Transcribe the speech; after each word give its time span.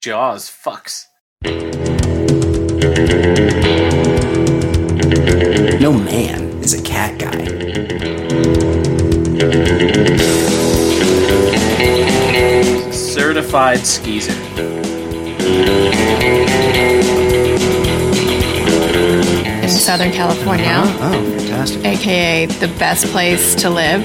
Jaws 0.00 0.48
fucks. 0.48 1.08
No 5.78 5.92
man 5.92 6.40
is 6.62 6.72
a 6.72 6.82
cat 6.82 7.18
guy. 7.18 7.44
Certified 12.90 13.80
skeezer. 13.80 14.32
in 19.62 19.68
Southern 19.68 20.12
California, 20.12 20.64
uh-huh. 20.66 21.10
Oh, 21.14 21.38
fantastic. 21.38 21.84
aka 21.84 22.46
the 22.46 22.68
best 22.78 23.04
place 23.08 23.54
to 23.56 23.68
live. 23.68 24.02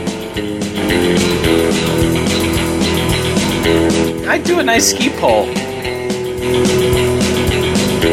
I'd 4.28 4.44
do 4.44 4.60
a 4.60 4.64
nice 4.64 4.90
ski 4.90 5.10
pole. 5.10 5.65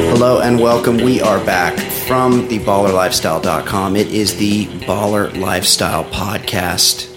Hello 0.09 0.41
and 0.41 0.59
welcome. 0.59 0.97
We 0.97 1.21
are 1.21 1.45
back 1.45 1.79
from 1.79 2.49
the 2.49 2.59
ballerlifestyle.com. 2.61 3.95
It 3.95 4.07
is 4.07 4.37
the 4.39 4.67
Baller 4.87 5.39
Lifestyle 5.39 6.05
Podcast. 6.05 7.15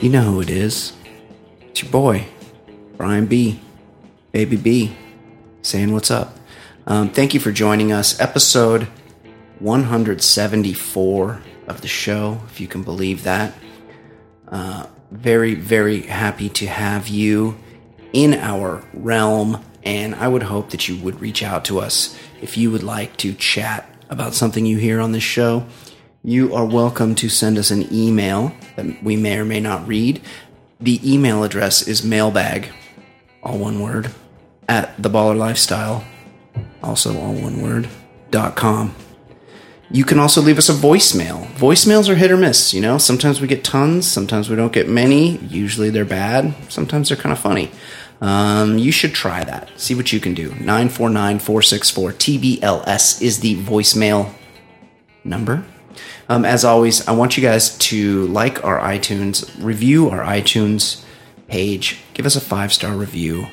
You 0.00 0.08
know 0.08 0.22
who 0.22 0.40
it 0.40 0.50
is. 0.50 0.92
It's 1.60 1.82
your 1.82 1.92
boy, 1.92 2.26
Brian 2.96 3.26
B. 3.26 3.60
Baby 4.32 4.56
B, 4.56 4.96
saying 5.62 5.92
what's 5.92 6.10
up. 6.10 6.36
Um, 6.88 7.10
thank 7.10 7.32
you 7.32 7.38
for 7.38 7.52
joining 7.52 7.92
us. 7.92 8.18
Episode 8.18 8.88
174 9.60 11.42
of 11.68 11.80
the 11.80 11.88
show, 11.88 12.40
if 12.48 12.60
you 12.60 12.66
can 12.66 12.82
believe 12.82 13.22
that. 13.22 13.54
Uh, 14.48 14.86
very, 15.12 15.54
very 15.54 16.02
happy 16.02 16.48
to 16.48 16.66
have 16.66 17.06
you 17.06 17.56
in 18.12 18.34
our 18.34 18.82
realm, 18.92 19.64
and 19.88 20.14
I 20.14 20.28
would 20.28 20.42
hope 20.42 20.68
that 20.68 20.86
you 20.86 21.02
would 21.02 21.18
reach 21.18 21.42
out 21.42 21.64
to 21.64 21.78
us 21.80 22.14
if 22.42 22.58
you 22.58 22.70
would 22.70 22.82
like 22.82 23.16
to 23.16 23.32
chat 23.32 23.88
about 24.10 24.34
something 24.34 24.66
you 24.66 24.76
hear 24.76 25.00
on 25.00 25.12
this 25.12 25.22
show. 25.22 25.64
You 26.22 26.54
are 26.54 26.66
welcome 26.66 27.14
to 27.14 27.30
send 27.30 27.56
us 27.56 27.70
an 27.70 27.90
email 27.90 28.52
that 28.76 29.02
we 29.02 29.16
may 29.16 29.38
or 29.38 29.46
may 29.46 29.60
not 29.60 29.88
read. 29.88 30.20
The 30.78 31.00
email 31.10 31.42
address 31.42 31.88
is 31.88 32.04
mailbag, 32.04 32.70
all 33.42 33.56
one 33.56 33.80
word, 33.80 34.10
at 34.68 35.02
the 35.02 35.08
baller 35.08 35.38
lifestyle, 35.38 36.04
also 36.82 37.18
all 37.18 37.32
one 37.32 37.62
word, 37.62 37.88
dot 38.30 38.56
com. 38.56 38.94
You 39.90 40.04
can 40.04 40.18
also 40.18 40.42
leave 40.42 40.58
us 40.58 40.68
a 40.68 40.74
voicemail. 40.74 41.46
Voicemails 41.54 42.10
are 42.10 42.14
hit 42.14 42.30
or 42.30 42.36
miss, 42.36 42.74
you 42.74 42.82
know? 42.82 42.98
Sometimes 42.98 43.40
we 43.40 43.48
get 43.48 43.64
tons, 43.64 44.06
sometimes 44.06 44.50
we 44.50 44.56
don't 44.56 44.70
get 44.70 44.86
many. 44.86 45.38
Usually 45.38 45.88
they're 45.88 46.04
bad, 46.04 46.54
sometimes 46.68 47.08
they're 47.08 47.16
kind 47.16 47.32
of 47.32 47.38
funny. 47.38 47.70
Um, 48.20 48.78
you 48.78 48.90
should 48.90 49.14
try 49.14 49.44
that. 49.44 49.70
See 49.78 49.94
what 49.94 50.12
you 50.12 50.20
can 50.20 50.34
do. 50.34 50.48
949 50.48 51.38
464 51.38 52.12
TBLS 52.12 53.22
is 53.22 53.40
the 53.40 53.56
voicemail 53.56 54.32
number. 55.24 55.64
Um, 56.28 56.44
as 56.44 56.64
always, 56.64 57.06
I 57.08 57.12
want 57.12 57.36
you 57.36 57.42
guys 57.42 57.76
to 57.78 58.26
like 58.26 58.64
our 58.64 58.78
iTunes, 58.80 59.50
review 59.62 60.10
our 60.10 60.20
iTunes 60.20 61.04
page, 61.46 62.00
give 62.12 62.26
us 62.26 62.36
a 62.36 62.40
five 62.40 62.72
star 62.72 62.94
review, 62.94 63.46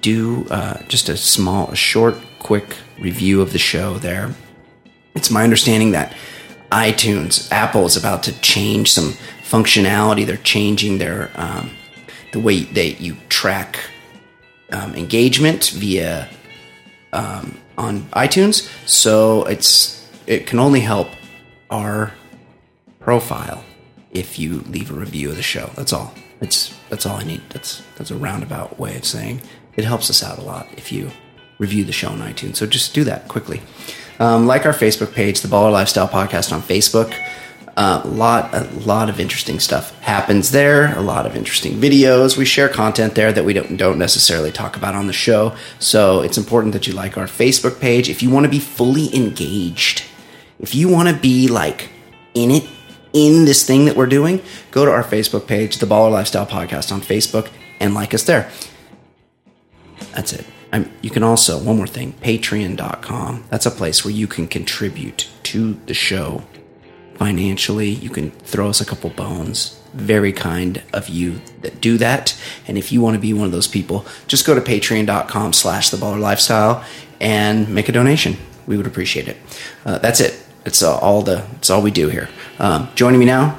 do 0.00 0.46
uh, 0.50 0.82
just 0.88 1.08
a 1.08 1.16
small, 1.16 1.68
a 1.68 1.76
short, 1.76 2.16
quick 2.38 2.76
review 3.00 3.40
of 3.40 3.52
the 3.52 3.58
show 3.58 3.94
there. 3.94 4.34
It's 5.14 5.30
my 5.30 5.42
understanding 5.42 5.90
that 5.92 6.14
iTunes, 6.70 7.50
Apple 7.50 7.86
is 7.86 7.96
about 7.96 8.22
to 8.24 8.40
change 8.40 8.92
some 8.92 9.14
functionality. 9.42 10.24
They're 10.24 10.36
changing 10.36 10.98
their 10.98 11.30
um, 11.34 11.70
the 12.32 12.40
way 12.40 12.64
that 12.64 13.00
you 13.00 13.16
track 13.28 13.78
um, 14.70 14.94
engagement 14.94 15.70
via 15.74 16.28
um, 17.12 17.58
on 17.76 18.02
iTunes. 18.12 18.68
So 18.88 19.44
it's 19.44 20.06
it 20.26 20.46
can 20.46 20.58
only 20.58 20.80
help 20.80 21.08
our 21.70 22.12
profile 23.00 23.64
if 24.10 24.38
you 24.38 24.60
leave 24.60 24.90
a 24.90 24.94
review 24.94 25.30
of 25.30 25.36
the 25.36 25.42
show. 25.42 25.70
That's 25.74 25.92
all. 25.92 26.12
It's 26.40 26.74
that's 26.88 27.06
all 27.06 27.16
I 27.16 27.24
need. 27.24 27.42
That's 27.50 27.82
that's 27.96 28.10
a 28.10 28.16
roundabout 28.16 28.78
way 28.78 28.96
of 28.96 29.04
saying 29.04 29.40
it 29.76 29.84
helps 29.84 30.10
us 30.10 30.22
out 30.22 30.38
a 30.38 30.42
lot 30.42 30.66
if 30.76 30.92
you 30.92 31.10
review 31.58 31.84
the 31.84 31.92
show 31.92 32.08
on 32.08 32.18
iTunes. 32.18 32.56
So 32.56 32.66
just 32.66 32.94
do 32.94 33.04
that 33.04 33.28
quickly. 33.28 33.60
Um, 34.20 34.46
like 34.46 34.66
our 34.66 34.72
Facebook 34.72 35.14
page, 35.14 35.40
the 35.40 35.48
Baller 35.48 35.72
Lifestyle 35.72 36.08
Podcast 36.08 36.52
on 36.52 36.60
Facebook. 36.60 37.14
A 37.80 38.02
lot, 38.08 38.52
a 38.52 38.64
lot 38.80 39.08
of 39.08 39.20
interesting 39.20 39.60
stuff 39.60 39.96
happens 40.00 40.50
there. 40.50 40.98
A 40.98 41.00
lot 41.00 41.26
of 41.26 41.36
interesting 41.36 41.74
videos. 41.74 42.36
We 42.36 42.44
share 42.44 42.68
content 42.68 43.14
there 43.14 43.32
that 43.32 43.44
we 43.44 43.52
don't 43.52 43.76
don't 43.76 44.00
necessarily 44.00 44.50
talk 44.50 44.76
about 44.76 44.96
on 44.96 45.06
the 45.06 45.12
show. 45.12 45.54
So 45.78 46.20
it's 46.20 46.36
important 46.36 46.72
that 46.72 46.88
you 46.88 46.92
like 46.92 47.16
our 47.16 47.26
Facebook 47.26 47.78
page 47.78 48.08
if 48.08 48.20
you 48.20 48.30
want 48.30 48.44
to 48.46 48.50
be 48.50 48.58
fully 48.58 49.14
engaged. 49.14 50.02
If 50.58 50.74
you 50.74 50.88
want 50.88 51.08
to 51.08 51.14
be 51.14 51.46
like 51.46 51.90
in 52.34 52.50
it, 52.50 52.68
in 53.12 53.44
this 53.44 53.64
thing 53.64 53.84
that 53.84 53.94
we're 53.94 54.06
doing, 54.06 54.42
go 54.72 54.84
to 54.84 54.90
our 54.90 55.04
Facebook 55.04 55.46
page, 55.46 55.78
the 55.78 55.86
Baller 55.86 56.10
Lifestyle 56.10 56.46
Podcast 56.46 56.90
on 56.90 57.00
Facebook, 57.00 57.48
and 57.78 57.94
like 57.94 58.12
us 58.12 58.24
there. 58.24 58.50
That's 60.14 60.32
it. 60.32 60.44
I'm, 60.72 60.90
you 61.00 61.10
can 61.10 61.22
also, 61.22 61.62
one 61.62 61.76
more 61.76 61.86
thing, 61.86 62.12
patreon.com. 62.14 63.44
That's 63.50 63.66
a 63.66 63.70
place 63.70 64.04
where 64.04 64.12
you 64.12 64.26
can 64.26 64.48
contribute 64.48 65.28
to 65.44 65.74
the 65.86 65.94
show 65.94 66.42
financially. 67.18 67.88
You 67.90 68.10
can 68.10 68.30
throw 68.30 68.68
us 68.68 68.80
a 68.80 68.84
couple 68.84 69.10
bones. 69.10 69.78
Very 69.92 70.32
kind 70.32 70.82
of 70.92 71.08
you 71.08 71.40
that 71.62 71.80
do 71.80 71.98
that. 71.98 72.38
And 72.66 72.78
if 72.78 72.92
you 72.92 73.00
want 73.00 73.14
to 73.14 73.20
be 73.20 73.32
one 73.32 73.46
of 73.46 73.52
those 73.52 73.66
people, 73.66 74.06
just 74.26 74.46
go 74.46 74.54
to 74.54 74.60
patreon.com 74.60 75.52
slash 75.52 75.90
the 75.90 75.96
baller 75.96 76.20
lifestyle 76.20 76.84
and 77.20 77.68
make 77.68 77.88
a 77.88 77.92
donation. 77.92 78.36
We 78.66 78.76
would 78.76 78.86
appreciate 78.86 79.28
it. 79.28 79.36
Uh, 79.84 79.98
that's 79.98 80.20
it. 80.20 80.40
It's 80.64 80.82
uh, 80.82 80.96
all 80.98 81.22
the, 81.22 81.44
it's 81.56 81.70
all 81.70 81.82
we 81.82 81.90
do 81.90 82.08
here. 82.08 82.28
Um, 82.58 82.88
joining 82.94 83.18
me 83.18 83.26
now, 83.26 83.58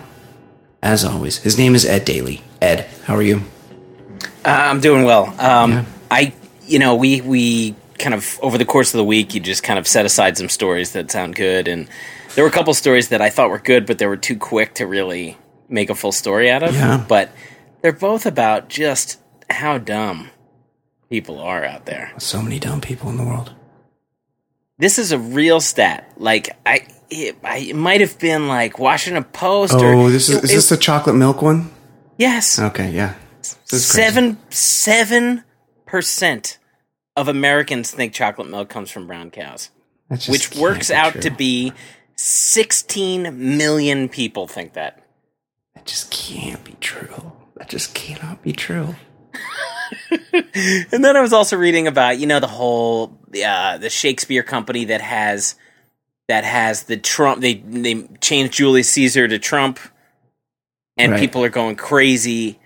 as 0.81 1.03
always, 1.03 1.37
his 1.39 1.57
name 1.57 1.75
is 1.75 1.85
Ed 1.85 2.05
Daly. 2.05 2.41
Ed, 2.61 2.87
how 3.05 3.15
are 3.15 3.21
you? 3.23 3.41
Uh, 4.45 4.49
I'm 4.49 4.79
doing 4.79 5.03
well. 5.03 5.33
Um, 5.39 5.71
Yeah. 5.71 5.85
I, 6.11 6.33
you 6.65 6.79
know, 6.79 6.95
we 6.95 7.21
we 7.21 7.75
kind 7.97 8.13
of 8.13 8.39
over 8.41 8.57
the 8.57 8.65
course 8.65 8.93
of 8.93 8.97
the 8.97 9.03
week, 9.03 9.33
you 9.33 9.39
just 9.41 9.63
kind 9.63 9.77
of 9.79 9.87
set 9.87 10.05
aside 10.05 10.37
some 10.37 10.49
stories 10.49 10.93
that 10.93 11.11
sound 11.11 11.35
good, 11.35 11.67
and 11.67 11.87
there 12.39 12.45
were 12.45 12.49
a 12.49 12.53
couple 12.53 12.73
stories 12.73 13.09
that 13.09 13.19
I 13.21 13.29
thought 13.29 13.49
were 13.49 13.59
good, 13.59 13.85
but 13.85 13.97
they 13.97 14.05
were 14.07 14.15
too 14.15 14.37
quick 14.37 14.75
to 14.75 14.87
really 14.87 15.37
make 15.67 15.89
a 15.89 15.93
full 15.95 16.13
story 16.13 16.49
out 16.49 16.63
of. 16.63 16.73
Yeah. 16.73 17.03
But 17.05 17.31
they're 17.81 17.91
both 17.91 18.25
about 18.25 18.69
just 18.69 19.19
how 19.49 19.77
dumb 19.77 20.29
people 21.09 21.41
are 21.41 21.65
out 21.65 21.85
there. 21.85 22.13
So 22.17 22.41
many 22.41 22.57
dumb 22.57 22.79
people 22.79 23.09
in 23.09 23.17
the 23.17 23.25
world. 23.25 23.53
This 24.77 24.97
is 24.97 25.11
a 25.11 25.19
real 25.19 25.59
stat. 25.59 26.13
Like 26.15 26.49
I, 26.65 26.87
it, 27.09 27.35
I, 27.43 27.57
it 27.57 27.75
might 27.75 27.99
have 27.99 28.17
been 28.19 28.47
like 28.47 28.79
Washington 28.79 29.25
Post. 29.25 29.73
or, 29.73 29.93
Oh, 29.93 30.09
this 30.09 30.29
is 30.29 30.37
it- 30.37 30.43
is 30.45 30.51
this 30.51 30.69
the 30.69 30.77
chocolate 30.77 31.17
milk 31.17 31.41
one? 31.41 31.69
yes. 32.17 32.57
Okay, 32.57 32.89
yeah. 32.91 33.15
This 33.41 33.51
is 33.51 33.91
crazy. 33.91 34.01
Seven 34.01 34.37
seven 34.49 35.43
percent 35.85 36.57
of 37.17 37.27
Americans 37.27 37.91
think 37.91 38.13
chocolate 38.13 38.49
milk 38.49 38.69
comes 38.69 38.89
from 38.89 39.07
brown 39.07 39.29
cows, 39.29 39.71
which 40.29 40.55
works 40.55 40.89
out 40.89 41.11
true. 41.11 41.21
to 41.23 41.31
be 41.31 41.73
sixteen 42.19 43.57
million 43.57 44.09
people 44.09 44.47
think 44.47 44.73
that. 44.73 45.01
That 45.75 45.85
just 45.85 46.11
can't 46.11 46.61
be 46.65 46.73
true. 46.81 47.31
That 47.55 47.69
just 47.69 47.93
cannot 47.93 48.41
be 48.43 48.51
true. 48.53 48.95
And 50.91 51.03
then 51.03 51.15
I 51.17 51.21
was 51.21 51.33
also 51.33 51.57
reading 51.57 51.87
about 51.87 52.19
you 52.19 52.27
know 52.27 52.39
the 52.39 52.47
whole 52.47 53.17
uh, 53.43 53.77
the 53.79 53.89
Shakespeare 53.89 54.43
company 54.43 54.85
that 54.85 55.01
has 55.01 55.55
that 56.27 56.43
has 56.43 56.83
the 56.83 56.97
Trump 56.97 57.41
they 57.41 57.55
they 57.55 58.03
changed 58.21 58.53
Julius 58.53 58.89
Caesar 58.89 59.27
to 59.27 59.39
Trump, 59.39 59.79
and 60.97 61.13
Right. 61.13 61.19
people 61.19 61.43
are 61.43 61.49
going 61.49 61.75
crazy, 61.75 62.59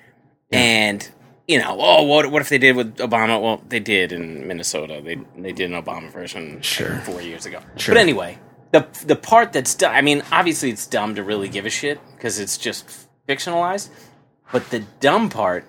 and 0.52 1.10
you 1.48 1.60
know 1.60 1.78
oh 1.80 2.04
what 2.04 2.30
what 2.30 2.42
if 2.42 2.50
they 2.50 2.58
did 2.58 2.76
with 2.76 2.98
Obama? 2.98 3.42
Well, 3.42 3.62
they 3.70 3.80
did 3.80 4.12
in 4.12 4.46
Minnesota. 4.48 5.02
They 5.04 5.16
they 5.38 5.54
did 5.54 5.72
an 5.72 5.82
Obama 5.82 6.12
version 6.12 6.62
Sure. 6.62 6.98
four 7.06 7.22
years 7.22 7.46
ago. 7.46 7.60
Sure. 7.78 7.96
But 7.96 8.02
anyway, 8.02 8.38
the 8.74 8.86
the 9.06 9.16
part 9.16 9.54
that's 9.54 9.76
du- 9.76 9.88
I 9.88 10.02
mean 10.02 10.24
obviously 10.32 10.72
it's 10.72 10.86
dumb 10.88 11.16
to 11.16 11.24
really 11.24 11.48
give 11.48 11.66
a 11.66 11.70
shit 11.70 12.00
because 12.16 12.40
it's 12.40 12.58
just 12.58 13.08
fictionalized, 13.30 13.90
but 14.52 14.70
the 14.72 14.82
dumb 15.00 15.30
part 15.30 15.66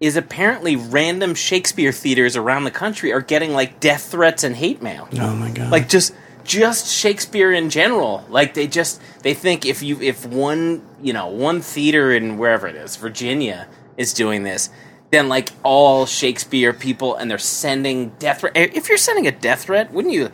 is 0.00 0.16
apparently 0.16 0.76
random 0.76 1.34
Shakespeare 1.34 1.92
theaters 1.92 2.36
around 2.36 2.64
the 2.64 2.70
country 2.70 3.12
are 3.12 3.20
getting 3.20 3.52
like 3.52 3.80
death 3.80 4.10
threats 4.10 4.42
and 4.42 4.56
hate 4.56 4.82
mail. 4.82 5.08
Oh 5.12 5.34
my 5.36 5.50
god. 5.50 5.70
Like 5.70 5.88
just 5.88 6.12
just 6.42 6.92
Shakespeare 6.92 7.52
in 7.52 7.70
general. 7.70 8.26
Like 8.28 8.54
they 8.54 8.66
just 8.66 9.00
they 9.22 9.32
think 9.32 9.64
if 9.64 9.82
you 9.82 10.00
if 10.00 10.26
one 10.26 10.82
you 11.00 11.12
know 11.12 11.28
one 11.28 11.60
theater 11.60 12.12
in 12.12 12.36
wherever 12.36 12.66
it 12.66 12.74
is 12.74 12.96
Virginia 12.96 13.68
is 13.96 14.12
doing 14.12 14.42
this, 14.42 14.70
then 15.12 15.28
like 15.28 15.50
all 15.62 16.04
Shakespeare 16.04 16.72
people 16.72 17.14
and 17.14 17.30
they're 17.30 17.38
sending 17.38 18.08
death 18.18 18.40
threat. 18.40 18.56
If 18.56 18.88
you're 18.88 18.98
sending 18.98 19.28
a 19.28 19.32
death 19.32 19.62
threat, 19.64 19.92
wouldn't 19.92 20.14
you 20.14 20.30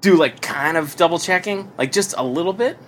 do 0.00 0.16
like 0.16 0.40
kind 0.40 0.76
of 0.76 0.96
double 0.96 1.18
checking, 1.18 1.70
like 1.78 1.92
just 1.92 2.14
a 2.16 2.22
little 2.24 2.52
bit? 2.52 2.78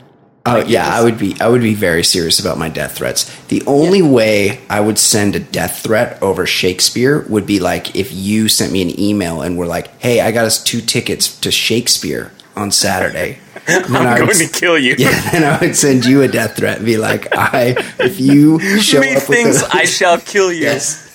Oh 0.47 0.61
Like, 0.61 0.69
yeah, 0.69 0.89
I 0.89 1.03
would 1.03 1.19
be 1.19 1.37
I 1.41 1.49
would 1.49 1.61
be 1.61 1.75
very 1.75 2.03
serious 2.05 2.39
about 2.39 2.57
my 2.59 2.69
death 2.69 2.97
threats. 2.97 3.25
The 3.49 3.63
only 3.67 4.01
way 4.03 4.61
I 4.71 4.81
would 4.81 4.99
send 4.99 5.35
a 5.37 5.41
death 5.41 5.81
threat 5.83 6.23
over 6.23 6.47
Shakespeare 6.47 7.23
would 7.29 7.45
be 7.47 7.61
like 7.61 7.95
if 7.97 8.13
you 8.13 8.49
sent 8.49 8.73
me 8.73 8.81
an 8.83 8.99
email 8.99 9.43
and 9.43 9.59
were 9.59 9.67
like, 9.67 9.89
"Hey, 10.01 10.21
I 10.21 10.31
got 10.31 10.47
us 10.47 10.63
two 10.63 10.81
tickets 10.81 11.37
to 11.41 11.51
Shakespeare 11.51 12.31
on 12.57 12.71
Saturday." 12.71 13.39
And 13.67 13.85
then 13.95 14.07
I 14.07 14.15
I'm 14.15 14.27
would 14.27 14.37
going 14.37 14.49
to 14.49 14.61
kill 14.61 14.79
you. 14.79 14.95
Yeah, 14.97 15.21
then 15.33 15.45
I 15.45 15.59
would 15.59 15.77
send 15.77 16.05
you 16.07 16.23
a 16.23 16.29
death 16.29 16.57
threat 16.57 16.79
and 16.79 16.87
be 16.87 16.97
like, 16.97 17.27
"I 17.37 17.75
if 17.99 18.19
you 18.21 18.59
show 18.81 18.99
up 19.01 19.05
with 19.05 19.29
Methinks 19.29 19.63
I 19.65 19.85
shall 19.85 20.19
kill 20.19 20.53
you. 20.53 20.63
Yes. 20.63 21.08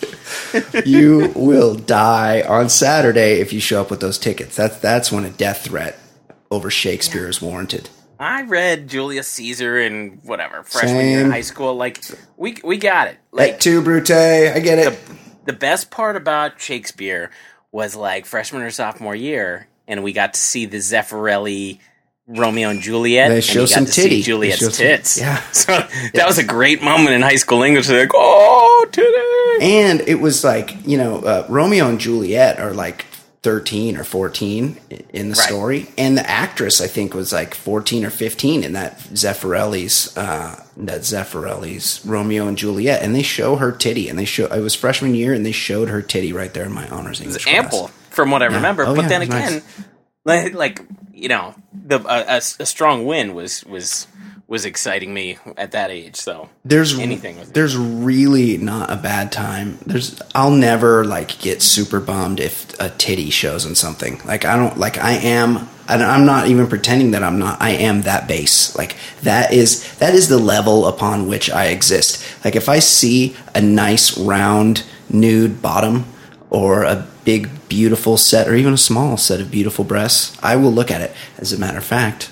You 0.86 1.32
will 1.36 1.76
die 1.76 2.42
on 2.42 2.70
Saturday 2.70 3.40
if 3.40 3.54
you 3.54 3.60
show 3.60 3.82
up 3.82 3.90
with 3.92 4.00
those 4.02 4.18
tickets. 4.18 4.56
That's 4.56 4.78
that's 4.78 5.12
when 5.12 5.26
a 5.26 5.30
death 5.30 5.66
threat 5.66 5.98
over 6.52 6.70
Shakespeare 6.70 7.28
is 7.28 7.42
warranted. 7.42 7.90
I 8.20 8.44
read 8.44 8.88
Julius 8.88 9.28
Caesar 9.30 9.80
in 9.80 10.20
whatever 10.24 10.64
freshman 10.64 11.06
year 11.08 11.22
in 11.26 11.32
high 11.32 11.42
school. 11.42 11.76
Like 11.76 12.04
we 12.38 12.58
we 12.64 12.78
got 12.78 13.08
it. 13.08 13.18
Like 13.32 13.52
Like 13.54 13.60
two 13.60 13.82
Brute, 13.82 14.12
I 14.12 14.60
get 14.60 14.80
it. 14.80 14.98
the 15.46 15.54
best 15.54 15.92
part 15.92 16.16
about 16.16 16.62
Shakespeare 16.62 17.32
was 17.72 17.96
like 17.96 18.26
freshman 18.26 18.62
or 18.62 18.70
sophomore 18.72 19.16
year, 19.16 19.68
and 19.88 20.04
we 20.04 20.14
got 20.14 20.36
to 20.36 20.40
see 20.40 20.66
the 20.66 20.78
Zeffirelli 20.78 21.80
Romeo 22.28 22.70
and 22.70 22.80
Juliet. 22.82 23.30
They 23.30 23.36
and 23.36 23.44
show 23.44 23.62
got 23.62 23.70
some 23.70 23.86
to 23.86 23.92
titty. 23.92 24.22
Juliet's 24.22 24.60
show 24.60 24.70
some- 24.70 24.86
tits. 24.86 25.20
yeah. 25.20 25.42
So 25.52 25.74
that 26.14 26.26
was 26.26 26.38
a 26.38 26.44
great 26.44 26.82
moment 26.82 27.10
in 27.16 27.22
high 27.22 27.36
school 27.36 27.64
English. 27.64 27.88
They're 27.88 28.02
like, 28.02 28.12
oh, 28.14 28.86
titty. 28.92 29.12
And 29.64 30.02
it 30.02 30.16
was 30.20 30.44
like, 30.44 30.76
you 30.86 30.98
know, 30.98 31.20
uh, 31.20 31.46
Romeo 31.50 31.88
and 31.88 32.00
Juliet 32.00 32.60
are 32.60 32.74
like 32.74 33.06
13 33.44 33.98
or 33.98 34.04
14 34.04 34.78
in 35.14 35.30
the 35.30 35.36
Right. 35.36 35.48
story. 35.48 35.88
And 35.98 36.18
the 36.18 36.30
actress, 36.30 36.82
I 36.82 36.88
think, 36.88 37.14
was 37.14 37.32
like 37.34 37.54
14 37.56 38.06
or 38.06 38.10
15 38.10 38.64
in 38.64 38.74
that 38.74 39.00
Zeffirelli's, 39.14 40.16
uh, 40.18 40.64
that 40.78 41.02
Zeffirelli's 41.02 42.02
Romeo 42.06 42.48
and 42.48 42.58
Juliet. 42.58 43.02
And 43.02 43.16
they 43.16 43.22
show 43.24 43.56
her 43.58 43.72
titty. 43.72 44.10
And 44.10 44.18
they 44.20 44.26
show, 44.26 44.46
it 44.48 44.62
was 44.62 44.76
freshman 44.76 45.16
year 45.16 45.34
and 45.34 45.46
they 45.46 45.52
showed 45.52 45.90
her 45.90 46.02
titty 46.02 46.34
right 46.34 46.54
there 46.54 46.66
in 46.66 46.72
my 46.74 46.88
honors 46.90 47.22
English 47.22 47.44
class. 47.46 47.56
ample 47.56 47.88
from 48.10 48.32
what 48.32 48.42
I 48.44 48.48
remember. 48.48 48.84
Oh, 48.86 48.96
but 48.96 49.04
yeah, 49.04 49.08
then 49.10 49.22
again, 49.24 49.62
like, 50.26 50.54
like 50.64 50.82
you 51.14 51.30
know, 51.30 51.56
the 51.74 52.00
a, 52.00 52.36
a, 52.36 52.38
a 52.38 52.66
strong 52.66 53.06
win 53.06 53.34
was 53.34 53.64
was 53.66 54.08
was 54.48 54.66
exciting 54.66 55.14
me 55.14 55.38
at 55.58 55.72
that 55.72 55.90
age. 55.90 56.16
So 56.16 56.50
there's 56.66 56.98
anything 56.98 57.38
there's 57.54 57.78
really 57.78 58.58
not 58.58 58.92
a 58.92 58.96
bad 58.96 59.32
time. 59.32 59.80
There's 59.86 60.22
i'll 60.36 60.52
never 60.52 61.06
like 61.06 61.40
get 61.40 61.62
super 61.62 62.00
bummed 62.00 62.40
if 62.40 62.80
a 62.80 62.90
titty 62.90 63.30
shows 63.30 63.66
in 63.66 63.76
something. 63.76 64.22
Like 64.26 64.46
i 64.46 64.56
don't 64.56 64.78
like 64.78 64.98
i 64.98 65.14
am 65.14 65.70
i'm 65.88 66.26
not 66.26 66.48
even 66.48 66.68
pretending 66.68 67.12
that 67.12 67.24
i'm 67.24 67.40
not 67.40 67.62
i 67.62 67.72
am 67.72 68.02
that 68.04 68.28
base. 68.28 68.76
Like 68.76 68.96
that 69.22 69.54
is 69.54 69.98
that 69.98 70.14
is 70.14 70.28
the 70.28 70.40
level 70.40 70.88
upon 70.88 71.28
which 71.28 71.50
i 71.50 71.66
exist. 71.66 72.24
Like 72.44 72.56
if 72.56 72.68
i 72.68 72.80
see 72.80 73.36
a 73.56 73.62
nice 73.62 74.18
round 74.18 74.84
nude 75.10 75.62
bottom 75.62 76.06
or 76.50 76.84
a 76.84 77.08
big 77.24 77.50
beautiful 77.70 78.18
set 78.18 78.48
or 78.48 78.56
even 78.56 78.74
a 78.74 78.78
small 78.78 79.16
set 79.18 79.40
of 79.40 79.50
beautiful 79.50 79.86
breasts 79.86 80.38
i 80.44 80.56
will 80.56 80.72
look 80.72 80.92
at 80.92 81.02
it. 81.02 81.12
As 81.38 81.54
a 81.54 81.58
matter 81.58 81.78
of 81.78 81.86
fact 81.86 82.30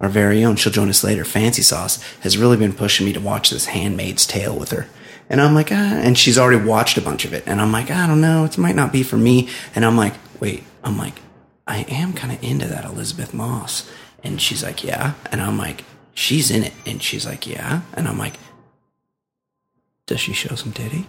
our 0.00 0.08
very 0.08 0.44
own, 0.44 0.56
she'll 0.56 0.72
join 0.72 0.88
us 0.88 1.02
later, 1.02 1.24
Fancy 1.24 1.62
Sauce, 1.62 2.02
has 2.20 2.36
really 2.36 2.56
been 2.56 2.72
pushing 2.72 3.06
me 3.06 3.12
to 3.12 3.20
watch 3.20 3.50
this 3.50 3.66
Handmaid's 3.66 4.26
Tale 4.26 4.56
with 4.56 4.70
her. 4.70 4.86
And 5.28 5.40
I'm 5.40 5.54
like, 5.54 5.72
ah, 5.72 5.74
and 5.74 6.16
she's 6.16 6.38
already 6.38 6.62
watched 6.62 6.98
a 6.98 7.02
bunch 7.02 7.24
of 7.24 7.32
it. 7.32 7.44
And 7.46 7.60
I'm 7.60 7.72
like, 7.72 7.90
I 7.90 8.06
don't 8.06 8.20
know, 8.20 8.44
it 8.44 8.58
might 8.58 8.76
not 8.76 8.92
be 8.92 9.02
for 9.02 9.16
me. 9.16 9.48
And 9.74 9.84
I'm 9.84 9.96
like, 9.96 10.14
wait, 10.38 10.64
I'm 10.84 10.98
like, 10.98 11.20
I 11.66 11.78
am 11.88 12.12
kind 12.12 12.32
of 12.32 12.42
into 12.44 12.66
that 12.66 12.84
Elisabeth 12.84 13.34
Moss. 13.34 13.90
And 14.22 14.40
she's 14.40 14.62
like, 14.62 14.84
yeah. 14.84 15.14
And 15.32 15.40
I'm 15.40 15.58
like, 15.58 15.84
she's 16.14 16.50
in 16.50 16.62
it. 16.62 16.74
And 16.84 17.02
she's 17.02 17.26
like, 17.26 17.46
yeah. 17.46 17.82
And 17.94 18.06
I'm 18.06 18.18
like, 18.18 18.34
does 20.06 20.20
she 20.20 20.32
show 20.32 20.54
some 20.54 20.72
titty? 20.72 21.06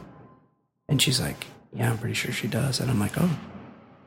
And 0.89 1.01
she's 1.01 1.19
like, 1.19 1.45
yeah, 1.73 1.91
I'm 1.91 1.97
pretty 1.97 2.15
sure 2.15 2.31
she 2.31 2.47
does. 2.47 2.79
And 2.79 2.89
I'm 2.89 2.99
like, 2.99 3.19
oh, 3.19 3.37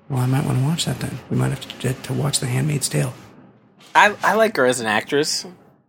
well, 0.09 0.21
I 0.21 0.27
might 0.27 0.45
want 0.45 0.59
to 0.59 0.65
watch 0.65 0.87
that 0.87 0.99
then. 0.99 1.19
We 1.31 1.37
might 1.37 1.51
have 1.51 1.61
to, 1.81 1.93
to 1.93 2.13
watch 2.13 2.41
The 2.41 2.47
Handmaid's 2.47 2.89
Tale. 2.89 3.13
I 3.95 4.15
I 4.23 4.35
like 4.35 4.57
her 4.57 4.67
as 4.67 4.81
an 4.81 4.87
actress, 4.87 5.45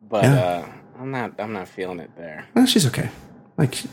but 0.07 0.23
Yeah. 0.23 0.35
uh, 0.35 0.65
I'm 0.99 1.11
not 1.11 1.33
I'm 1.39 1.53
not 1.53 1.67
feeling 1.67 1.99
it 1.99 2.11
there. 2.17 2.45
Well, 2.53 2.65
she's 2.65 2.85
okay. 2.87 3.09
Like, 3.57 3.83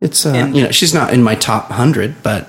it's 0.00 0.24
uh, 0.26 0.30
And- 0.34 0.56
you 0.56 0.62
know, 0.64 0.70
she's 0.70 0.94
not 0.94 1.12
in 1.12 1.22
my 1.22 1.34
top 1.34 1.70
hundred, 1.70 2.22
but 2.22 2.48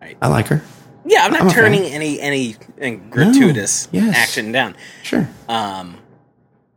Right. 0.00 0.16
I 0.20 0.28
like 0.28 0.48
her. 0.48 0.62
Yeah, 1.06 1.24
I'm 1.24 1.32
not 1.32 1.42
I'm 1.42 1.50
turning 1.50 1.82
any 1.84 2.20
any, 2.20 2.56
any 2.78 2.96
gratuitous 2.96 3.88
yes. 3.92 4.14
action 4.16 4.52
down. 4.52 4.74
Sure. 5.02 5.28
Um, 5.48 5.98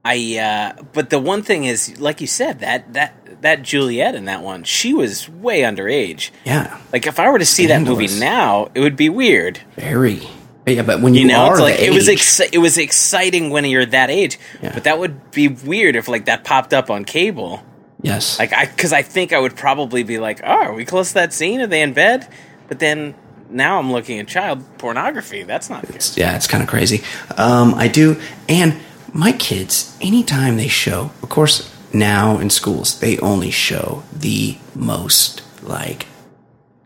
I 0.04 0.38
uh, 0.78 0.82
but 0.94 1.10
the 1.10 1.20
one 1.20 1.44
thing 1.44 1.64
is, 1.66 2.00
like 2.00 2.20
you 2.22 2.28
said, 2.28 2.60
that 2.60 2.94
that 2.94 3.42
that 3.42 3.62
Juliet 3.62 4.16
in 4.16 4.26
that 4.26 4.42
one, 4.42 4.64
she 4.64 4.94
was 4.94 5.30
way 5.30 5.62
underage. 5.62 6.32
Yeah, 6.46 6.78
Like 6.92 7.06
if 7.08 7.20
I 7.20 7.30
were 7.30 7.40
to 7.40 7.46
see 7.46 7.68
that 7.68 7.82
movie 7.84 8.08
now, 8.20 8.70
it 8.74 8.80
would 8.80 8.96
be 8.96 9.10
weird. 9.10 9.60
very. 9.76 10.28
Yeah, 10.68 10.82
but 10.84 11.00
when 11.02 11.14
you, 11.14 11.22
You 11.22 11.28
know, 11.30 11.46
are 11.46 11.54
it's 11.54 11.62
like 11.62 11.80
it 11.80 11.92
was 11.94 12.10
age- 12.10 12.20
exci- 12.20 12.50
it 12.52 12.58
was 12.58 12.78
exciting 12.78 13.50
when 13.52 13.64
you're 13.66 13.86
that 13.86 14.10
age, 14.10 14.38
Yeah. 14.62 14.74
but 14.74 14.84
that 14.84 15.00
would 15.00 15.32
be 15.32 15.48
weird 15.48 15.96
if 15.96 16.08
like 16.10 16.26
that 16.26 16.44
popped 16.44 16.74
up 16.74 16.90
on 16.90 17.06
cable. 17.06 17.64
yes, 18.02 18.38
Like 18.38 18.52
I, 18.54 18.66
because 18.66 18.92
I 18.94 19.02
think 19.02 19.32
I 19.34 19.40
would 19.40 19.56
probably 19.56 20.04
be 20.04 20.18
like, 20.20 20.42
"Oh, 20.44 20.52
are 20.52 20.74
we 20.74 20.84
close 20.86 21.08
to 21.10 21.14
that 21.16 21.34
scene? 21.34 21.62
Are 21.62 21.68
they 21.68 21.82
in 21.82 21.94
bed?" 21.94 22.28
But 22.68 22.80
then 22.80 23.16
now 23.50 23.80
I'm 23.80 23.92
looking 23.94 24.20
at 24.20 24.28
child 24.28 24.62
pornography. 24.78 25.44
That's 25.44 25.70
not 25.70 25.88
good. 25.88 26.06
yeah, 26.18 26.36
it's 26.36 26.48
kind 26.48 26.62
of 26.62 26.68
crazy. 26.70 27.02
Um, 27.38 27.74
I 27.74 27.88
do, 27.88 28.20
and 28.50 28.76
my 29.14 29.32
kids, 29.32 29.96
anytime 30.02 30.58
they 30.58 30.68
show, 30.68 31.12
of 31.24 31.30
course, 31.30 31.74
now 31.94 32.38
in 32.40 32.50
schools, 32.50 33.00
they 33.00 33.18
only 33.20 33.52
show 33.52 34.04
the 34.12 34.58
most 34.76 35.42
like 35.64 36.08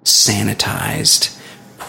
sanitized, 0.03 1.35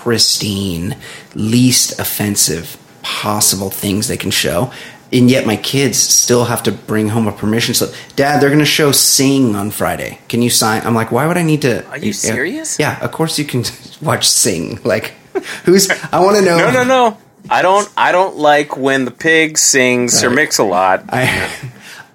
pristine, 0.02 0.96
least 1.34 1.99
offensive 2.00 2.76
possible 3.02 3.70
things 3.70 4.08
they 4.08 4.16
can 4.16 4.31
show. 4.32 4.72
And 5.12 5.31
yet 5.31 5.46
my 5.46 5.56
kids 5.56 5.99
still 5.99 6.46
have 6.46 6.62
to 6.64 6.72
bring 6.72 7.10
home 7.10 7.28
a 7.28 7.32
permission 7.32 7.75
slip. 7.75 7.94
Dad, 8.16 8.40
they're 8.40 8.49
going 8.49 8.60
to 8.60 8.64
show 8.64 8.93
Sing 8.93 9.54
on 9.54 9.70
Friday. 9.70 10.19
Can 10.28 10.40
you 10.43 10.50
sign? 10.50 10.82
I'm 10.87 10.94
like, 10.94 11.12
why 11.12 11.26
would 11.26 11.37
I 11.37 11.43
need 11.43 11.62
to? 11.62 11.87
Are 11.88 11.99
you 11.99 12.12
serious? 12.12 12.78
Yeah, 12.78 12.99
of 13.04 13.12
course 13.12 13.38
you 13.38 13.44
can 13.44 13.62
watch 14.02 14.26
Sing. 14.28 14.81
Like, 14.84 15.12
who's? 15.64 15.90
I 15.90 16.20
want 16.20 16.37
to 16.38 16.43
know. 16.43 16.58
No, 16.58 16.70
no, 16.72 16.84
no. 16.84 17.19
I 17.50 17.62
don't. 17.62 17.88
I 17.96 18.12
don't 18.12 18.37
like 18.38 18.76
when 18.76 19.05
the 19.05 19.10
pig 19.10 19.58
sings 19.58 20.25
Right. 20.25 20.34
Mix-a-Lot. 20.34 21.05
I 21.12 21.50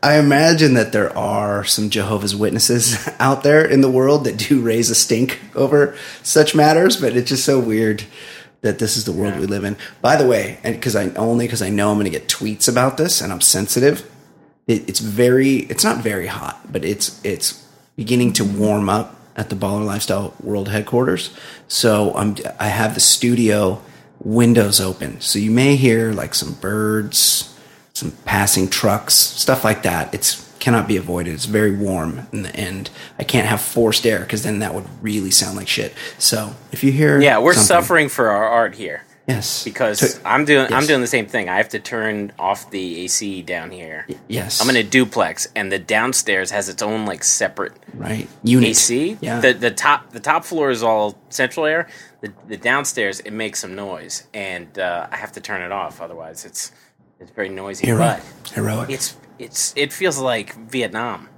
I 0.02 0.20
imagine 0.20 0.76
that 0.76 0.92
there 0.92 1.16
are 1.18 1.64
some 1.64 1.90
Jehovah's 1.90 2.36
Witnesses 2.36 3.10
out 3.20 3.44
there 3.44 3.66
in 3.66 3.82
the 3.82 3.90
world 3.90 4.26
that 4.26 4.38
do 4.38 4.62
raise 4.62 4.90
a 4.90 4.96
stink 4.96 5.40
over 5.56 5.96
such 6.24 6.54
matters, 6.54 6.98
but 6.98 7.16
it's 7.16 7.30
just 7.30 7.46
so 7.46 7.60
weird 7.60 8.04
that 8.62 8.80
this 8.80 8.98
is 8.98 9.06
the 9.06 9.12
world 9.12 9.40
we 9.40 9.46
live 9.46 9.64
in. 9.64 9.78
By 10.02 10.16
the 10.16 10.28
way, 10.28 10.60
and 10.64 10.76
because 10.76 10.96
I 10.96 11.10
only 11.16 11.46
because 11.46 11.62
I 11.62 11.70
know 11.70 11.90
I'm 11.90 11.98
going 11.98 12.06
to 12.06 12.12
get 12.12 12.28
tweets 12.28 12.68
about 12.70 12.98
this 12.98 13.22
and 13.22 13.32
I'm 13.32 13.42
sensitive. 13.42 14.10
It, 14.68 14.88
it's 14.90 15.00
very 15.00 15.58
it's 15.58 15.84
not 15.84 16.04
very 16.04 16.28
hot, 16.28 16.72
but 16.72 16.84
it's 16.84 17.24
it's 17.24 17.66
beginning 17.96 18.34
to 18.34 18.44
warm 18.44 18.90
up 18.90 19.16
at 19.36 19.50
the 19.50 19.56
Baller 19.56 19.86
Lifestyle 19.86 20.34
World 20.42 20.70
headquarters. 20.70 21.36
So 21.68 22.14
I'm 22.16 22.36
I 22.60 22.68
have 22.68 22.94
the 22.94 23.00
studio 23.00 23.82
windows 24.20 24.80
open, 24.82 25.22
so 25.22 25.40
you 25.40 25.52
may 25.52 25.76
hear 25.76 26.12
like 26.12 26.36
some 26.36 26.54
birds 26.54 27.57
some 27.98 28.12
passing 28.26 28.70
trucks, 28.70 29.14
stuff 29.16 29.64
like 29.64 29.84
that. 29.84 30.14
It's 30.14 30.46
cannot 30.60 30.88
be 30.88 30.98
avoided. 30.98 31.34
It's 31.34 31.46
very 31.46 31.72
warm 31.76 32.28
in 32.32 32.42
the 32.44 32.56
end. 32.56 32.90
I 33.20 33.24
can't 33.24 33.48
have 33.48 33.62
forced 33.62 34.06
air 34.08 34.20
because 34.22 34.44
then 34.44 34.60
that 34.60 34.74
would 34.74 34.86
really 35.04 35.32
sound 35.32 35.56
like 35.58 35.68
shit. 35.68 35.94
So 36.18 36.56
if 36.72 36.84
you 36.84 36.92
hear, 36.92 37.22
Yeah, 37.22 37.38
we're 37.40 37.54
suffering 37.54 38.10
for 38.10 38.30
our 38.30 38.46
art 38.48 38.76
here 38.76 39.04
Yes, 39.28 39.64
because 39.66 40.00
To- 40.00 40.20
I'm 40.28 40.46
doing. 40.46 40.72
I'm 40.74 40.86
doing 40.86 41.02
the 41.02 41.08
same 41.08 41.26
thing. 41.28 41.50
I 41.50 41.58
have 41.58 41.70
to 41.70 41.80
turn 41.80 42.32
off 42.40 42.72
the 42.72 43.02
AC 43.04 43.42
down 43.42 43.72
here. 43.72 44.08
yes, 44.30 44.62
I'm 44.62 44.70
in 44.70 44.78
a 44.78 44.84
duplex, 44.84 45.48
and 45.54 45.70
the 45.72 45.80
downstairs 45.80 46.52
has 46.52 46.70
its 46.70 46.82
own 46.82 47.06
like 47.06 47.24
separate 47.26 47.74
right 47.94 48.28
unit. 48.44 48.70
AC. 48.70 49.18
Yeah, 49.20 49.42
The 49.42 49.52
the 49.54 49.72
top 49.72 50.12
the 50.12 50.22
top 50.22 50.46
floor 50.46 50.70
is 50.72 50.82
all 50.82 51.18
central 51.30 51.66
air. 51.66 51.88
The 52.22 52.32
the 52.48 52.56
downstairs 52.58 53.20
it 53.20 53.32
makes 53.32 53.60
some 53.60 53.76
noise, 53.76 54.24
and 54.34 54.80
uh, 54.80 55.08
I 55.12 55.18
have 55.18 55.34
to 55.34 55.42
turn 55.42 55.62
it 55.62 55.74
off. 55.74 56.00
Otherwise, 56.02 56.46
it's 56.46 56.72
it's 57.20 57.32
very 57.32 57.50
noisy. 57.50 57.88
heroic, 57.88 58.22
But 58.44 58.50
heroic. 58.54 58.90
it's 58.90 59.16
it's 59.40 59.74
it 59.76 59.94
feels 59.94 60.18
like 60.20 60.56
Vietnam. 60.70 61.30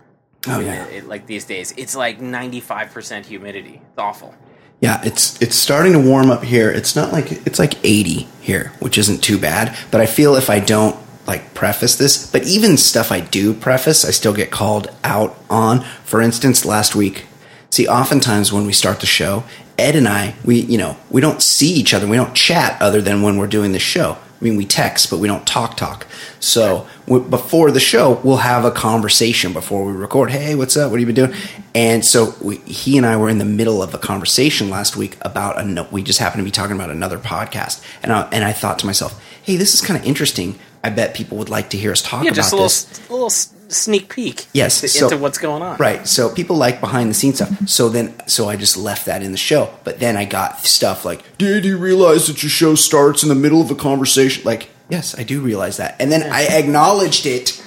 oh 0.47 0.59
yeah, 0.59 0.85
it- 0.85 0.93
it- 1.03 1.07
like 1.07 1.25
these 1.27 1.45
days, 1.45 1.73
it's 1.77 1.95
like 1.95 2.19
95 2.21 2.91
percent 2.93 3.25
humidity. 3.25 3.81
It's 3.89 3.97
awful. 3.99 4.33
yeah. 4.81 5.01
It's 5.03 5.41
it's 5.41 5.55
starting 5.55 5.93
to 5.93 5.99
warm 5.99 6.29
up 6.31 6.43
here. 6.43 6.69
It's 6.71 6.95
not 6.95 7.11
like 7.11 7.31
it's 7.45 7.59
like 7.59 7.73
80 7.83 8.27
here, 8.41 8.71
which 8.79 8.97
isn't 8.97 9.21
too 9.23 9.37
bad. 9.37 9.75
But 9.91 10.01
I 10.01 10.05
feel 10.05 10.35
if 10.35 10.49
I 10.49 10.59
don't 10.59 10.95
like 11.27 11.53
preface 11.53 11.95
this, 11.97 12.25
but 12.31 12.43
even 12.47 12.75
stuff 12.77 13.11
I 13.11 13.19
do 13.19 13.53
preface, 13.53 14.03
I 14.05 14.11
still 14.11 14.33
get 14.33 14.49
called 14.51 14.87
out 15.03 15.37
on. 15.49 15.81
For 16.03 16.21
instance, 16.21 16.65
last 16.65 16.95
week, 16.95 17.25
see, 17.69 17.87
oftentimes 17.87 18.51
when 18.53 18.65
we 18.65 18.73
start 18.73 18.99
the 19.01 19.05
show, 19.05 19.43
Ed 19.77 19.95
and 19.95 20.07
I, 20.07 20.35
we 20.45 20.59
you 20.61 20.77
know 20.77 20.95
we 21.09 21.19
don't 21.21 21.41
see 21.41 21.71
each 21.73 21.93
other, 21.93 22.07
we 22.07 22.15
don't 22.17 22.33
chat 22.33 22.81
other 22.81 23.01
than 23.01 23.21
when 23.21 23.37
we're 23.37 23.47
doing 23.47 23.73
the 23.73 23.79
show. 23.79 24.17
I 24.39 24.43
mean, 24.43 24.55
we 24.55 24.65
text, 24.65 25.09
but 25.09 25.19
we 25.19 25.27
don't 25.27 25.45
talk 25.45 25.75
talk. 25.75 26.07
So 26.39 26.87
w- 27.07 27.27
before 27.29 27.71
the 27.71 27.79
show, 27.81 28.21
we'll 28.23 28.37
have 28.37 28.63
a 28.63 28.71
conversation 28.71 29.51
before 29.51 29.85
we 29.85 29.91
record. 29.91 30.31
Hey, 30.31 30.55
what's 30.55 30.77
up? 30.77 30.91
What 30.91 30.99
have 31.01 31.09
you 31.09 31.13
been 31.13 31.27
doing? 31.27 31.39
And 31.75 32.05
so 32.05 32.33
we, 32.41 32.55
he 32.59 32.95
and 32.97 33.05
I 33.05 33.17
were 33.17 33.29
in 33.29 33.37
the 33.37 33.43
middle 33.45 33.83
of 33.83 33.93
a 33.93 33.97
conversation 33.97 34.69
last 34.69 34.95
week 34.95 35.17
about 35.21 35.59
a. 35.59 35.87
We 35.91 36.03
just 36.03 36.19
happened 36.19 36.39
to 36.39 36.45
be 36.45 36.51
talking 36.51 36.75
about 36.75 36.89
another 36.89 37.17
podcast, 37.19 37.83
and 38.01 38.13
I, 38.13 38.29
and 38.31 38.45
I 38.45 38.53
thought 38.53 38.79
to 38.79 38.85
myself, 38.85 39.21
hey, 39.43 39.57
this 39.57 39.73
is 39.73 39.81
kind 39.81 39.99
of 39.99 40.05
interesting. 40.05 40.57
I 40.85 40.89
bet 40.89 41.13
people 41.13 41.37
would 41.39 41.49
like 41.49 41.71
to 41.71 41.77
hear 41.77 41.91
us 41.91 42.01
talk 42.01 42.23
Yeah, 42.23 42.29
about 42.29 42.35
just 42.37 42.51
a 42.53 42.55
little, 42.55 42.65
this. 42.65 42.91
s- 42.91 43.09
little 43.09 43.29
sneak 43.69 44.09
peek. 44.13 44.47
Yes, 44.53 44.83
into, 44.83 44.89
so- 44.97 45.05
into 45.05 45.17
what's 45.17 45.37
going 45.37 45.61
on. 45.61 45.77
Right. 45.77 46.07
So 46.07 46.33
people 46.33 46.55
like 46.57 46.79
behind 46.79 47.09
the 47.09 47.13
scenes 47.13 47.35
stuff. 47.37 47.67
So 47.69 47.89
then, 47.89 48.13
so 48.27 48.49
I 48.49 48.55
just 48.55 48.75
left 48.77 49.05
that 49.05 49.21
in 49.23 49.31
the 49.31 49.37
show. 49.37 49.73
But 49.83 49.99
then 49.99 50.17
I 50.17 50.25
got 50.25 50.59
stuff 50.65 51.05
like, 51.05 51.37
"Did 51.37 51.65
you 51.65 51.77
realize 51.77 52.27
that 52.27 52.41
your 52.43 52.49
show 52.49 52.75
starts 52.75 53.23
in 53.23 53.29
the 53.29 53.35
middle 53.35 53.61
of 53.61 53.71
a 53.71 53.75
conversation?" 53.75 54.43
Like, 54.43 54.69
yes, 54.89 55.17
I 55.17 55.23
do 55.23 55.41
realize 55.41 55.77
that. 55.77 55.95
And 55.99 56.11
then 56.11 56.23
I 56.31 56.45
acknowledged 56.47 57.25
it 57.25 57.61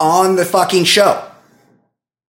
on 0.00 0.36
the 0.36 0.44
fucking 0.44 0.84
show. 0.84 1.24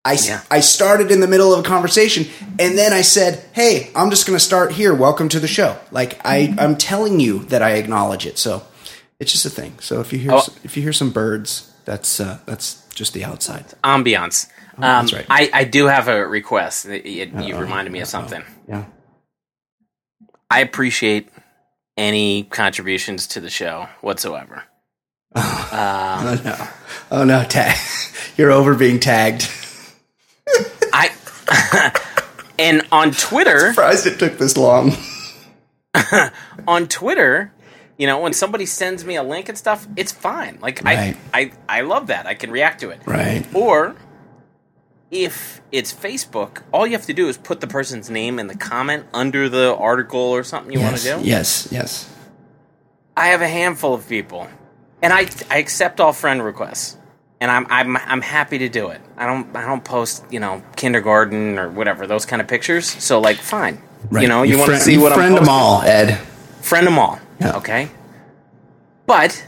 I, 0.07 0.13
Yeah. 0.23 0.41
I 0.51 0.59
started 0.59 1.09
in 1.09 1.19
the 1.19 1.27
middle 1.27 1.51
of 1.51 1.59
a 1.61 1.63
conversation 1.67 2.27
and 2.59 2.77
then 2.77 2.93
I 2.93 3.01
said, 3.01 3.43
"Hey, 3.53 3.89
I'm 3.95 4.11
just 4.11 4.27
going 4.27 4.37
to 4.37 4.43
start 4.43 4.71
here. 4.73 4.93
Welcome 4.93 5.29
to 5.29 5.39
the 5.39 5.47
show." 5.47 5.77
Like 5.91 6.19
I 6.23 6.53
I'm 6.59 6.75
telling 6.77 7.19
you 7.19 7.39
that 7.45 7.63
I 7.63 7.71
acknowledge 7.71 8.27
it. 8.27 8.37
So 8.37 8.61
it's 9.19 9.31
just 9.31 9.45
a 9.45 9.49
thing. 9.49 9.73
So 9.79 10.01
if 10.01 10.13
you 10.13 10.19
hear 10.19 10.33
Oh. 10.33 10.45
if 10.63 10.77
you 10.77 10.83
hear 10.83 10.93
some 10.93 11.09
birds, 11.09 11.71
that's 11.85 12.19
uh, 12.19 12.37
that's 12.45 12.83
just 12.95 13.13
the 13.13 13.23
outside. 13.25 13.65
Ambiance. 13.83 14.47
Um, 14.47 14.51
Oh, 14.77 14.81
that's 14.81 15.13
right. 15.13 15.25
I, 15.29 15.49
I 15.53 15.63
do 15.63 15.85
have 15.85 16.07
a 16.09 16.27
request. 16.27 16.85
It- 16.85 17.05
it- 17.05 17.33
you 17.33 17.55
reminded 17.57 17.91
me 17.93 17.99
of 18.01 18.07
something. 18.07 18.43
Yeah. 18.67 18.85
I 20.49 20.59
appreciate 20.59 21.29
any 21.97 22.43
contributions 22.43 23.27
to 23.27 23.39
the 23.39 23.49
show 23.49 23.87
whatsoever. 24.01 24.63
Um, 25.35 25.43
Oh 25.71 26.41
no! 26.43 26.67
Oh 27.11 27.23
no! 27.23 27.43
Tag! 27.45 27.77
You're 28.37 28.51
over 28.51 28.75
being 28.75 28.99
tagged. 28.99 29.49
I 30.93 31.11
and 32.59 32.85
on 32.91 33.11
Twitter, 33.11 33.67
I'm 33.67 33.73
Surprised 33.73 34.07
it 34.07 34.19
took 34.19 34.37
this 34.37 34.55
long. 34.57 34.93
on 36.67 36.87
Twitter, 36.87 37.51
you 37.97 38.07
know, 38.07 38.19
when 38.19 38.33
somebody 38.33 38.65
sends 38.65 39.05
me 39.05 39.15
a 39.15 39.23
link 39.23 39.49
and 39.49 39.57
stuff, 39.57 39.87
it's 39.95 40.11
fine. 40.11 40.59
Like 40.61 40.81
Right. 40.83 41.15
I, 41.33 41.39
I, 41.39 41.51
I 41.69 41.81
love 41.81 42.07
that. 42.07 42.25
I 42.25 42.33
can 42.33 42.51
react 42.51 42.81
to 42.81 42.89
it. 42.89 42.99
Right. 43.05 43.45
Or 43.53 43.95
if 45.11 45.61
it's 45.71 45.93
Facebook, 45.93 46.63
all 46.73 46.85
you 46.85 46.93
have 46.93 47.05
to 47.05 47.13
do 47.13 47.29
is 47.29 47.37
put 47.37 47.61
the 47.61 47.67
person's 47.67 48.09
name 48.09 48.39
in 48.39 48.47
the 48.47 48.57
comment 48.57 49.05
under 49.13 49.47
the 49.47 49.75
article 49.75 50.19
or 50.19 50.43
something 50.43 50.73
you 50.73 50.79
yes. 50.79 50.91
want 50.91 51.01
to 51.01 51.23
do. 51.23 51.29
Yes. 51.29 51.69
Yes. 51.71 52.11
I 53.17 53.27
have 53.27 53.41
a 53.41 53.47
handful 53.47 53.93
of 53.93 54.07
people, 54.09 54.47
and 55.01 55.13
I 55.13 55.29
I 55.49 55.59
accept 55.59 56.01
all 56.01 56.11
friend 56.11 56.43
requests, 56.43 56.97
and 57.39 57.49
I'm 57.49 57.65
I'm 57.69 57.95
I'm 57.95 58.21
happy 58.21 58.57
to 58.57 58.67
do 58.67 58.89
it. 58.89 59.01
I 59.15 59.25
don't 59.25 59.55
I 59.55 59.65
don't 59.65 59.85
post 59.85 60.25
you 60.29 60.41
know 60.41 60.61
kindergarten 60.75 61.57
or 61.57 61.69
whatever 61.69 62.07
those 62.07 62.25
kind 62.25 62.41
of 62.41 62.47
pictures. 62.49 62.85
So 62.85 63.21
like, 63.21 63.37
fine. 63.37 63.81
Right. 64.11 64.23
You 64.23 64.27
know, 64.27 64.43
you, 64.43 64.57
want 64.57 64.71
to 64.71 64.79
see 64.79 64.93
you 64.93 65.01
what 65.01 65.13
I'm 65.13 65.17
friend 65.17 65.31
posting? 65.31 65.45
them 65.45 65.49
all, 65.49 65.81
Ed. 65.81 66.17
friend 66.61 66.85
them 66.85 66.99
all. 66.99 67.19
Yeah. 67.39 67.57
Okay. 67.57 67.89
But 69.05 69.45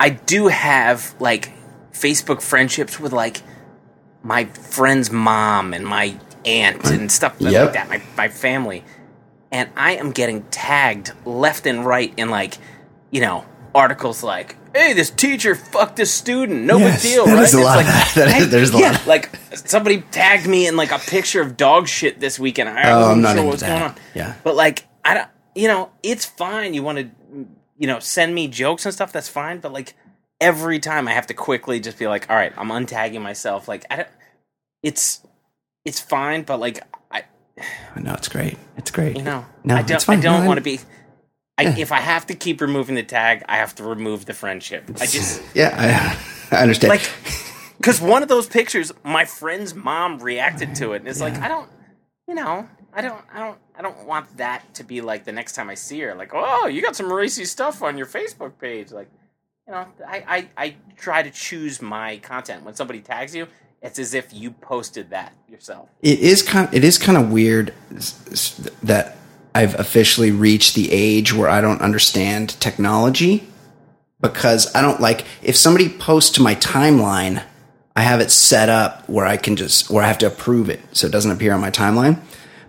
I 0.00 0.10
do 0.10 0.48
have 0.48 1.14
like 1.20 1.52
Facebook 1.92 2.40
friendships 2.42 2.98
with 2.98 3.12
like 3.12 3.42
my 4.22 4.46
friend's 4.46 5.10
mom 5.10 5.74
and 5.74 5.84
my 5.86 6.18
aunt 6.44 6.84
and 6.90 7.10
stuff 7.12 7.36
Yep. 7.38 7.52
like 7.64 7.72
that, 7.74 7.88
my, 7.88 8.02
my 8.16 8.28
family. 8.28 8.84
And 9.52 9.68
I 9.76 9.92
am 9.96 10.10
getting 10.12 10.42
tagged 10.44 11.12
left 11.24 11.66
and 11.66 11.84
right 11.86 12.12
in 12.16 12.28
like, 12.30 12.54
you 13.10 13.20
know, 13.20 13.44
articles 13.74 14.22
like, 14.22 14.56
hey, 14.74 14.92
this 14.94 15.10
teacher 15.10 15.54
fucked 15.54 16.00
a 16.00 16.06
student. 16.06 16.62
No 16.64 16.78
Yes, 16.78 17.02
big 17.02 17.12
deal, 17.12 17.26
that 17.26 17.34
right? 17.34 17.42
is 17.44 17.54
a 17.54 17.58
It's 17.58 17.64
lot 17.64 17.78
of 17.80 17.86
like, 17.86 17.94
that. 17.94 18.12
That 18.14 18.40
is- 18.40 18.50
there's 18.50 18.74
a 18.74 18.78
yeah, 18.78 18.90
lot 18.92 19.06
like 19.06 19.30
somebody 19.54 20.00
tagged 20.10 20.46
me 20.48 20.66
in 20.66 20.76
like 20.76 20.90
a 20.90 20.98
picture 20.98 21.40
of 21.40 21.56
dog 21.56 21.86
shit 21.86 22.18
this 22.20 22.38
weekend. 22.38 22.68
I 22.70 22.90
Oh, 22.90 23.12
I'm 23.12 23.20
not 23.20 23.28
sure 23.36 23.38
into 23.38 23.42
what 23.44 23.52
was 23.52 23.62
going 23.62 23.82
on. 23.82 23.94
Yeah. 24.14 24.34
But 24.42 24.56
like, 24.56 24.84
I 25.04 25.14
don't, 25.14 25.28
you 25.54 25.68
know, 25.68 25.90
it's 26.02 26.24
fine. 26.24 26.74
You 26.74 26.82
want 26.82 26.98
to, 26.98 27.10
you 27.76 27.86
know, 27.86 27.98
send 27.98 28.34
me 28.34 28.48
jokes 28.48 28.84
and 28.84 28.94
stuff. 28.94 29.12
That's 29.12 29.28
fine. 29.28 29.58
But 29.60 29.72
like, 29.72 29.94
every 30.40 30.78
time 30.78 31.08
I 31.08 31.12
have 31.12 31.26
to 31.28 31.34
quickly 31.34 31.80
just 31.80 31.98
be 31.98 32.06
like, 32.06 32.28
all 32.30 32.36
right, 32.36 32.52
I'm 32.56 32.68
untagging 32.68 33.20
myself. 33.22 33.68
Like, 33.68 33.84
I 33.90 33.96
don't, 33.96 34.08
it's, 34.82 35.26
it's 35.84 36.00
fine. 36.00 36.42
But 36.42 36.60
like, 36.60 36.80
I, 37.10 37.24
No, 38.00 38.14
it's 38.14 38.28
great. 38.28 38.58
It's 38.76 38.90
great. 38.90 39.16
you 39.16 39.22
know, 39.22 39.44
No, 39.64 39.76
I 39.76 39.82
don't. 39.82 40.08
I 40.08 40.16
don't 40.16 40.42
No, 40.42 40.46
want 40.46 40.58
to 40.58 40.62
be. 40.62 40.80
I, 41.56 41.62
Yeah. 41.62 41.76
If 41.78 41.92
I 41.92 42.00
have 42.00 42.26
to 42.26 42.34
keep 42.34 42.60
removing 42.60 42.96
the 42.96 43.02
tag, 43.04 43.44
I 43.48 43.56
have 43.58 43.74
to 43.76 43.84
remove 43.84 44.26
the 44.26 44.34
friendship. 44.34 44.84
I 45.00 45.06
just 45.06 45.40
Yeah, 45.54 46.16
I, 46.50 46.56
I 46.56 46.62
understand. 46.62 46.90
like 46.90 47.08
because 47.76 48.00
one 48.00 48.22
of 48.22 48.28
those 48.28 48.46
pictures, 48.48 48.92
my 49.04 49.24
friend's 49.24 49.74
mom 49.74 50.18
reacted 50.18 50.74
to 50.76 50.94
it, 50.94 50.96
and 51.02 51.08
it's 51.08 51.20
like 51.20 51.34
I 51.34 51.46
don't, 51.48 51.68
you 52.26 52.34
know, 52.34 52.68
I 52.94 53.02
don't, 53.02 53.20
I 53.32 53.38
don't, 53.40 53.58
I 53.76 53.82
don't 53.82 54.06
want 54.06 54.36
that 54.36 54.74
to 54.74 54.84
be 54.84 55.00
like 55.00 55.24
the 55.24 55.32
next 55.32 55.54
time 55.54 55.68
I 55.68 55.74
see 55.74 56.00
her, 56.00 56.14
like, 56.14 56.30
oh, 56.32 56.66
you 56.66 56.80
got 56.80 56.96
some 56.96 57.12
racy 57.12 57.44
stuff 57.44 57.82
on 57.82 57.98
your 57.98 58.06
Facebook 58.06 58.58
page, 58.58 58.92
like, 58.92 59.08
you 59.66 59.72
know, 59.72 59.86
I, 60.06 60.48
I, 60.56 60.64
I 60.66 60.76
try 60.96 61.22
to 61.22 61.30
choose 61.30 61.80
my 61.82 62.18
content 62.18 62.64
when 62.64 62.74
somebody 62.74 63.00
tags 63.00 63.34
you. 63.34 63.48
It's 63.82 63.98
as 63.98 64.14
if 64.14 64.32
you 64.32 64.50
posted 64.50 65.10
that 65.10 65.34
yourself. 65.48 65.90
it 66.00 66.18
is 66.18 66.42
kind. 66.42 66.72
It 66.72 66.84
is 66.84 66.96
kind 66.96 67.18
of 67.18 67.30
weird 67.30 67.74
that 68.82 69.18
I've 69.54 69.78
officially 69.78 70.30
reached 70.30 70.74
the 70.74 70.90
age 70.90 71.34
where 71.34 71.50
I 71.50 71.60
don't 71.60 71.82
understand 71.82 72.58
technology 72.60 73.46
because 74.22 74.74
I 74.74 74.80
don't 74.80 75.00
like 75.00 75.26
if 75.42 75.54
somebody 75.54 75.90
posts 75.90 76.30
to 76.36 76.42
my 76.42 76.54
timeline. 76.54 77.44
I 77.94 78.02
have 78.02 78.20
it 78.20 78.30
set 78.30 78.70
up 78.70 79.08
where 79.08 79.26
I 79.26 79.36
can 79.36 79.54
just 79.54 79.90
where 79.90 80.02
I 80.02 80.08
have 80.08 80.18
to 80.18 80.26
approve 80.26 80.70
it 80.70 80.80
so 80.92 81.06
it 81.06 81.10
doesn't 81.10 81.30
appear 81.30 81.52
on 81.52 81.60
my 81.60 81.70
timeline. 81.70 82.20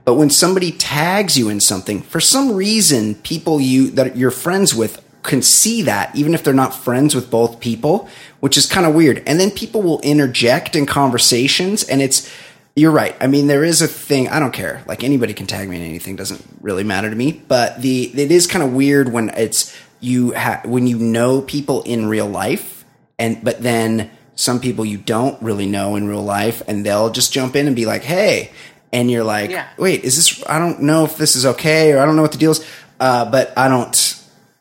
But 0.06 0.16
when 0.16 0.30
somebody 0.30 0.72
tags 0.72 1.38
you 1.38 1.50
in 1.50 1.60
something, 1.60 2.02
for 2.02 2.20
some 2.20 2.56
reason, 2.56 3.16
people 3.16 3.60
you 3.60 3.90
that 3.92 4.16
you're 4.16 4.32
friends 4.32 4.74
with 4.74 5.04
can 5.24 5.42
see 5.42 5.82
that, 5.82 6.16
even 6.16 6.36
if 6.36 6.44
they're 6.44 6.54
not 6.54 6.74
friends 6.74 7.16
with 7.16 7.32
both 7.32 7.60
people, 7.60 8.08
which 8.40 8.58
is 8.58 8.68
kind 8.68 8.86
of 8.86 8.94
weird. 8.94 9.24
And 9.26 9.40
then 9.40 9.50
people 9.50 9.82
will 9.82 10.00
interject 10.02 10.76
in 10.76 10.86
conversations, 10.86 11.84
and 11.84 12.02
it's 12.02 12.32
you're 12.76 12.92
right. 12.92 13.16
I 13.22 13.28
mean, 13.28 13.48
there 13.48 13.64
is 13.64 13.82
a 13.82 13.88
thing. 13.88 14.28
I 14.28 14.40
don't 14.40 14.54
care. 14.54 14.84
Like 14.86 15.04
anybody 15.04 15.34
can 15.34 15.48
tag 15.48 15.68
me 15.70 15.78
in 15.78 15.82
anything. 15.82 16.16
Doesn't 16.16 16.44
really 16.62 16.84
matter 16.84 17.10
to 17.10 17.16
me. 17.16 17.32
But 17.32 17.82
the 17.82 18.12
it 18.22 18.32
is 18.32 18.48
kind 18.48 18.64
of 18.64 18.74
weird 18.74 19.12
when 19.12 19.30
it's 19.30 19.76
you 20.02 20.36
ha- 20.36 20.62
when 20.66 20.86
you 20.86 21.00
know 21.00 21.42
people 21.42 21.82
in 21.84 22.08
real 22.08 22.28
life, 22.28 22.86
and 23.18 23.44
but 23.44 23.64
then 23.64 24.12
some 24.36 24.60
people 24.60 24.86
you 24.86 24.98
don't 24.98 25.42
really 25.42 25.66
know 25.66 25.96
in 25.96 26.08
real 26.08 26.24
life, 26.24 26.62
and 26.68 26.86
they'll 26.86 27.10
just 27.10 27.32
jump 27.32 27.56
in 27.56 27.66
and 27.66 27.76
be 27.76 27.86
like, 27.86 28.04
"Hey," 28.04 28.52
and 28.96 29.12
you're 29.12 29.24
like, 29.24 29.52
Yeah. 29.52 29.68
"Wait, 29.78 30.04
is 30.04 30.16
this? 30.16 30.44
I 30.48 30.58
don't 30.58 30.82
know 30.82 31.06
if 31.06 31.18
this 31.18 31.36
is 31.36 31.46
okay, 31.46 31.92
or 31.94 32.00
I 32.00 32.06
don't 32.06 32.16
know 32.16 32.22
what 32.24 32.32
the 32.32 32.38
deal 32.40 32.52
is." 32.52 32.66
Uh, 33.00 33.30
but 33.30 33.54
I 33.58 33.68
don't. 33.68 33.96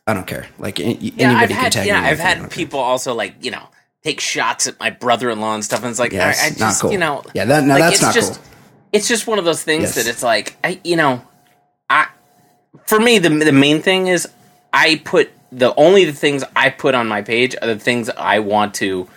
I 0.07 0.13
don't 0.13 0.27
care. 0.27 0.45
Like 0.59 0.79
anybody 0.79 1.13
Yeah, 1.17 1.33
I've 1.35 1.49
can 1.49 1.57
had, 1.57 1.71
tag 1.71 1.87
yeah, 1.87 2.01
me. 2.01 2.07
I've 2.09 2.19
had 2.19 2.33
don't 2.37 2.49
care. 2.49 2.55
people 2.65 2.79
also 2.79 3.13
like 3.15 3.35
you 3.43 3.49
know 3.51 3.63
take 4.03 4.19
shots 4.19 4.67
at 4.67 4.79
my 4.79 4.91
brother-in-law 4.91 5.55
and 5.55 5.65
stuff, 5.65 5.79
and 5.81 5.89
it's 5.89 5.99
like, 5.99 6.11
Yes, 6.11 6.39
I, 6.39 6.45
I 6.45 6.49
not 6.49 6.57
just, 6.59 6.81
cool. 6.81 6.91
you 6.91 6.99
know, 6.99 7.23
Yeah, 7.33 7.45
that- 7.45 7.63
now 7.63 7.73
like, 7.73 7.81
that's 7.83 7.93
it's 7.95 8.01
not 8.03 8.13
just, 8.13 8.33
cool. 8.35 8.43
It's 8.93 9.07
just 9.07 9.25
one 9.25 9.39
of 9.39 9.45
those 9.45 9.63
things 9.63 9.83
Yes. 9.83 9.95
that 9.95 10.05
it's 10.07 10.21
like, 10.21 10.55
I, 10.63 10.79
you 10.83 10.95
know, 10.95 11.23
I, 11.89 12.05
for 12.85 12.99
me, 12.99 13.17
the 13.17 13.29
the 13.29 13.51
main 13.51 13.81
thing 13.81 14.05
is 14.07 14.27
I 14.71 15.01
put 15.03 15.31
the 15.51 15.73
only 15.75 16.05
the 16.05 16.13
things 16.13 16.43
I 16.55 16.69
put 16.69 16.93
on 16.93 17.07
my 17.07 17.21
page 17.23 17.55
are 17.59 17.67
the 17.67 17.79
things 17.79 18.09
I 18.11 18.39
want 18.39 18.75
to 18.75 19.07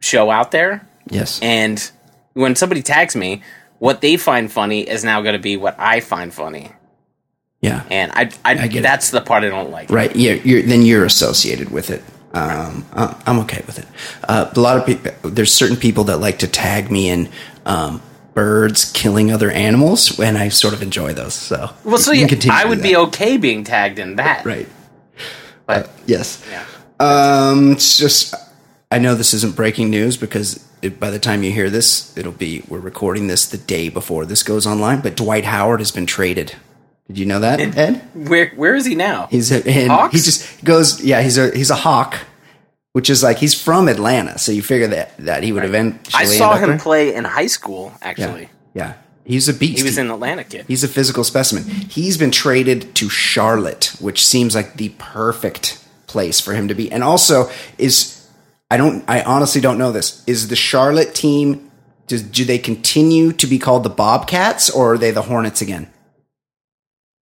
show 0.00 0.30
out 0.30 0.50
there, 0.50 0.86
Yes. 1.08 1.38
and 1.42 1.78
when 2.32 2.56
somebody 2.56 2.82
tags 2.82 3.14
me, 3.14 3.42
what 3.84 4.00
they 4.00 4.16
find 4.16 4.50
funny 4.50 4.80
is 4.80 5.04
now 5.04 5.20
going 5.20 5.34
to 5.34 5.38
be 5.38 5.58
what 5.58 5.78
I 5.78 6.00
find 6.00 6.32
funny, 6.32 6.72
yeah. 7.60 7.84
and 7.90 8.10
I, 8.12 8.30
I, 8.42 8.52
I 8.52 8.66
get 8.66 8.76
it. 8.76 8.82
that's 8.82 9.10
the 9.10 9.20
part 9.20 9.44
I 9.44 9.50
don't 9.50 9.70
like. 9.70 9.90
Right. 9.90 10.16
Yeah. 10.16 10.32
You're, 10.32 10.62
then 10.62 10.80
you're 10.80 11.04
associated 11.04 11.68
with 11.70 11.90
it. 11.90 12.02
Um, 12.32 12.86
uh, 12.94 13.12
I'm 13.26 13.40
okay 13.40 13.62
with 13.66 13.78
it. 13.78 13.86
Uh, 14.26 14.50
a 14.56 14.58
lot 14.58 14.78
of 14.78 14.86
people, 14.86 15.12
there's 15.28 15.52
certain 15.52 15.76
people 15.76 16.04
that 16.04 16.16
like 16.16 16.38
to 16.38 16.46
tag 16.46 16.90
me 16.90 17.10
in 17.10 17.28
um, 17.66 18.00
birds 18.32 18.90
killing 18.90 19.30
other 19.30 19.50
animals, 19.50 20.18
and 20.18 20.38
I 20.38 20.48
sort 20.48 20.72
of 20.72 20.80
enjoy 20.80 21.12
those. 21.12 21.34
So, 21.34 21.68
Well, 21.84 21.98
so 21.98 22.12
you 22.12 22.26
yeah, 22.26 22.54
I 22.54 22.64
would 22.64 22.80
be 22.80 22.96
okay 22.96 23.36
being 23.36 23.64
tagged 23.64 23.98
in 23.98 24.16
that, 24.16 24.46
right. 24.46 24.68
But 25.66 25.90
Yes. 26.06 26.42
yeah. 26.50 26.64
Um, 27.00 27.72
it's 27.72 27.98
just, 27.98 28.34
I 28.90 28.98
know 28.98 29.14
this 29.14 29.34
isn't 29.34 29.54
breaking 29.54 29.90
news 29.90 30.16
because 30.16 30.66
it, 30.84 31.00
by 31.00 31.10
the 31.10 31.18
time 31.18 31.42
you 31.42 31.50
hear 31.52 31.70
this, 31.70 32.16
it'll 32.16 32.32
be, 32.32 32.62
we're 32.68 32.78
recording 32.78 33.26
this 33.26 33.46
the 33.46 33.58
day 33.58 33.88
before 33.88 34.24
this 34.26 34.42
goes 34.42 34.66
online, 34.66 35.00
but 35.00 35.16
Dwight 35.16 35.44
Howard 35.44 35.80
has 35.80 35.90
been 35.90 36.06
traded. 36.06 36.54
Did 37.08 37.18
you 37.18 37.26
know 37.26 37.40
that, 37.40 37.60
Ed? 37.60 37.96
Where 38.14 38.48
where 38.56 38.74
is 38.74 38.86
he 38.86 38.94
now? 38.94 39.26
He's 39.30 39.52
a, 39.52 39.56
and 39.68 40.10
he 40.12 40.18
just 40.18 40.64
goes, 40.64 41.02
yeah, 41.02 41.20
he's 41.22 41.36
a, 41.36 41.50
he's 41.54 41.68
a 41.70 41.74
hawk, 41.74 42.16
which 42.92 43.10
is 43.10 43.22
like, 43.22 43.38
he's 43.38 43.60
from 43.60 43.88
Atlanta. 43.88 44.38
So 44.38 44.52
you 44.52 44.62
figure 44.62 44.86
that, 44.88 45.16
that 45.18 45.42
he 45.42 45.52
would 45.52 45.64
eventually 45.64 46.14
I 46.14 46.24
saw 46.24 46.56
him 46.56 46.70
there. 46.70 46.78
play 46.78 47.14
in 47.14 47.24
high 47.24 47.46
school. 47.48 47.92
Actually, 48.00 48.48
Yeah. 48.72 48.94
He's 49.26 49.48
a 49.48 49.54
beast. 49.54 49.78
he 49.78 49.82
was 49.82 49.96
in 49.96 50.10
Atlanta 50.10 50.44
kid. 50.44 50.66
He's 50.68 50.84
a 50.84 50.88
physical 50.88 51.24
specimen. 51.24 51.64
He's 51.64 52.18
been 52.18 52.30
traded 52.30 52.94
to 52.96 53.08
Charlotte, 53.08 53.94
which 53.98 54.24
seems 54.24 54.54
like 54.54 54.74
the 54.76 54.90
perfect 54.98 55.82
place 56.06 56.40
for 56.40 56.52
him 56.52 56.68
to 56.68 56.74
be. 56.74 56.92
And 56.92 57.02
also, 57.02 57.50
is 57.78 58.23
I 58.70 58.76
don't, 58.76 59.04
I 59.08 59.22
honestly 59.22 59.60
don't 59.60 59.78
know 59.78 59.92
this. 59.92 60.24
Is 60.26 60.48
the 60.48 60.56
Charlotte 60.56 61.14
team? 61.14 61.70
Do, 62.06 62.18
do 62.18 62.44
they 62.44 62.58
continue 62.58 63.32
to 63.32 63.46
be 63.46 63.58
called 63.58 63.82
the 63.82 63.90
Bobcats, 63.90 64.68
or 64.68 64.94
are 64.94 64.98
they 64.98 65.10
the 65.10 65.22
Hornets 65.22 65.62
again? 65.62 65.90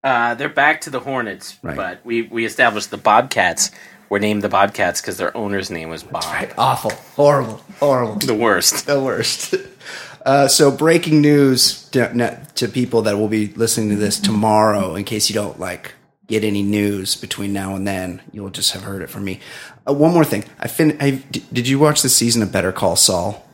Uh, 0.02 0.34
they're 0.34 0.49
back 0.49 0.80
to 0.82 0.90
the 0.90 1.00
Hornets, 1.00 1.58
Right. 1.62 1.76
but 1.76 2.04
we, 2.04 2.22
we 2.22 2.44
established 2.44 2.90
the 2.90 2.96
Bobcats 2.96 3.70
were 4.08 4.18
named 4.18 4.42
the 4.42 4.49
Bobcats 4.49 5.00
because 5.00 5.16
their 5.16 5.34
owner's 5.37 5.70
name 5.70 5.88
was 5.88 6.02
Bob. 6.02 6.25
Awful, 6.58 6.90
horrible, 7.14 7.62
horrible. 7.78 8.16
The 8.16 8.34
worst. 8.34 8.87
the 8.87 9.00
worst. 9.00 9.54
Uh, 10.25 10.46
so, 10.46 10.70
breaking 10.70 11.20
news 11.20 11.82
to, 11.88 12.46
to 12.54 12.68
people 12.68 13.02
that 13.02 13.18
will 13.18 13.26
be 13.26 13.49
listening 13.54 13.88
to 13.88 13.96
this 13.96 14.20
tomorrow, 14.20 14.94
in 14.94 15.02
case 15.02 15.28
you 15.28 15.34
don't 15.34 15.58
like 15.58 15.94
get 16.33 16.45
any 16.45 16.62
news 16.62 17.15
between 17.15 17.53
now 17.53 17.77
and 17.77 17.87
then, 17.87 18.23
you'll 18.33 18.49
just 18.49 18.73
have 18.73 18.83
heard 18.83 19.03
it 19.03 19.11
from 19.11 19.23
me. 19.25 19.39
Uh, 19.87 19.93
one 19.93 20.15
more 20.15 20.25
thing, 20.25 20.45
I 20.59 20.67
fin. 20.67 20.97
I, 20.99 21.11
d- 21.11 21.45
did 21.53 21.69
you 21.69 21.79
watch 21.79 22.01
the 22.01 22.09
season 22.09 22.43
of 22.43 22.51
Better 22.51 22.73
Call 22.73 22.97
Saul? 22.97 23.47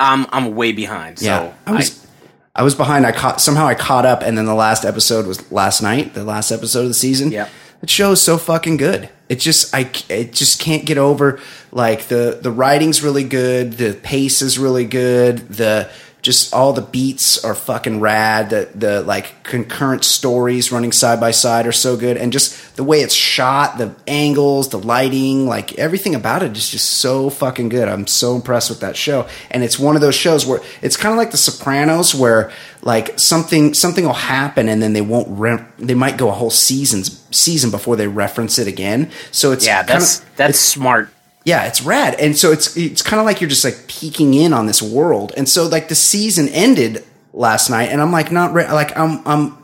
I'm 0.00 0.26
I'm 0.32 0.54
way 0.54 0.72
behind. 0.72 1.18
So 1.18 1.26
Yeah, 1.26 1.52
I 1.66 1.72
was. 1.72 2.06
I, 2.54 2.62
was 2.62 2.74
behind. 2.74 3.04
I 3.06 3.12
caught 3.12 3.40
somehow. 3.40 3.66
I 3.66 3.74
caught 3.74 4.06
up, 4.06 4.22
and 4.22 4.36
then 4.38 4.46
the 4.46 4.54
last 4.54 4.84
episode 4.84 5.26
was 5.26 5.50
last 5.52 5.82
night. 5.82 6.14
The 6.14 6.24
last 6.24 6.50
episode 6.50 6.82
of 6.82 6.88
the 6.88 6.94
season. 6.94 7.30
Yep. 7.30 7.50
That 7.80 7.90
show 7.90 8.12
is 8.12 8.22
so 8.22 8.38
fucking 8.38 8.78
good. 8.78 9.10
It 9.28 9.36
just 9.36 9.74
I 9.74 9.90
it 10.08 10.32
just 10.32 10.60
can't 10.60 10.86
get 10.86 10.96
over 10.96 11.40
like 11.72 12.08
the 12.08 12.38
the 12.40 12.50
writing's 12.50 13.02
really 13.02 13.24
good, 13.24 13.74
the 13.74 13.92
pace 14.02 14.40
is 14.40 14.58
really 14.58 14.86
good, 14.86 15.48
the 15.48 15.90
just 16.26 16.52
all 16.52 16.72
the 16.72 16.82
beats 16.82 17.44
are 17.44 17.54
fucking 17.54 18.00
rad. 18.00 18.50
The 18.50 18.68
the 18.74 19.00
like 19.02 19.44
concurrent 19.44 20.04
stories 20.04 20.72
running 20.72 20.90
side 20.90 21.20
by 21.20 21.30
side 21.30 21.68
are 21.68 21.72
so 21.72 21.96
good, 21.96 22.16
and 22.16 22.32
just 22.32 22.74
the 22.74 22.82
way 22.82 23.00
it's 23.00 23.14
shot, 23.14 23.78
the 23.78 23.94
angles, 24.08 24.70
the 24.70 24.78
lighting, 24.80 25.46
like 25.46 25.78
everything 25.78 26.16
about 26.16 26.42
it 26.42 26.56
is 26.56 26.68
just 26.68 26.90
so 26.90 27.30
fucking 27.30 27.68
good. 27.68 27.88
I'm 27.88 28.08
so 28.08 28.34
impressed 28.34 28.70
with 28.70 28.80
that 28.80 28.96
show, 28.96 29.28
and 29.52 29.62
it's 29.62 29.78
one 29.78 29.94
of 29.94 30.02
those 30.02 30.16
shows 30.16 30.44
where 30.44 30.60
it's 30.82 30.96
kind 30.96 31.12
of 31.12 31.16
like 31.16 31.30
The 31.30 31.36
Sopranos, 31.36 32.12
where 32.12 32.50
like 32.82 33.20
something 33.20 33.72
something 33.72 34.04
will 34.04 34.12
happen 34.12 34.68
and 34.68 34.82
then 34.82 34.94
they 34.94 35.00
won't 35.00 35.28
re- 35.30 35.64
they 35.78 35.94
might 35.94 36.16
go 36.16 36.28
a 36.28 36.32
whole 36.32 36.50
season's 36.50 37.24
season 37.30 37.70
before 37.70 37.94
they 37.94 38.08
reference 38.08 38.58
it 38.58 38.66
again. 38.66 39.10
So 39.30 39.52
it's 39.52 39.64
yeah, 39.64 39.78
kinda- 39.84 39.92
that's 39.92 40.18
that's 40.36 40.58
smart. 40.58 41.08
Yeah, 41.46 41.64
it's 41.66 41.80
rad. 41.80 42.16
And 42.20 42.36
so 42.36 42.50
it's 42.52 42.76
it's 42.76 43.00
kind 43.00 43.20
of 43.20 43.24
like 43.24 43.40
you're 43.40 43.48
just 43.48 43.64
like 43.64 43.86
peeking 43.86 44.34
in 44.34 44.52
on 44.52 44.66
this 44.66 44.82
world. 44.82 45.32
And 45.36 45.48
so 45.48 45.66
like 45.66 45.88
the 45.88 45.94
season 45.94 46.48
ended 46.48 47.04
last 47.32 47.70
night, 47.70 47.90
and 47.90 48.02
I'm 48.02 48.10
like 48.12 48.30
not 48.32 48.52
re- 48.52 48.70
like 48.70 48.94
I'm 48.98 49.26
I'm 49.26 49.56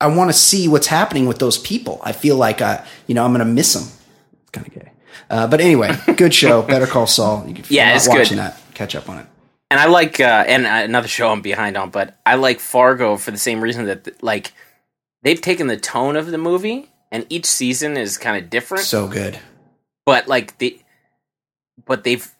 I 0.00 0.08
want 0.08 0.28
to 0.28 0.34
see 0.36 0.66
what's 0.68 0.88
happening 0.88 1.26
with 1.26 1.38
those 1.38 1.56
people. 1.56 2.00
I 2.02 2.12
feel 2.12 2.36
like 2.36 2.60
uh 2.60 2.84
you 3.06 3.14
know 3.14 3.24
I'm 3.24 3.32
gonna 3.32 3.44
miss 3.46 3.72
them. 3.74 3.84
It's 4.42 4.50
kind 4.50 4.66
of 4.66 4.74
gay. 4.74 4.90
Uh, 5.30 5.46
but 5.46 5.60
anyway, 5.60 5.96
good 6.16 6.34
show. 6.42 6.60
Better 6.62 6.86
Call 6.86 7.06
Saul. 7.06 7.44
You 7.46 7.54
can, 7.54 7.64
Yeah, 7.68 7.94
it's 7.96 8.06
good. 8.08 8.18
watching 8.18 8.36
that. 8.38 8.60
Catch 8.74 8.94
up 8.96 9.08
on 9.08 9.18
it. 9.20 9.26
And 9.70 9.80
I 9.80 9.86
like 9.86 10.20
uh, 10.20 10.44
and 10.46 10.66
uh, 10.66 10.82
another 10.84 11.08
show 11.08 11.30
I'm 11.30 11.40
behind 11.40 11.76
on, 11.76 11.90
but 11.90 12.18
I 12.26 12.34
like 12.34 12.58
Fargo 12.60 13.16
for 13.16 13.30
the 13.30 13.38
same 13.38 13.60
reason 13.62 13.86
that 13.86 14.22
like 14.22 14.52
they've 15.22 15.40
taken 15.40 15.68
the 15.68 15.76
tone 15.78 16.16
of 16.16 16.26
the 16.26 16.38
movie, 16.38 16.90
and 17.10 17.24
each 17.30 17.46
season 17.46 17.96
is 17.96 18.18
kind 18.18 18.36
of 18.42 18.50
different. 18.50 18.84
So 18.84 19.06
good. 19.08 19.38
but 20.04 20.28
like 20.28 20.58
they, 20.58 20.82
but 21.84 22.04
they've 22.04 22.30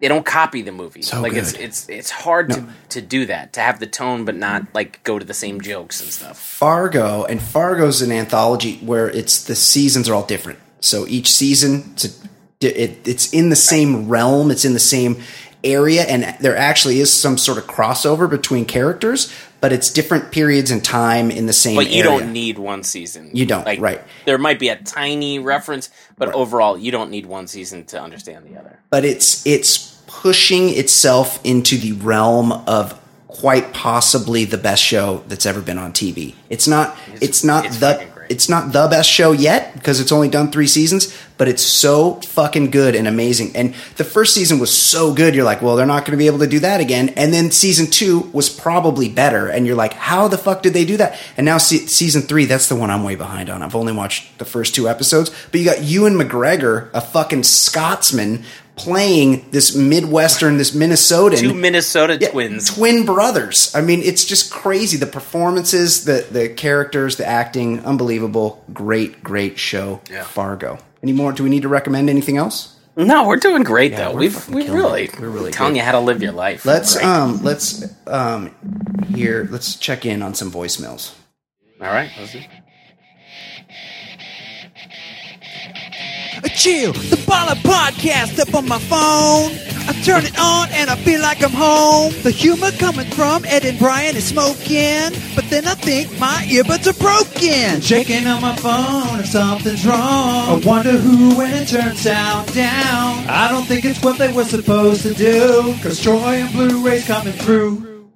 they 0.00 0.08
don't 0.08 0.26
copy 0.26 0.62
the 0.62 0.72
movie. 0.72 1.02
So 1.02 1.20
like 1.20 1.34
it's 1.34 1.52
good. 1.52 1.60
it's 1.60 1.88
it's 1.88 2.10
hard 2.10 2.50
to 2.50 2.66
to 2.90 3.00
do 3.00 3.26
that 3.26 3.52
to 3.54 3.60
have 3.60 3.78
the 3.78 3.86
tone, 3.86 4.24
but 4.24 4.34
not 4.34 4.62
like 4.74 5.02
go 5.04 5.18
to 5.18 5.24
the 5.24 5.34
same 5.34 5.60
jokes 5.60 6.00
and 6.00 6.12
stuff. 6.12 6.38
Fargo, 6.38 7.24
and 7.24 7.40
Fargo's 7.40 8.02
an 8.02 8.10
anthology 8.10 8.78
where 8.78 9.08
it's 9.08 9.44
the 9.44 9.54
seasons 9.54 10.08
are 10.08 10.14
all 10.14 10.26
different. 10.26 10.58
So 10.80 11.06
each 11.06 11.32
season, 11.32 11.92
it's, 11.94 12.04
a, 12.04 12.82
it, 12.82 13.08
it's 13.08 13.32
in 13.32 13.48
the 13.48 13.56
same 13.56 14.08
realm, 14.08 14.50
it's 14.50 14.64
in 14.64 14.72
the 14.72 14.80
same 14.80 15.22
area, 15.66 16.02
and 16.02 16.36
there 16.40 16.56
actually 16.56 17.00
is 17.00 17.12
some 17.12 17.36
sort 17.36 17.58
of 17.58 17.66
crossover 17.66 18.28
between 18.28 18.64
characters, 18.64 19.32
but 19.60 19.72
it's 19.72 19.90
different 19.90 20.32
periods 20.32 20.70
in 20.70 20.80
time 20.80 21.30
in 21.30 21.46
the 21.46 21.52
same. 21.52 21.76
But 21.76 21.90
you 21.90 22.04
area. 22.04 22.18
don't 22.18 22.32
need 22.32 22.58
one 22.58 22.82
season. 22.82 23.30
You 23.32 23.46
don't, 23.46 23.66
like 23.66 23.80
right. 23.80 24.02
There 24.24 24.38
might 24.38 24.58
be 24.58 24.68
a 24.68 24.76
tiny 24.76 25.38
reference, 25.38 25.90
but 26.16 26.32
overall, 26.32 26.78
you 26.78 26.90
don't 26.90 27.10
need 27.10 27.26
one 27.26 27.46
season 27.46 27.84
to 27.86 28.00
understand 28.00 28.46
the 28.46 28.58
other. 28.58 28.78
but 28.90 29.04
it's 29.04 29.46
it's 29.46 30.00
pushing 30.06 30.70
itself 30.70 31.40
into 31.44 31.76
the 31.76 31.92
realm 31.92 32.52
of 32.52 32.98
quite 33.28 33.72
possibly 33.72 34.44
the 34.44 34.56
best 34.56 34.82
show 34.82 35.22
that's 35.28 35.44
ever 35.44 35.60
been 35.60 35.78
on 35.78 35.92
TV. 35.92 36.34
It's 36.48 36.66
not 36.66 36.96
it's, 37.20 37.44
not 37.44 37.66
it's 37.66 37.78
the. 37.78 38.06
It's 38.30 38.48
not 38.48 38.72
the 38.72 38.86
best 38.88 39.08
show 39.08 39.32
yet 39.32 39.74
because 39.74 40.00
it's 40.00 40.12
only 40.12 40.28
done 40.28 40.50
3 40.50 40.66
seasons, 40.66 41.16
but 41.38 41.48
it's 41.48 41.62
so 41.62 42.14
fucking 42.22 42.70
good 42.70 42.94
and 42.94 43.06
amazing. 43.06 43.54
And 43.56 43.74
the 43.96 44.04
first 44.04 44.34
season 44.34 44.58
was 44.58 44.72
so 44.76 45.12
good 45.12 45.34
you're 45.34 45.44
like, 45.44 45.62
well, 45.62 45.76
they're 45.76 45.86
not 45.86 46.04
going 46.04 46.12
to 46.12 46.16
be 46.16 46.26
able 46.26 46.38
to 46.40 46.46
do 46.46 46.60
that 46.60 46.80
again. 46.80 47.10
And 47.10 47.32
then 47.32 47.50
season 47.50 47.86
2 47.86 48.30
was 48.32 48.48
probably 48.48 49.08
better 49.08 49.48
and 49.48 49.66
you're 49.66 49.76
like, 49.76 49.92
how 49.94 50.28
the 50.28 50.38
fuck 50.38 50.62
did 50.62 50.72
they 50.72 50.84
do 50.84 50.96
that? 50.96 51.18
And 51.36 51.44
now 51.44 51.58
se- 51.58 51.86
season 51.86 52.22
3, 52.22 52.44
that's 52.46 52.68
the 52.68 52.76
one 52.76 52.90
I'm 52.90 53.04
way 53.04 53.14
behind 53.14 53.50
on. 53.50 53.62
I've 53.62 53.76
only 53.76 53.92
watched 53.92 54.38
the 54.38 54.44
first 54.44 54.74
two 54.74 54.88
episodes, 54.88 55.30
but 55.50 55.60
you 55.60 55.66
got 55.66 55.82
Ewan 55.82 56.14
McGregor, 56.14 56.90
a 56.92 57.00
fucking 57.00 57.44
Scotsman 57.44 58.44
playing 58.76 59.50
this 59.50 59.74
Midwestern, 59.74 60.58
this 60.58 60.70
Minnesotan. 60.72 61.38
Two 61.38 61.54
Minnesota 61.54 62.18
Yeah, 62.20 62.30
twins. 62.30 62.74
twin 62.74 63.04
brothers. 63.06 63.74
I 63.74 63.80
mean, 63.80 64.02
it's 64.02 64.24
just 64.24 64.52
crazy. 64.52 64.96
The 64.96 65.06
performances, 65.06 66.04
the 66.04 66.26
the 66.30 66.48
characters, 66.50 67.16
the 67.16 67.26
acting, 67.26 67.84
unbelievable. 67.84 68.62
Great, 68.72 69.22
great 69.24 69.58
show. 69.58 70.00
Yeah. 70.10 70.24
Fargo. 70.24 70.78
Any 71.02 71.12
more? 71.12 71.32
Do 71.32 71.42
we 71.42 71.50
need 71.50 71.62
to 71.62 71.68
recommend 71.68 72.08
anything 72.10 72.36
else? 72.36 72.74
No, 72.98 73.26
we're 73.28 73.36
doing 73.36 73.62
great 73.62 73.92
Yeah, 73.92 74.08
though. 74.08 74.16
We've 74.16 74.48
we 74.48 74.68
really 74.70 75.04
it. 75.04 75.20
We're 75.20 75.28
really 75.28 75.50
telling 75.52 75.74
good. 75.74 75.80
you 75.80 75.84
how 75.84 75.92
to 75.92 76.00
live 76.00 76.22
your 76.22 76.32
life. 76.32 76.64
Let's 76.64 76.94
Great. 76.94 77.04
um 77.06 77.42
let's 77.42 77.84
um 78.06 78.54
here 79.14 79.46
let's 79.50 79.76
check 79.76 80.06
in 80.06 80.22
on 80.22 80.34
some 80.34 80.50
voicemails. 80.50 81.12
All 81.80 81.88
right. 81.88 82.08
Let's 86.42 86.54
A 86.54 86.58
chill, 86.58 86.92
the 86.92 87.16
baller 87.26 87.56
podcast 87.62 88.38
up 88.38 88.54
on 88.54 88.68
my 88.68 88.78
phone. 88.78 89.52
I 89.88 89.92
turn 90.02 90.24
it 90.24 90.36
on 90.38 90.68
and 90.72 90.90
I 90.90 90.96
feel 90.96 91.20
like 91.20 91.42
I'm 91.44 91.52
home. 91.52 92.12
The 92.22 92.32
humor 92.32 92.72
coming 92.72 93.06
from 93.12 93.44
Ed 93.44 93.64
and 93.64 93.78
Brian 93.78 94.16
is 94.16 94.24
smoking, 94.26 95.12
but 95.36 95.48
then 95.48 95.66
I 95.66 95.74
think 95.74 96.18
my 96.18 96.44
earbuds 96.48 96.88
are 96.88 96.98
broken. 97.00 97.80
Checking 97.80 98.26
on 98.26 98.42
my 98.42 98.56
phone 98.56 99.20
if 99.20 99.26
something's 99.26 99.86
wrong. 99.86 100.00
I 100.00 100.60
wonder 100.66 100.90
who 100.92 101.36
when 101.36 101.52
it 101.54 101.68
turns 101.68 102.06
out 102.06 102.52
down. 102.52 103.28
I 103.28 103.48
don't 103.50 103.64
think 103.66 103.84
it's 103.84 104.02
what 104.02 104.18
they 104.18 104.32
were 104.32 104.44
supposed 104.44 105.02
to 105.02 105.14
do, 105.14 105.74
cause 105.82 106.00
Troy 106.02 106.42
and 106.42 106.52
Blu-rays 106.52 107.06
coming 107.06 107.32
through. 107.34 108.10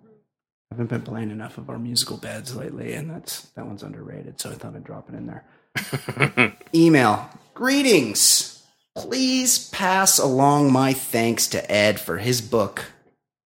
I 0.72 0.74
haven't 0.74 0.88
been 0.90 1.02
playing 1.02 1.30
enough 1.30 1.56
of 1.59 1.70
our 1.70 1.78
musical 1.78 2.16
beds 2.16 2.56
lately, 2.56 2.94
and 2.94 3.09
that's 3.11 3.42
that 3.50 3.66
one's 3.66 3.83
underrated, 3.85 4.40
so 4.40 4.50
I 4.50 4.54
thought 4.54 4.74
I'd 4.74 4.85
drop 4.85 5.09
it 5.09 5.14
in 5.14 5.26
there. 5.26 6.56
Email. 6.74 7.28
Greetings. 7.64 8.62
Please 8.96 9.68
pass 9.68 10.18
along 10.18 10.73
my 10.73 10.94
thanks 10.94 11.46
to 11.49 11.70
Ed 11.70 12.01
for 12.01 12.16
his 12.16 12.40
book, 12.40 12.87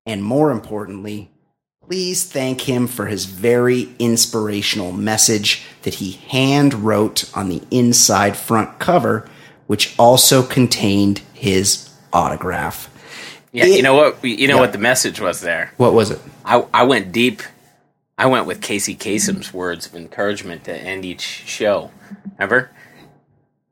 and 0.04 0.22
more 0.22 0.50
importantly, 0.50 1.30
please 1.82 2.22
thank 2.22 2.60
him 2.68 2.88
for 2.88 3.06
his 3.06 3.24
very 3.24 3.88
inspirational 3.98 4.92
message 4.92 5.62
that 5.84 5.94
he 5.94 6.10
hand 6.28 6.74
wrote 6.84 7.24
on 7.34 7.48
the 7.48 7.62
inside 7.70 8.36
front 8.36 8.78
cover, 8.78 9.26
which 9.66 9.98
also 9.98 10.42
contained 10.42 11.22
his 11.32 11.88
autograph. 12.12 12.90
Yeah, 13.50 13.64
It- 13.64 13.76
you 13.78 13.82
know 13.82 13.94
what? 13.94 14.22
You 14.22 14.46
know 14.46 14.56
Yeah. 14.56 14.60
what 14.60 14.72
the 14.72 14.78
message 14.78 15.22
was 15.22 15.40
there. 15.40 15.72
What 15.78 15.94
was 15.94 16.10
it? 16.10 16.20
I 16.44 16.62
I 16.74 16.82
went 16.82 17.12
deep. 17.12 17.42
I 18.18 18.26
went 18.26 18.44
with 18.44 18.60
Casey 18.60 18.94
Kasem's 18.94 19.54
words 19.54 19.86
of 19.86 19.94
encouragement 19.96 20.64
to 20.64 20.76
end 20.76 21.06
each 21.06 21.22
show. 21.46 21.90
Remember? 22.38 22.68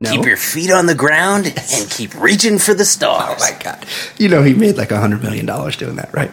No. 0.03 0.11
Keep 0.13 0.25
your 0.25 0.37
feet 0.39 0.71
on 0.71 0.87
the 0.87 0.95
ground 0.95 1.47
and 1.47 1.91
keep 1.91 2.15
reaching 2.15 2.59
for 2.59 2.73
the 2.73 2.85
stars. 2.87 3.43
Oh 3.43 3.51
my 3.53 3.59
god! 3.63 3.85
You 4.19 4.29
know 4.29 4.43
he 4.43 4.55
made 4.55 4.77
like 4.79 4.91
a 4.91 4.99
hundred 4.99 5.23
million 5.23 5.45
dollars 5.47 5.77
doing 5.77 5.97
that, 5.97 6.13
right? 6.15 6.31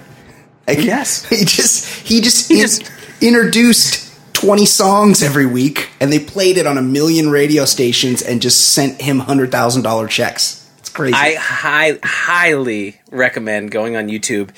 Like, 0.68 0.80
Yes. 0.80 1.26
He 1.30 1.44
just 1.44 1.86
he 2.08 2.22
just, 2.22 2.48
He 2.48 2.56
in- 2.56 2.62
just- 2.62 2.92
introduced 3.22 4.14
twenty 4.34 4.66
songs 4.66 5.22
every 5.22 5.46
week, 5.46 5.90
and 6.00 6.14
they 6.14 6.20
played 6.20 6.58
it 6.58 6.66
on 6.66 6.78
a 6.78 6.82
million 6.82 7.30
radio 7.30 7.66
stations, 7.66 8.22
and 8.22 8.42
just 8.42 8.72
sent 8.74 9.02
him 9.02 9.20
hundred 9.20 9.52
thousand 9.52 9.82
dollar 9.82 10.08
checks. 10.08 10.70
It's 10.80 10.90
crazy. 10.90 11.16
I 11.16 11.36
high, 11.36 12.00
highly 12.04 13.02
recommend 13.12 13.72
going 13.72 13.98
on 13.98 14.08
YouTube 14.08 14.52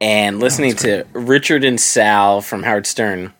and 0.00 0.40
listening 0.40 0.74
to 0.76 1.06
Richard 1.12 1.62
and 1.64 1.80
Sal 1.80 2.40
from 2.40 2.64
Howard 2.64 2.86
Stern 2.86 3.32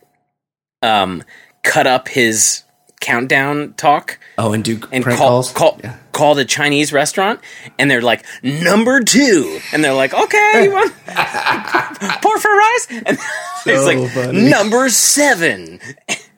um, 0.81 1.21
cut 1.63 1.85
up 1.85 2.07
his 2.07 2.63
countdown 3.01 3.73
talk 3.75 4.19
oh, 4.37 4.53
and 4.53 4.63
do 4.63 4.79
and 4.91 5.03
prank 5.03 5.19
call 5.19 5.29
calls. 5.29 5.51
call 5.51 5.79
Yeah. 5.83 5.97
called 6.11 6.39
a 6.39 6.45
Chinese 6.45 6.91
restaurant 6.93 7.39
and 7.79 7.89
they're 7.91 8.01
like 8.01 8.25
number 8.43 9.01
two, 9.01 9.59
and 9.73 9.83
they're 9.83 9.93
like, 9.93 10.13
okay, 10.13 10.63
you 10.63 10.71
want 10.71 10.91
pork 12.21 12.39
for 12.39 12.51
rice? 12.51 12.87
And 12.89 13.17
it's 13.65 13.85
like 13.85 14.09
funny. 14.11 14.49
number 14.49 14.89
seven. 14.89 15.79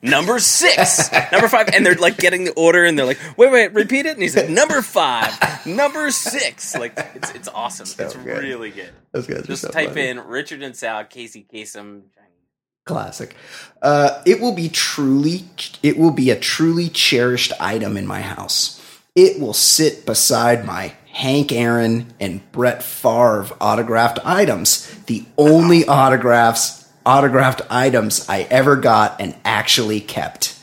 Number 0.01 0.39
six, 0.39 1.11
number 1.29 1.49
five, 1.49 1.71
and 1.73 1.85
they're 1.85 1.95
like 1.95 2.15
getting 2.15 2.45
the 2.45 2.53
order, 2.53 2.85
and 2.85 2.97
they're 2.97 3.05
like, 3.05 3.19
"Wait, 3.35 3.51
wait, 3.51 3.73
repeat 3.73 4.05
it." 4.05 4.13
And 4.13 4.21
he's 4.21 4.33
like, 4.33 4.47
"Number 4.47 4.81
five, 4.81 5.37
number 5.65 6.09
six. 6.09 6.73
Like, 6.73 6.93
it's 7.15 7.31
it's 7.31 7.49
awesome. 7.49 7.83
it's 7.83 8.15
good. 8.15 8.41
really 8.41 8.69
good. 8.71 8.91
Those 9.11 9.27
guys 9.27 9.45
Just 9.45 9.63
so 9.63 9.67
type 9.71 9.89
funny. 9.89 10.07
in 10.07 10.19
Richard 10.21 10.61
and 10.63 10.73
Sal, 10.73 11.03
Casey 11.03 11.45
Kasem. 11.53 12.03
Classic. 12.89 13.35
Uh, 13.83 14.19
it 14.25 14.41
will 14.41 14.55
be 14.55 14.67
truly, 14.67 15.45
it 15.83 15.95
will 15.95 16.09
be 16.09 16.31
a 16.31 16.39
truly 16.39 16.89
cherished 16.89 17.53
item 17.59 17.97
in 17.97 18.07
my 18.07 18.21
house. 18.21 18.81
It 19.13 19.39
will 19.39 19.53
sit 19.53 20.07
beside 20.07 20.65
my 20.65 20.93
Hank 21.11 21.51
Aaron 21.51 22.11
and 22.19 22.51
Brett 22.51 22.81
Favre 22.81 23.55
autographed 23.61 24.17
items. 24.25 24.91
The 25.05 25.23
only 25.37 25.85
autographs, 25.85 26.89
autographed 27.05 27.61
items 27.69 28.27
I 28.27 28.47
ever 28.49 28.75
got 28.75 29.21
and 29.21 29.35
actually 29.45 30.01
kept. 30.01 30.59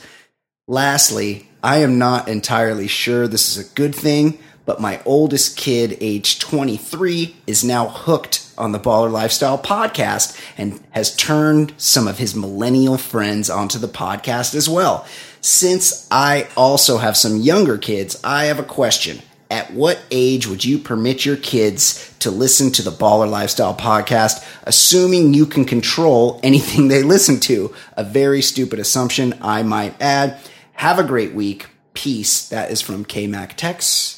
Lastly, 0.67 1.47
I 1.63 1.77
am 1.77 1.97
not 1.97 2.27
entirely 2.27 2.87
sure 2.87 3.25
this 3.25 3.55
is 3.55 3.71
a 3.71 3.73
good 3.73 3.95
thing, 3.95 4.37
but 4.65 4.81
my 4.81 4.99
oldest 5.05 5.55
kid, 5.55 5.97
age 6.01 6.39
23, 6.39 7.37
is 7.47 7.63
now 7.63 7.87
hooked 7.87 8.46
on 8.57 8.71
the 8.71 8.79
Baller 8.79 9.11
Lifestyle 9.11 9.57
podcast 9.57 10.39
and 10.57 10.83
has 10.91 11.15
turned 11.15 11.73
some 11.77 12.07
of 12.07 12.17
his 12.17 12.35
millennial 12.35 12.97
friends 12.97 13.49
onto 13.49 13.79
the 13.79 13.87
podcast 13.87 14.55
as 14.55 14.67
well. 14.67 15.05
Since 15.41 16.07
I 16.11 16.47
also 16.57 16.97
have 16.97 17.15
some 17.15 17.37
younger 17.37 17.77
kids, 17.77 18.19
I 18.23 18.45
have 18.45 18.59
a 18.59 18.63
question. 18.63 19.21
At 19.49 19.71
what 19.71 20.01
age 20.11 20.45
would 20.45 20.65
you 20.65 20.77
permit 20.77 21.25
your 21.25 21.37
kids 21.37 22.13
to 22.19 22.29
listen 22.29 22.71
to 22.73 22.81
the 22.81 22.91
Baller 22.91 23.29
Lifestyle 23.29 23.73
podcast, 23.75 24.45
assuming 24.63 25.33
you 25.33 25.45
can 25.45 25.63
control 25.63 26.39
anything 26.43 26.87
they 26.87 27.03
listen 27.03 27.39
to? 27.41 27.73
A 27.95 28.03
very 28.03 28.41
stupid 28.41 28.79
assumption, 28.79 29.35
I 29.41 29.63
might 29.63 30.01
add. 30.01 30.37
Have 30.73 30.99
a 30.99 31.03
great 31.03 31.33
week. 31.33 31.67
Peace. 31.93 32.49
That 32.49 32.71
is 32.71 32.81
from 32.81 33.05
KMAC 33.05 33.53
Tex. 33.55 34.16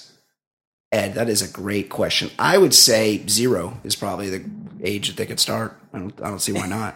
Ed, 0.91 1.13
that 1.13 1.29
is 1.29 1.41
a 1.41 1.51
great 1.51 1.89
question. 1.89 2.31
I 2.39 2.57
would 2.57 2.73
say 2.73 3.25
zero 3.27 3.79
is 3.83 3.95
probably 3.95 4.29
the 4.29 4.49
age 4.81 5.07
that 5.07 5.17
they 5.17 5.25
could 5.25 5.39
start. 5.39 5.77
I 5.93 5.99
don't, 5.99 6.21
I 6.21 6.29
don't 6.29 6.39
see 6.39 6.51
why 6.51 6.67
not. 6.67 6.95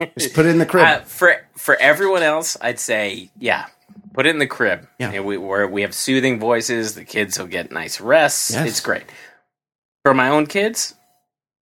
Just 0.18 0.34
put 0.34 0.46
it 0.46 0.50
in 0.50 0.58
the 0.58 0.66
crib. 0.66 0.86
Uh, 0.86 1.00
for 1.00 1.36
for 1.56 1.76
everyone 1.76 2.22
else, 2.22 2.56
I'd 2.60 2.80
say 2.80 3.30
yeah, 3.38 3.66
put 4.12 4.26
it 4.26 4.30
in 4.30 4.38
the 4.38 4.46
crib. 4.46 4.88
Yeah. 4.98 5.10
And 5.12 5.24
we 5.24 5.36
we 5.36 5.82
have 5.82 5.94
soothing 5.94 6.40
voices. 6.40 6.94
The 6.94 7.04
kids 7.04 7.38
will 7.38 7.46
get 7.46 7.70
nice 7.70 8.00
rests. 8.00 8.52
Yes. 8.52 8.68
It's 8.68 8.80
great. 8.80 9.04
For 10.02 10.14
my 10.14 10.28
own 10.28 10.46
kids, 10.46 10.94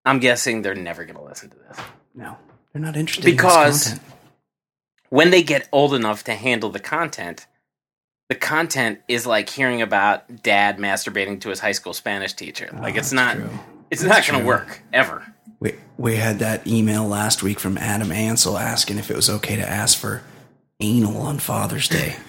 I'm 0.05 0.19
guessing 0.19 0.61
they're 0.61 0.75
never 0.75 1.03
going 1.03 1.17
to 1.17 1.23
listen 1.23 1.49
to 1.49 1.57
this 1.57 1.77
no, 2.13 2.37
they're 2.73 2.81
not 2.81 2.95
interested 2.95 3.25
in 3.25 3.31
because 3.31 3.83
this 3.85 3.93
content. 3.93 4.17
when 5.09 5.29
they 5.31 5.43
get 5.43 5.67
old 5.71 5.93
enough 5.93 6.23
to 6.25 6.33
handle 6.33 6.69
the 6.69 6.79
content, 6.79 7.47
the 8.31 8.35
content 8.35 8.99
is 9.09 9.27
like 9.27 9.49
hearing 9.49 9.81
about 9.81 10.41
dad 10.41 10.77
masturbating 10.77 11.41
to 11.41 11.49
his 11.49 11.59
high 11.59 11.73
school 11.73 11.91
Spanish 11.91 12.31
teacher. 12.31 12.69
like 12.81 12.95
it's 12.95 13.11
ah, 13.11 13.15
not 13.17 13.35
true. 13.35 13.49
it's 13.89 14.01
That's 14.01 14.25
not 14.25 14.31
going 14.31 14.41
to 14.41 14.47
work 14.47 14.81
ever. 14.93 15.33
We, 15.59 15.75
we 15.97 16.15
had 16.15 16.39
that 16.39 16.65
email 16.65 17.05
last 17.05 17.43
week 17.43 17.59
from 17.59 17.77
Adam 17.77 18.09
Ansel 18.09 18.57
asking 18.57 18.99
if 18.99 19.11
it 19.11 19.17
was 19.17 19.29
okay 19.29 19.57
to 19.57 19.69
ask 19.69 19.97
for 19.97 20.21
anal 20.79 21.17
on 21.17 21.39
Father's 21.39 21.89
Day. 21.89 22.15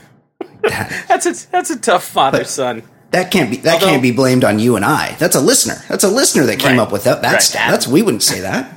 That, 0.62 1.04
That's 1.08 1.26
a 1.26 1.50
that's 1.52 1.70
a 1.70 1.78
tough 1.78 2.02
father 2.04 2.42
son. 2.44 2.82
that 3.12 3.30
can't 3.30 3.48
be 3.50 3.58
that 3.58 3.74
Although- 3.74 3.86
can't 3.86 4.02
be 4.02 4.10
blamed 4.12 4.42
on 4.44 4.58
you 4.58 4.74
and 4.74 4.84
I. 4.84 5.14
That's 5.20 5.36
a 5.36 5.40
listener. 5.40 5.74
That's 5.88 6.02
a 6.04 6.08
listener 6.08 6.46
that 6.46 6.58
came 6.58 6.78
Right. 6.78 6.82
up 6.82 6.90
with 6.92 7.04
that. 7.04 7.22
That's 7.22 7.54
Right, 7.54 7.60
Adam. 7.62 7.72
that's 7.74 7.86
we 7.88 8.02
wouldn't 8.02 8.22
say 8.24 8.40
that. 8.40 8.72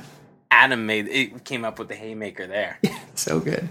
Adam 0.50 0.86
made 0.86 1.08
it 1.08 1.44
came 1.44 1.64
up 1.64 1.78
with 1.78 1.88
the 1.88 1.94
haymaker 1.94 2.46
there. 2.46 2.78
So 3.16 3.40
good. 3.40 3.66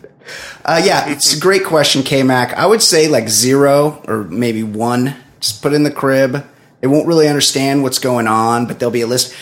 Uh, 0.66 0.82
yeah, 0.84 1.08
it's 1.08 1.38
a 1.38 1.40
great 1.40 1.66
question, 1.66 2.02
K 2.02 2.24
Mac. 2.24 2.54
I 2.54 2.66
would 2.66 2.82
say 2.82 3.08
like 3.08 3.30
zero 3.30 4.02
or 4.08 4.24
maybe 4.24 4.64
one. 4.64 5.16
Just 5.40 5.62
put 5.62 5.72
in 5.74 5.84
the 5.84 5.92
crib. 5.92 6.44
They 6.82 6.88
won't 6.88 7.06
really 7.06 7.28
understand 7.28 7.84
what's 7.84 8.00
going 8.00 8.26
on, 8.26 8.66
but 8.66 8.80
there'll 8.80 8.92
be 8.92 9.02
a 9.02 9.08
list. 9.08 9.36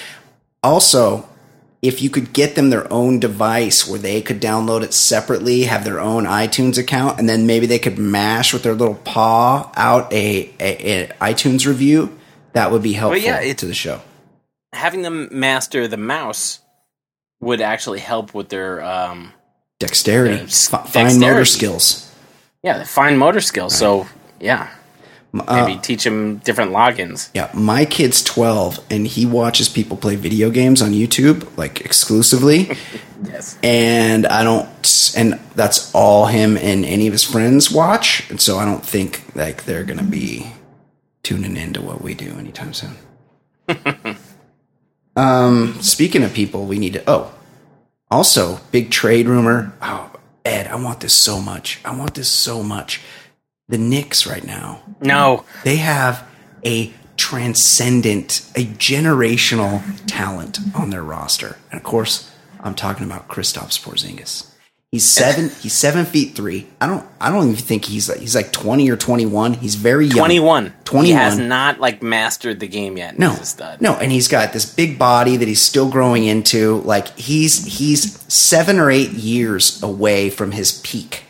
Also, 0.61 1.29
if 1.81 2.01
you 2.01 2.09
could 2.09 2.33
get 2.33 2.55
them 2.55 2.69
their 2.69 2.91
own 2.91 3.19
device 3.21 3.87
where 3.87 3.97
they 3.99 4.21
could 4.21 4.41
download 4.41 4.83
it 4.83 4.93
separately, 4.93 5.63
have 5.63 5.85
their 5.85 6.01
own 6.01 6.25
iTunes 6.25 6.77
account, 6.77 7.17
and 7.17 7.29
then 7.29 7.47
maybe 7.47 7.65
they 7.65 7.79
could 7.79 7.97
mash 7.97 8.51
with 8.53 8.63
their 8.63 8.73
little 8.73 8.95
paw 8.95 9.71
out 9.75 10.11
a, 10.11 10.49
a, 10.59 11.03
a 11.03 11.07
iTunes 11.21 11.65
review, 11.65 12.17
that 12.51 12.71
would 12.71 12.83
be 12.83 12.91
helpful 12.91 13.23
yeah, 13.23 13.39
it- 13.39 13.57
to 13.59 13.65
the 13.65 13.73
show. 13.73 14.01
Having 14.73 15.03
them 15.03 15.29
master 15.31 15.87
the 15.87 15.95
mouse 15.97 16.59
would 17.43 17.61
actually 17.61 17.99
help 17.99 18.33
with 18.33 18.49
their 18.49 18.81
um 18.83 19.31
Dexterity, 19.79 20.45
fi- 20.47 20.85
fine 20.87 21.19
motor 21.19 21.45
skills. 21.45 22.09
yeah, 22.63 22.83
fine 22.85 23.17
motor 23.17 23.41
skills. 23.41 23.75
So, 23.77 24.07
yeah. 24.39 24.69
Uh, 25.35 25.65
Maybe 25.65 25.79
teach 25.81 26.03
them 26.03 26.37
different 26.37 26.71
logins. 26.71 27.29
Yeah, 27.33 27.49
my 27.55 27.85
kid's 27.85 28.23
12 28.23 28.79
and 28.91 29.07
he 29.07 29.25
watches 29.25 29.67
people 29.67 29.97
play 29.97 30.15
video 30.15 30.51
games 30.51 30.79
on 30.79 30.91
YouTube 30.91 31.45
like 31.57 31.81
exclusively 31.81 32.77
Yes. 33.25 33.57
and 33.63 34.27
I 34.27 34.43
don't 34.43 34.67
and 35.17 35.39
that's 35.55 35.91
all 35.95 36.27
him 36.27 36.55
and 36.55 36.85
any 36.85 37.07
of 37.07 37.13
his 37.13 37.23
friends 37.23 37.71
watch 37.71 38.29
and 38.29 38.39
so 38.39 38.59
I 38.59 38.65
don't 38.65 38.85
think 38.85 39.23
like 39.35 39.65
they're 39.65 39.83
going 39.83 39.97
to 39.97 40.05
be 40.05 40.51
tuning 41.23 41.57
into 41.57 41.81
what 41.81 42.01
we 42.03 42.13
do 42.13 42.35
anytime 42.37 42.73
soon. 42.73 42.95
um 45.15 45.81
speaking 45.81 46.23
of 46.23 46.33
people 46.33 46.65
we 46.65 46.79
need 46.79 46.93
to 46.93 47.03
oh 47.07 47.33
also 48.11 48.59
big 48.71 48.91
trade 48.91 49.27
rumor. 49.27 49.73
Oh, 49.81 50.11
Ed, 50.45 50.67
I 50.67 50.75
want 50.75 50.99
this 50.99 51.13
so 51.15 51.39
much. 51.41 51.79
I 51.83 51.95
want 51.95 52.13
this 52.13 52.29
so 52.29 52.61
much. 52.61 53.01
The 53.69 53.77
Knicks 53.79 54.27
right 54.27 54.43
now 54.45 54.83
No. 55.01 55.45
they 55.63 55.77
have 55.77 56.27
a 56.65 56.93
transcendent, 57.17 58.41
a 58.55 58.65
generational 58.65 59.81
talent 60.05 60.59
on 60.75 60.89
their 60.91 61.01
roster. 61.03 61.57
And 61.71 61.79
of 61.79 61.83
course, 61.83 62.29
I'm 62.59 62.75
talking 62.75 63.05
about 63.05 63.27
Kristaps 63.27 63.79
Porzingis. 63.81 64.52
He's 64.93 65.05
seven. 65.05 65.49
He's 65.59 65.73
seven 65.73 66.05
feet 66.05 66.35
three. 66.35 66.67
I 66.79 66.85
don't. 66.85 67.03
I 67.19 67.31
don't 67.31 67.45
even 67.49 67.55
think 67.55 67.83
he's 67.85 68.07
like 68.07 68.19
he's 68.19 68.35
like 68.35 68.51
twenty 68.51 68.91
or 68.91 68.95
twenty 68.95 69.25
one. 69.25 69.55
He's 69.55 69.73
very 69.73 70.05
young. 70.05 70.17
21. 70.19 70.65
He 70.67 70.71
21. 70.85 71.19
has 71.19 71.39
not 71.39 71.79
like 71.79 72.03
mastered 72.03 72.59
the 72.59 72.67
game 72.67 72.95
yet. 72.95 73.17
No, 73.17 73.31
He's 73.31 73.39
a 73.39 73.45
stud. 73.45 73.81
no, 73.81 73.95
and 73.95 74.11
he's 74.11 74.27
got 74.27 74.53
this 74.53 74.71
big 74.71 74.99
body 74.99 75.35
that 75.35 75.47
he's 75.47 75.63
still 75.63 75.89
growing 75.89 76.25
into. 76.25 76.75
Like 76.81 77.07
he's 77.17 77.65
he's 77.79 78.21
seven 78.31 78.77
or 78.77 78.91
eight 78.91 79.09
years 79.13 79.81
away 79.81 80.29
from 80.29 80.51
his 80.51 80.79
peak. 80.83 81.23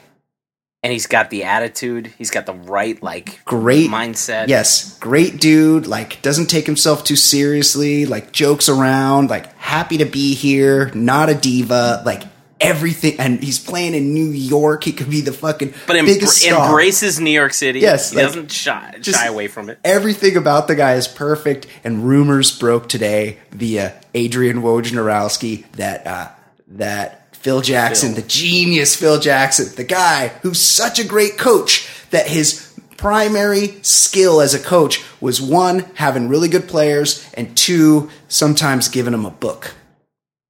And 0.84 0.92
he's 0.92 1.08
got 1.08 1.30
the 1.30 1.46
attitude. 1.46 2.08
He's 2.18 2.32
got 2.32 2.46
the 2.46 2.56
right 2.56 3.02
like 3.02 3.46
great 3.46 3.90
mindset. 3.90 4.50
Yes, 4.50 5.00
great 5.00 5.40
dude. 5.40 5.88
Like 5.88 6.22
doesn't 6.22 6.48
take 6.48 6.66
himself 6.66 7.06
too 7.06 7.16
seriously. 7.16 8.06
Like 8.06 8.34
jokes 8.34 8.68
around. 8.68 9.30
Like 9.30 9.54
happy 9.56 10.00
to 10.00 10.06
be 10.06 10.36
here. 10.36 10.92
Not 10.94 11.30
a 11.30 11.34
diva. 11.36 12.04
Like 12.06 12.24
everything. 12.64 13.20
And 13.20 13.44
he's 13.44 13.60
playing 13.60 13.94
in 13.94 14.14
New 14.14 14.30
York. 14.30 14.84
He 14.84 14.92
could 14.94 15.10
be 15.10 15.22
the 15.22 15.34
fucking 15.34 15.74
But 15.86 15.98
em- 15.98 16.06
biggest 16.06 16.38
star. 16.42 16.66
embraces 16.68 17.20
New 17.20 17.30
York 17.32 17.54
City. 17.54 17.80
Yes, 17.80 18.10
He 18.12 18.18
like, 18.18 18.26
doesn't 18.28 18.52
shy, 18.52 18.96
shy 19.02 19.28
away 19.28 19.48
from 19.48 19.70
it. 19.70 19.80
Everything 19.84 20.38
about 20.38 20.68
the 20.68 20.76
guy 20.76 20.94
is 20.96 21.08
perfect. 21.08 21.68
And 21.84 22.08
rumors 22.08 22.58
broke 22.58 22.90
today 22.90 23.38
via 23.52 23.94
Adrian 24.14 24.62
Wojnarowski 24.64 25.70
that 25.74 26.08
uh, 26.08 26.30
that 26.70 27.36
Phil 27.36 27.62
Jackson, 27.62 28.14
Phil. 28.14 28.22
the 28.22 28.28
genius 28.28 28.96
Phil 28.96 29.20
Jackson, 29.20 29.76
the 29.76 29.84
guy 29.84 30.30
who's 30.42 30.62
such 30.62 30.98
a 31.00 31.04
great 31.04 31.38
coach, 31.38 31.88
that 32.12 32.28
his 32.28 32.74
primary 32.96 33.78
skill 33.82 34.40
as 34.40 34.54
a 34.54 34.60
coach 34.60 35.04
was 35.20 35.42
one 35.42 35.80
having 35.96 36.30
really 36.30 36.48
good 36.48 36.68
players, 36.70 37.28
and 37.34 37.56
two 37.58 38.10
sometimes 38.30 38.88
giving 38.88 39.12
them 39.12 39.26
a 39.26 39.30
book. 39.30 39.74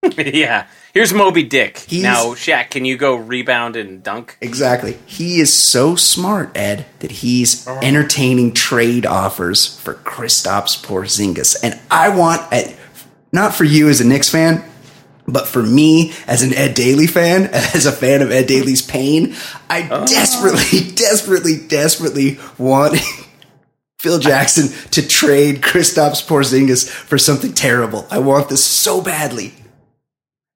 yeah. 0.17 0.67
Here's 0.93 1.11
Moby 1.11 1.41
Dick. 1.41 1.79
He's- 1.79 2.03
now, 2.03 2.35
Shaq, 2.35 2.69
can 2.69 2.85
you 2.85 2.97
go 2.97 3.15
rebound 3.15 3.75
and 3.75 4.03
dunk? 4.03 4.37
Exactly. 4.41 4.99
He 5.07 5.39
is 5.39 5.51
so 5.51 5.95
smart, 5.95 6.51
Ed, 6.55 6.85
that 6.99 7.09
he's 7.09 7.67
entertaining 7.67 8.53
trade 8.53 9.03
offers 9.03 9.65
for 9.65 9.95
Kristaps 9.95 10.79
Porzingis. 10.85 11.55
And 11.63 11.79
I 11.89 12.09
want, 12.09 12.43
not 13.31 13.55
for 13.55 13.63
you 13.63 13.89
as 13.89 14.01
a 14.01 14.07
Knicks 14.07 14.29
fan, 14.29 14.63
but 15.27 15.47
for 15.47 15.63
me 15.63 16.13
as 16.27 16.43
an 16.43 16.53
Ed 16.53 16.75
Daly 16.75 17.07
fan, 17.07 17.45
as 17.51 17.87
a 17.87 17.91
fan 17.91 18.21
of 18.21 18.31
Ed 18.31 18.45
Daly's 18.45 18.83
pain, 18.83 19.33
I 19.71 19.89
oh. 19.89 20.05
desperately, 20.05 20.91
desperately, 20.95 21.57
desperately 21.57 22.37
want 22.59 22.97
Phil 23.97 24.19
Jackson 24.19 24.67
to 24.91 25.07
trade 25.07 25.61
Kristaps 25.61 26.23
Porzingis 26.23 26.87
for 26.87 27.17
something 27.17 27.53
terrible. 27.53 28.05
I 28.11 28.19
want 28.19 28.49
this 28.49 28.63
so 28.63 29.01
badly. 29.01 29.55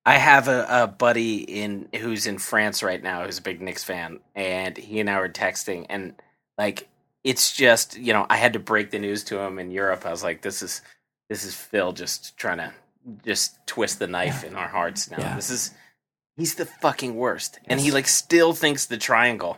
I 0.07 0.13
have 0.17 0.47
a, 0.47 0.65
a 0.69 0.87
buddy 0.87 1.39
in 1.39 1.89
who's 1.93 2.27
in 2.27 2.37
France 2.37 2.81
right 2.81 3.03
now 3.03 3.25
who's 3.25 3.39
a 3.39 3.41
big 3.41 3.61
Knicks 3.61 3.83
fan, 3.83 4.19
and 4.35 4.77
he 4.77 5.01
and 5.01 5.09
I 5.09 5.19
were 5.19 5.27
texting, 5.27 5.85
and 5.89 6.15
like 6.57 6.87
it's 7.25 7.53
just 7.55 7.97
you 7.99 8.13
know 8.13 8.25
I 8.29 8.37
had 8.37 8.53
to 8.53 8.59
break 8.59 8.91
the 8.91 8.99
news 8.99 9.25
to 9.25 9.37
him 9.39 9.59
in 9.59 9.69
Europe. 9.69 10.05
I 10.05 10.11
was 10.11 10.23
like, 10.23 10.41
this 10.41 10.61
is 10.61 10.81
this 11.29 11.43
is 11.43 11.53
Phil 11.53 11.91
just 11.91 12.37
trying 12.37 12.59
to 12.59 12.71
just 13.25 13.57
twist 13.67 13.99
the 13.99 14.07
knife 14.07 14.45
in 14.45 14.55
our 14.55 14.69
hearts 14.69 15.11
now. 15.11 15.17
Yeah. 15.19 15.35
This 15.35 15.49
is 15.49 15.71
he's 16.37 16.55
the 16.55 16.65
fucking 16.65 17.15
worst, 17.15 17.59
and 17.65 17.79
he 17.81 17.91
like 17.91 18.07
still 18.07 18.53
thinks 18.53 18.85
the 18.85 18.97
triangle 18.97 19.57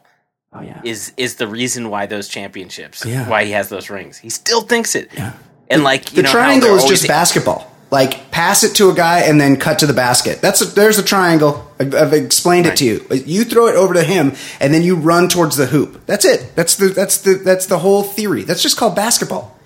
Oh 0.51 0.61
yeah. 0.61 0.81
is 0.83 1.13
is 1.15 1.35
the 1.35 1.47
reason 1.47 1.91
why 1.91 2.07
those 2.07 2.27
championships, 2.27 3.05
Yeah. 3.05 3.29
why 3.29 3.45
he 3.45 3.51
has 3.51 3.69
those 3.69 3.91
rings. 3.91 4.17
He 4.17 4.31
still 4.31 4.61
thinks 4.61 4.95
it. 4.95 5.09
Yeah. 5.15 5.33
And 5.69 5.83
like 5.83 6.05
The 6.05 6.15
you 6.17 6.23
know 6.23 6.31
triangle 6.31 6.75
is 6.75 6.85
just 6.85 7.07
basketball. 7.07 7.68
Like 7.91 8.29
pass 8.29 8.63
it 8.63 8.75
to 8.75 8.89
a 8.91 8.93
guy 8.93 9.21
and 9.21 9.41
then 9.41 9.57
cut 9.57 9.79
to 9.79 9.87
the 9.87 9.93
basket. 9.93 10.41
That's 10.41 10.61
a, 10.61 10.65
there's 10.65 10.99
a 10.99 11.03
triangle. 11.03 11.65
I've, 11.79 11.95
I've 11.95 12.13
explained 12.13 12.67
it 12.67 12.75
to 12.77 12.85
you. 12.85 13.05
You 13.11 13.43
throw 13.43 13.67
it 13.67 13.75
over 13.75 13.95
to 13.95 14.03
him 14.03 14.33
and 14.59 14.73
then 14.73 14.83
you 14.83 14.95
run 14.95 15.27
towards 15.27 15.55
the 15.57 15.65
hoop. 15.65 16.05
That's 16.05 16.23
it. 16.23 16.55
That's 16.55 16.75
the 16.75 16.89
that's 16.89 17.17
the 17.19 17.35
that's 17.35 17.65
the 17.65 17.79
whole 17.79 18.03
theory. 18.03 18.43
That's 18.43 18.61
just 18.61 18.77
called 18.77 18.95
basketball. 18.95 19.57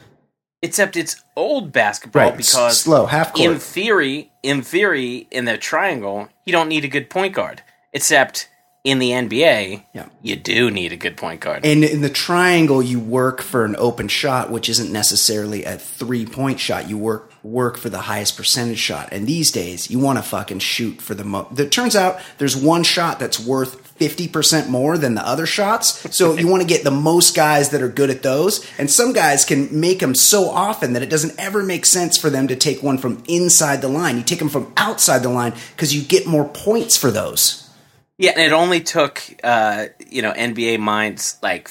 Except 0.62 0.95
it's 0.95 1.21
old 1.36 1.73
basketball 1.73 2.21
Right, 2.29 2.38
because 2.38 2.79
slow, 2.79 3.05
half 3.05 3.33
court. 3.33 3.51
In 3.51 3.59
theory, 3.59 4.31
in 4.41 4.62
theory, 4.62 5.27
in 5.29 5.43
the 5.43 5.57
triangle, 5.57 6.29
you 6.45 6.53
don't 6.53 6.69
need 6.69 6.86
a 6.86 6.88
good 6.88 7.09
point 7.09 7.36
guard. 7.36 7.62
Except 7.91 8.47
in 8.86 8.99
the 8.99 9.12
NBA, 9.12 9.83
Yeah. 9.93 10.05
you 10.21 10.38
do 10.38 10.71
need 10.71 10.93
a 10.93 10.97
good 10.97 11.17
point 11.17 11.41
guard. 11.41 11.65
And 11.65 11.83
in 11.83 12.01
the 12.01 12.09
triangle, 12.09 12.81
you 12.81 12.97
work 13.01 13.41
for 13.41 13.65
an 13.65 13.75
open 13.77 14.07
shot, 14.07 14.51
which 14.51 14.69
isn't 14.69 14.89
necessarily 14.91 15.65
a 15.65 15.77
three 15.77 16.25
point 16.25 16.62
shot. 16.62 16.89
You 16.89 16.97
work 16.97 17.32
work 17.43 17.77
for 17.77 17.89
the 17.89 18.01
highest 18.01 18.38
percentage 18.38 18.79
shot. 18.79 19.10
And 19.12 19.27
these 19.27 19.51
days, 19.51 19.91
you 19.91 19.99
want 19.99 20.17
to 20.17 20.23
fucking 20.23 20.60
shoot 20.60 21.01
for 21.01 21.13
the 21.13 21.23
most. 21.23 21.60
It 21.60 21.71
turns 21.71 21.95
out 21.95 22.19
there's 22.38 22.56
one 22.56 22.84
shot 22.84 23.19
that's 23.19 23.39
worth 23.39 23.86
fifty 23.97 24.27
percent 24.27 24.69
more 24.69 24.97
than 24.97 25.15
the 25.15 25.27
other 25.27 25.45
shots. 25.45 26.15
So 26.15 26.36
you 26.36 26.47
want 26.47 26.62
to 26.62 26.67
get 26.67 26.84
the 26.84 26.91
most 26.91 27.36
guys 27.36 27.69
that 27.69 27.82
are 27.82 27.89
good 27.89 28.10
at 28.10 28.23
those. 28.23 28.65
And 28.77 28.89
some 28.89 29.13
guys 29.13 29.45
can 29.45 29.79
make 29.79 29.99
them 29.99 30.15
so 30.15 30.49
often 30.49 30.93
that 30.93 31.03
it 31.03 31.10
doesn't 31.10 31.38
ever 31.38 31.63
make 31.63 31.86
sense 31.86 32.17
for 32.17 32.29
them 32.29 32.47
to 32.47 32.56
take 32.56 32.82
one 32.82 32.97
from 32.97 33.23
inside 33.27 33.82
the 33.82 33.88
line. 33.89 34.17
You 34.17 34.23
take 34.23 34.39
them 34.39 34.49
from 34.49 34.71
outside 34.77 35.19
the 35.19 35.29
line 35.29 35.53
because 35.75 35.93
you 35.93 36.01
get 36.01 36.25
more 36.25 36.47
points 36.47 36.97
for 36.97 37.12
those. 37.12 37.69
yeah, 38.17 38.32
and 38.32 38.41
it 38.41 38.53
only 38.53 38.79
took 38.82 39.21
uh, 39.43 39.88
you 40.10 40.21
know 40.21 40.32
NBA 40.34 40.79
minds 40.79 41.38
like 41.43 41.67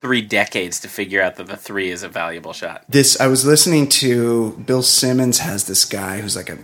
three 0.00 0.22
decades 0.22 0.80
to 0.80 0.88
figure 0.88 1.20
out 1.20 1.36
that 1.36 1.46
the 1.46 1.56
three 1.56 1.90
is 1.90 2.02
a 2.02 2.08
valuable 2.08 2.52
shot. 2.52 2.84
this 2.88 3.20
I 3.20 3.26
was 3.26 3.44
listening 3.44 3.88
to 3.90 4.52
Bill 4.52 4.82
Simmons 4.82 5.38
has 5.38 5.66
this 5.66 5.84
guy 5.84 6.20
who's 6.20 6.36
like 6.36 6.50
a 6.50 6.58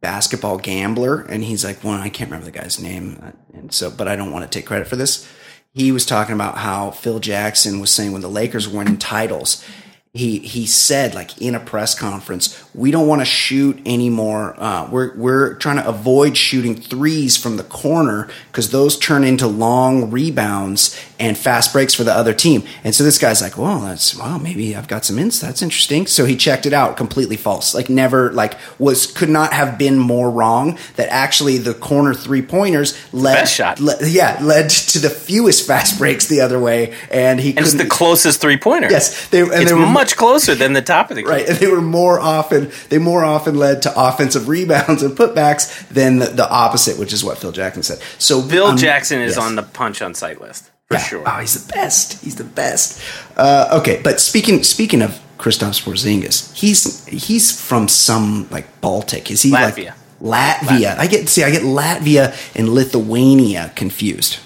basketball 0.00 0.56
gambler 0.56 1.20
and 1.22 1.44
he's 1.44 1.64
like 1.64 1.84
one 1.84 2.00
I 2.00 2.08
can't 2.08 2.30
remember 2.30 2.50
the 2.50 2.58
guy's 2.58 2.80
name 2.80 3.34
and 3.52 3.72
so 3.72 3.90
but 3.90 4.08
I 4.08 4.16
don't 4.16 4.32
want 4.32 4.50
to 4.50 4.58
take 4.58 4.66
credit 4.66 4.88
for 4.88 4.96
this. 4.96 5.28
He 5.72 5.92
was 5.92 6.04
talking 6.04 6.34
about 6.34 6.58
how 6.58 6.90
Phil 6.90 7.20
Jackson 7.20 7.78
was 7.78 7.92
saying 7.92 8.10
when 8.12 8.22
the 8.22 8.28
Lakers 8.28 8.68
were 8.68 8.78
winning 8.78 8.96
titles 8.96 9.64
he 10.12 10.40
he 10.40 10.66
said 10.66 11.14
like 11.14 11.40
in 11.40 11.54
a 11.54 11.60
press 11.60 11.94
conference 11.96 12.60
we 12.74 12.90
don't 12.90 13.06
want 13.06 13.20
to 13.20 13.24
shoot 13.24 13.80
anymore 13.86 14.56
uh, 14.58 14.88
we're 14.90 15.14
we're 15.16 15.54
trying 15.54 15.76
to 15.76 15.88
avoid 15.88 16.36
shooting 16.36 16.74
threes 16.74 17.36
from 17.36 17.56
the 17.56 17.62
corner 17.62 18.26
because 18.50 18.70
those 18.70 18.98
turn 18.98 19.22
into 19.22 19.46
long 19.46 20.10
rebounds 20.10 21.00
and 21.20 21.38
fast 21.38 21.72
breaks 21.72 21.94
for 21.94 22.02
the 22.02 22.12
other 22.12 22.34
team 22.34 22.64
and 22.82 22.92
so 22.92 23.04
this 23.04 23.18
guy's 23.18 23.40
like 23.40 23.56
well 23.56 23.78
that's 23.82 24.16
wow 24.16 24.36
maybe 24.36 24.74
i've 24.74 24.88
got 24.88 25.04
some 25.04 25.16
insights 25.16 25.40
that's 25.42 25.62
interesting 25.62 26.04
so 26.08 26.24
he 26.24 26.34
checked 26.34 26.66
it 26.66 26.72
out 26.72 26.96
completely 26.96 27.36
false 27.36 27.72
like 27.72 27.88
never 27.88 28.32
like 28.32 28.54
was 28.80 29.06
could 29.12 29.28
not 29.30 29.52
have 29.52 29.78
been 29.78 29.96
more 29.96 30.28
wrong 30.28 30.76
that 30.96 31.08
actually 31.10 31.56
the 31.58 31.72
corner 31.74 32.14
three 32.14 32.42
pointers 32.42 32.98
led 33.12 33.34
Best 33.34 33.54
shot. 33.54 33.78
le- 33.78 34.04
yeah 34.04 34.40
led 34.42 34.70
to 34.70 34.98
the 34.98 35.10
fewest 35.10 35.68
fast 35.68 35.98
breaks 35.98 36.26
the 36.26 36.40
other 36.40 36.58
way 36.58 36.96
and 37.12 37.38
he 37.38 37.50
And 37.50 37.60
it's 37.60 37.74
the 37.74 37.86
closest 37.86 38.40
three 38.40 38.56
pointer. 38.56 38.90
yes 38.90 39.28
they 39.28 39.42
and 39.42 39.52
it's 39.52 39.70
they 39.70 39.74
were 39.74 39.86
much 40.00 40.16
closer 40.16 40.54
than 40.54 40.72
the 40.72 40.82
top 40.82 41.10
of 41.10 41.16
the 41.16 41.22
key. 41.22 41.28
Right, 41.28 41.48
and 41.48 41.58
they 41.58 41.68
were 41.68 41.80
more 41.82 42.18
often 42.20 42.70
they 42.88 42.98
more 42.98 43.24
often 43.24 43.54
led 43.56 43.82
to 43.82 43.92
offensive 43.96 44.48
rebounds 44.48 45.02
and 45.02 45.16
putbacks 45.16 45.86
than 45.88 46.18
the, 46.18 46.26
the 46.26 46.48
opposite, 46.48 46.98
which 46.98 47.12
is 47.12 47.22
what 47.22 47.38
Phil 47.38 47.52
Jackson 47.52 47.82
said. 47.82 47.98
So 48.18 48.42
Bill 48.42 48.68
um, 48.68 48.76
Jackson 48.76 49.20
is 49.20 49.36
yes. 49.36 49.44
on 49.44 49.56
the 49.56 49.62
punch 49.62 50.02
on 50.02 50.14
site 50.14 50.40
list 50.40 50.70
for 50.88 50.94
Yeah. 50.94 51.02
sure. 51.02 51.22
Oh, 51.26 51.38
he's 51.40 51.54
the 51.66 51.72
best. 51.72 52.22
He's 52.24 52.36
the 52.36 52.44
best. 52.44 53.00
Uh, 53.36 53.78
okay, 53.80 54.00
but 54.02 54.20
speaking 54.20 54.62
speaking 54.64 55.02
of 55.02 55.18
Kristaps 55.38 55.82
Porzingis, 55.84 56.52
he's 56.54 57.06
he's 57.06 57.60
from 57.60 57.88
some 57.88 58.46
like 58.50 58.66
Baltic. 58.80 59.30
Is 59.30 59.42
he 59.42 59.50
Latvia. 59.52 59.94
like 60.20 60.56
Latvia? 60.60 60.98
I 60.98 61.06
get 61.06 61.28
see, 61.28 61.44
I 61.44 61.50
get 61.50 61.62
Latvia 61.62 62.34
and 62.56 62.68
Lithuania 62.68 63.72
confused. 63.76 64.38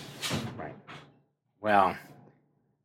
Right. 0.57 0.75
Well, 1.61 1.97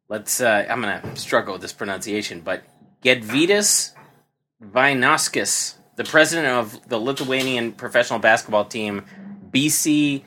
let's. 0.09 0.41
Uh, 0.41 0.65
I'm 0.69 0.81
gonna 0.81 1.15
struggle 1.15 1.53
with 1.53 1.61
this 1.61 1.73
pronunciation, 1.73 2.41
but 2.41 2.63
Gedvydas 3.03 3.93
Vainauskas, 4.61 5.75
the 5.95 6.03
president 6.03 6.47
of 6.47 6.89
the 6.89 6.97
Lithuanian 6.97 7.71
professional 7.71 8.19
basketball 8.19 8.65
team, 8.65 9.05
BC 9.51 10.23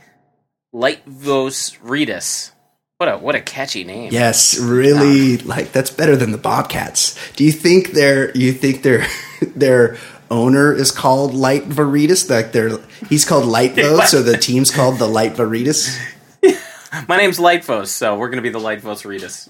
Lightvos 0.75 1.79
Rytas. 1.81 2.53
What 2.97 3.09
a 3.09 3.19
what 3.19 3.35
a 3.35 3.41
catchy 3.41 3.85
name. 3.85 4.13
Yes, 4.13 4.59
really. 4.59 5.39
Like 5.39 5.73
that's 5.73 5.91
better 5.91 6.17
than 6.17 6.31
the 6.31 6.39
Bobcats. 6.39 7.19
Do 7.33 7.45
you 7.45 7.53
think 7.53 7.91
their 7.91 8.31
you 8.37 8.53
think 8.53 8.83
their 8.83 9.05
their 9.57 9.99
owner 10.31 10.73
is 10.73 10.93
called 10.93 11.35
Light 11.35 11.65
Veritas? 11.65 12.31
Like 12.31 12.53
they're 12.53 12.79
he's 13.09 13.25
called 13.25 13.45
Lightvos, 13.45 14.07
so 14.07 14.23
the 14.23 14.39
team's 14.39 14.71
called 14.71 14.99
the 14.99 15.09
Light 15.09 15.33
Veritas. 15.33 15.99
My 17.09 17.17
name's 17.17 17.39
Lightvos, 17.39 17.89
so 17.89 18.17
we're 18.17 18.31
gonna 18.31 18.41
be 18.41 18.51
the 18.51 18.61
Lightvos 18.61 19.05
Rytas. 19.05 19.49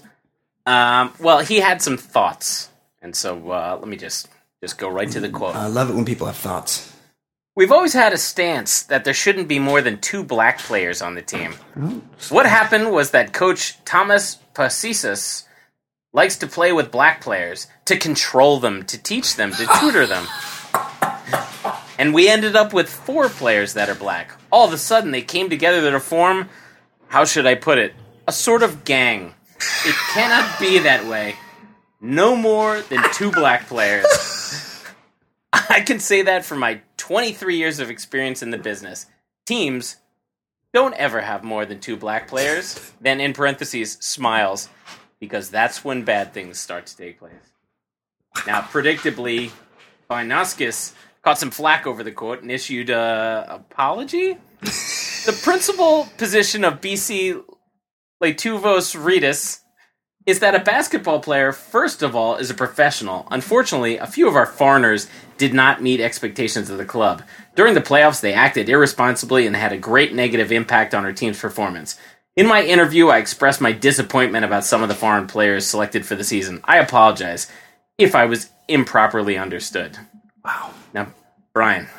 Um, 0.65 1.13
well, 1.19 1.39
he 1.39 1.59
had 1.59 1.81
some 1.81 1.97
thoughts, 1.97 2.69
and 3.01 3.15
so 3.15 3.51
uh, 3.51 3.77
let 3.79 3.87
me 3.87 3.97
just 3.97 4.29
just 4.61 4.77
go 4.77 4.89
right 4.89 5.09
to 5.11 5.19
the 5.19 5.29
quote. 5.29 5.55
I 5.55 5.67
love 5.67 5.89
it 5.89 5.93
when 5.95 6.05
people 6.05 6.27
have 6.27 6.37
thoughts. 6.37 6.89
We've 7.55 7.71
always 7.71 7.93
had 7.93 8.13
a 8.13 8.17
stance 8.17 8.81
that 8.83 9.03
there 9.03 9.13
shouldn't 9.13 9.47
be 9.47 9.59
more 9.59 9.81
than 9.81 9.99
two 9.99 10.23
black 10.23 10.57
players 10.57 11.01
on 11.01 11.13
the 11.13 11.21
team. 11.21 11.53
What 12.29 12.47
happened 12.47 12.91
was 12.91 13.11
that 13.11 13.31
coach 13.33 13.77
Thomas 13.85 14.39
Pasisis 14.55 15.43
likes 16.13 16.37
to 16.37 16.47
play 16.47 16.71
with 16.71 16.91
black 16.91 17.21
players, 17.21 17.67
to 17.85 17.97
control 17.97 18.59
them, 18.59 18.83
to 18.85 18.97
teach 18.97 19.35
them, 19.35 19.51
to 19.51 19.67
tutor 19.79 20.07
them. 20.07 20.25
And 21.99 22.13
we 22.13 22.27
ended 22.27 22.55
up 22.55 22.73
with 22.73 22.89
four 22.89 23.29
players 23.29 23.73
that 23.73 23.89
are 23.89 23.95
black. 23.95 24.31
All 24.51 24.65
of 24.65 24.73
a 24.73 24.77
sudden, 24.77 25.11
they 25.11 25.21
came 25.21 25.49
together 25.49 25.91
to 25.91 25.99
form, 25.99 26.49
how 27.07 27.25
should 27.25 27.45
I 27.45 27.53
put 27.55 27.77
it, 27.77 27.93
a 28.27 28.31
sort 28.31 28.63
of 28.63 28.83
gang. 28.83 29.35
It 29.85 29.95
cannot 30.13 30.59
be 30.59 30.79
that 30.79 31.05
way. 31.05 31.35
No 32.01 32.35
more 32.35 32.81
than 32.81 33.01
two 33.13 33.31
black 33.31 33.67
players. 33.67 34.83
I 35.53 35.81
can 35.81 35.99
say 35.99 36.23
that 36.23 36.45
for 36.45 36.55
my 36.55 36.81
23 36.97 37.57
years 37.57 37.79
of 37.79 37.89
experience 37.89 38.41
in 38.41 38.51
the 38.51 38.57
business. 38.57 39.05
Teams 39.45 39.97
don't 40.73 40.95
ever 40.95 41.21
have 41.21 41.43
more 41.43 41.65
than 41.65 41.79
two 41.79 41.95
black 41.95 42.27
players, 42.27 42.91
then 42.99 43.21
in 43.21 43.33
parentheses, 43.33 43.93
smiles, 43.99 44.69
because 45.19 45.49
that's 45.49 45.83
when 45.85 46.03
bad 46.03 46.33
things 46.33 46.59
start 46.59 46.87
to 46.87 46.97
take 46.97 47.19
place. 47.19 47.33
Now, 48.47 48.61
predictably, 48.61 49.51
Vainoskis 50.09 50.93
caught 51.21 51.39
some 51.39 51.51
flack 51.51 51.85
over 51.85 52.03
the 52.03 52.11
quote 52.11 52.41
and 52.41 52.51
issued 52.51 52.89
a 52.89 53.45
apology. 53.49 54.37
the 54.61 55.39
principal 55.43 56.07
position 56.17 56.63
of 56.63 56.81
BC 56.81 57.43
Lietuvos 58.23 58.95
Rytas 58.95 59.59
is 60.25 60.39
that 60.39 60.55
a 60.55 60.59
basketball 60.59 61.19
player, 61.19 61.51
first 61.51 62.01
of 62.01 62.15
all, 62.15 62.37
is 62.37 62.49
a 62.49 62.53
professional. 62.53 63.27
Unfortunately, 63.29 63.97
a 63.97 64.07
few 64.07 64.29
of 64.29 64.35
our 64.37 64.45
foreigners 64.45 65.09
did 65.37 65.53
not 65.53 65.81
meet 65.81 65.99
expectations 65.99 66.69
of 66.69 66.77
the 66.77 66.85
club. 66.85 67.21
During 67.57 67.73
the 67.73 67.81
playoffs, 67.81 68.21
they 68.21 68.33
acted 68.33 68.69
irresponsibly 68.69 69.45
and 69.45 69.57
had 69.57 69.73
a 69.73 69.77
great 69.77 70.13
negative 70.13 70.53
impact 70.53 70.95
on 70.95 71.03
our 71.03 71.11
team's 71.11 71.37
performance. 71.37 71.99
In 72.37 72.47
my 72.47 72.63
interview, 72.63 73.09
I 73.09 73.17
expressed 73.17 73.59
my 73.59 73.73
disappointment 73.73 74.45
about 74.45 74.63
some 74.63 74.81
of 74.81 74.87
the 74.87 74.95
foreign 74.95 75.27
players 75.27 75.67
selected 75.67 76.05
for 76.05 76.15
the 76.15 76.23
season. 76.23 76.61
I 76.63 76.77
apologize 76.77 77.51
if 77.97 78.15
I 78.15 78.23
was 78.23 78.49
improperly 78.69 79.37
understood. 79.37 79.97
Wow. 80.45 80.71
Now, 80.93 81.07
Brian, 81.53 81.89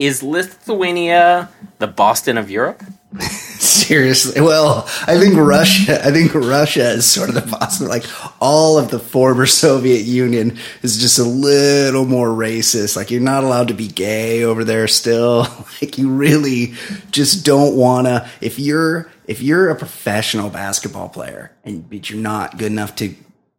is 0.00 0.24
Lithuania 0.24 1.48
the 1.78 1.86
Boston 1.86 2.36
of 2.36 2.50
Europe? 2.50 2.82
Seriously, 3.60 4.40
well, 4.40 4.88
I 5.06 5.18
think 5.18 5.36
Russia. 5.36 6.02
I 6.02 6.10
think 6.12 6.34
Russia 6.34 6.92
is 6.92 7.04
sort 7.04 7.28
of 7.28 7.34
the 7.34 7.42
boss. 7.42 7.78
Like 7.78 8.06
all 8.40 8.78
of 8.78 8.90
the 8.90 8.98
former 8.98 9.44
Soviet 9.44 10.00
Union 10.06 10.56
is 10.80 10.98
just 10.98 11.18
a 11.18 11.24
little 11.24 12.06
more 12.06 12.28
racist. 12.28 12.96
Like 12.96 13.10
you're 13.10 13.20
not 13.20 13.44
allowed 13.44 13.68
to 13.68 13.74
be 13.74 13.86
gay 13.86 14.44
over 14.44 14.64
there 14.64 14.88
still. 14.88 15.46
Like 15.82 15.96
you 15.96 16.10
really 16.10 16.74
just 17.10 17.44
don't 17.44 17.74
wanna. 17.76 18.28
If 18.40 18.58
you're 18.58 19.10
if 19.26 19.42
you're 19.42 19.68
a 19.70 19.76
professional 19.76 20.48
basketball 20.48 21.10
player 21.10 21.52
and 21.62 21.88
but 21.88 22.08
you're 22.08 22.18
not 22.18 22.56
good 22.56 22.72
enough 22.72 22.96
to 22.96 23.14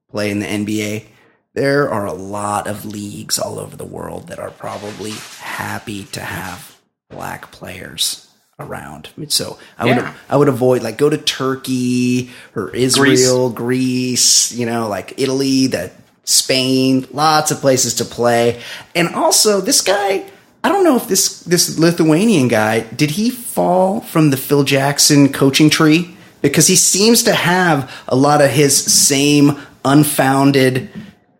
play 0.09 0.31
in 0.31 0.39
the 0.39 0.47
NBA, 0.47 1.05
there 1.53 1.89
are 1.91 2.07
a 2.07 2.13
lot 2.13 2.67
of 2.67 2.85
leagues 2.85 3.37
all 3.37 3.59
over 3.59 3.75
the 3.75 3.85
world 3.85 4.29
that 4.29 4.39
are 4.39 4.51
probably 4.51 5.11
happy 5.39 6.05
to 6.05 6.21
have 6.21 6.79
black 7.09 7.51
players 7.51 8.30
around. 8.61 9.09
So 9.27 9.57
I 9.77 9.85
would 9.85 10.13
I 10.29 10.37
would 10.37 10.47
avoid 10.47 10.83
like 10.83 10.97
go 10.97 11.09
to 11.09 11.17
Turkey 11.17 12.31
or 12.55 12.75
Israel, 12.75 13.49
Greece, 13.49 14.51
you 14.51 14.65
know, 14.65 14.87
like 14.87 15.19
Italy, 15.19 15.67
that 15.67 15.93
Spain, 16.23 17.07
lots 17.11 17.51
of 17.51 17.59
places 17.59 17.95
to 17.95 18.05
play. 18.05 18.61
And 18.95 19.09
also 19.15 19.61
this 19.61 19.81
guy, 19.81 20.25
I 20.63 20.69
don't 20.69 20.83
know 20.83 20.95
if 20.95 21.07
this 21.07 21.41
this 21.41 21.77
Lithuanian 21.77 22.47
guy, 22.47 22.81
did 22.81 23.11
he 23.11 23.29
fall 23.29 24.01
from 24.01 24.29
the 24.29 24.37
Phil 24.37 24.63
Jackson 24.63 25.31
coaching 25.31 25.69
tree? 25.69 26.15
Because 26.41 26.67
he 26.67 26.75
seems 26.75 27.23
to 27.23 27.33
have 27.33 27.91
a 28.07 28.15
lot 28.15 28.41
of 28.41 28.49
his 28.49 28.75
same 28.75 29.59
unfounded 29.85 30.89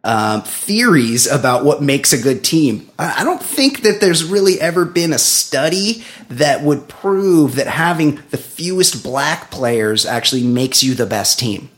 um, 0.04 0.42
theories 0.42 1.28
about 1.28 1.64
what 1.64 1.82
makes 1.82 2.12
a 2.14 2.22
good 2.22 2.44
team. 2.44 2.90
I 2.98 3.24
don't 3.24 3.42
think 3.42 3.82
that 3.82 4.02
there's 4.02 4.24
really 4.24 4.60
ever 4.60 4.86
been 4.86 5.14
a 5.14 5.20
study 5.20 6.04
that 6.30 6.64
would 6.64 6.88
prove 6.88 7.56
that 7.56 7.68
having 7.68 8.20
the 8.32 8.38
fewest 8.38 9.04
black 9.04 9.52
players 9.52 10.06
actually 10.06 10.44
makes 10.44 10.84
you 10.84 10.96
the 10.96 11.06
best 11.06 11.38
team. 11.38 11.70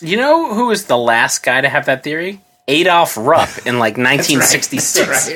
You 0.00 0.16
know 0.16 0.54
who 0.54 0.68
was 0.68 0.84
the 0.86 0.96
last 0.96 1.42
guy 1.42 1.60
to 1.60 1.68
have 1.68 1.86
that 1.86 2.04
theory? 2.04 2.40
Adolf 2.68 3.16
Rupp 3.16 3.48
in 3.66 3.78
like 3.78 3.96
1966. 3.98 5.30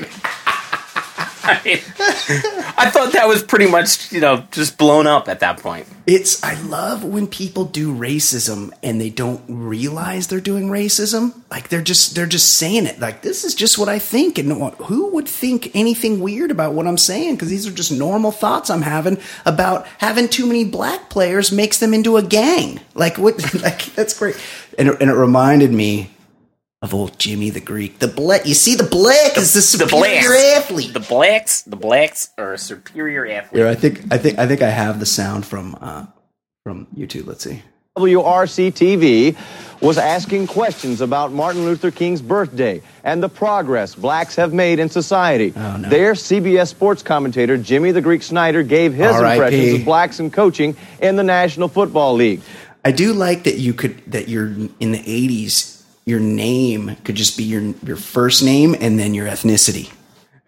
I, 1.44 2.88
thought 2.92 3.12
that 3.14 3.26
was 3.26 3.42
pretty 3.42 3.66
much, 3.68 4.12
you 4.12 4.20
know, 4.20 4.44
just 4.52 4.78
blown 4.78 5.07
up 5.07 5.28
at 5.28 5.40
that 5.40 5.59
point. 5.61 5.87
It's 6.07 6.42
I 6.42 6.61
love 6.62 7.05
when 7.05 7.26
people 7.26 7.64
do 7.64 7.92
racism 7.94 8.72
and 8.83 9.00
they 9.00 9.11
don't 9.11 9.42
realize 9.48 10.28
they're 10.28 10.40
doing 10.40 10.68
racism. 10.68 11.35
Like 11.50 11.68
they're 11.68 11.83
just 11.83 12.14
they're 12.14 12.26
just 12.26 12.57
saying 12.59 12.87
it. 12.87 13.00
Like 13.00 13.22
this 13.22 13.44
is 13.44 13.55
just 13.55 13.78
what 13.78 13.88
I 13.88 13.98
think, 13.98 14.38
and 14.38 14.52
who 14.74 15.11
would 15.12 15.28
think 15.28 15.70
anything 15.74 16.20
weird 16.20 16.50
about 16.50 16.74
what 16.74 16.87
I'm 16.87 16.98
saying? 16.98 17.35
Because 17.35 17.50
these 17.50 17.66
are 17.66 17.72
just 17.72 17.92
normal 17.92 18.31
thoughts 18.31 18.70
I'm 18.70 18.83
having 18.83 19.18
about 19.44 19.87
having 19.98 20.28
too 20.28 20.46
many 20.46 20.64
black 20.64 21.11
players 21.11 21.50
makes 21.50 21.78
them 21.78 21.92
into 21.92 22.16
a 22.16 22.22
gang. 22.22 22.81
Like 22.94 23.18
what? 23.18 23.40
Like 23.62 23.94
that's 23.94 24.18
great. 24.18 24.37
And 24.78 24.88
and 24.88 25.11
it 25.11 25.14
reminded 25.14 25.72
me 25.72 26.11
of 26.82 26.92
old 26.92 27.18
Jimmy 27.18 27.48
the 27.50 27.60
Greek. 27.60 28.00
The 28.00 28.08
black. 28.08 28.44
You 28.44 28.54
see, 28.54 28.74
the 28.74 28.84
black 28.84 29.38
is 29.38 29.54
the 29.54 29.60
The 29.60 29.88
superior 29.88 30.28
blacks, 30.28 30.56
athlete. 30.64 30.92
the 30.92 31.00
blacks, 31.00 31.62
the 31.62 31.76
blacks 31.76 32.30
are 32.36 32.52
a 32.54 32.58
superior 32.58 33.26
athlete. 33.26 33.58
Here, 33.60 33.68
I 33.68 33.74
think 33.74 34.02
I 34.12 34.18
think 34.18 34.38
I 34.38 34.46
think 34.46 34.60
I 34.62 34.68
have 34.70 35.00
the 35.00 35.06
sound 35.06 35.46
from 35.46 35.76
uh, 35.80 36.06
from 36.64 36.86
YouTube. 36.94 37.26
Let's 37.26 37.44
see. 37.44 37.62
WRC 37.96 38.72
TV 38.72 39.36
was 39.82 39.98
asking 39.98 40.46
questions 40.46 41.02
about 41.02 41.30
Martin 41.30 41.66
Luther 41.66 41.90
King's 41.90 42.22
birthday 42.22 42.80
and 43.04 43.22
the 43.22 43.28
progress 43.28 43.94
blacks 43.94 44.36
have 44.36 44.54
made 44.54 44.78
in 44.78 44.88
society. 44.88 45.52
Oh, 45.54 45.76
no. 45.76 45.90
There, 45.90 46.14
CBS 46.14 46.68
sports 46.68 47.02
commentator 47.02 47.58
Jimmy 47.58 47.90
the 47.90 48.00
Greek 48.00 48.22
Snyder 48.22 48.62
gave 48.62 48.94
his 48.94 49.08
R.I.P.. 49.08 49.34
impressions 49.34 49.78
of 49.80 49.84
blacks 49.84 50.20
in 50.20 50.30
coaching 50.30 50.74
in 51.02 51.16
the 51.16 51.22
National 51.22 51.68
Football 51.68 52.14
League. 52.14 52.40
I 52.82 52.92
do 52.92 53.12
like 53.12 53.44
that 53.44 53.58
you 53.58 53.74
could 53.74 54.02
that 54.12 54.26
you're 54.28 54.46
in 54.46 54.92
the 54.92 54.98
'80s. 54.98 55.81
Your 56.04 56.20
name 56.20 56.96
could 57.04 57.14
just 57.14 57.36
be 57.36 57.44
your 57.44 57.62
your 57.84 57.96
first 57.96 58.42
name 58.42 58.74
and 58.80 58.98
then 58.98 59.14
your 59.14 59.26
ethnicity. 59.26 59.92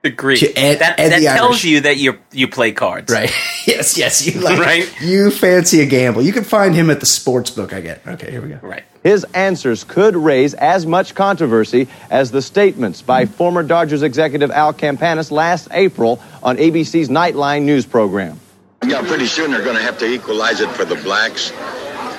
The 0.02 0.10
Greek. 0.10 0.40
To 0.40 0.52
Ed- 0.54 0.80
that 0.80 1.00
Ed 1.00 1.10
that 1.10 1.22
tells 1.22 1.50
Irish. 1.52 1.64
you 1.64 1.80
that 1.80 1.96
you 1.96 2.18
you 2.32 2.48
play 2.48 2.72
cards. 2.72 3.10
Right? 3.12 3.30
yes, 3.66 3.96
yes. 3.96 4.26
You 4.26 4.40
like 4.40 4.58
Right. 4.58 5.00
You 5.00 5.30
fancy 5.30 5.80
a 5.80 5.86
gamble. 5.86 6.22
You 6.22 6.32
can 6.32 6.44
find 6.44 6.74
him 6.74 6.90
at 6.90 7.00
the 7.00 7.06
sports 7.06 7.50
book. 7.50 7.72
I 7.72 7.80
get. 7.80 8.06
Okay, 8.06 8.30
here 8.30 8.42
we 8.42 8.48
go. 8.50 8.58
Right. 8.62 8.82
His 9.02 9.24
answers 9.32 9.84
could 9.84 10.16
raise 10.16 10.54
as 10.54 10.86
much 10.86 11.14
controversy 11.14 11.88
as 12.10 12.30
the 12.30 12.42
statements 12.42 13.00
by 13.02 13.26
former 13.26 13.62
Dodgers 13.62 14.02
executive 14.02 14.50
Al 14.50 14.74
Campanis 14.74 15.30
last 15.30 15.68
April 15.70 16.22
on 16.42 16.56
ABC's 16.56 17.08
Nightline 17.08 17.62
news 17.62 17.86
program. 17.86 18.40
Yeah, 18.86 19.00
pretty 19.06 19.26
soon 19.26 19.50
they're 19.52 19.64
going 19.64 19.76
to 19.76 19.82
have 19.82 19.98
to 19.98 20.06
equalize 20.10 20.60
it 20.60 20.68
for 20.70 20.84
the 20.84 20.96
blacks, 20.96 21.50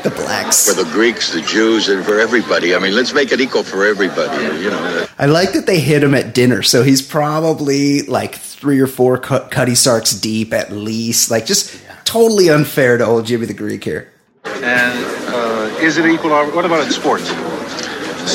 The 0.06 0.12
blacks. 0.12 0.70
for 0.70 0.84
the 0.84 0.88
Greeks, 0.92 1.34
the 1.34 1.42
Jews, 1.42 1.90
and 1.90 2.06
for 2.06 2.20
everybody. 2.20 2.76
I 2.76 2.80
mean, 2.80 2.94
let's 2.94 3.12
make 3.12 3.32
it 3.32 3.42
equal 3.42 3.64
for 3.64 3.84
everybody. 3.84 4.44
You 4.64 4.70
know, 4.70 5.08
I 5.18 5.26
like 5.26 5.54
that 5.54 5.66
they 5.66 5.80
hit 5.80 6.04
him 6.04 6.14
at 6.14 6.36
dinner, 6.36 6.62
so 6.62 6.84
he's 6.84 7.02
probably 7.02 8.04
like 8.04 8.36
three 8.36 8.80
or 8.80 8.86
four 8.86 9.18
cut, 9.18 9.50
Cutty 9.50 9.74
Sarks 9.74 10.12
deep 10.14 10.54
at 10.54 10.72
least. 10.72 11.32
Like 11.32 11.48
just 11.48 11.76
totally 12.04 12.52
unfair 12.52 13.00
to 13.00 13.04
old 13.04 13.26
Jimmy 13.26 13.48
the 13.48 13.56
Greek 13.56 13.84
here. 13.84 14.12
And 14.44 15.06
uh, 15.34 15.76
is 15.80 15.98
it 15.98 16.06
equal? 16.06 16.30
What 16.30 16.66
about 16.66 16.86
in 16.86 16.92
sports? 16.92 17.28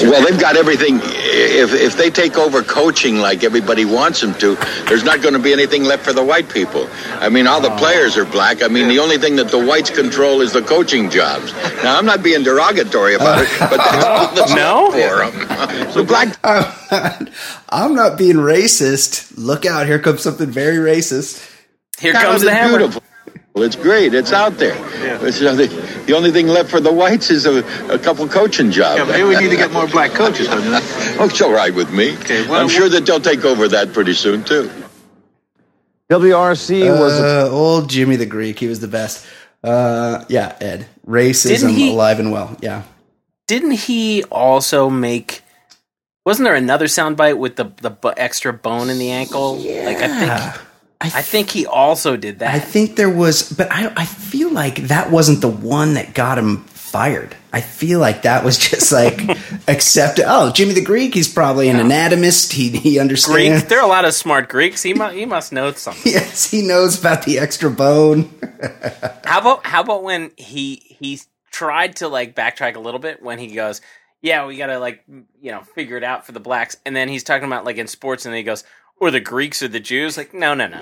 Well, 0.03 0.25
they've 0.25 0.41
got 0.41 0.57
everything. 0.57 1.01
If 1.03 1.73
if 1.73 1.97
they 1.97 2.11
take 2.11 2.37
over 2.37 2.63
coaching 2.63 3.19
like 3.19 3.43
everybody 3.45 3.85
wants 3.85 4.21
them 4.21 4.35
to, 4.35 4.55
there's 4.87 5.05
not 5.05 5.21
going 5.23 5.35
to 5.35 5.41
be 5.41 5.53
anything 5.53 5.85
left 5.85 6.05
for 6.05 6.13
the 6.13 6.25
white 6.25 6.49
people. 6.49 6.89
I 7.21 7.29
mean, 7.29 7.47
all 7.47 7.61
the 7.61 7.73
oh. 7.73 7.79
players 7.79 8.17
are 8.17 8.25
black. 8.25 8.63
I 8.63 8.69
mean, 8.69 8.89
the 8.89 8.99
only 8.99 9.19
thing 9.19 9.37
that 9.37 9.51
the 9.51 9.65
whites 9.65 9.91
control 9.91 10.41
is 10.41 10.53
the 10.53 10.63
coaching 10.63 11.11
jobs. 11.11 11.53
Now, 11.83 11.99
I'm 11.99 12.07
not 12.07 12.23
being 12.23 12.43
derogatory 12.43 13.15
about 13.15 13.43
it, 13.43 13.49
but 13.59 13.77
that's 13.79 14.05
all 14.05 14.35
that's 14.35 14.55
No? 14.55 14.91
for 14.91 15.31
them. 15.31 15.95
The 15.95 16.05
black 16.09 16.39
I'm 17.69 17.95
not 17.95 18.17
being 18.17 18.37
racist. 18.37 19.33
Look 19.37 19.67
out! 19.67 19.87
Here 19.87 19.99
comes 19.99 20.23
something 20.23 20.51
very 20.51 20.77
racist. 20.77 21.47
Here 21.99 22.13
God 22.13 22.23
comes 22.23 22.43
the 22.43 22.53
hammer. 22.53 22.79
beautiful. 22.79 23.03
Well, 23.55 23.65
it's 23.65 23.77
great. 23.77 24.15
It's 24.15 24.33
out 24.33 24.59
there. 24.59 24.77
It's, 25.27 25.43
uh, 25.43 25.55
the, 25.55 25.67
the 26.07 26.13
only 26.15 26.31
thing 26.31 26.47
left 26.47 26.71
for 26.71 26.79
the 26.81 26.93
whites 26.93 27.31
is 27.31 27.47
a, 27.47 27.59
a 27.93 27.99
couple 27.99 28.29
coaching 28.29 28.71
jobs. 28.71 28.99
Yeah, 28.99 29.05
maybe 29.07 29.25
we 29.25 29.37
need 29.37 29.51
to 29.51 29.57
get 29.57 29.73
more 29.73 29.89
black 29.89 30.13
coaches. 30.13 30.47
Huh? 30.49 30.61
Oh, 31.19 31.27
it's 31.29 31.41
all 31.43 31.53
right 31.53 31.75
with 31.75 31.93
me. 31.93 32.17
Okay, 32.19 32.47
well, 32.49 32.61
I'm 32.61 32.69
sure 32.69 32.89
that 32.89 33.05
they'll 33.07 33.19
take 33.21 33.45
over 33.45 33.67
that 33.69 33.93
pretty 33.93 34.15
soon 34.15 34.45
too. 34.45 34.71
WRC 36.11 36.89
was 36.99 37.13
Uh, 37.21 37.49
old 37.51 37.89
Jimmy 37.91 38.17
the 38.17 38.27
Greek. 38.27 38.59
He 38.59 38.67
was 38.67 38.81
the 38.81 38.89
best. 38.89 39.27
Uh, 39.63 40.25
yeah, 40.29 40.57
Ed. 40.61 40.87
Racism 41.07 41.71
he- 41.71 41.93
alive 41.93 42.19
and 42.19 42.33
well. 42.33 42.57
Yeah. 42.61 42.83
Didn't 43.47 43.73
he 43.73 44.23
also 44.25 44.89
make? 44.89 45.43
Wasn't 46.25 46.45
there 46.45 46.55
another 46.55 46.87
soundbite 46.87 47.39
with 47.39 47.57
the 47.57 47.73
the 47.83 48.15
extra 48.17 48.53
bone 48.53 48.91
in 48.91 48.99
the 48.99 49.11
ankle? 49.11 49.57
Like 49.57 49.97
I 49.99 50.09
think 50.53 50.63
I 51.01 51.23
think 51.23 51.51
he 51.51 51.65
also 51.67 52.17
did 52.17 52.41
that. 52.41 52.55
I 52.55 52.59
think 52.59 52.97
there 52.97 53.09
was, 53.09 53.51
but 53.51 53.69
I, 53.71 53.91
I 53.97 54.05
feel 54.05 54.51
like 54.51 54.77
that 54.89 55.11
wasn't 55.11 55.41
the 55.41 55.49
one 55.49 55.95
that 55.95 56.13
got 56.13 56.37
him 56.37 56.59
fired. 56.91 57.37
I 57.53 57.61
feel 57.61 58.01
like 58.01 58.23
that 58.23 58.45
was 58.45 58.59
just 58.71 58.93
like 58.93 59.21
accepted. 59.69 60.25
Oh, 60.29 60.53
Jimmy 60.53 60.75
the 60.75 60.85
Greek. 60.85 61.15
He's 61.15 61.33
probably 61.33 61.69
an 61.69 61.81
anatomist. 61.81 62.53
He 62.53 62.69
he 62.71 62.99
understands. 62.99 63.61
Greek. 63.63 63.69
There 63.69 63.79
are 63.79 63.85
a 63.85 63.89
lot 63.89 64.05
of 64.05 64.13
smart 64.13 64.49
Greeks. 64.49 64.83
He 64.83 64.93
must 64.93 65.15
he 65.15 65.25
must 65.25 65.53
know 65.53 65.73
something. 65.73 66.01
Yes, 66.13 66.51
he 66.51 66.63
knows 66.63 66.99
about 66.99 67.25
the 67.25 67.39
extra 67.39 67.71
bone. 67.71 68.29
How 69.25 69.41
about 69.41 69.65
how 69.65 69.83
about 69.83 70.03
when 70.03 70.33
he 70.37 70.97
he 71.01 71.21
tried 71.53 71.97
to 71.97 72.09
like 72.09 72.35
backtrack 72.35 72.75
a 72.75 72.81
little 72.81 72.99
bit 72.99 73.23
when 73.23 73.39
he 73.39 73.49
goes, 73.55 73.81
yeah, 74.23 74.45
we 74.47 74.57
gotta 74.57 74.79
like 74.79 75.05
you 75.41 75.53
know 75.53 75.63
figure 75.63 75.97
it 75.97 76.05
out 76.05 76.27
for 76.27 76.33
the 76.33 76.41
blacks, 76.41 76.77
and 76.85 76.97
then 76.97 77.09
he's 77.09 77.23
talking 77.23 77.47
about 77.47 77.65
like 77.65 77.77
in 77.77 77.87
sports, 77.87 78.27
and 78.27 78.33
then 78.33 78.39
he 78.39 78.43
goes, 78.45 78.65
or 79.01 79.11
the 79.11 79.21
Greeks 79.21 79.63
or 79.63 79.69
the 79.69 79.81
Jews. 79.81 80.17
Like 80.17 80.33
no 80.35 80.55
no 80.55 80.69
no. 80.69 80.79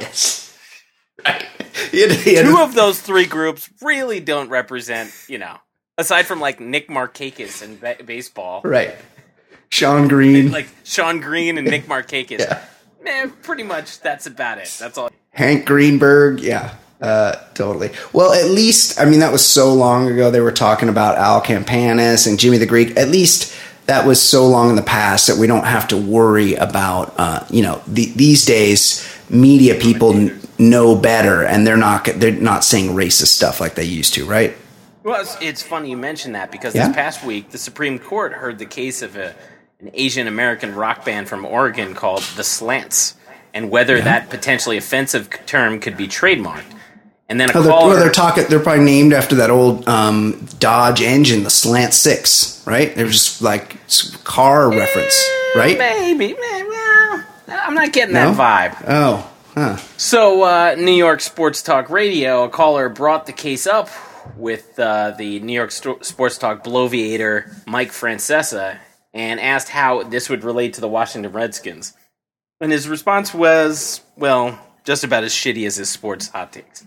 Had- 1.24 1.46
Two 1.90 2.58
of 2.60 2.74
those 2.74 3.00
three 3.00 3.24
groups 3.26 3.68
really 3.80 4.20
don't 4.20 4.48
represent 4.50 5.10
you 5.28 5.38
know. 5.38 5.56
Aside 5.96 6.26
from 6.26 6.40
like 6.40 6.60
Nick 6.60 6.88
Markakis 6.88 7.62
in 7.62 7.76
ba- 7.78 7.96
baseball, 8.04 8.60
right. 8.64 8.94
Shawn 9.70 10.06
Green, 10.08 10.52
like 10.52 10.68
Shawn 10.84 11.20
Green 11.20 11.58
and 11.58 11.66
Nick 11.68 11.86
Markakis, 11.86 12.38
Yeah. 12.40 12.62
man, 13.02 13.30
pretty 13.42 13.64
much 13.64 14.00
that's 14.00 14.26
about 14.26 14.58
it. 14.58 14.74
That's 14.78 14.96
all. 14.96 15.10
Hank 15.30 15.66
Greenberg. 15.66 16.40
Yeah. 16.40 16.74
Uh, 17.00 17.36
totally. 17.54 17.90
Well, 18.12 18.32
at 18.32 18.50
least, 18.50 19.00
I 19.00 19.04
mean, 19.04 19.20
that 19.20 19.30
was 19.30 19.44
so 19.46 19.72
long 19.72 20.08
ago. 20.10 20.30
They 20.32 20.40
were 20.40 20.50
talking 20.52 20.88
about 20.88 21.16
Al 21.16 21.40
Campanis 21.42 22.26
and 22.26 22.38
Jimmy 22.40 22.58
the 22.58 22.66
Greek. 22.66 22.96
At 22.96 23.08
least 23.08 23.54
that 23.88 24.06
was 24.06 24.20
so 24.20 24.46
long 24.46 24.68
in 24.68 24.76
the 24.76 24.82
past 24.82 25.26
that 25.28 25.38
we 25.38 25.46
don't 25.46 25.64
have 25.64 25.88
to 25.88 25.96
worry 25.96 26.54
about, 26.54 27.14
uh, 27.18 27.44
you 27.48 27.62
know, 27.62 27.82
the, 27.86 28.12
these 28.12 28.44
days, 28.44 29.02
media 29.30 29.74
people 29.74 30.12
n- 30.14 30.40
know 30.58 30.94
better 30.94 31.42
and 31.42 31.66
they're 31.66 31.78
not, 31.78 32.04
they're 32.04 32.30
not 32.32 32.64
saying 32.64 32.90
racist 32.90 33.28
stuff 33.28 33.60
like 33.62 33.74
they 33.76 33.84
used 33.84 34.12
to, 34.12 34.26
right? 34.26 34.54
Well, 35.04 35.22
it's, 35.22 35.38
it's 35.40 35.62
funny 35.62 35.88
you 35.90 35.96
mention 35.96 36.32
that 36.32 36.52
because 36.52 36.74
Yeah? 36.74 36.88
this 36.88 36.96
past 36.96 37.24
week, 37.24 37.50
the 37.50 37.56
Supreme 37.56 37.98
Court 37.98 38.34
heard 38.34 38.58
the 38.58 38.66
case 38.66 39.00
of 39.00 39.16
a, 39.16 39.34
an 39.80 39.90
Asian 39.94 40.26
American 40.26 40.74
rock 40.74 41.06
band 41.06 41.26
from 41.26 41.46
Oregon 41.46 41.94
called 41.94 42.22
The 42.36 42.44
Slants 42.44 43.14
and 43.54 43.70
whether 43.70 43.98
that 44.02 44.28
potentially 44.28 44.76
offensive 44.76 45.30
term 45.46 45.80
could 45.80 45.96
be 45.96 46.06
trademarked. 46.06 46.74
And 47.30 47.38
then 47.38 47.50
a 47.50 47.58
Oh, 47.58 47.62
they're, 47.62 47.70
caller, 47.72 47.88
well, 47.90 47.98
they're 48.00 48.10
talking. 48.12 48.44
They're 48.48 48.58
probably 48.60 48.84
named 48.84 49.12
after 49.12 49.34
that 49.36 49.50
old 49.50 49.86
um, 49.88 50.46
Dodge 50.58 51.02
engine, 51.02 51.42
the 51.44 51.50
Slant 51.50 51.92
Six, 51.92 52.62
right? 52.66 52.94
They're 52.94 53.08
just 53.08 53.42
like 53.42 53.76
car 54.24 54.70
reference, 54.70 55.28
right? 55.54 55.76
maybe, 55.76 56.34
maybe, 56.34 56.68
I'm 57.50 57.74
not 57.74 57.92
getting 57.92 58.14
No? 58.14 58.32
that 58.32 58.72
vibe. 58.78 58.84
Oh, 58.88 59.30
huh. 59.54 59.76
So, 59.98 60.42
uh, 60.42 60.74
New 60.78 60.92
York 60.92 61.20
Sports 61.20 61.60
Talk 61.62 61.90
Radio, 61.90 62.44
a 62.44 62.48
caller 62.48 62.88
brought 62.88 63.26
the 63.26 63.32
case 63.32 63.66
up 63.66 63.90
with 64.36 64.78
uh, 64.78 65.10
the 65.18 65.40
New 65.40 65.52
York 65.54 65.70
Sto- 65.70 66.00
Sports 66.00 66.38
Talk 66.38 66.64
bloviator 66.64 67.50
Mike 67.66 67.90
Francesa 67.90 68.78
and 69.12 69.38
asked 69.40 69.68
how 69.70 70.02
this 70.02 70.28
would 70.30 70.44
relate 70.44 70.74
to 70.74 70.80
the 70.80 70.88
Washington 70.88 71.32
Redskins. 71.32 71.92
And 72.60 72.72
his 72.72 72.88
response 72.88 73.32
was, 73.34 74.00
well, 74.16 74.58
just 74.84 75.04
about 75.04 75.24
as 75.24 75.32
shitty 75.32 75.66
as 75.66 75.76
his 75.76 75.88
sports 75.90 76.28
hot 76.28 76.52
takes. 76.52 76.86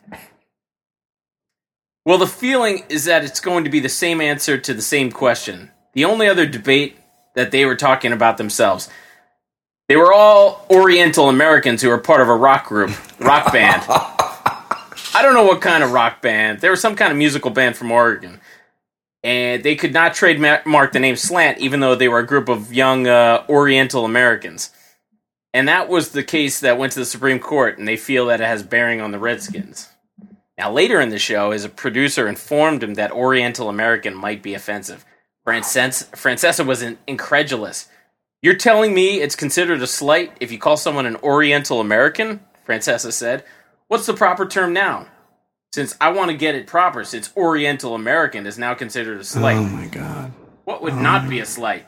Well, 2.04 2.18
the 2.18 2.28
feeling 2.28 2.84
is 2.90 3.06
that 3.06 3.24
it's 3.24 3.40
going 3.40 3.64
to 3.64 3.70
be 3.70 3.80
the 3.80 3.90
same 3.90 4.22
answer 4.22 4.58
to 4.58 4.74
the 4.74 4.82
same 4.82 5.12
question. 5.12 5.70
The 5.94 6.06
only 6.06 6.28
other 6.28 6.48
debate 6.48 6.98
that 7.36 7.52
they 7.52 7.66
were 7.66 7.76
talking 7.76 8.12
about 8.12 8.38
themselves. 8.38 8.90
They 9.88 9.96
were 9.96 10.12
all 10.12 10.66
Oriental 10.72 11.30
Americans 11.30 11.82
who 11.82 11.90
were 11.90 12.00
part 12.00 12.22
of 12.22 12.28
a 12.28 12.36
rock 12.36 12.66
group, 12.68 12.92
rock 13.20 13.52
band. 13.54 13.84
I 13.88 15.22
don't 15.22 15.36
know 15.36 15.46
what 15.46 15.62
kind 15.62 15.84
of 15.84 15.92
rock 15.92 16.22
band. 16.22 16.60
They 16.60 16.70
were 16.70 16.76
some 16.76 16.96
kind 16.96 17.12
of 17.12 17.18
musical 17.18 17.52
band 17.52 17.76
from 17.76 17.92
Oregon. 17.92 18.40
And 19.24 19.62
they 19.62 19.76
could 19.76 19.94
not 19.94 20.16
trademark 20.16 20.94
the 20.94 21.00
name 21.00 21.16
Slant, 21.16 21.60
even 21.60 21.82
though 21.82 21.94
they 21.94 22.08
were 22.08 22.20
a 22.20 22.26
group 22.26 22.50
of 22.50 22.74
young 22.74 23.06
uh, 23.06 23.46
Oriental 23.48 24.06
Americans. 24.06 24.72
And 25.54 25.68
that 25.68 25.88
was 25.88 26.10
the 26.10 26.24
case 26.24 26.62
that 26.62 26.80
went 26.80 26.94
to 26.94 27.00
the 27.00 27.06
Supreme 27.06 27.38
Court, 27.38 27.78
and 27.78 27.88
they 27.88 27.98
feel 27.98 28.26
that 28.28 28.42
it 28.42 28.48
has 28.48 28.64
bearing 28.64 29.02
on 29.02 29.12
the 29.12 29.20
Redskins. 29.20 29.91
Now, 30.62 30.72
later 30.72 31.02
in 31.02 31.10
the 31.10 31.18
show, 31.18 31.50
his 31.50 31.66
producer 31.66 32.28
informed 32.28 32.84
him 32.84 32.94
that 32.94 33.12
Oriental 33.12 33.68
American 33.68 34.14
might 34.14 34.44
be 34.44 34.54
offensive. 34.54 35.04
Frances- 35.44 36.08
Francesa 36.12 36.64
was 36.64 36.86
incredulous. 37.08 37.90
You're 38.44 38.54
telling 38.54 38.94
me 38.94 39.22
it's 39.22 39.36
considered 39.36 39.82
a 39.82 39.88
slight 39.88 40.38
if 40.40 40.52
you 40.52 40.60
call 40.60 40.78
someone 40.78 41.08
an 41.08 41.16
Oriental 41.24 41.82
American? 41.82 42.42
Francesa 42.64 43.12
said. 43.12 43.44
What's 43.88 44.06
the 44.06 44.14
proper 44.14 44.46
term 44.46 44.72
now? 44.72 45.08
Since 45.74 45.98
I 46.00 46.12
want 46.12 46.30
to 46.30 46.38
get 46.38 46.54
it 46.54 46.68
proper, 46.68 47.04
since 47.06 47.36
Oriental 47.36 47.96
American 47.96 48.46
is 48.46 48.60
now 48.60 48.76
considered 48.76 49.20
a 49.20 49.24
slight. 49.24 49.58
Oh 49.58 49.64
my 49.64 49.88
god. 49.88 50.32
What 50.66 50.84
would 50.84 50.96
not 50.96 51.26
oh, 51.26 51.30
be 51.30 51.40
a 51.40 51.46
slight? 51.48 51.88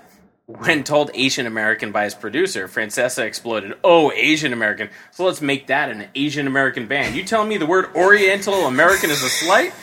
When 0.60 0.84
told 0.84 1.12
Asian 1.14 1.48
American 1.48 1.92
by 1.92 2.04
his 2.04 2.14
producer, 2.14 2.68
Francesa 2.68 3.24
exploded, 3.24 3.74
Oh, 3.84 4.12
Asian 4.12 4.54
American. 4.54 4.90
So 5.12 5.26
let's 5.26 5.42
make 5.42 5.68
that 5.68 5.90
an 5.90 6.08
Asian 6.16 6.48
American 6.48 6.88
band. 6.88 7.16
You 7.16 7.24
telling 7.24 7.50
me 7.50 7.58
the 7.58 7.66
word 7.66 7.94
Oriental 7.96 8.68
American 8.68 9.10
is 9.10 9.24
a 9.24 9.30
slight? 9.30 9.74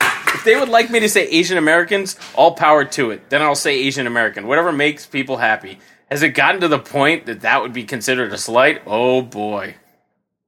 If 0.00 0.44
they 0.44 0.56
would 0.56 0.68
like 0.68 0.90
me 0.90 1.00
to 1.00 1.08
say 1.08 1.26
Asian 1.26 1.58
Americans, 1.58 2.16
all 2.34 2.54
power 2.54 2.84
to 2.84 3.10
it. 3.10 3.28
Then 3.28 3.42
I'll 3.42 3.54
say 3.54 3.78
Asian 3.78 4.06
American. 4.06 4.46
Whatever 4.46 4.72
makes 4.72 5.04
people 5.04 5.36
happy. 5.38 5.78
Has 6.10 6.22
it 6.22 6.30
gotten 6.30 6.60
to 6.60 6.68
the 6.68 6.78
point 6.78 7.26
that 7.26 7.40
that 7.42 7.62
would 7.62 7.72
be 7.72 7.84
considered 7.84 8.32
a 8.32 8.38
slight? 8.38 8.82
Oh 8.86 9.22
boy. 9.22 9.74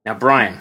Now, 0.05 0.13
Brian, 0.13 0.59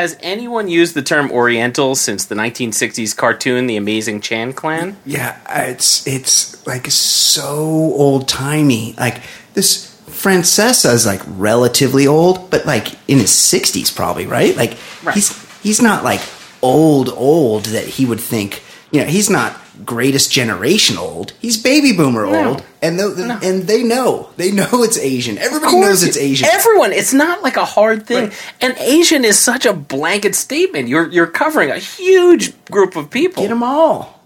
has 0.00 0.16
anyone 0.20 0.68
used 0.68 0.94
the 0.94 1.02
term 1.02 1.30
Oriental 1.30 1.94
since 1.94 2.24
the 2.24 2.34
1960s 2.34 3.16
cartoon 3.16 3.66
The 3.66 3.76
Amazing 3.76 4.20
Chan 4.22 4.54
Clan? 4.54 4.96
Yeah, 5.06 5.38
it's 5.70 6.06
it's 6.06 6.66
like 6.66 6.86
so 6.90 7.54
old 7.54 8.26
timey. 8.28 8.94
Like 8.98 9.22
this 9.54 9.88
Francesa 10.08 10.92
is 10.92 11.06
like 11.06 11.20
relatively 11.26 12.06
old, 12.06 12.50
but 12.50 12.66
like 12.66 12.88
in 13.08 13.18
his 13.18 13.30
sixties 13.30 13.90
probably, 13.90 14.26
right? 14.26 14.56
Like 14.56 14.76
Right. 15.02 15.14
he's 15.14 15.30
he's 15.62 15.80
not 15.82 16.04
like 16.04 16.20
old 16.62 17.08
old 17.10 17.66
that 17.66 17.84
he 17.86 18.04
would 18.06 18.20
think. 18.20 18.62
You 18.92 19.00
know, 19.02 19.06
he's 19.06 19.30
not 19.30 19.58
greatest 19.84 20.32
generation 20.32 20.98
old. 20.98 21.32
He's 21.40 21.60
baby 21.60 21.92
boomer 21.92 22.24
old, 22.24 22.64
and 22.82 22.98
the, 22.98 23.40
and 23.42 23.64
they 23.64 23.82
know 23.82 24.30
they 24.36 24.50
know 24.50 24.68
it's 24.72 24.98
Asian. 24.98 25.38
Everybody 25.38 25.80
knows 25.80 26.02
it's 26.02 26.16
Asian. 26.16 26.48
Everyone, 26.50 26.92
it's 26.92 27.12
not 27.12 27.42
like 27.42 27.56
a 27.56 27.64
hard 27.64 28.06
thing. 28.06 28.28
Right. 28.28 28.54
And 28.60 28.76
Asian 28.78 29.24
is 29.24 29.38
such 29.38 29.66
a 29.66 29.72
blanket 29.72 30.34
statement. 30.34 30.88
You're 30.88 31.08
you're 31.08 31.26
covering 31.26 31.70
a 31.70 31.78
huge 31.78 32.52
group 32.66 32.96
of 32.96 33.10
people. 33.10 33.42
Get 33.42 33.48
them 33.48 33.62
all. 33.62 34.20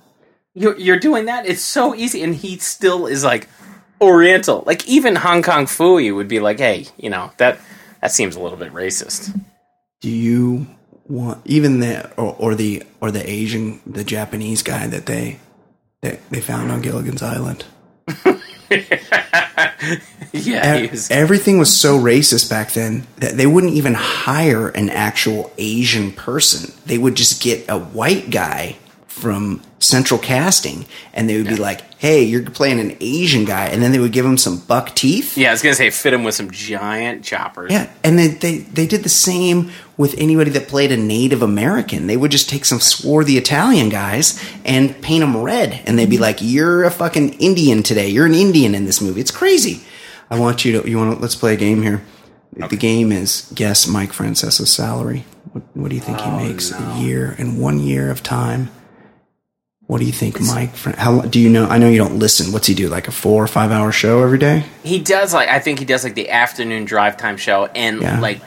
You're 0.55 0.79
you're 0.79 1.01
doing 1.01 1.27
that. 1.27 1.47
It's 1.47 1.63
so 1.63 1.95
easy, 1.95 2.23
and 2.23 2.35
he 2.35 2.59
still 2.59 3.07
is 3.07 3.25
like 3.25 3.49
Oriental. 4.01 4.63
Like 4.67 4.87
even 4.87 5.17
Hong 5.17 5.43
Kong 5.43 5.67
Phooey 5.67 6.15
would 6.15 6.29
be 6.29 6.41
like, 6.41 6.59
hey, 6.59 6.87
you 6.97 7.11
know 7.11 7.33
that 7.39 7.59
that 8.01 8.13
seems 8.13 8.37
a 8.37 8.41
little 8.41 8.59
bit 8.59 8.73
racist. 8.73 9.39
Do 10.01 10.11
you 10.11 10.67
want 11.07 11.43
even 11.45 11.81
the 11.81 12.11
or, 12.17 12.35
or 12.39 12.55
the 12.55 12.83
or 13.01 13.11
the 13.11 13.29
Asian 13.29 13.81
the 13.87 14.05
Japanese 14.05 14.63
guy 14.63 14.87
that 14.87 15.07
they 15.07 15.39
that 16.05 16.21
they 16.31 16.41
found 16.41 16.71
on 16.71 16.81
Gilligan's 16.81 17.23
Island? 17.23 17.65
Yeah, 20.33 20.77
he 20.79 20.85
E- 20.85 20.89
was- 20.91 21.11
Everything 21.11 21.59
was 21.59 21.75
so 21.75 21.97
racist 21.99 22.51
back 22.51 22.73
then 22.73 23.07
that 23.19 23.37
they 23.37 23.47
wouldn't 23.47 23.75
even 23.75 23.95
hire 23.95 24.69
an 24.69 24.91
actual 24.91 25.53
Asian 25.59 26.11
person. 26.13 26.73
They 26.87 26.99
would 26.99 27.15
just 27.15 27.41
get 27.43 27.65
a 27.69 27.79
white 27.79 28.31
guy 28.31 28.77
from 29.15 29.61
Central 29.79 30.19
Casting, 30.19 30.87
and 31.13 31.29
they 31.31 31.37
would 31.37 31.47
be 31.47 31.55
like, 31.55 31.83
"Hey, 31.99 32.25
you're 32.25 32.43
playing 32.43 32.81
an 32.81 32.97
Asian 33.01 33.45
guy," 33.45 33.67
and 33.67 33.81
then 33.81 33.93
they 33.93 34.01
would 34.01 34.11
give 34.11 34.27
him 34.27 34.37
some 34.37 34.59
buck 34.59 34.93
teeth. 34.97 35.39
yeah. 35.39 35.51
I 35.51 35.53
was 35.53 35.63
gonna 35.63 35.77
say 35.77 35.89
fit 35.91 36.13
him 36.13 36.25
with 36.25 36.35
some 36.35 36.51
giant 36.51 37.23
choppers. 37.23 37.71
Yeah, 37.71 37.89
and 38.03 38.19
they, 38.19 38.29
they 38.29 38.59
they 38.59 38.87
did 38.89 39.05
the 39.05 39.09
same 39.09 39.71
with 39.97 40.17
anybody 40.19 40.51
that 40.51 40.67
played 40.67 40.91
a 40.91 40.97
Native 40.97 41.43
American. 41.43 42.09
They 42.09 42.17
would 42.17 42.33
just 42.33 42.51
take 42.51 42.65
some 42.65 42.81
swarthy 42.81 43.39
Italian 43.39 43.89
guys 43.89 44.43
and 44.65 45.01
paint 45.01 45.21
them 45.21 45.41
red, 45.41 45.81
and 45.87 45.97
they'd 45.97 46.11
be 46.11 46.17
mm-hmm. 46.17 46.23
like, 46.23 46.39
"You're 46.41 46.83
a 46.83 46.91
fucking 46.91 47.35
Indian 47.35 47.85
today. 47.85 48.09
You're 48.09 48.27
an 48.27 48.35
Indian 48.35 48.75
in 48.75 48.85
this 48.85 49.01
movie. 49.01 49.21
It's 49.21 49.31
crazy." 49.31 49.85
I 50.29 50.41
want 50.41 50.65
you 50.65 50.81
to 50.83 50.91
you 50.91 50.99
want 50.99 51.15
to 51.15 51.23
let's 51.23 51.37
play 51.37 51.55
a 51.55 51.57
game 51.57 51.83
here. 51.83 52.03
The 52.57 52.77
game 52.77 53.13
is 53.13 53.51
guess 53.55 53.87
Mike 53.87 54.13
Francesa's 54.13 54.73
salary. 54.73 55.25
What, 55.53 55.63
what 55.75 55.89
do 55.91 55.95
you 55.95 56.01
think 56.01 56.21
he 56.21 56.31
oh, 56.31 56.37
makes 56.37 56.73
a 56.73 56.99
year 56.99 57.35
in 57.39 57.59
one 57.59 57.79
year 57.79 58.11
of 58.11 58.23
time? 58.23 58.71
What 59.87 59.99
do 60.01 60.07
you 60.07 60.13
think, 60.13 60.41
Mike? 60.41 60.75
How 60.77 61.21
do 61.21 61.39
you 61.39 61.51
know? 61.51 61.67
I 61.67 61.77
know 61.77 61.89
you 61.91 61.99
don't 61.99 62.19
listen. 62.19 62.53
What's 62.53 62.67
he 62.67 62.75
do? 62.75 62.89
Like 62.89 63.07
a 63.07 63.13
four 63.13 63.45
or 63.45 63.47
five 63.47 63.71
hour 63.71 63.93
show 63.93 64.23
every 64.23 64.39
day? 64.39 64.65
He 64.83 64.99
does 64.99 65.35
like 65.35 65.49
I 65.51 65.59
think 65.61 65.79
he 65.79 65.85
does 65.85 66.05
like 66.05 66.15
the 66.15 66.31
afternoon 66.31 66.87
drive 66.87 67.17
time 67.19 67.37
show 67.37 67.67
and 67.67 68.01
Yeah. 68.01 68.19
like 68.19 68.41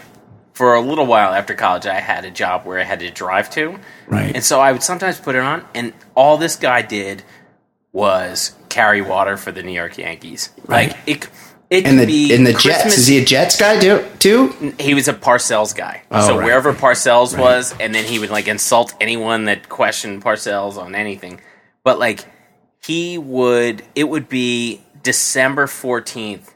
for 0.53 0.73
a 0.73 0.81
little 0.81 1.05
while 1.05 1.33
after 1.35 1.53
college 1.53 1.85
I 1.85 1.99
had 1.99 2.25
a 2.25 2.31
job 2.31 2.65
where 2.65 2.79
I 2.79 2.83
had 2.83 3.01
to 3.01 3.11
drive 3.11 3.51
to. 3.51 3.77
Right. 4.07 4.33
And 4.33 4.43
so 4.43 4.59
I 4.59 4.71
would 4.71 4.81
sometimes 4.81 5.19
put 5.19 5.35
it 5.35 5.41
on 5.41 5.63
and 5.75 5.93
all 6.15 6.37
this 6.37 6.55
guy 6.55 6.81
did 6.81 7.21
was 7.91 8.55
carry 8.69 9.01
water 9.01 9.37
for 9.37 9.51
the 9.51 9.61
New 9.63 9.71
York 9.73 9.97
Yankees. 9.97 10.49
Right. 10.65 10.89
Like 10.89 10.97
it 11.05 11.29
it 11.69 11.85
And 11.85 11.99
the 11.99 12.33
in 12.33 12.43
the 12.43 12.53
Christmas, 12.53 12.83
Jets 12.83 12.97
is 12.97 13.07
he 13.07 13.17
a 13.17 13.25
Jets 13.25 13.57
guy 13.57 13.79
too? 13.79 14.05
Too? 14.19 14.73
he 14.79 14.93
was 14.93 15.07
a 15.07 15.13
Parcells 15.13 15.75
guy. 15.75 16.03
Oh, 16.11 16.25
so 16.25 16.37
right, 16.37 16.45
wherever 16.45 16.73
Parcells 16.73 17.33
right. 17.33 17.41
was, 17.41 17.75
and 17.79 17.93
then 17.93 18.05
he 18.05 18.19
would 18.19 18.29
like 18.29 18.47
insult 18.47 18.93
anyone 19.01 19.45
that 19.45 19.67
questioned 19.67 20.23
Parcells 20.23 20.77
on 20.77 20.95
anything. 20.95 21.41
But 21.83 21.99
like 21.99 22.25
he 22.81 23.17
would, 23.17 23.83
it 23.95 24.05
would 24.05 24.29
be 24.29 24.81
December 25.03 25.67
fourteenth, 25.67 26.53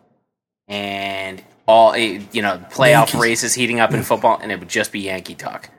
and 0.68 1.44
all 1.68 1.94
eh, 1.94 2.22
you 2.32 2.42
know 2.42 2.64
playoff 2.72 3.08
Yankees. 3.08 3.22
races 3.22 3.54
heating 3.54 3.80
up 3.80 3.94
in 3.94 4.04
football, 4.04 4.40
and 4.42 4.52
it 4.52 4.60
would 4.60 4.70
just 4.70 4.92
be 4.92 5.02
Yankee 5.02 5.36
talk. 5.36 5.70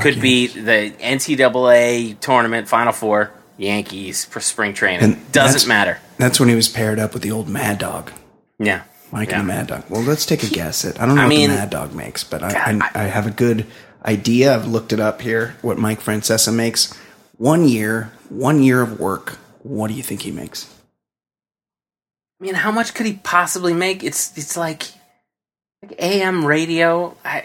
Could 0.00 0.20
be 0.22 0.46
the 0.46 0.94
NCAA 1.00 2.18
tournament, 2.20 2.66
Final 2.66 2.92
Four, 2.92 3.32
Yankees 3.58 4.24
for 4.24 4.40
spring 4.40 4.72
training. 4.72 5.02
And 5.02 5.32
Doesn't 5.32 5.68
matter. 5.68 5.98
That's 6.18 6.40
when 6.40 6.48
he 6.48 6.54
was 6.54 6.68
paired 6.68 6.98
up 6.98 7.12
with 7.12 7.22
the 7.22 7.30
old 7.30 7.48
Mad 7.48 7.78
Dog, 7.78 8.10
Yeah, 8.58 8.82
Mike 9.12 9.30
Yeah. 9.30 9.40
and 9.40 9.48
the 9.48 9.54
Mad 9.54 9.66
Dog. 9.66 9.84
Well, 9.88 10.02
let's 10.02 10.26
take 10.26 10.42
a 10.42 10.48
guess 10.48 10.84
at. 10.84 11.00
I 11.00 11.06
don't 11.06 11.16
know 11.16 11.22
I 11.22 11.24
what 11.24 11.30
mean- 11.30 11.50
the 11.50 11.56
Mad 11.56 11.70
Dog 11.70 11.94
makes, 11.94 12.24
but 12.24 12.42
I, 12.42 12.78
I, 12.80 12.90
I 12.94 13.02
have 13.04 13.26
a 13.26 13.30
good 13.30 13.66
idea. 14.04 14.54
I've 14.54 14.66
looked 14.66 14.92
it 14.92 15.00
up 15.00 15.20
here. 15.22 15.56
What 15.62 15.78
Mike 15.78 16.00
Francesa 16.00 16.52
makes 16.54 16.92
one 17.36 17.68
year, 17.68 18.12
one 18.28 18.62
year 18.62 18.80
of 18.82 18.98
work. 18.98 19.38
What 19.62 19.88
do 19.88 19.94
you 19.94 20.02
think 20.02 20.22
he 20.22 20.30
makes? 20.30 20.72
I 22.40 22.44
mean, 22.44 22.54
how 22.54 22.70
much 22.70 22.94
could 22.94 23.06
he 23.06 23.14
possibly 23.14 23.72
make? 23.74 24.04
It's 24.04 24.36
it's 24.38 24.56
like 24.56 24.84
like 25.82 25.94
AM 25.98 26.44
radio. 26.44 27.16
I 27.24 27.44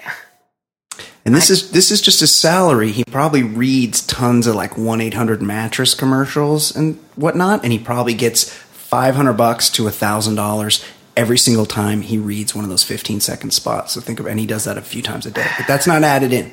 And 1.26 1.34
this 1.36 1.50
is 1.50 1.72
this 1.72 1.92
is 1.92 2.02
just 2.02 2.20
his 2.20 2.34
salary. 2.36 2.92
He 2.92 3.04
probably 3.06 3.42
reads 3.44 4.06
tons 4.06 4.48
of 4.48 4.56
like 4.56 4.78
one 4.78 5.02
eight 5.02 5.14
hundred 5.14 5.42
mattress 5.42 5.94
commercials 5.94 6.76
and 6.76 6.98
whatnot, 7.16 7.64
and 7.64 7.72
he 7.74 7.80
probably 7.80 8.14
gets 8.14 8.50
five 8.54 9.16
hundred 9.16 9.34
bucks 9.34 9.70
to 9.72 9.88
a 9.88 9.92
thousand 9.92 10.36
dollars 10.36 10.84
every 11.16 11.38
single 11.38 11.66
time 11.66 12.02
he 12.02 12.18
reads 12.18 12.54
one 12.56 12.64
of 12.64 12.70
those 12.70 12.84
fifteen 12.84 13.20
second 13.20 13.52
spots. 13.52 13.94
So 13.94 14.02
think 14.02 14.20
of, 14.20 14.26
and 14.28 14.40
he 14.40 14.46
does 14.46 14.64
that 14.66 14.78
a 14.78 14.82
few 14.82 15.02
times 15.02 15.26
a 15.26 15.32
day, 15.32 15.48
but 15.58 15.68
that's 15.68 15.88
not 15.88 16.04
added 16.04 16.34
in. 16.34 16.52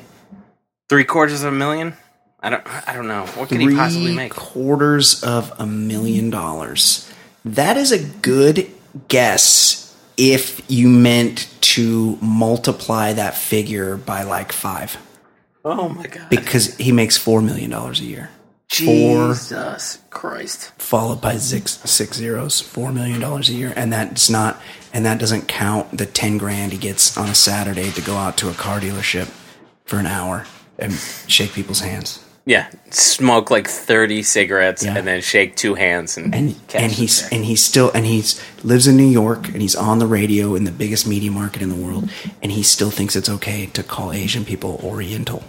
three 0.89 1.03
quarters 1.05 1.43
of 1.43 1.53
a 1.53 1.55
million. 1.55 1.93
I 2.41 2.49
don't 2.49 2.63
I 2.87 2.93
don't 2.93 3.07
know 3.07 3.25
what 3.35 3.49
could 3.49 3.59
he 3.59 3.75
possibly 3.75 4.15
make. 4.15 4.33
quarters 4.33 5.21
of 5.23 5.53
a 5.59 5.65
million 5.65 6.29
dollars. 6.29 7.09
That 7.45 7.77
is 7.77 7.91
a 7.91 7.99
good 8.03 8.69
guess 9.07 9.95
if 10.17 10.61
you 10.69 10.89
meant 10.89 11.47
to 11.61 12.17
multiply 12.21 13.13
that 13.13 13.35
figure 13.37 13.95
by 13.97 14.23
like 14.23 14.51
five, 14.51 14.97
Oh 15.65 15.89
my 15.89 16.07
god! 16.07 16.29
because 16.29 16.75
he 16.77 16.91
makes 16.91 17.17
four 17.17 17.41
million 17.41 17.69
dollars 17.69 17.99
a 17.99 18.05
year. 18.05 18.29
Four 18.69 19.29
Jesus 19.33 19.97
Christ! 20.11 20.71
followed 20.77 21.19
by 21.21 21.37
six 21.37 21.79
six 21.89 22.17
zeros, 22.17 22.61
four 22.61 22.91
million 22.91 23.19
dollars 23.19 23.49
a 23.49 23.53
year, 23.53 23.73
and 23.75 23.91
that's 23.91 24.29
not, 24.29 24.61
and 24.93 25.05
that 25.05 25.19
doesn't 25.19 25.47
count 25.47 25.97
the 25.97 26.05
ten 26.05 26.37
grand 26.37 26.71
he 26.71 26.77
gets 26.77 27.17
on 27.17 27.27
a 27.29 27.35
Saturday 27.35 27.89
to 27.91 28.01
go 28.01 28.15
out 28.15 28.37
to 28.37 28.49
a 28.49 28.53
car 28.53 28.79
dealership 28.79 29.27
for 29.85 29.97
an 29.97 30.05
hour 30.05 30.45
and 30.77 30.93
shake 31.27 31.53
people's 31.53 31.79
hands. 31.81 32.23
Yeah, 32.45 32.69
smoke 32.91 33.49
like 33.51 33.67
thirty 33.67 34.21
cigarettes 34.23 34.83
Yeah. 34.85 34.97
and 34.97 35.07
then 35.07 35.21
shake 35.21 35.55
two 35.55 35.73
hands 35.73 36.15
and 36.17 36.33
and 36.33 36.55
and 36.73 36.91
he's 36.91 37.27
and 37.31 37.43
he's 37.45 37.63
still 37.63 37.91
and 37.91 38.05
he's 38.05 38.39
lives 38.63 38.87
in 38.87 38.95
New 38.97 39.03
York 39.07 39.47
and 39.49 39.61
he's 39.63 39.75
on 39.75 39.97
the 39.99 40.07
radio 40.07 40.53
in 40.55 40.63
the 40.63 40.71
biggest 40.71 41.07
media 41.07 41.31
market 41.31 41.61
in 41.63 41.69
the 41.69 41.75
world 41.75 42.09
and 42.41 42.51
he 42.51 42.61
still 42.63 42.91
thinks 42.91 43.15
it's 43.15 43.29
okay 43.29 43.65
to 43.67 43.81
call 43.83 44.11
Asian 44.11 44.45
people 44.45 44.79
Oriental. 44.83 45.43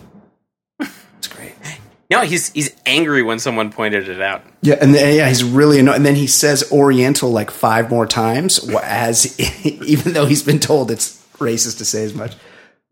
No, 2.10 2.22
he's 2.22 2.52
he's 2.52 2.74
angry 2.86 3.22
when 3.22 3.38
someone 3.38 3.70
pointed 3.70 4.08
it 4.08 4.20
out. 4.20 4.42
Yeah, 4.62 4.76
and 4.80 4.92
then, 4.92 5.16
yeah, 5.16 5.28
he's 5.28 5.44
really 5.44 5.78
annoyed. 5.78 5.96
And 5.96 6.04
then 6.04 6.16
he 6.16 6.26
says 6.26 6.70
Oriental 6.72 7.30
like 7.30 7.52
five 7.52 7.88
more 7.88 8.06
times, 8.06 8.68
as 8.82 9.38
even 9.64 10.12
though 10.12 10.26
he's 10.26 10.42
been 10.42 10.58
told 10.58 10.90
it's 10.90 11.24
racist 11.38 11.78
to 11.78 11.84
say 11.84 12.04
as 12.04 12.12
much. 12.12 12.34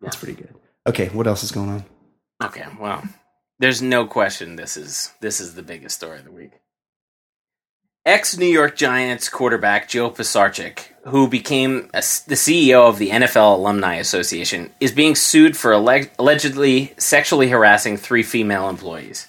That's 0.00 0.16
pretty 0.16 0.34
good. 0.34 0.54
Okay, 0.86 1.08
what 1.08 1.26
else 1.26 1.42
is 1.42 1.50
going 1.50 1.68
on? 1.68 1.84
Okay, 2.44 2.64
well, 2.80 3.02
there's 3.58 3.82
no 3.82 4.06
question 4.06 4.54
this 4.54 4.76
is 4.76 5.12
this 5.20 5.40
is 5.40 5.54
the 5.54 5.62
biggest 5.62 5.96
story 5.96 6.18
of 6.18 6.24
the 6.24 6.32
week. 6.32 6.52
Ex 8.08 8.38
New 8.38 8.46
York 8.46 8.74
Giants 8.74 9.28
quarterback 9.28 9.86
Joe 9.86 10.10
Pisarcik, 10.10 10.86
who 11.08 11.28
became 11.28 11.90
a, 11.92 11.98
the 11.98 12.36
CEO 12.36 12.88
of 12.88 12.96
the 12.96 13.10
NFL 13.10 13.56
Alumni 13.56 13.96
Association, 13.96 14.70
is 14.80 14.92
being 14.92 15.14
sued 15.14 15.58
for 15.58 15.72
alleg- 15.72 16.08
allegedly 16.18 16.94
sexually 16.96 17.50
harassing 17.50 17.98
three 17.98 18.22
female 18.22 18.70
employees. 18.70 19.28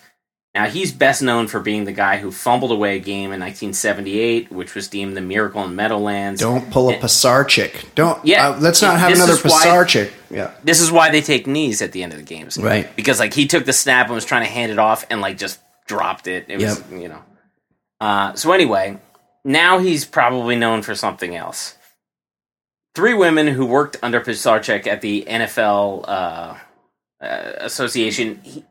Now, 0.55 0.67
he's 0.67 0.93
best 0.93 1.21
known 1.21 1.47
for 1.47 1.59
being 1.59 1.83
the 1.83 1.91
guy 1.91 2.19
who 2.19 2.31
fumbled 2.31 2.71
away 2.71 2.95
a 2.95 2.99
game 2.99 3.33
in 3.33 3.41
1978, 3.41 4.49
which 4.49 4.73
was 4.73 4.87
deemed 4.87 5.17
the 5.17 5.21
Miracle 5.21 5.61
in 5.65 5.75
Meadowlands. 5.75 6.39
Don't 6.39 6.71
pull 6.71 6.89
a 6.89 6.93
Pisarcik. 6.93 7.93
Don't. 7.95 8.23
Yeah, 8.25 8.51
uh, 8.51 8.59
let's 8.61 8.81
not 8.81 8.97
have 8.97 9.11
another 9.11 9.33
Pisarcik. 9.33 10.09
Yeah. 10.31 10.51
This 10.63 10.79
is 10.79 10.89
why 10.89 11.11
they 11.11 11.19
take 11.19 11.47
knees 11.47 11.81
at 11.81 11.91
the 11.91 12.01
end 12.01 12.13
of 12.13 12.17
the 12.19 12.23
games, 12.23 12.57
Right. 12.57 12.95
Because 12.95 13.19
like 13.19 13.33
he 13.33 13.45
took 13.45 13.65
the 13.65 13.73
snap 13.73 14.05
and 14.05 14.15
was 14.15 14.23
trying 14.23 14.45
to 14.45 14.49
hand 14.49 14.71
it 14.71 14.79
off 14.79 15.05
and 15.09 15.19
like 15.19 15.37
just 15.37 15.59
dropped 15.85 16.27
it. 16.27 16.45
It 16.47 16.61
was 16.61 16.81
you 16.91 17.09
know. 17.09 17.21
Uh, 17.99 18.33
so 18.33 18.51
anyway, 18.51 18.97
now 19.43 19.79
he's 19.79 20.05
probably 20.05 20.55
known 20.55 20.81
for 20.81 20.95
something 20.95 21.35
else. 21.35 21.75
Three 22.95 23.13
women 23.13 23.47
who 23.47 23.65
worked 23.65 23.97
under 24.01 24.19
Pisarcik 24.19 24.87
at 24.87 25.01
the 25.01 25.25
NFL 25.27 26.05
uh, 26.07 26.57
uh, 27.21 27.51
Association 27.59 28.39
he, 28.43 28.65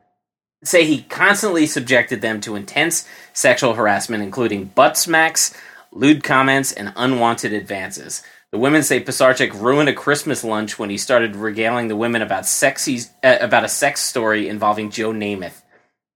say 0.64 0.84
he 0.84 1.02
constantly 1.02 1.66
subjected 1.66 2.20
them 2.20 2.40
to 2.42 2.56
intense 2.56 3.06
sexual 3.32 3.74
harassment, 3.74 4.22
including 4.22 4.66
butt 4.66 4.96
smacks, 4.96 5.54
lewd 5.92 6.24
comments, 6.24 6.72
and 6.72 6.92
unwanted 6.96 7.52
advances. 7.52 8.22
The 8.50 8.58
women 8.58 8.82
say 8.82 9.02
Pisarcik 9.02 9.52
ruined 9.52 9.90
a 9.90 9.94
Christmas 9.94 10.42
lunch 10.42 10.78
when 10.78 10.90
he 10.90 10.96
started 10.96 11.36
regaling 11.36 11.88
the 11.88 11.96
women 11.96 12.22
about 12.22 12.46
sexy 12.46 13.00
uh, 13.22 13.36
about 13.40 13.64
a 13.64 13.68
sex 13.68 14.00
story 14.00 14.48
involving 14.48 14.90
Joe 14.90 15.12
Namath. 15.12 15.62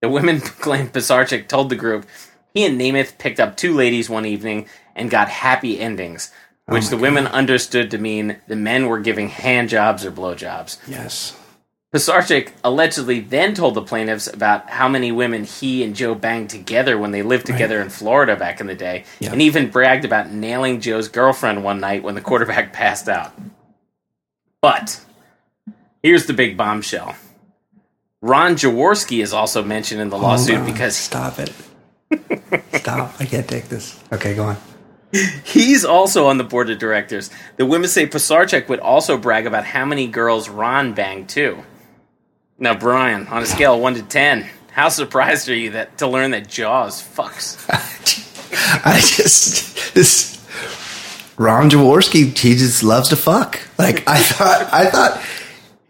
The 0.00 0.08
women 0.08 0.40
claim 0.40 0.88
Pisarcik 0.88 1.46
told 1.46 1.68
the 1.68 1.76
group 1.76 2.06
he 2.54 2.64
and 2.64 2.80
Namath 2.80 3.18
picked 3.18 3.40
up 3.40 3.56
two 3.56 3.74
ladies 3.74 4.08
one 4.10 4.26
evening 4.26 4.66
and 4.94 5.10
got 5.10 5.28
happy 5.28 5.80
endings, 5.80 6.30
oh 6.68 6.74
which 6.74 6.88
the 6.88 6.96
women 6.96 7.26
understood 7.26 7.90
to 7.90 7.98
mean 7.98 8.36
the 8.48 8.56
men 8.56 8.86
were 8.86 9.00
giving 9.00 9.28
hand 9.28 9.68
jobs 9.68 10.04
or 10.04 10.10
blowjobs. 10.12 10.78
Yes. 10.86 11.38
Pisarcik 11.94 12.52
allegedly 12.64 13.20
then 13.20 13.52
told 13.52 13.74
the 13.74 13.82
plaintiffs 13.82 14.26
about 14.26 14.70
how 14.70 14.88
many 14.88 15.12
women 15.12 15.44
he 15.44 15.82
and 15.84 15.94
Joe 15.94 16.14
banged 16.14 16.48
together 16.48 16.96
when 16.96 17.10
they 17.10 17.22
lived 17.22 17.44
together 17.44 17.82
in 17.82 17.90
Florida 17.90 18.34
back 18.34 18.60
in 18.62 18.66
the 18.66 18.74
day, 18.74 19.04
Yeah. 19.20 19.32
and 19.32 19.42
even 19.42 19.68
bragged 19.70 20.06
about 20.06 20.30
nailing 20.32 20.80
Joe's 20.80 21.08
girlfriend 21.08 21.62
one 21.62 21.80
night 21.80 22.02
when 22.02 22.14
the 22.14 22.22
quarterback 22.22 22.72
passed 22.72 23.10
out. 23.10 23.32
But 24.62 25.04
here's 26.02 26.26
the 26.26 26.32
big 26.32 26.56
bombshell. 26.56 27.14
Ron 28.22 28.54
Jaworski 28.54 29.22
is 29.22 29.32
also 29.32 29.62
mentioned 29.64 30.00
in 30.00 30.08
the 30.08 30.16
lawsuit 30.18 30.58
on. 30.58 30.64
because 30.64 30.96
Stop 30.96 31.38
it. 31.40 31.52
Stop. 32.74 33.14
I 33.20 33.24
can't 33.24 33.48
take 33.48 33.68
this. 33.68 34.02
Okay, 34.12 34.34
go 34.34 34.44
on. 34.44 34.56
He's 35.44 35.84
also 35.84 36.26
on 36.26 36.38
the 36.38 36.44
board 36.44 36.70
of 36.70 36.78
directors. 36.78 37.30
The 37.56 37.66
women 37.66 37.88
say 37.88 38.06
Pisarcik 38.06 38.68
would 38.68 38.80
also 38.80 39.18
brag 39.18 39.46
about 39.46 39.64
how 39.64 39.84
many 39.84 40.06
girls 40.06 40.48
Ron 40.48 40.94
banged 40.94 41.28
too. 41.28 41.62
Now, 42.58 42.74
Brian, 42.74 43.26
on 43.26 43.42
a 43.42 43.46
scale 43.46 43.74
of 43.74 43.80
one 43.80 43.94
to 43.94 44.02
ten, 44.02 44.48
how 44.72 44.88
surprised 44.88 45.48
are 45.50 45.54
you 45.54 45.70
that 45.70 45.98
to 45.98 46.06
learn 46.06 46.30
that 46.30 46.48
Jaws 46.48 47.02
fucks? 47.02 47.62
I 48.84 49.00
just 49.00 49.94
this 49.94 50.32
Ron 51.36 51.70
Jaworski, 51.70 52.36
he 52.36 52.54
just 52.54 52.82
loves 52.82 53.08
to 53.10 53.16
fuck. 53.16 53.60
Like 53.78 54.06
I 54.08 54.18
thought, 54.18 54.72
I 54.72 54.86
thought 54.86 55.22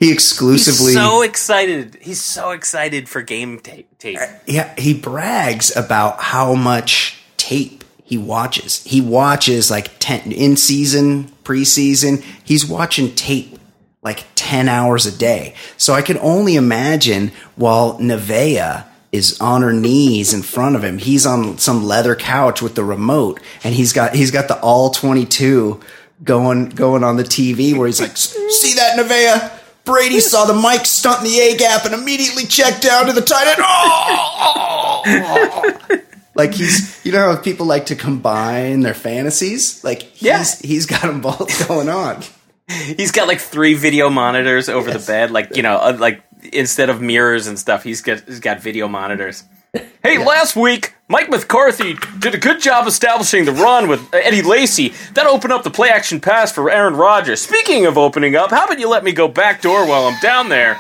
he 0.03 0.13
exclusively. 0.13 0.93
He's 0.93 0.95
so 0.95 1.23
excited. 1.23 1.99
He's 2.01 2.21
so 2.21 2.51
excited 2.51 3.09
for 3.09 3.23
game 3.23 3.61
tape. 3.61 3.89
tape. 3.99 4.19
yeah, 4.47 4.75
he 4.79 4.95
brags 4.95 5.75
about 5.77 6.21
how 6.21 6.55
much 6.55 7.23
tape 7.37 7.85
he 8.03 8.19
watches. 8.19 8.83
He 8.85 9.01
watches 9.01 9.71
like 9.71 9.91
ten 9.99 10.33
in 10.33 10.57
season, 10.57 11.25
preseason. 11.45 12.23
He's 12.45 12.67
watching 12.67 13.15
tape 13.15 13.59
like 14.03 14.25
ten 14.35 14.69
hours 14.69 15.07
a 15.07 15.17
day. 15.17 15.55
So 15.77 15.95
I 15.95 16.03
can 16.03 16.19
only 16.19 16.57
imagine 16.57 17.33
while 17.55 17.99
Nevea 17.99 18.87
is 19.13 19.41
on 19.41 19.63
her 19.63 19.73
knees 19.73 20.35
in 20.35 20.43
front 20.43 20.75
of 20.75 20.83
him. 20.83 20.99
He's 20.99 21.27
on 21.27 21.59
some 21.59 21.85
leather 21.85 22.17
couch 22.17 22.61
with 22.61 22.75
the 22.75 22.85
remote, 22.85 23.41
and 23.63 23.75
he's 23.75 23.93
got 23.93 24.15
he's 24.15 24.31
got 24.31 24.49
the 24.49 24.59
all 24.61 24.91
twenty 24.91 25.25
two 25.25 25.81
going 26.25 26.71
going 26.71 27.05
on 27.05 27.17
the 27.17 27.25
TV 27.25 27.77
where 27.77 27.87
he's 27.87 28.01
like, 28.01 28.17
"See 28.17 28.75
that 28.75 28.99
Nevea." 28.99 29.61
Brady 29.85 30.21
saw 30.21 30.45
the 30.45 30.55
Mike 30.55 30.87
stunt 30.87 31.19
in 31.19 31.25
the 31.25 31.39
A 31.41 31.57
gap 31.57 31.85
and 31.85 31.95
immediately 31.95 32.45
checked 32.47 32.83
down 32.83 33.07
to 33.07 33.13
the 33.13 33.21
tight 33.21 33.47
end. 33.49 33.57
Oh, 33.61 35.03
oh, 35.07 35.79
oh. 35.91 35.97
like 36.35 36.55
he's, 36.55 37.05
you 37.05 37.13
know, 37.13 37.33
how 37.33 37.37
people 37.41 37.67
like 37.67 37.87
to 37.87 37.97
combine 37.97 38.81
their 38.81 38.95
fantasies. 38.95 39.83
Like 39.83 40.03
he's, 40.03 40.23
Yeah. 40.23 40.45
he's 40.63 40.87
got 40.87 41.03
them 41.03 41.21
both 41.21 41.69
going 41.69 41.89
on. 41.89 42.23
He's 42.69 43.11
got 43.11 43.29
like 43.29 43.41
three 43.41 43.75
video 43.75 44.09
monitors 44.09 44.69
over 44.69 44.91
the 44.93 44.99
bed, 45.05 45.31
like 45.31 45.57
you 45.57 45.63
know, 45.63 45.77
uh, 45.77 45.97
like 45.99 46.23
instead 46.53 46.89
of 46.89 47.03
mirrors 47.03 47.47
and 47.49 47.59
stuff, 47.59 47.83
he's 47.83 48.01
got 48.03 48.21
he's 48.27 48.41
got 48.41 48.61
video 48.63 48.89
monitors. 48.89 49.43
Hey, 49.75 50.19
yeah. 50.19 50.25
last 50.27 50.55
week, 50.55 50.93
Mike 51.09 51.31
McCarthy 51.31 51.97
did 52.19 52.35
a 52.35 52.39
good 52.39 52.61
job 52.61 52.87
establishing 52.87 53.47
the 53.47 53.53
run 53.53 53.89
with 53.89 54.07
Eddie 54.13 54.43
Lacy. 54.43 54.93
That 55.15 55.27
opened 55.27 55.53
up 55.55 55.63
the 55.63 55.71
play 55.71 55.89
action 55.89 56.21
pass 56.21 56.53
for 56.53 56.71
Aaron 56.71 56.95
Rodgers. 56.95 57.41
Speaking 57.41 57.87
of 57.87 57.97
opening 57.97 58.37
up, 58.37 58.51
how 58.51 58.67
about 58.67 58.79
you 58.79 58.89
let 58.89 59.03
me 59.03 59.13
go 59.13 59.29
back 59.29 59.63
door 59.63 59.87
while 59.87 60.05
I'm 60.05 60.21
down 60.21 60.51
there? 60.51 60.77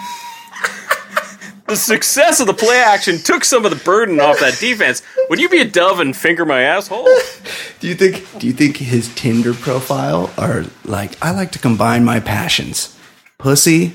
the 1.68 1.76
success 1.76 2.40
of 2.40 2.47
the 2.47 2.53
play 2.53 2.80
action 2.80 3.16
took 3.16 3.45
some 3.45 3.64
of 3.64 3.70
the 3.70 3.82
burden 3.82 4.20
off 4.20 4.38
that 4.40 4.59
defense. 4.59 5.03
Would 5.30 5.40
you 5.40 5.49
be 5.49 5.62
a 5.62 5.66
dove 5.66 6.01
and 6.01 6.14
finger 6.14 6.45
my 6.45 6.61
asshole? 6.61 7.09
Do 7.80 7.88
you 7.88 7.95
think 7.95 8.26
do 8.38 8.47
you 8.47 8.53
think 8.53 8.76
his 8.76 9.12
Tinder 9.14 9.55
profile 9.55 10.30
are 10.36 10.66
like 10.84 11.16
I 11.24 11.30
like 11.32 11.51
to 11.53 11.59
combine 11.59 12.05
my 12.05 12.20
passions? 12.20 12.97
Pussy 13.38 13.95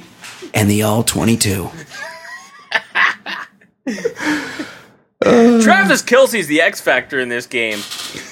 and 0.54 0.70
the 0.70 0.82
all 0.82 1.04
22. 1.04 1.70
Travis 5.24 6.04
Kelce's 6.04 6.48
the 6.48 6.62
X 6.62 6.80
factor 6.80 7.20
in 7.20 7.30
this 7.30 7.48
game. 7.48 7.80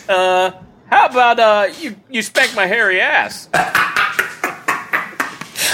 Uh, 0.07 0.51
how 0.87 1.07
about 1.07 1.39
uh, 1.39 1.67
you? 1.79 1.95
You 2.09 2.21
spank 2.21 2.55
my 2.55 2.67
hairy 2.67 3.01
ass. 3.01 3.49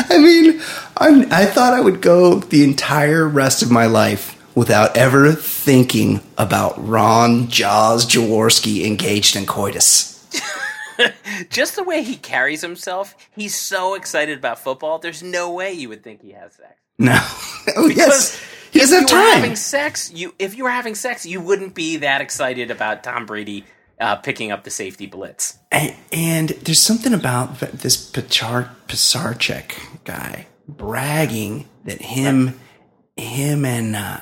I 0.09 0.17
mean, 0.17 0.61
I'm, 0.97 1.31
I 1.31 1.45
thought 1.45 1.73
I 1.73 1.81
would 1.81 2.01
go 2.01 2.35
the 2.39 2.63
entire 2.63 3.27
rest 3.27 3.61
of 3.61 3.69
my 3.69 3.87
life 3.87 4.37
without 4.55 4.95
ever 4.95 5.33
thinking 5.33 6.21
about 6.37 6.75
Ron 6.87 7.49
Jaws 7.49 8.05
Jaworski 8.05 8.85
engaged 8.85 9.35
in 9.35 9.45
coitus. 9.45 10.17
Just 11.49 11.75
the 11.75 11.83
way 11.83 12.03
he 12.03 12.15
carries 12.15 12.61
himself, 12.61 13.15
he's 13.31 13.59
so 13.59 13.95
excited 13.95 14.37
about 14.37 14.59
football. 14.59 14.99
There's 14.99 15.23
no 15.23 15.51
way 15.51 15.73
you 15.73 15.89
would 15.89 16.03
think 16.03 16.21
he 16.21 16.31
has 16.31 16.53
sex. 16.53 16.73
No, 16.97 17.17
oh, 17.75 17.87
because 17.87 18.39
yes 18.39 18.60
he 18.71 18.79
doesn't 18.79 19.09
have 19.09 19.09
if 19.09 19.11
you 19.11 19.17
were 19.17 19.33
having 19.33 19.55
sex, 19.55 20.11
you 20.13 20.33
if 20.39 20.57
you 20.57 20.63
were 20.63 20.69
having 20.69 20.95
sex, 20.95 21.25
you 21.25 21.41
wouldn't 21.41 21.75
be 21.75 21.97
that 21.97 22.21
excited 22.21 22.71
about 22.71 23.03
Tom 23.03 23.25
Brady 23.25 23.65
uh, 24.01 24.15
picking 24.15 24.51
up 24.51 24.63
the 24.63 24.69
safety 24.69 25.05
blitz. 25.05 25.59
And, 25.71 25.95
and 26.11 26.49
there's 26.49 26.81
something 26.81 27.13
about 27.13 27.59
this 27.59 28.11
Pichar, 28.11 28.69
Pisarcik 28.87 30.03
guy 30.03 30.47
bragging 30.67 31.67
that 31.85 32.01
him, 32.01 32.59
him 33.15 33.63
and 33.63 33.95
uh, 33.95 34.21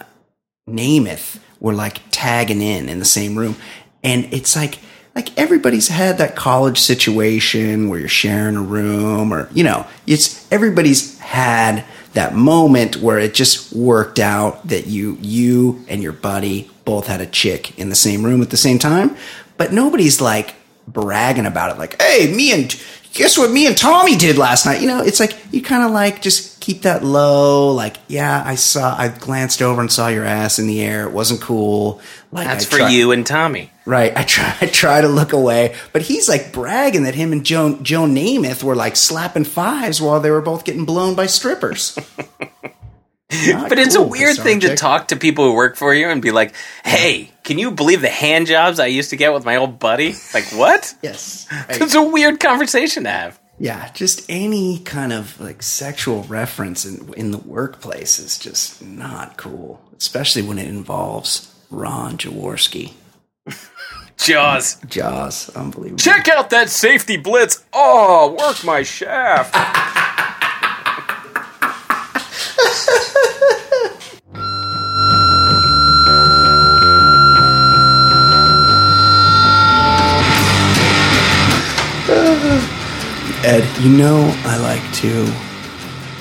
Namath 0.68 1.40
were 1.60 1.74
like 1.74 2.02
tagging 2.12 2.62
in 2.62 2.90
in 2.90 3.00
the 3.00 3.06
same 3.06 3.38
room, 3.38 3.56
and 4.04 4.32
it's 4.34 4.56
like 4.56 4.80
like 5.16 5.38
everybody's 5.38 5.88
had 5.88 6.18
that 6.20 6.36
college 6.36 6.80
situation 6.80 7.90
where 7.90 8.00
you're 8.00 8.08
sharing 8.08 8.56
a 8.56 8.62
room, 8.62 9.34
or 9.34 9.50
you 9.54 9.64
know, 9.64 9.88
it's 10.06 10.50
everybody's 10.52 11.18
had 11.20 11.84
that 12.14 12.34
moment 12.36 12.98
where 12.98 13.20
it 13.20 13.34
just 13.34 13.74
worked 13.74 14.20
out 14.20 14.68
that 14.68 14.88
you 14.88 15.18
you 15.22 15.84
and 15.88 16.02
your 16.02 16.12
buddy 16.14 16.70
both 16.86 17.08
had 17.08 17.22
a 17.22 17.26
chick 17.28 17.78
in 17.78 17.90
the 17.90 17.96
same 17.96 18.24
room 18.24 18.42
at 18.42 18.50
the 18.50 18.58
same 18.58 18.80
time, 18.80 19.16
but 19.58 19.72
nobody's 19.72 20.20
like 20.22 20.56
bragging 20.88 21.46
about 21.46 21.72
it 21.72 21.78
like, 21.78 22.02
hey, 22.02 22.34
me 22.36 22.52
and 22.52 22.76
guess 23.14 23.38
what 23.38 23.52
me 23.52 23.68
and 23.68 23.78
Tommy 23.78 24.16
did 24.16 24.38
last 24.38 24.66
night? 24.66 24.82
You 24.82 24.88
know, 24.88 25.02
it's 25.02 25.20
like 25.20 25.36
you 25.52 25.62
kind 25.62 25.84
of 25.84 25.92
like 25.92 26.22
just 26.22 26.60
keep 26.60 26.82
that 26.84 27.04
low. 27.04 27.72
Like, 27.74 27.98
yeah, 28.08 28.44
I 28.46 28.56
saw, 28.56 28.96
I 28.98 29.10
glanced 29.10 29.62
over 29.62 29.82
and 29.82 29.92
saw 29.92 30.08
your 30.08 30.26
ass 30.26 30.60
in 30.60 30.68
the 30.68 30.82
air. 30.82 31.08
It 31.08 31.12
wasn't 31.12 31.42
cool. 31.42 32.02
Like, 32.32 32.48
That's 32.48 32.66
I 32.66 32.70
for 32.70 32.78
try- 32.78 32.90
you 32.90 33.12
and 33.12 33.26
Tommy. 33.26 33.72
Right. 33.90 34.16
I 34.16 34.22
try, 34.22 34.56
I 34.62 34.68
try 34.68 35.02
to 35.02 35.08
look 35.08 35.34
away, 35.34 35.76
but 35.94 36.04
he's 36.04 36.30
like 36.30 36.54
bragging 36.54 37.04
that 37.04 37.16
him 37.16 37.34
and 37.34 37.44
Joe, 37.44 37.80
Joe 37.82 38.04
Namath 38.04 38.62
were 38.62 38.76
like 38.76 38.96
slapping 38.96 39.46
fives 39.46 40.00
while 40.00 40.20
they 40.20 40.30
were 40.30 40.42
both 40.42 40.64
getting 40.64 40.86
blown 40.86 41.16
by 41.16 41.26
strippers. 41.26 41.98
But 43.32 43.78
it's 43.78 43.94
a 43.94 44.02
weird 44.02 44.38
thing 44.38 44.62
to 44.62 44.76
talk 44.76 45.10
to 45.10 45.16
people 45.16 45.46
who 45.46 45.54
work 45.54 45.76
for 45.76 45.94
you 45.94 46.10
and 46.10 46.20
be 46.20 46.32
like, 46.32 46.56
"Hey, 46.84 47.30
can 47.44 47.60
you 47.60 47.70
believe 47.70 48.02
the 48.02 48.10
hand 48.10 48.48
jobs 48.48 48.80
I 48.80 48.88
used 48.88 49.12
to 49.12 49.18
get 49.18 49.32
with 49.34 49.46
my 49.46 49.58
old 49.58 49.78
buddy?" 49.78 50.16
Like, 50.34 50.46
what? 50.46 50.96
Yes. 51.04 51.46
It's 51.70 51.94
a 51.94 52.02
weird 52.02 52.40
conversation 52.40 53.04
to 53.04 53.12
have. 53.12 53.40
Yeah, 53.60 53.92
just 53.94 54.26
any 54.30 54.80
kind 54.80 55.14
of 55.14 55.40
like 55.40 55.62
sexual 55.62 56.24
reference 56.24 56.86
in 56.86 57.14
in 57.14 57.30
the 57.30 57.38
workplace 57.38 58.18
is 58.18 58.40
just 58.40 58.84
not 58.84 59.38
cool, 59.38 59.80
especially 59.96 60.42
when 60.42 60.58
it 60.58 60.68
involves 60.68 61.54
Ron 61.70 62.18
Jaworski. 62.18 62.94
Jaws. 64.20 64.78
Jaws, 64.88 65.50
unbelievable. 65.56 65.98
Check 65.98 66.28
out 66.28 66.50
that 66.50 66.70
safety 66.70 67.18
blitz. 67.18 67.64
Oh, 67.74 68.36
work 68.38 68.64
my 68.66 68.84
shaft. 68.84 69.56
Ed, 83.42 83.66
you 83.80 83.90
know 83.90 84.32
I 84.44 84.58
like 84.58 84.94
to 84.96 85.34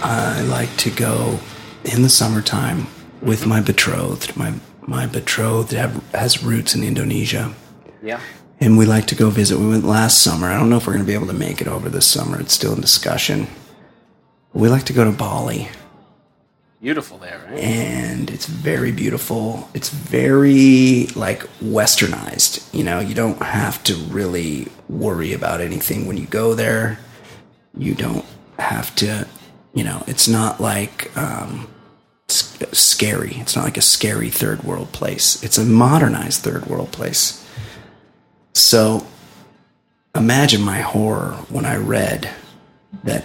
I 0.03 0.41
like 0.43 0.75
to 0.79 0.91
go 0.91 1.41
in 1.85 2.03
the 2.03 2.09
summertime 2.09 2.87
with 3.21 3.45
my 3.45 3.61
betrothed. 3.61 4.37
My 4.37 4.55
my 4.87 5.07
betrothed 5.07 5.73
have, 5.73 6.03
has 6.13 6.45
roots 6.45 6.75
in 6.75 6.85
Indonesia. 6.85 7.55
Yeah. 8.03 8.21
And 8.61 8.77
we 8.77 8.87
like 8.87 9.07
to 9.07 9.15
go 9.15 9.31
visit. 9.31 9.59
We 9.59 9.69
went 9.69 9.85
last 9.85 10.23
summer. 10.23 10.49
I 10.49 10.59
don't 10.59 10.69
know 10.69 10.79
if 10.79 10.87
we're 10.87 10.95
going 10.95 11.05
to 11.05 11.09
be 11.09 11.15
able 11.15 11.29
to 11.29 11.33
make 11.33 11.61
it 11.61 11.69
over 11.69 11.89
this 11.89 12.07
summer. 12.07 12.41
It's 12.41 12.53
still 12.53 12.75
in 12.75 12.81
discussion. 12.81 13.47
We 14.53 14.69
like 14.69 14.85
to 14.85 14.93
go 14.93 15.05
to 15.05 15.17
Bali. 15.17 15.69
Beautiful 16.81 17.19
there, 17.19 17.45
right? 17.51 17.59
and 17.59 18.31
it's 18.31 18.47
very 18.47 18.93
beautiful. 18.93 19.69
It's 19.75 19.89
very 19.89 21.09
like 21.17 21.43
westernized. 21.61 22.73
You 22.73 22.85
know, 22.85 23.01
you 23.01 23.17
don't 23.17 23.43
have 23.43 23.83
to 23.85 23.95
really 23.95 24.69
worry 24.89 25.33
about 25.33 25.61
anything 25.61 26.07
when 26.07 26.17
you 26.17 26.27
go 26.27 26.55
there. 26.55 27.01
You 27.77 27.95
don't 27.95 28.25
have 28.61 28.95
to, 28.97 29.27
you 29.75 29.83
know, 29.83 30.05
it's 30.07 30.29
not 30.29 30.61
like 30.61 31.17
um, 31.17 31.69
scary. 32.29 33.33
It's 33.37 33.57
not 33.57 33.65
like 33.65 33.77
a 33.77 33.83
scary 33.83 34.31
third 34.31 34.63
world 34.63 34.93
place. 34.93 35.43
It's 35.43 35.59
a 35.59 35.65
modernized 35.65 36.43
third 36.43 36.67
world 36.67 36.93
place. 36.93 37.45
So 38.53 39.07
imagine 40.15 40.63
my 40.63 40.81
horror 40.81 41.33
when 41.49 41.65
I 41.65 41.77
read 41.77 42.31
that 43.05 43.25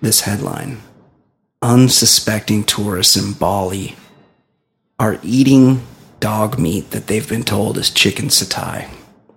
this 0.00 0.22
headline 0.22 0.82
unsuspecting 1.62 2.64
tourists 2.64 3.16
in 3.16 3.32
Bali 3.32 3.96
are 4.98 5.18
eating 5.22 5.82
dog 6.20 6.58
meat 6.58 6.90
that 6.90 7.06
they've 7.06 7.28
been 7.28 7.44
told 7.44 7.78
is 7.78 7.90
chicken 7.90 8.26
satay. 8.26 8.88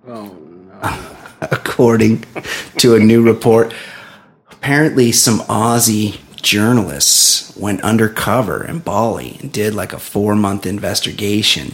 Oh 0.08 0.26
no. 0.26 1.08
According 1.42 2.26
to 2.78 2.96
a 2.96 3.00
new 3.00 3.24
report, 3.24 3.74
apparently 4.52 5.12
some 5.12 5.40
Aussie 5.42 6.20
journalists 6.42 7.56
went 7.58 7.82
undercover 7.82 8.64
in 8.64 8.80
Bali 8.80 9.38
and 9.40 9.52
did 9.52 9.74
like 9.74 9.94
a 9.94 10.00
four 10.00 10.36
month 10.36 10.66
investigation 10.66 11.74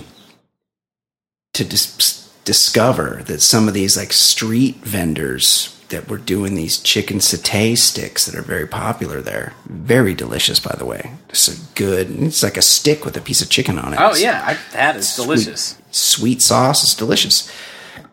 to 1.54 1.66
dis- 1.66 2.17
discover 2.48 3.24
that 3.26 3.42
some 3.42 3.68
of 3.68 3.74
these 3.74 3.98
like 3.98 4.14
street 4.14 4.78
vendors 4.78 5.78
that 5.90 6.08
were 6.08 6.18
doing 6.18 6.56
these 6.56 6.80
chicken 6.80 7.18
satay 7.18 7.78
sticks 7.78 8.26
that 8.26 8.36
are 8.36 8.42
very 8.42 8.66
popular 8.66 9.20
there. 9.20 9.54
Very 9.66 10.14
delicious, 10.14 10.58
by 10.58 10.74
the 10.78 10.86
way. 10.86 11.12
Just 11.28 11.50
a 11.50 11.76
good. 11.76 12.10
It's 12.10 12.44
like 12.44 12.56
a 12.56 12.62
stick 12.62 13.04
with 13.04 13.18
a 13.18 13.22
piece 13.22 13.42
of 13.42 13.50
chicken 13.50 13.78
on 13.78 13.94
it. 13.94 14.00
Oh 14.00 14.16
yeah, 14.16 14.42
I, 14.48 14.58
that 14.72 14.96
is 14.96 15.14
delicious. 15.14 15.78
Sweet 15.92 16.42
sauce 16.42 16.86
is 16.86 16.96
delicious. 16.96 17.52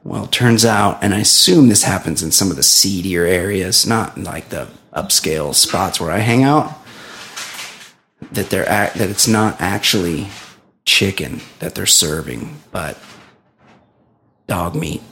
Well, 0.03 0.25
it 0.25 0.33
turns 0.33 0.65
out, 0.65 0.99
and 1.01 1.15
I 1.15 1.21
assume 1.21 1.69
this 1.69 1.85
happens 1.85 2.21
in 2.21 2.33
some 2.33 2.51
of 2.51 2.57
the 2.57 2.65
seedier 2.65 3.25
areas, 3.25 3.87
not 3.87 4.19
like 4.19 4.49
the 4.49 4.67
upscale 4.93 5.55
spots 5.55 6.01
where 6.01 6.11
I 6.11 6.19
hang 6.19 6.43
out. 6.43 6.73
That 8.33 8.51
they're 8.51 8.69
act, 8.69 8.97
that 8.97 9.11
it's 9.11 9.29
not 9.29 9.61
actually 9.61 10.27
chicken 10.85 11.41
that 11.61 11.77
they're 11.77 11.87
serving, 11.87 12.57
but 12.73 12.99
dog 14.47 14.75
meat. 14.75 15.03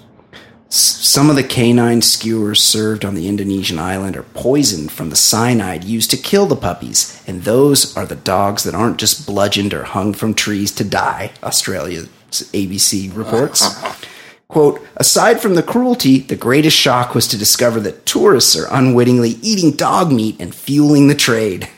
S- 0.69 0.77
Some 1.07 1.29
of 1.31 1.37
the 1.37 1.43
canine 1.45 2.03
skewers 2.03 2.63
served 2.63 3.05
on 3.05 3.15
the 3.15 3.29
Indonesian 3.29 3.79
island 3.79 4.17
are 4.17 4.23
poisoned 4.23 4.91
from 4.93 5.11
the 5.11 5.17
cyanide 5.17 5.85
used 5.85 6.11
to 6.11 6.17
kill 6.17 6.47
the 6.47 6.57
puppies, 6.57 7.23
and 7.27 7.43
those 7.45 7.97
are 7.97 8.07
the 8.07 8.17
dogs 8.17 8.65
that 8.65 8.75
aren't 8.75 8.99
just 8.99 9.27
bludgeoned 9.27 9.75
or 9.75 9.85
hung 9.85 10.15
from 10.15 10.35
trees 10.35 10.71
to 10.73 10.85
die, 10.85 11.33
Australia's 11.43 12.09
ABC 12.31 13.15
reports. 13.15 13.69
Quote, 14.49 14.87
aside 14.97 15.41
from 15.41 15.55
the 15.55 15.63
cruelty, 15.63 16.19
the 16.19 16.37
greatest 16.37 16.77
shock 16.77 17.15
was 17.15 17.27
to 17.29 17.39
discover 17.39 17.81
that 17.81 18.05
tourists 18.05 18.55
are 18.55 18.67
unwittingly 18.71 19.31
eating 19.41 19.71
dog 19.73 20.13
meat 20.13 20.37
and 20.39 20.55
fueling 20.55 21.09
the 21.09 21.15
trade. 21.15 21.69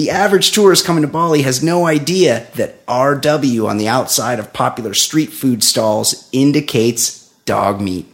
The 0.00 0.08
average 0.08 0.52
tourist 0.52 0.86
coming 0.86 1.02
to 1.02 1.08
Bali 1.08 1.42
has 1.42 1.62
no 1.62 1.84
idea 1.84 2.46
that 2.54 2.86
RW 2.86 3.68
on 3.68 3.76
the 3.76 3.88
outside 3.88 4.38
of 4.38 4.50
popular 4.54 4.94
street 4.94 5.30
food 5.30 5.62
stalls 5.62 6.26
indicates 6.32 7.28
dog 7.44 7.82
meat. 7.82 8.06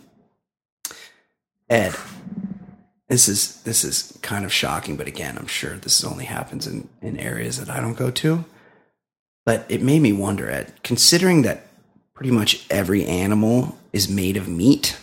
Ed, 1.71 1.95
this 3.09 3.29
is 3.29 3.63
this 3.63 3.85
is 3.85 4.19
kind 4.21 4.45
of 4.45 4.53
shocking, 4.53 4.97
but 4.97 5.07
again, 5.07 5.39
I'm 5.39 5.47
sure 5.47 5.77
this 5.77 6.03
only 6.03 6.25
happens 6.25 6.67
in, 6.67 6.89
in 7.01 7.19
areas 7.19 7.61
that 7.61 7.71
I 7.71 7.79
don't 7.81 7.97
go 7.97 8.11
to. 8.11 8.45
But 9.45 9.65
it 9.69 9.81
made 9.81 10.03
me 10.03 10.13
wonder, 10.13 10.51
Ed, 10.51 10.73
considering 10.83 11.43
that 11.43 11.69
pretty 12.15 12.33
much 12.33 12.67
every 12.69 13.05
animal 13.07 13.79
is 13.93 14.09
made 14.09 14.37
of 14.37 14.49
meat, 14.49 14.99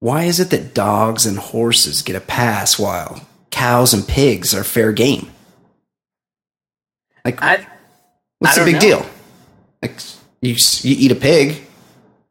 why 0.00 0.24
is 0.24 0.38
it 0.38 0.50
that 0.50 0.74
dogs 0.74 1.24
and 1.24 1.38
horses 1.38 2.02
get 2.02 2.14
a 2.14 2.20
pass 2.20 2.78
while 2.78 3.26
cows 3.50 3.94
and 3.94 4.06
pigs 4.06 4.54
are 4.54 4.64
fair 4.64 4.92
game? 4.92 5.30
Like, 7.24 7.42
I 7.42 7.66
what's 8.38 8.56
I 8.58 8.60
the 8.64 8.66
big 8.66 8.74
know. 8.74 8.80
deal? 8.80 9.06
Like, 9.82 10.00
you, 10.42 10.50
you 10.82 10.96
eat 10.98 11.12
a 11.12 11.16
pig, 11.16 11.62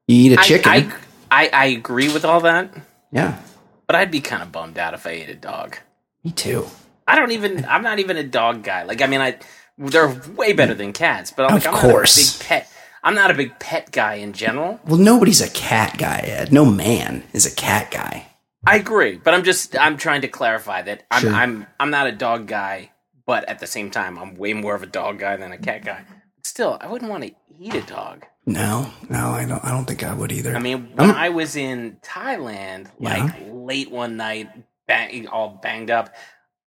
you 0.07 0.31
eat 0.31 0.33
a 0.33 0.37
chicken. 0.43 0.71
I, 0.71 0.93
I, 1.31 1.49
I, 1.53 1.65
agree 1.67 2.11
with 2.13 2.25
all 2.25 2.41
that, 2.41 2.71
yeah, 3.11 3.41
but 3.87 3.95
I'd 3.95 4.11
be 4.11 4.21
kind 4.21 4.43
of 4.43 4.51
bummed 4.51 4.77
out 4.77 4.93
if 4.93 5.05
I 5.07 5.11
ate 5.11 5.29
a 5.29 5.35
dog. 5.35 5.77
me 6.23 6.31
too. 6.31 6.65
I 7.07 7.15
don't 7.15 7.31
even. 7.31 7.65
I'm 7.65 7.83
not 7.83 7.99
even 7.99 8.17
a 8.17 8.23
dog 8.23 8.63
guy. 8.63 8.83
Like, 8.83 9.01
I 9.01 9.07
mean, 9.07 9.21
I 9.21 9.37
they're 9.77 10.09
way 10.35 10.53
better 10.53 10.73
than 10.73 10.93
cats, 10.93 11.31
but 11.35 11.45
I'm 11.49 11.57
Of 11.57 11.65
like, 11.65 11.73
I'm 11.75 11.79
course. 11.81 12.17
not 12.17 12.35
a 12.35 12.39
big 12.39 12.47
pet. 12.47 12.69
I'm 13.03 13.15
not 13.15 13.31
a 13.31 13.33
big 13.33 13.59
pet 13.59 13.91
guy 13.91 14.15
in 14.15 14.31
general. 14.33 14.79
Well, 14.85 14.97
nobody's 14.99 15.41
a 15.41 15.49
cat 15.49 15.97
guy, 15.97 16.19
Ed. 16.19 16.53
No 16.53 16.63
man 16.65 17.23
is 17.33 17.45
a 17.45 17.53
cat 17.53 17.91
guy. 17.91 18.27
I 18.65 18.77
agree, 18.77 19.17
but 19.17 19.33
I'm 19.33 19.43
just 19.43 19.77
I'm 19.77 19.97
trying 19.97 20.21
to 20.21 20.29
clarify 20.29 20.83
that 20.83 21.03
I'm 21.11 21.21
Sure. 21.21 21.33
I'm 21.33 21.67
I'm 21.79 21.89
not 21.89 22.07
a 22.07 22.13
dog 22.13 22.47
guy, 22.47 22.91
but 23.25 23.47
at 23.49 23.59
the 23.59 23.67
same 23.67 23.89
time, 23.91 24.17
I'm 24.17 24.35
way 24.35 24.53
more 24.53 24.75
of 24.75 24.83
a 24.83 24.87
dog 24.87 25.19
guy 25.19 25.35
than 25.37 25.51
a 25.51 25.57
cat 25.57 25.85
guy. 25.85 26.03
Still, 26.43 26.77
I 26.81 26.87
wouldn't 26.87 27.09
want 27.09 27.23
to 27.23 27.31
eat 27.59 27.73
a 27.73 27.81
dog. 27.81 28.25
No, 28.45 28.91
no, 29.09 29.29
I 29.29 29.45
don't. 29.45 29.63
I 29.63 29.71
don't 29.71 29.85
think 29.85 30.03
I 30.03 30.13
would 30.13 30.31
either. 30.31 30.55
I 30.55 30.59
mean, 30.59 30.89
when 30.95 31.09
I'm- 31.11 31.17
I 31.17 31.29
was 31.29 31.55
in 31.55 31.97
Thailand, 32.03 32.87
Yeah. 32.99 33.23
like 33.23 33.33
late 33.49 33.89
one 33.91 34.17
night, 34.17 34.49
bang, 34.87 35.27
all 35.27 35.59
banged 35.63 35.89
up, 35.89 36.13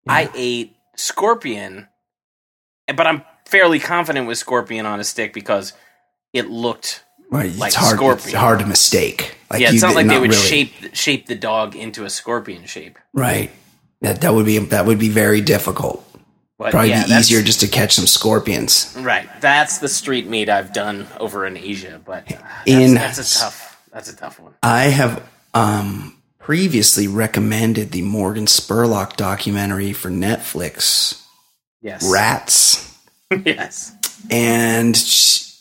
I 0.08 0.30
ate 0.34 0.78
scorpion, 0.96 1.88
but 2.96 3.06
I'm 3.08 3.24
fairly 3.46 3.80
confident 3.80 4.28
with 4.28 4.38
scorpion 4.38 4.86
on 4.86 5.00
a 5.00 5.04
stick 5.04 5.34
because 5.34 5.74
it 6.32 6.50
looked. 6.50 7.04
Like 7.32 7.74
hard. 7.74 7.98
scorpion. 7.98 8.30
It's 8.30 8.38
hard 8.38 8.60
to 8.60 8.66
mistake. 8.68 9.36
Like 9.52 9.60
yeah, 9.60 9.72
it's 9.74 9.82
not 9.82 9.96
like 9.96 10.08
they 10.08 10.20
would 10.20 10.30
really. 10.30 10.42
shape 10.42 10.96
shape 10.96 11.26
the 11.26 11.36
dog 11.36 11.76
into 11.76 12.06
a 12.06 12.10
scorpion 12.10 12.66
shape. 12.66 12.98
Right. 13.14 13.52
That 14.02 14.22
that 14.22 14.34
would 14.34 14.46
be 14.46 14.58
that 14.60 14.86
would 14.86 15.00
be 15.00 15.10
very 15.10 15.42
difficult. 15.42 16.05
But 16.58 16.72
Probably 16.72 16.92
yeah, 16.92 17.06
be 17.06 17.12
easier 17.14 17.42
just 17.42 17.60
to 17.62 17.68
catch 17.68 17.94
some 17.96 18.08
scorpions. 18.08 18.96
Right, 18.98 19.28
that's 19.42 19.80
the 19.80 19.90
street 19.90 20.28
meat 20.28 20.48
I've 20.48 20.72
done 20.72 21.06
over 21.20 21.46
in 21.46 21.58
Asia, 21.58 22.02
but 22.06 22.32
uh, 22.32 22.38
that's, 22.38 22.68
In- 22.70 22.94
that's 22.94 23.36
a 23.36 23.40
tough. 23.40 23.82
That's 23.92 24.10
a 24.12 24.16
tough 24.16 24.40
one. 24.40 24.54
I 24.64 24.84
have 24.84 25.28
um, 25.54 26.18
previously 26.40 27.08
recommended 27.08 27.92
the 27.92 28.02
Morgan 28.04 28.46
Spurlock 28.46 29.16
documentary 29.16 29.94
for 29.94 30.10
Netflix, 30.10 31.22
Yes, 31.82 32.10
Rats. 32.10 32.98
yes. 33.46 33.96
And 34.30 34.96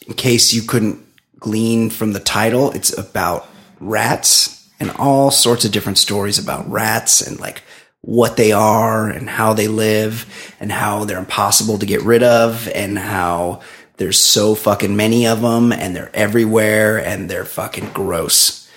in 0.07 0.15
case 0.15 0.53
you 0.53 0.63
couldn't 0.63 1.05
glean 1.39 1.91
from 1.91 2.13
the 2.13 2.21
title, 2.21 2.71
it's 2.73 2.97
about 2.97 3.49
rats 3.81 4.69
and 4.81 4.91
all 4.93 5.31
sorts 5.31 5.65
of 5.65 5.73
different 5.73 5.99
stories 5.99 6.39
about 6.39 6.71
rats 6.71 7.21
and 7.21 7.39
like 7.41 7.63
what 8.07 8.37
they 8.37 8.53
are 8.53 9.09
and 9.09 9.31
how 9.31 9.55
they 9.55 9.67
live 9.67 10.55
and 10.61 10.71
how 10.71 11.05
they're 11.05 11.19
impossible 11.19 11.79
to 11.79 11.87
get 11.87 12.03
rid 12.03 12.23
of 12.23 12.69
and 12.69 12.99
how 12.99 13.63
there's 13.97 14.21
so 14.21 14.55
fucking 14.55 14.95
many 14.95 15.27
of 15.27 15.41
them 15.41 15.73
and 15.73 15.97
they're 15.97 16.15
everywhere 16.15 16.99
and 16.99 17.31
they're 17.31 17.47
fucking 17.47 17.89
gross. 17.95 18.69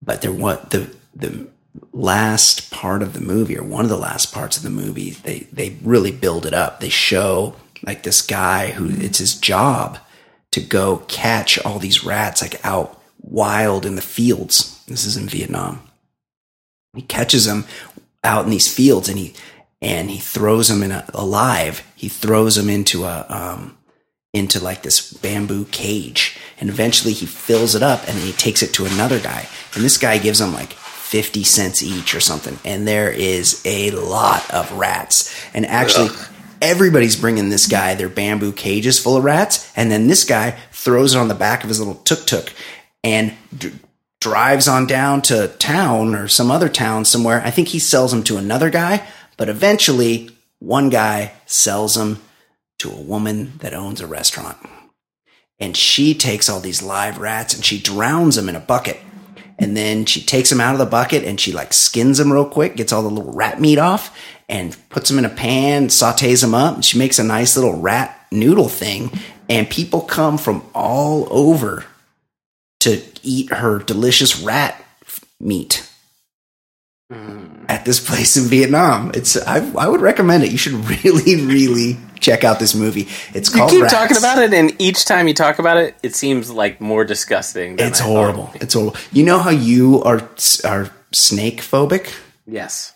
But 0.00 0.22
they're 0.22 0.30
what 0.30 0.70
the 0.70 0.94
the 1.16 1.48
last 1.92 2.70
part 2.70 3.02
of 3.02 3.12
the 3.12 3.20
movie, 3.20 3.58
or 3.58 3.64
one 3.64 3.84
of 3.84 3.90
the 3.90 3.96
last 3.96 4.32
parts 4.32 4.56
of 4.56 4.62
the 4.62 4.70
movie, 4.70 5.10
they 5.10 5.40
they 5.52 5.76
really 5.82 6.12
build 6.12 6.46
it 6.46 6.54
up. 6.54 6.78
They 6.78 6.90
show 6.90 7.56
like 7.82 8.04
this 8.04 8.22
guy 8.22 8.70
who 8.70 8.88
it's 8.88 9.18
his 9.18 9.34
job 9.34 9.98
to 10.52 10.60
go 10.60 10.98
catch 11.08 11.58
all 11.58 11.80
these 11.80 12.04
rats 12.04 12.40
like 12.40 12.64
out 12.64 13.02
wild 13.20 13.84
in 13.84 13.96
the 13.96 14.02
fields. 14.02 14.80
This 14.86 15.04
is 15.04 15.16
in 15.16 15.28
Vietnam. 15.28 15.82
He 16.94 17.02
catches 17.02 17.44
them 17.44 17.64
out 18.28 18.44
in 18.44 18.50
these 18.50 18.72
fields, 18.72 19.08
and 19.08 19.18
he 19.18 19.34
and 19.80 20.10
he 20.10 20.18
throws 20.18 20.68
them 20.68 20.82
in 20.82 20.92
a, 20.92 21.04
alive. 21.14 21.82
He 21.96 22.08
throws 22.08 22.56
them 22.56 22.68
into 22.68 23.04
a 23.04 23.26
um, 23.28 23.78
into 24.34 24.62
like 24.62 24.82
this 24.82 25.12
bamboo 25.12 25.64
cage, 25.66 26.38
and 26.60 26.68
eventually 26.68 27.14
he 27.14 27.26
fills 27.26 27.74
it 27.74 27.82
up, 27.82 28.00
and 28.06 28.18
then 28.18 28.26
he 28.26 28.32
takes 28.32 28.62
it 28.62 28.74
to 28.74 28.84
another 28.84 29.18
guy, 29.18 29.48
and 29.74 29.82
this 29.82 29.96
guy 29.96 30.18
gives 30.18 30.40
him 30.40 30.52
like 30.52 30.72
50 30.72 31.42
cents 31.42 31.82
each 31.82 32.14
or 32.14 32.20
something. 32.20 32.58
And 32.66 32.86
there 32.86 33.10
is 33.10 33.62
a 33.64 33.90
lot 33.92 34.48
of 34.52 34.70
rats. 34.72 35.34
And 35.54 35.64
actually, 35.64 36.10
everybody's 36.60 37.16
bringing 37.16 37.48
this 37.48 37.66
guy 37.66 37.94
their 37.94 38.10
bamboo 38.10 38.52
cages 38.52 38.98
full 38.98 39.16
of 39.16 39.24
rats. 39.24 39.72
And 39.74 39.90
then 39.90 40.06
this 40.06 40.24
guy 40.24 40.58
throws 40.70 41.14
it 41.14 41.18
on 41.18 41.28
the 41.28 41.34
back 41.34 41.62
of 41.62 41.68
his 41.68 41.78
little 41.78 41.94
tuk 41.94 42.26
tuk 42.26 42.52
and 43.02 43.32
drives 44.20 44.66
on 44.66 44.86
down 44.86 45.22
to 45.22 45.48
town 45.58 46.14
or 46.14 46.28
some 46.28 46.50
other 46.50 46.68
town 46.68 47.04
somewhere. 47.04 47.40
I 47.44 47.50
think 47.50 47.68
he 47.68 47.78
sells 47.78 48.10
them 48.10 48.22
to 48.24 48.36
another 48.36 48.70
guy, 48.70 49.06
but 49.36 49.48
eventually 49.48 50.30
one 50.58 50.88
guy 50.88 51.32
sells 51.46 51.94
them 51.94 52.22
to 52.78 52.90
a 52.90 53.00
woman 53.00 53.52
that 53.58 53.74
owns 53.74 54.00
a 54.00 54.06
restaurant. 54.06 54.58
And 55.60 55.76
she 55.76 56.14
takes 56.14 56.48
all 56.48 56.60
these 56.60 56.82
live 56.82 57.18
rats 57.18 57.54
and 57.54 57.64
she 57.64 57.80
drowns 57.80 58.36
them 58.36 58.48
in 58.48 58.56
a 58.56 58.60
bucket 58.60 59.00
and 59.58 59.76
then 59.76 60.04
she 60.04 60.22
takes 60.22 60.50
them 60.50 60.60
out 60.60 60.74
of 60.74 60.78
the 60.78 60.86
bucket 60.86 61.24
and 61.24 61.40
she 61.40 61.52
like 61.52 61.72
skins 61.72 62.18
them 62.18 62.32
real 62.32 62.44
quick, 62.44 62.76
gets 62.76 62.92
all 62.92 63.02
the 63.02 63.10
little 63.10 63.32
rat 63.32 63.60
meat 63.60 63.78
off, 63.78 64.16
and 64.48 64.76
puts 64.88 65.10
them 65.10 65.18
in 65.18 65.24
a 65.24 65.30
pan, 65.30 65.88
sautés 65.88 66.42
them 66.42 66.54
up. 66.54 66.76
And 66.76 66.84
she 66.84 66.98
makes 66.98 67.18
a 67.18 67.24
nice 67.24 67.56
little 67.56 67.74
rat 67.74 68.26
noodle 68.30 68.68
thing, 68.68 69.10
and 69.48 69.68
people 69.68 70.02
come 70.02 70.38
from 70.38 70.64
all 70.74 71.26
over 71.30 71.84
to 72.80 73.02
eat 73.22 73.52
her 73.52 73.78
delicious 73.78 74.40
rat 74.40 74.82
meat. 75.40 75.84
Mm. 77.12 77.64
At 77.70 77.84
this 77.86 78.06
place 78.06 78.36
in 78.36 78.44
Vietnam, 78.44 79.10
it's 79.14 79.36
I, 79.36 79.58
I 79.78 79.88
would 79.88 80.00
recommend 80.02 80.44
it. 80.44 80.52
You 80.52 80.58
should 80.58 80.72
really, 81.04 81.36
really 81.46 81.96
check 82.20 82.44
out 82.44 82.58
this 82.58 82.74
movie. 82.74 83.08
It's 83.34 83.48
called. 83.48 83.72
You 83.72 83.78
keep 83.78 83.82
Rats. 83.84 83.94
talking 83.94 84.16
about 84.18 84.38
it, 84.38 84.52
and 84.52 84.74
each 84.78 85.04
time 85.06 85.26
you 85.26 85.32
talk 85.34 85.58
about 85.58 85.78
it, 85.78 85.94
it 86.02 86.14
seems 86.14 86.50
like 86.50 86.80
more 86.82 87.04
disgusting. 87.04 87.76
Than 87.76 87.88
It's 87.88 88.00
I 88.00 88.04
thought. 88.04 88.10
horrible. 88.10 88.50
It's 88.56 88.74
horrible. 88.74 88.96
You 89.12 89.24
know 89.24 89.38
how 89.38 89.50
you 89.50 90.02
are 90.02 90.28
are 90.64 90.90
snake 91.12 91.60
phobic? 91.62 92.14
Yes. 92.46 92.92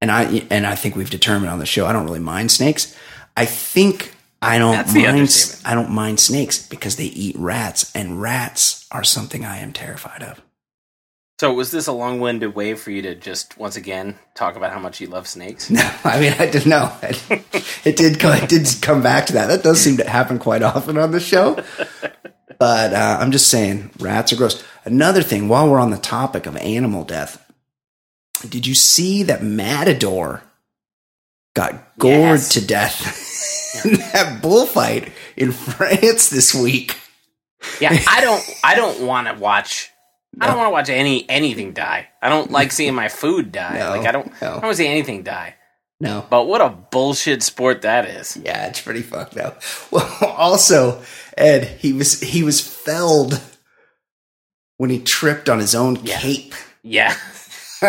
and 0.00 0.10
I 0.10 0.46
and 0.50 0.66
I 0.66 0.74
think 0.74 0.96
we've 0.96 1.10
determined 1.10 1.50
on 1.50 1.58
the 1.58 1.66
show 1.66 1.86
I 1.86 1.92
don't 1.92 2.04
really 2.06 2.20
mind 2.20 2.50
snakes. 2.50 2.96
I 3.36 3.44
think 3.44 4.13
I 4.44 4.58
don't 4.58 4.72
That's 4.72 4.94
mind. 4.94 5.60
I 5.64 5.74
don't 5.74 5.90
mind 5.90 6.20
snakes 6.20 6.66
because 6.66 6.96
they 6.96 7.04
eat 7.04 7.36
rats 7.38 7.90
and 7.94 8.20
rats 8.20 8.86
are 8.90 9.04
something 9.04 9.44
I 9.44 9.58
am 9.58 9.72
terrified 9.72 10.22
of. 10.22 10.40
So 11.40 11.52
was 11.52 11.72
this 11.72 11.88
a 11.88 11.92
long-winded 11.92 12.54
way 12.54 12.74
for 12.74 12.90
you 12.92 13.02
to 13.02 13.14
just 13.16 13.58
once 13.58 13.76
again 13.76 14.16
talk 14.36 14.54
about 14.56 14.72
how 14.72 14.78
much 14.78 15.00
you 15.00 15.08
love 15.08 15.26
snakes? 15.26 15.68
No, 15.68 15.80
I 16.04 16.20
mean 16.20 16.32
I 16.38 16.46
didn't 16.46 16.68
know. 16.68 16.92
It 17.84 17.96
did 17.96 18.20
come, 18.20 18.36
it 18.42 18.48
did 18.48 18.66
come 18.80 19.02
back 19.02 19.26
to 19.26 19.32
that. 19.34 19.48
That 19.48 19.62
does 19.64 19.80
seem 19.80 19.96
to 19.96 20.08
happen 20.08 20.38
quite 20.38 20.62
often 20.62 20.96
on 20.96 21.10
the 21.10 21.20
show. 21.20 21.62
But 22.58 22.92
uh, 22.94 23.18
I'm 23.20 23.32
just 23.32 23.48
saying, 23.48 23.90
rats 23.98 24.32
are 24.32 24.36
gross. 24.36 24.62
Another 24.84 25.22
thing, 25.22 25.48
while 25.48 25.68
we're 25.68 25.80
on 25.80 25.90
the 25.90 25.98
topic 25.98 26.46
of 26.46 26.56
animal 26.56 27.02
death, 27.04 27.40
did 28.48 28.66
you 28.66 28.74
see 28.76 29.24
that 29.24 29.42
Matador 29.42 30.42
got 31.54 31.98
gored 31.98 32.12
Yes. 32.12 32.48
to 32.50 32.64
death 32.64 33.00
in 33.84 33.92
that 34.12 34.40
bullfight 34.42 35.12
in 35.36 35.52
France 35.52 36.28
this 36.30 36.54
week? 36.54 36.96
Yeah, 37.80 37.96
I 38.08 38.20
don't. 38.20 38.44
I 38.62 38.74
don't 38.74 39.06
want 39.06 39.26
to 39.28 39.34
watch. 39.34 39.90
I 40.40 40.48
don't 40.48 40.56
want 40.58 40.66
to 40.66 40.72
watch 40.72 40.88
any 40.90 41.28
anything 41.30 41.72
die. 41.72 42.08
I 42.20 42.28
don't 42.28 42.50
like 42.50 42.72
seeing 42.78 42.94
my 42.94 43.08
food 43.08 43.52
die. 43.52 43.78
No, 43.78 43.90
like 43.90 44.06
I 44.06 44.12
don't. 44.12 44.26
no. 44.42 44.48
I 44.48 44.52
don't 44.52 44.62
want 44.62 44.72
to 44.72 44.76
see 44.76 44.88
anything 44.88 45.22
die. 45.22 45.54
No. 46.00 46.26
But 46.28 46.46
what 46.46 46.60
a 46.60 46.68
bullshit 46.70 47.42
sport 47.42 47.82
that 47.82 48.04
is. 48.06 48.36
Yeah, 48.36 48.66
it's 48.66 48.80
pretty 48.80 49.02
fucked 49.02 49.36
up. 49.38 49.62
Well, 49.90 50.10
also, 50.36 51.02
Ed, 51.38 51.64
he 51.78 51.92
was 51.92 52.20
he 52.20 52.42
was 52.42 52.60
felled 52.60 53.40
when 54.76 54.90
he 54.90 54.98
tripped 55.00 55.48
on 55.48 55.60
his 55.60 55.74
own 55.74 55.96
Yeah. 56.02 56.18
cape. 56.18 56.54
Yeah, 56.82 57.16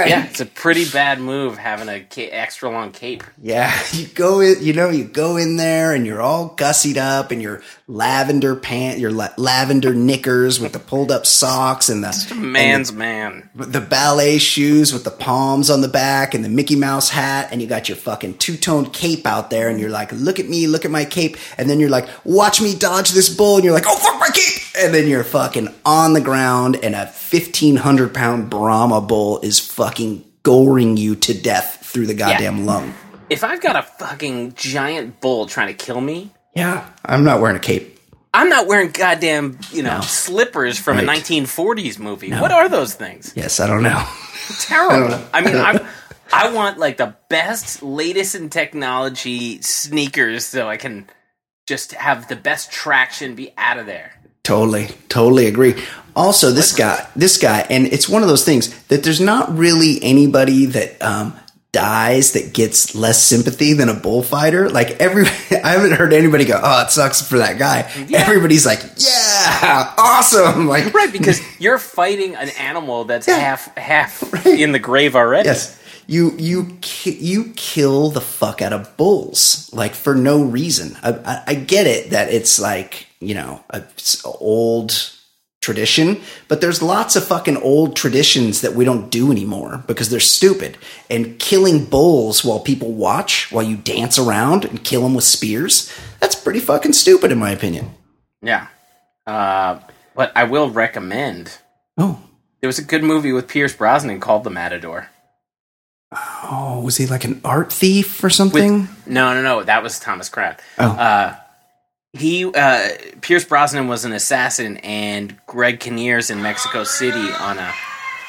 yeah. 0.03 0.25
It's 0.25 0.39
a 0.41 0.45
pretty 0.45 0.89
bad 0.89 1.19
move 1.19 1.57
having 1.57 1.87
a 1.89 2.01
ca- 2.01 2.29
extra 2.31 2.69
long 2.69 2.91
cape. 2.91 3.23
Yeah, 3.41 3.71
you 3.93 4.07
go 4.07 4.39
in, 4.39 4.61
you 4.61 4.73
know, 4.73 4.89
you 4.89 5.03
go 5.05 5.37
in 5.37 5.57
there 5.57 5.93
and 5.93 6.05
you're 6.05 6.21
all 6.21 6.49
gussied 6.55 6.97
up 6.97 7.31
in 7.31 7.39
your 7.41 7.61
lavender 7.87 8.55
pant, 8.55 8.99
your 8.99 9.11
la- 9.11 9.29
lavender 9.37 9.93
knickers 9.93 10.59
with 10.59 10.73
the 10.73 10.79
pulled 10.79 11.11
up 11.11 11.25
socks 11.25 11.89
and 11.89 12.03
the 12.03 12.33
Man's 12.35 12.91
man. 12.91 13.49
the 13.55 13.81
ballet 13.81 14.37
shoes 14.39 14.91
with 14.91 15.03
the 15.03 15.11
palms 15.11 15.69
on 15.69 15.81
the 15.81 15.87
back 15.87 16.33
and 16.33 16.43
the 16.43 16.49
Mickey 16.49 16.75
Mouse 16.75 17.09
hat, 17.09 17.49
and 17.51 17.61
you 17.61 17.67
got 17.67 17.87
your 17.87 17.95
fucking 17.97 18.37
two 18.37 18.57
toned 18.57 18.91
cape 18.93 19.25
out 19.27 19.49
there, 19.49 19.69
and 19.69 19.79
you're 19.79 19.89
like, 19.89 20.11
look 20.11 20.39
at 20.39 20.47
me, 20.49 20.67
look 20.67 20.83
at 20.85 20.91
my 20.91 21.05
cape, 21.05 21.37
and 21.57 21.69
then 21.69 21.79
you're 21.79 21.89
like, 21.89 22.07
watch 22.23 22.61
me 22.61 22.75
dodge 22.75 23.11
this 23.11 23.29
bull, 23.29 23.55
and 23.55 23.63
you're 23.63 23.73
like, 23.73 23.85
oh 23.87 23.95
fuck 23.97 24.19
my 24.19 24.29
cape, 24.33 24.61
and 24.79 24.93
then 24.93 25.07
you're 25.07 25.23
fucking 25.23 25.67
on 25.85 26.13
the 26.13 26.21
ground, 26.21 26.77
and 26.83 26.95
a 26.95 27.05
fifteen 27.07 27.75
hundred 27.75 28.13
pound 28.13 28.49
Brahma 28.49 29.01
bull 29.01 29.39
is 29.41 29.59
fucking 29.59 29.84
goring 30.43 30.97
you 30.97 31.15
to 31.15 31.33
death 31.33 31.79
through 31.83 32.05
the 32.07 32.13
goddamn 32.13 32.65
lung. 32.65 32.93
If 33.29 33.43
I've 33.43 33.61
got 33.61 33.75
a 33.75 33.81
fucking 33.83 34.53
giant 34.53 35.19
bull 35.21 35.47
trying 35.47 35.67
to 35.67 35.73
kill 35.73 35.99
me, 36.01 36.31
Yeah, 36.55 36.87
I'm 37.03 37.23
not 37.23 37.41
wearing 37.41 37.57
a 37.57 37.59
cape. 37.59 37.99
I'm 38.33 38.49
not 38.49 38.67
wearing 38.67 38.91
goddamn 38.91 39.57
you 39.71 39.81
know 39.83 39.95
No. 39.97 40.01
slippers 40.01 40.77
from 40.77 40.97
Right. 40.97 41.03
a 41.03 41.07
1940s 41.07 41.97
movie. 41.99 42.31
What 42.31 42.51
are 42.51 42.69
those 42.69 42.93
things? 42.93 43.33
Yes, 43.35 43.59
I 43.59 43.67
don't 43.67 43.83
know. 43.83 44.03
terrible. 44.59 45.19
I 45.33 45.41
mean, 45.41 45.55
I 45.55 45.85
I 46.33 46.51
want 46.51 46.77
like 46.77 46.97
the 46.97 47.15
best, 47.29 47.81
latest 47.81 48.35
in 48.35 48.49
technology 48.49 49.61
sneakers 49.61 50.45
so 50.45 50.67
I 50.69 50.77
can 50.77 51.09
just 51.67 51.93
have 51.93 52.27
the 52.27 52.35
best 52.35 52.71
traction, 52.71 53.35
be 53.35 53.51
out 53.57 53.77
of 53.79 53.85
there. 53.85 54.11
Totally, 54.43 54.89
totally 55.09 55.47
agree. 55.47 55.75
Also, 56.15 56.51
this 56.51 56.73
guy, 56.73 57.05
this 57.15 57.37
guy, 57.37 57.65
and 57.69 57.87
it's 57.87 58.07
one 58.07 58.21
of 58.21 58.29
those 58.29 58.45
things 58.45 58.73
that 58.85 59.03
there's 59.03 59.19
not 59.21 59.57
really 59.57 59.99
anybody 60.01 60.65
that 60.67 61.01
um, 61.03 61.35
dies 61.73 62.31
that 62.31 62.53
gets 62.53 62.95
less 62.95 63.21
sympathy 63.21 63.73
than 63.73 63.89
a 63.89 63.93
bullfighter. 63.93 64.69
Like 64.69 64.91
every, 65.01 65.23
I 65.63 65.71
haven't 65.71 65.91
heard 65.91 66.13
anybody 66.13 66.45
go, 66.45 66.57
"Oh, 66.63 66.83
it 66.83 66.91
sucks 66.91 67.21
for 67.21 67.39
that 67.39 67.57
guy." 67.59 67.81
Everybody's 68.13 68.65
like, 68.65 68.81
"Yeah, 68.97 69.93
awesome!" 69.97 70.67
Like, 70.75 70.93
Right, 70.93 71.11
because 71.11 71.41
you're 71.59 71.77
fighting 71.79 72.35
an 72.35 72.47
animal 72.59 73.03
that's 73.03 73.25
half 73.25 73.75
half 73.77 74.45
in 74.45 74.71
the 74.71 74.79
grave 74.79 75.17
already. 75.17 75.49
yes, 75.49 75.77
you 76.07 76.31
you 76.37 76.77
ki- 76.79 77.17
you 77.19 77.51
kill 77.57 78.09
the 78.09 78.21
fuck 78.21 78.61
out 78.61 78.71
of 78.71 78.95
bulls 78.95 79.69
like 79.73 79.95
for 79.95 80.15
no 80.15 80.43
reason. 80.43 80.95
I, 81.03 81.11
I, 81.11 81.43
I 81.47 81.53
get 81.55 81.87
it 81.87 82.11
that 82.11 82.31
it's 82.33 82.57
like 82.57 83.07
you 83.19 83.35
know 83.35 83.61
a 83.69 83.83
old 84.23 85.11
tradition, 85.65 86.21
but 86.47 86.61
there's 86.61 86.81
lots 86.81 87.15
of 87.15 87.25
fucking 87.27 87.57
old 87.57 87.95
traditions 87.95 88.61
that 88.61 88.73
we 88.73 88.85
don't 88.85 89.09
do 89.09 89.31
anymore 89.31 89.83
because 89.87 90.09
they're 90.09 90.19
stupid. 90.19 90.77
And 91.09 91.37
killing 91.39 91.85
bulls 91.85 92.45
while 92.45 92.59
people 92.59 92.93
watch, 92.93 93.51
while 93.51 93.63
you 93.65 93.75
dance 93.77 94.17
around 94.19 94.63
and 94.63 94.83
kill 94.83 95.01
them 95.01 95.15
with 95.15 95.25
spears, 95.25 95.91
that's 96.21 96.35
pretty 96.35 96.59
fucking 96.59 96.93
stupid 96.93 97.31
in 97.31 97.39
my 97.39 97.51
opinion. 97.51 97.89
Yeah. 98.41 98.67
Uh, 99.27 99.79
but 100.15 100.31
I 100.35 100.43
will 100.45 100.69
recommend. 100.69 101.57
Oh, 101.97 102.21
There 102.61 102.67
was 102.69 102.79
a 102.79 102.83
good 102.83 103.03
movie 103.03 103.33
with 103.33 103.47
Pierce 103.47 103.73
Brosnan 103.75 104.19
called 104.19 104.43
The 104.43 104.49
Matador. 104.51 105.09
oh, 106.43 106.81
was 106.83 106.97
he 106.97 107.07
like 107.07 107.23
an 107.25 107.41
art 107.43 107.73
thief 107.73 108.23
or 108.23 108.27
With, 108.27 108.33
something? 108.33 108.87
no, 109.05 109.33
no, 109.33 109.41
no. 109.41 109.63
That 109.63 109.83
was 109.83 109.99
Thomas 109.99 110.29
Crown. 110.29 110.55
Oh. 110.77 110.91
Uh, 110.91 111.35
he 112.17 112.45
uh, 112.45 112.89
Pierce 113.21 113.45
Brosnan 113.45 113.87
was 113.87 114.05
an 114.05 114.13
assassin, 114.13 114.77
and 114.77 115.35
Greg 115.47 115.79
Kinnear's 115.79 116.29
in 116.29 116.41
Mexico 116.41 116.83
City 116.83 117.31
on 117.31 117.57
a 117.57 117.71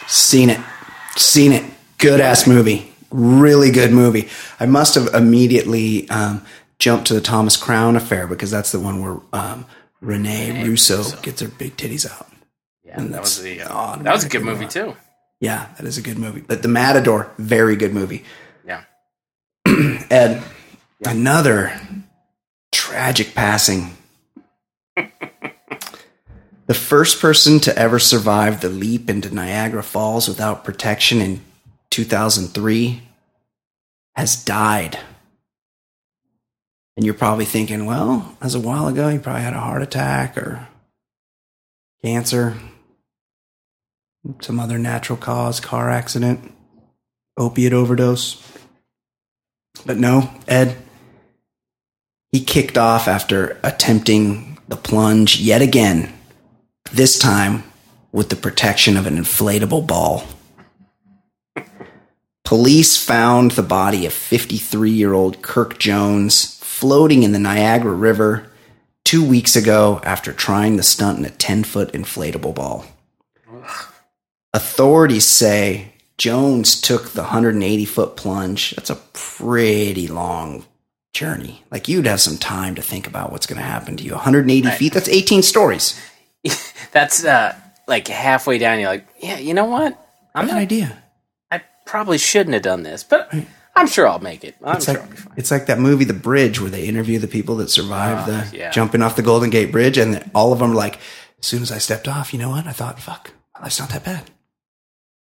Seen 0.07 0.51
it. 0.51 0.61
Seen 1.17 1.53
it. 1.53 1.65
Good 1.99 2.21
ass 2.21 2.47
movie. 2.47 2.93
Really 3.11 3.71
good 3.71 3.93
movie. 3.93 4.29
I 4.61 4.67
must 4.67 4.95
have 4.95 5.15
immediately 5.15 6.09
um, 6.11 6.45
jumped 6.79 7.09
to 7.09 7.15
the 7.15 7.21
Thomas 7.21 7.57
Crown 7.57 7.97
affair 7.97 8.27
because 8.27 8.51
that's 8.51 8.73
the 8.73 8.81
one 8.81 9.01
where 9.01 9.19
um, 9.33 9.67
Renee 10.01 10.65
Russo, 10.65 11.05
gets 11.23 11.41
her 11.41 11.49
big 11.49 11.77
titties 11.77 12.09
out. 12.11 12.29
yeah. 12.85 13.01
That 13.01 13.21
was 13.21 13.43
the 13.43 13.63
uh, 13.63 13.97
that 13.97 14.13
was 14.13 14.25
a 14.25 14.29
good 14.29 14.43
movie 14.43 14.67
too. 14.67 14.95
Yeah, 15.41 15.69
that 15.77 15.87
is 15.87 15.99
a 15.99 16.03
good 16.03 16.19
movie. 16.19 16.41
But 16.41 16.63
The 16.63 16.69
Matador, 16.69 17.31
very 17.37 17.77
good 17.77 17.93
movie. 17.93 18.25
Yeah. 18.67 18.83
And 20.11 20.43
another 21.05 21.79
tragic 22.97 23.35
passing. 23.35 23.95
the 26.67 26.73
first 26.73 27.21
person 27.21 27.61
to 27.61 27.79
ever 27.79 27.99
survive 27.99 28.63
the 28.63 28.71
leap 28.71 29.11
into 29.11 29.35
Niagara 29.35 29.83
Falls 29.83 30.27
without 30.27 30.65
protection 30.65 31.21
in 31.21 31.43
2003, 31.91 33.03
has 34.15 34.43
died. 34.43 34.99
And 36.97 37.05
you're 37.05 37.13
probably 37.13 37.45
thinking, 37.45 37.85
well, 37.85 38.35
as 38.41 38.55
a 38.55 38.61
while 38.61 38.89
ago, 38.89 39.11
he 39.11 39.19
probably 39.19 39.43
had 39.43 39.53
a 39.53 39.61
heart 39.61 39.83
attack 39.83 40.39
or 40.39 40.67
cancer, 42.03 42.57
some 44.41 44.59
other 44.59 44.79
natural 44.79 45.19
cause, 45.19 45.61
car 45.61 45.91
accident, 45.91 46.51
opiate 47.37 47.75
overdose. 47.75 48.43
But 49.85 49.99
no, 49.99 50.31
Ed, 50.49 50.79
he 52.37 52.45
kicked 52.45 52.77
off 52.77 53.09
after 53.09 53.59
attempting 53.63 54.59
the 54.69 54.77
plunge 54.77 55.41
yet 55.41 55.63
again, 55.63 56.13
this 56.93 57.19
time 57.19 57.65
with 58.13 58.29
the 58.29 58.37
protection 58.37 58.99
of 58.99 59.07
an 59.07 59.17
inflatable 59.17 59.87
ball. 59.87 60.23
Police 62.45 63.03
found 63.03 63.53
the 63.53 63.63
body 63.63 64.05
of 64.05 64.13
53 64.13 64.91
year 64.91 65.15
old 65.15 65.41
Kirk 65.41 65.79
Jones 65.79 66.59
floating 66.63 67.23
in 67.23 67.33
the 67.33 67.39
Niagara 67.39 67.95
River 67.95 68.51
two 69.03 69.27
weeks 69.27 69.57
ago 69.57 70.03
after 70.05 70.31
trying 70.31 70.77
the 70.77 70.83
stunt 70.83 71.19
in 71.19 71.25
a 71.25 71.31
10 71.31 71.65
foot 71.65 71.91
inflatable 71.95 72.55
ball. 72.55 72.85
Authorities 74.53 75.27
say 75.27 75.95
Jones 76.19 76.79
took 76.83 77.13
the 77.13 77.23
180 77.23 77.87
foot 77.87 78.15
plunge. 78.15 78.73
That's 78.73 78.91
a 78.91 78.97
pretty 79.15 80.07
long 80.07 80.67
journey. 81.17 81.65
Like 81.71 81.89
you'd 81.89 82.07
have 82.07 82.21
some 82.21 82.37
time 82.39 82.75
to 82.77 82.83
think 82.83 83.07
about 83.07 83.33
what's 83.33 83.47
going 83.47 83.59
to 83.59 83.65
happen 83.67 83.97
to 83.97 84.05
you. 84.05 84.13
180 84.13 84.69
Right. 84.69 84.77
feet, 84.79 84.93
that's 84.93 85.09
18 85.09 85.43
stories. 85.43 85.99
That's 86.93 87.25
uh, 87.25 87.55
like 87.89 88.07
halfway 88.09 88.59
down. 88.59 88.79
You're 88.79 88.89
like, 88.91 89.07
yeah, 89.21 89.39
you 89.39 89.53
know 89.55 89.65
what? 89.65 89.99
I'm 90.35 90.47
not, 90.47 90.57
idea. 90.57 91.03
I 91.51 91.61
probably 91.85 92.19
shouldn't 92.19 92.55
have 92.55 92.63
done 92.63 92.83
this, 92.85 93.03
but 93.03 93.33
I'm 93.75 93.87
sure 93.89 94.07
I'll 94.07 94.21
make 94.21 94.45
it. 94.45 94.55
I'm 94.63 94.77
It's 94.77 94.85
sure 94.85 94.95
like 94.95 95.03
I'll 95.03 95.11
be 95.11 95.17
fine. 95.17 95.35
it's 95.37 95.51
like 95.51 95.67
that 95.67 95.79
movie 95.81 96.05
The 96.05 96.15
Bridge 96.15 96.61
where 96.61 96.71
they 96.71 96.85
interview 96.87 97.19
the 97.19 97.27
people 97.29 97.57
that 97.57 97.71
survived 97.71 98.31
Ah, 98.31 98.49
the 98.51 98.57
yeah. 98.57 98.71
jumping 98.71 99.03
off 99.03 99.17
the 99.17 99.23
Golden 99.23 99.51
Gate 99.51 99.73
Bridge 99.73 99.99
and 99.99 100.31
all 100.35 100.53
of 100.53 100.61
them 100.61 100.71
are 100.73 100.75
like 100.75 100.99
as 101.41 101.47
soon 101.47 101.63
as 101.63 101.73
I 101.73 101.79
stepped 101.79 102.07
off, 102.09 102.33
you 102.33 102.39
know 102.39 102.51
what? 102.51 102.67
I 102.67 102.73
thought, 102.73 103.01
fuck, 103.01 103.33
my 103.55 103.63
life's 103.65 103.81
not 103.81 103.91
that 103.91 104.05
bad. 104.05 104.31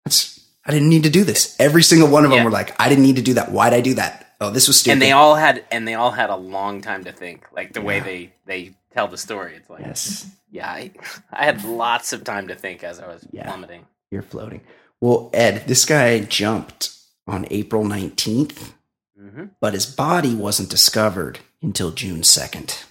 That's 0.04 0.40
I 0.64 0.70
didn't 0.72 0.88
need 0.88 1.02
to 1.04 1.10
do 1.10 1.24
this. 1.24 1.56
Every 1.58 1.82
single 1.82 2.08
one 2.08 2.24
of 2.24 2.30
them 2.30 2.38
Yeah. 2.38 2.44
were 2.44 2.50
like, 2.50 2.78
I 2.80 2.88
didn't 2.88 3.04
need 3.04 3.16
to 3.16 3.22
do 3.22 3.34
that. 3.34 3.50
Why'd 3.52 3.72
I 3.74 3.80
do 3.80 3.94
that? 3.94 4.25
Oh, 4.40 4.50
this 4.50 4.68
was 4.68 4.78
stupid. 4.80 4.92
And 4.94 5.02
they 5.02 5.12
all 5.12 5.34
had, 5.34 5.64
and 5.70 5.86
they 5.88 5.94
all 5.94 6.10
had 6.10 6.30
a 6.30 6.36
long 6.36 6.80
time 6.82 7.04
to 7.04 7.12
think. 7.12 7.46
Like 7.52 7.72
the 7.72 7.80
way 7.80 8.00
they 8.00 8.32
they 8.44 8.74
tell 8.92 9.08
the 9.08 9.16
story, 9.18 9.54
it's 9.56 9.68
like, 9.70 9.80
yes, 9.84 10.26
yeah, 10.50 10.68
I, 10.70 10.90
I 11.32 11.44
had 11.46 11.64
lots 11.64 12.12
of 12.12 12.24
time 12.24 12.48
to 12.48 12.54
think 12.54 12.84
as 12.84 13.00
I 13.00 13.06
was 13.06 13.26
Yeah. 13.32 13.44
plummeting. 13.46 13.86
you're 14.10 14.22
floating. 14.22 14.60
Well, 15.00 15.30
Ed, 15.34 15.64
this 15.66 15.84
guy 15.84 16.20
jumped 16.20 16.90
on 17.26 17.46
April 17.50 17.84
19th, 17.84 18.72
Mm-hmm. 19.20 19.44
but 19.60 19.72
his 19.74 19.86
body 19.86 20.34
wasn't 20.34 20.68
discovered 20.70 21.38
until 21.62 21.90
June 21.90 22.20
2nd. 22.20 22.84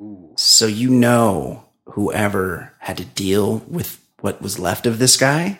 Ooh, 0.00 0.32
So 0.36 0.66
you 0.66 0.88
know 0.90 1.64
whoever 1.86 2.72
had 2.78 2.96
to 2.98 3.04
deal 3.04 3.58
with 3.68 4.00
what 4.20 4.40
was 4.40 4.58
left 4.60 4.86
of 4.86 4.98
this 5.00 5.16
guy 5.16 5.58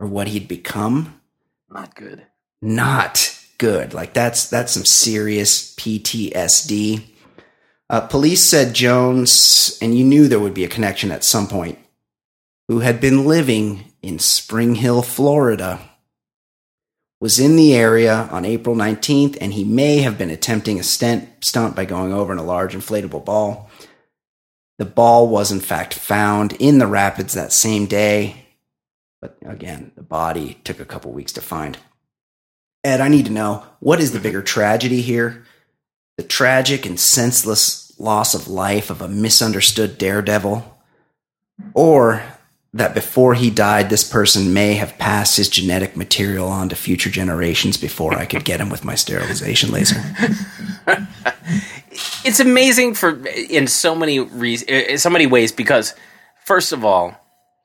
or 0.00 0.06
what 0.08 0.28
he'd 0.28 0.48
become, 0.48 1.20
not 1.70 1.94
good. 1.94 2.26
not 2.60 3.36
good. 3.60 3.94
Like 3.94 4.14
that's 4.14 4.48
that's 4.48 4.72
some 4.72 4.84
serious 4.84 5.72
PTSD. 5.76 7.04
Uh, 7.88 8.00
police 8.00 8.44
said 8.44 8.74
Jones, 8.74 9.78
and 9.80 9.96
you 9.96 10.04
knew 10.04 10.26
there 10.26 10.40
would 10.40 10.54
be 10.54 10.64
a 10.64 10.68
connection 10.68 11.12
at 11.12 11.24
some 11.24 11.46
point, 11.46 11.78
who 12.68 12.80
had 12.80 13.00
been 13.00 13.26
living 13.26 13.92
in 14.02 14.18
Spring 14.18 14.76
Hill, 14.76 15.02
Florida, 15.02 15.80
was 17.20 17.38
in 17.38 17.56
the 17.56 17.74
area 17.74 18.28
on 18.30 18.44
April 18.44 18.74
19th, 18.74 19.36
and 19.40 19.52
he 19.52 19.64
may 19.64 19.98
have 19.98 20.16
been 20.16 20.30
attempting 20.30 20.80
a 20.80 20.82
stunt, 20.82 21.28
stunt 21.44 21.76
by 21.76 21.84
going 21.84 22.12
over 22.12 22.32
in 22.32 22.38
a 22.38 22.44
large 22.44 22.74
inflatable 22.74 23.24
ball. 23.24 23.68
The 24.78 24.86
ball 24.86 25.28
was, 25.28 25.52
in 25.52 25.60
fact, 25.60 25.92
found 25.92 26.54
in 26.54 26.78
the 26.78 26.86
rapids 26.86 27.34
that 27.34 27.52
same 27.52 27.86
day, 27.86 28.46
but 29.20 29.36
again, 29.44 29.92
the 29.96 30.02
body 30.02 30.60
took 30.64 30.80
a 30.80 30.86
couple 30.86 31.12
weeks 31.12 31.32
to 31.32 31.42
find. 31.42 31.76
Ed, 32.82 33.00
I 33.00 33.08
need 33.08 33.26
to 33.26 33.32
know 33.32 33.64
what 33.80 34.00
is 34.00 34.12
the 34.12 34.20
bigger 34.20 34.42
tragedy 34.42 35.02
here? 35.02 35.44
The 36.16 36.22
tragic 36.22 36.86
and 36.86 36.98
senseless 36.98 37.92
loss 37.98 38.34
of 38.34 38.48
life 38.48 38.90
of 38.90 39.02
a 39.02 39.08
misunderstood 39.08 39.98
daredevil? 39.98 40.78
Or 41.74 42.22
that 42.72 42.94
before 42.94 43.34
he 43.34 43.50
died, 43.50 43.90
this 43.90 44.08
person 44.08 44.54
may 44.54 44.74
have 44.74 44.96
passed 44.96 45.36
his 45.36 45.48
genetic 45.48 45.96
material 45.96 46.48
on 46.48 46.68
to 46.68 46.76
future 46.76 47.10
generations 47.10 47.76
before 47.76 48.16
I 48.16 48.24
could 48.24 48.44
get 48.44 48.60
him 48.60 48.70
with 48.70 48.84
my 48.84 48.94
sterilization 48.94 49.70
laser? 49.70 50.00
it's 52.24 52.40
amazing 52.40 52.94
for 52.94 53.26
in 53.26 53.66
so 53.66 53.94
many 53.94 54.16
in 54.16 54.98
so 54.98 55.10
many 55.10 55.26
ways 55.26 55.52
because 55.52 55.94
first 56.44 56.72
of 56.72 56.84
all 56.84 57.16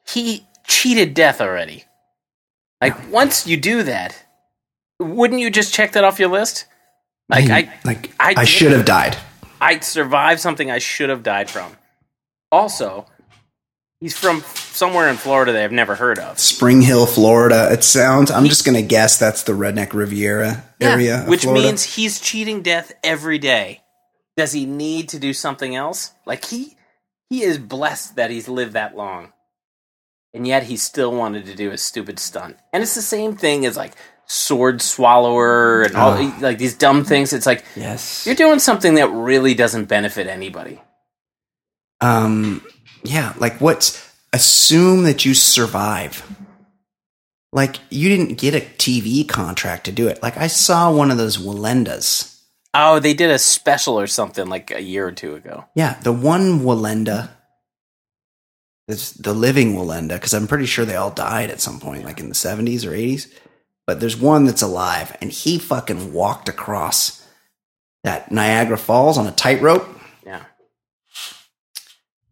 he 0.08 0.46
cheated 0.68 1.14
death 1.14 1.42
already 1.42 1.84
like 2.82 3.12
once 3.12 3.46
you 3.46 3.58
do 3.58 3.84
that 3.84 4.25
wouldn't 5.00 5.40
you 5.42 5.50
just 5.50 5.74
check 5.74 5.94
that 5.94 6.04
off 6.04 6.20
your 6.20 6.30
list 6.30 6.66
like 7.30 7.50
i 7.50 7.74
like 7.84 8.12
I- 8.20 8.36
I, 8.38 8.44
should 8.46 8.72
have 8.72 8.86
died. 8.86 9.18
i 9.62 9.80
survived 9.80 10.40
something 10.40 10.70
i 10.72 10.78
should 10.80 11.10
have 11.10 11.24
died 11.24 11.50
from 11.50 11.76
also 12.52 13.06
he's 14.00 14.18
from 14.18 14.42
somewhere 14.42 15.10
in 15.10 15.18
florida 15.18 15.52
that 15.54 15.64
i've 15.64 15.72
never 15.72 15.96
heard 15.96 16.20
of 16.20 16.40
Spring 16.40 16.82
Hill, 16.82 17.06
Florida. 17.06 17.70
It 17.72 17.84
sounds. 17.84 18.30
I'm 18.32 18.46
just 18.46 18.66
gonna 18.66 18.82
guess 18.82 19.18
that's 19.18 19.44
the 19.44 19.54
Redneck 19.54 19.94
Riviera 19.94 20.64
area, 20.80 21.22
of 21.24 21.28
which 21.28 21.44
Florida. 21.44 21.64
means 21.64 21.84
he's 21.84 22.20
cheating 22.20 22.62
death 22.62 22.92
every 23.04 23.38
day. 23.40 23.82
Does 24.38 24.52
he 24.52 24.66
need 24.66 25.10
to 25.10 25.20
do 25.20 25.34
something 25.34 25.76
else? 25.76 26.12
Like 26.26 26.46
he 26.46 26.76
he 27.30 27.42
is 27.42 27.58
blessed 27.58 28.18
that 28.18 28.30
he's 28.32 28.48
lived 28.50 28.74
that 28.74 28.96
long. 28.96 29.32
And 30.34 30.46
yet 30.46 30.64
he 30.64 30.76
still 30.76 31.14
wanted 31.14 31.46
to 31.46 31.56
do 31.56 31.72
a 31.72 31.78
stupid 31.78 32.20
stunt. 32.20 32.58
And 32.74 32.84
it's 32.84 32.96
the 32.96 33.02
same 33.02 33.36
thing 33.38 33.66
as 33.66 33.78
like 33.78 33.94
sword 34.28 34.82
swallower 34.82 35.84
and 35.84 35.96
all 35.96 36.14
Oh. 36.18 36.38
like 36.42 36.58
these 36.58 36.76
dumb 36.76 37.04
things. 37.04 37.32
It's 37.34 37.46
like 37.46 37.64
yes. 37.76 38.26
you're 38.26 38.36
doing 38.36 38.60
something 38.60 38.96
that 38.96 39.10
really 39.10 39.54
doesn't 39.54 39.86
benefit 39.86 40.28
anybody. 40.28 40.82
um 42.02 42.62
yeah 43.04 43.34
like 43.38 43.62
what's 43.62 44.02
assume 44.34 45.04
that 45.04 45.24
you 45.26 45.34
survive 45.34 46.24
like 47.54 47.78
you 47.90 48.10
didn't 48.10 48.38
get 48.38 48.54
a 48.54 48.60
tv 48.60 49.26
contract 49.28 49.86
to 49.86 49.92
do 49.94 50.08
it 50.10 50.22
like 50.22 50.36
i 50.38 50.48
saw 50.48 50.92
one 50.92 51.10
of 51.12 51.18
those 51.18 51.38
wallendas 51.38 52.32
Oh, 52.78 53.00
they 53.00 53.14
did 53.14 53.32
a 53.32 53.40
special 53.40 53.98
or 53.98 54.06
something 54.08 54.48
like 54.50 54.70
a 54.72 54.82
year 54.82 55.08
or 55.08 55.12
two 55.14 55.36
ago. 55.36 55.64
yeah 55.76 55.98
the 56.02 56.12
one 56.12 56.60
wallenda 56.60 57.30
is 58.90 59.14
the 59.14 59.34
living 59.34 59.74
wallenda 59.76 60.16
because 60.16 60.34
i'm 60.34 60.48
pretty 60.48 60.66
sure 60.66 60.84
they 60.84 60.96
all 60.98 61.12
died 61.12 61.50
at 61.50 61.62
some 61.62 61.80
point 61.80 62.04
like 62.04 62.20
in 62.20 62.28
the 62.28 62.36
70s 62.36 62.86
or 62.86 62.92
80s 62.92 63.32
but 63.88 64.00
there's 64.00 64.18
one 64.18 64.46
that's 64.46 64.62
alive 64.62 65.16
and 65.22 65.32
he 65.32 65.58
fucking 65.60 66.14
walked 66.14 66.50
across 66.50 67.26
that 68.04 68.32
niagara 68.32 68.78
falls 68.78 69.18
on 69.18 69.28
a 69.28 69.32
tightrope 69.32 69.88
Yeah. 70.26 70.44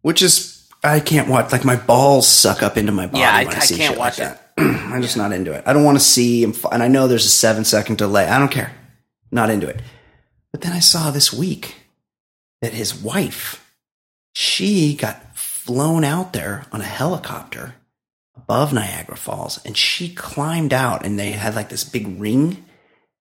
which 0.02 0.22
is 0.22 0.52
I 0.82 1.00
can't 1.00 1.28
watch. 1.28 1.50
Like 1.50 1.64
my 1.64 1.76
balls 1.76 2.28
suck 2.28 2.62
up 2.62 2.76
into 2.76 2.92
my 2.92 3.06
body 3.06 3.20
Yeah, 3.20 3.32
I- 3.34 3.44
I, 3.44 3.56
I 3.56 3.58
see 3.60 3.76
can't 3.76 3.92
shit 3.92 3.98
watch 3.98 4.18
like 4.18 4.38
that. 4.38 4.50
I'm 4.58 5.00
just 5.00 5.16
not 5.16 5.32
into 5.32 5.50
it. 5.52 5.64
I 5.66 5.72
don't 5.72 5.82
want 5.84 5.96
to 5.96 6.04
see 6.04 6.42
him. 6.42 6.52
And 6.70 6.82
I 6.82 6.88
know 6.88 7.08
there's 7.08 7.24
a 7.24 7.30
seven 7.30 7.64
second 7.64 7.96
delay. 7.96 8.26
I 8.28 8.38
don't 8.38 8.50
care. 8.50 8.70
Not 9.32 9.48
into 9.48 9.66
it. 9.66 9.80
But 10.52 10.60
then 10.60 10.72
I 10.72 10.80
saw 10.80 11.10
this 11.10 11.32
week 11.32 11.76
that 12.60 12.74
his 12.74 12.94
wife, 12.94 13.64
she 14.34 14.94
got 14.94 15.34
flown 15.36 16.04
out 16.04 16.34
there 16.34 16.66
on 16.70 16.82
a 16.82 16.84
helicopter 16.84 17.74
above 18.44 18.72
Niagara 18.74 19.16
Falls, 19.16 19.64
and 19.64 19.76
she 19.76 20.14
climbed 20.14 20.72
out, 20.72 21.04
and 21.04 21.18
they 21.18 21.32
had 21.32 21.54
like 21.54 21.70
this 21.70 21.84
big 21.84 22.20
ring 22.20 22.64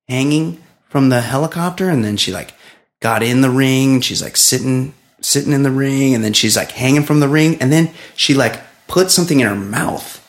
hanging 0.10 0.62
from 0.90 1.10
the 1.10 1.22
helicopter, 1.22 1.90
and 1.90 2.04
then 2.04 2.18
she 2.18 2.32
like 2.32 2.54
got 3.02 3.24
in 3.24 3.42
the 3.42 3.50
ring. 3.50 4.02
She's 4.02 4.22
like 4.22 4.38
sitting 4.38 4.94
sitting 5.22 5.54
in 5.54 5.64
the 5.64 5.72
ring, 5.72 6.14
and 6.14 6.24
then 6.24 6.34
she's 6.34 6.58
like 6.58 6.72
hanging 6.72 7.04
from 7.04 7.22
the 7.22 7.30
ring, 7.30 7.58
and 7.62 7.72
then 7.72 7.92
she 8.16 8.34
like 8.34 8.62
put 8.88 9.12
something 9.12 9.40
in 9.40 9.48
her 9.48 9.56
mouth 9.56 10.20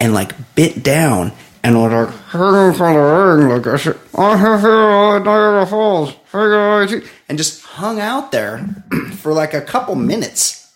and 0.00 0.14
like 0.14 0.32
bit 0.54 0.82
down 0.82 1.32
and 1.62 1.76
was 1.76 1.92
like 1.92 2.14
hanging 2.30 2.72
from 2.72 2.94
the 2.94 3.00
ring 3.00 3.48
like 3.48 3.66
I 3.66 3.76
said, 3.76 3.98
oh, 4.14 4.32
at 5.16 5.24
Niagara 5.24 5.66
Falls, 5.66 6.12
figure 6.24 6.58
out 6.58 6.90
it," 6.90 7.04
and 7.28 7.36
just 7.36 7.62
hung 7.64 8.00
out 8.00 8.32
there 8.32 8.66
for 9.16 9.34
like 9.34 9.52
a 9.52 9.60
couple 9.60 9.94
minutes. 9.94 10.67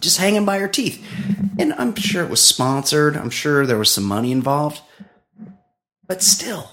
Just 0.00 0.18
hanging 0.18 0.44
by 0.44 0.58
her 0.58 0.68
teeth. 0.68 1.04
And 1.58 1.72
I'm 1.74 1.94
sure 1.96 2.22
it 2.24 2.30
was 2.30 2.40
sponsored. 2.42 3.16
I'm 3.16 3.30
sure 3.30 3.66
there 3.66 3.78
was 3.78 3.90
some 3.90 4.04
money 4.04 4.30
involved. 4.32 4.80
But 6.06 6.22
still, 6.22 6.70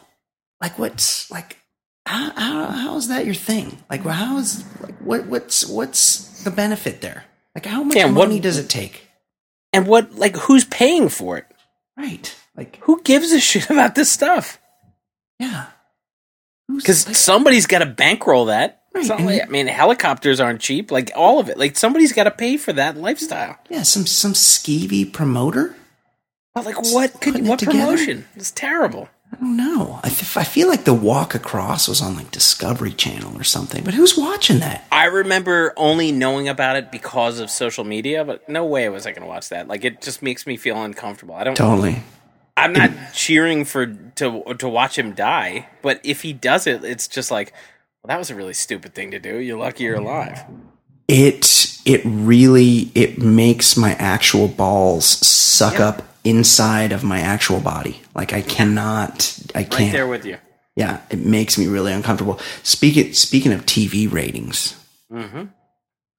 like 0.61 0.77
what's 0.79 1.29
like 1.31 1.57
how, 2.05 2.31
how, 2.35 2.65
how 2.67 2.95
is 2.97 3.07
that 3.07 3.25
your 3.25 3.33
thing? 3.33 3.77
Like, 3.89 4.05
well, 4.05 4.13
how 4.13 4.37
is 4.37 4.63
like 4.81 4.97
what 4.99 5.25
what's 5.25 5.65
what's 5.65 6.43
the 6.43 6.51
benefit 6.51 7.01
there? 7.01 7.25
Like, 7.55 7.65
how 7.65 7.83
much 7.83 7.97
Yeah, 7.97 8.05
what- 8.05 8.27
money 8.29 8.39
does 8.39 8.57
it 8.57 8.69
take? 8.69 9.07
And 9.73 9.87
what 9.87 10.15
like 10.15 10.35
who's 10.37 10.65
paying 10.65 11.09
for 11.09 11.37
it? 11.37 11.45
Right. 11.97 12.33
Like, 12.55 12.77
Who 12.83 13.01
gives 13.01 13.31
a 13.33 13.39
shit 13.41 13.69
about 13.69 13.95
this 13.95 14.09
stuff? 14.09 14.59
Yeah. 15.39 15.65
Because 16.73 17.05
like, 17.07 17.15
somebody's 17.17 17.67
got 17.67 17.79
to 17.79 17.85
bankroll 17.85 18.45
that. 18.45 18.83
Right, 18.95 19.09
like- 19.19 19.41
I 19.43 19.45
mean, 19.47 19.67
helicopters 19.67 20.39
aren't 20.39 20.61
cheap. 20.61 20.91
Like 20.91 21.11
all 21.15 21.39
of 21.39 21.49
it. 21.49 21.57
Like 21.57 21.75
somebody's 21.77 22.13
got 22.13 22.23
to 22.25 22.31
pay 22.31 22.57
for 22.57 22.73
that 22.73 22.97
lifestyle. 22.97 23.57
yeah, 23.69 23.83
some 23.83 24.05
some 24.05 24.33
skeevy 24.33 25.11
promoter. 25.11 25.75
But 26.53 26.65
like, 26.65 26.81
what 26.93 27.19
could 27.19 27.35
it 27.35 27.43
what 27.43 27.59
together? 27.59 27.77
promotion? 27.79 28.25
It's 28.35 28.51
terrible. 28.51 29.09
I 29.33 29.37
don't 29.37 29.57
know. 29.57 29.99
I, 30.03 30.07
f- 30.07 30.37
I 30.37 30.43
feel 30.45 30.69
like 30.69 30.85
the 30.85 30.93
walk 30.93 31.35
across 31.35 31.89
was 31.89 32.01
on 32.01 32.15
like 32.15 32.31
Discovery 32.31 32.93
Channel 32.93 33.35
or 33.37 33.43
something. 33.43 33.83
But 33.83 33.93
who's 33.95 34.17
watching 34.17 34.59
that? 34.59 34.85
I 34.91 35.05
remember 35.05 35.73
only 35.75 36.13
knowing 36.13 36.47
about 36.47 36.77
it 36.77 36.91
because 36.91 37.39
of 37.39 37.49
social 37.49 37.83
media, 37.83 38.23
but 38.23 38.47
no 38.47 38.63
way 38.65 38.87
was 38.87 39.05
I 39.05 39.11
going 39.11 39.23
to 39.23 39.27
watch 39.27 39.49
that. 39.49 39.67
Like, 39.67 39.83
it 39.83 40.01
just 40.01 40.21
makes 40.21 40.47
me 40.47 40.55
feel 40.55 40.81
uncomfortable. 40.81 41.35
I 41.35 41.43
don't. 41.43 41.57
Totally. 41.57 42.01
I'm 42.55 42.71
not 42.71 42.91
cheering 43.13 43.65
for 43.65 43.87
to 43.87 44.53
to 44.59 44.69
watch 44.69 44.97
him 44.97 45.11
die, 45.11 45.67
but 45.81 45.99
if 46.05 46.21
he 46.21 46.31
does 46.31 46.67
it, 46.67 46.85
it's 46.85 47.09
just 47.09 47.29
like, 47.29 47.51
well, 48.05 48.13
that 48.15 48.19
was 48.19 48.29
a 48.29 48.35
really 48.35 48.53
stupid 48.53 48.93
thing 48.93 49.09
to 49.11 49.19
do. 49.19 49.37
You're 49.39 49.57
lucky 49.57 49.85
you're 49.85 49.95
alive. 49.95 50.43
It 51.07 51.79
it 51.85 52.01
really 52.05 52.91
it 52.93 53.17
makes 53.17 53.75
my 53.75 53.93
actual 53.93 54.47
balls 54.47 55.05
suck 55.05 55.79
Yeah. 55.79 55.87
up 55.89 56.01
inside 56.23 56.91
of 56.91 57.03
my 57.03 57.19
actual 57.19 57.59
body. 57.59 58.01
Like 58.13 58.31
I 58.31 58.41
cannot. 58.41 59.39
I 59.55 59.63
can't. 59.63 59.91
there 59.91 60.07
with 60.07 60.23
you. 60.25 60.37
Yeah, 60.75 61.01
it 61.09 61.17
makes 61.19 61.57
me 61.57 61.65
really 61.65 61.91
uncomfortable. 61.93 62.39
Speaking 62.61 63.13
speaking 63.13 63.53
of 63.53 63.65
TV 63.65 64.11
ratings, 64.11 64.75
Mm-hmm. 65.11 65.45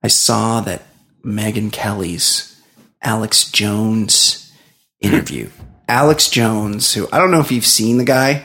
I 0.02 0.08
saw 0.08 0.60
that 0.62 0.82
Megyn 1.24 1.70
Kelly's 1.72 2.60
Alex 3.02 3.48
Jones 3.50 4.52
interview. 5.00 5.50
Alex 5.88 6.28
Jones, 6.30 6.94
who 6.94 7.08
I 7.12 7.18
don't 7.18 7.30
know 7.30 7.40
if 7.40 7.52
you've 7.52 7.64
seen 7.66 7.98
the 7.98 8.04
guy, 8.04 8.44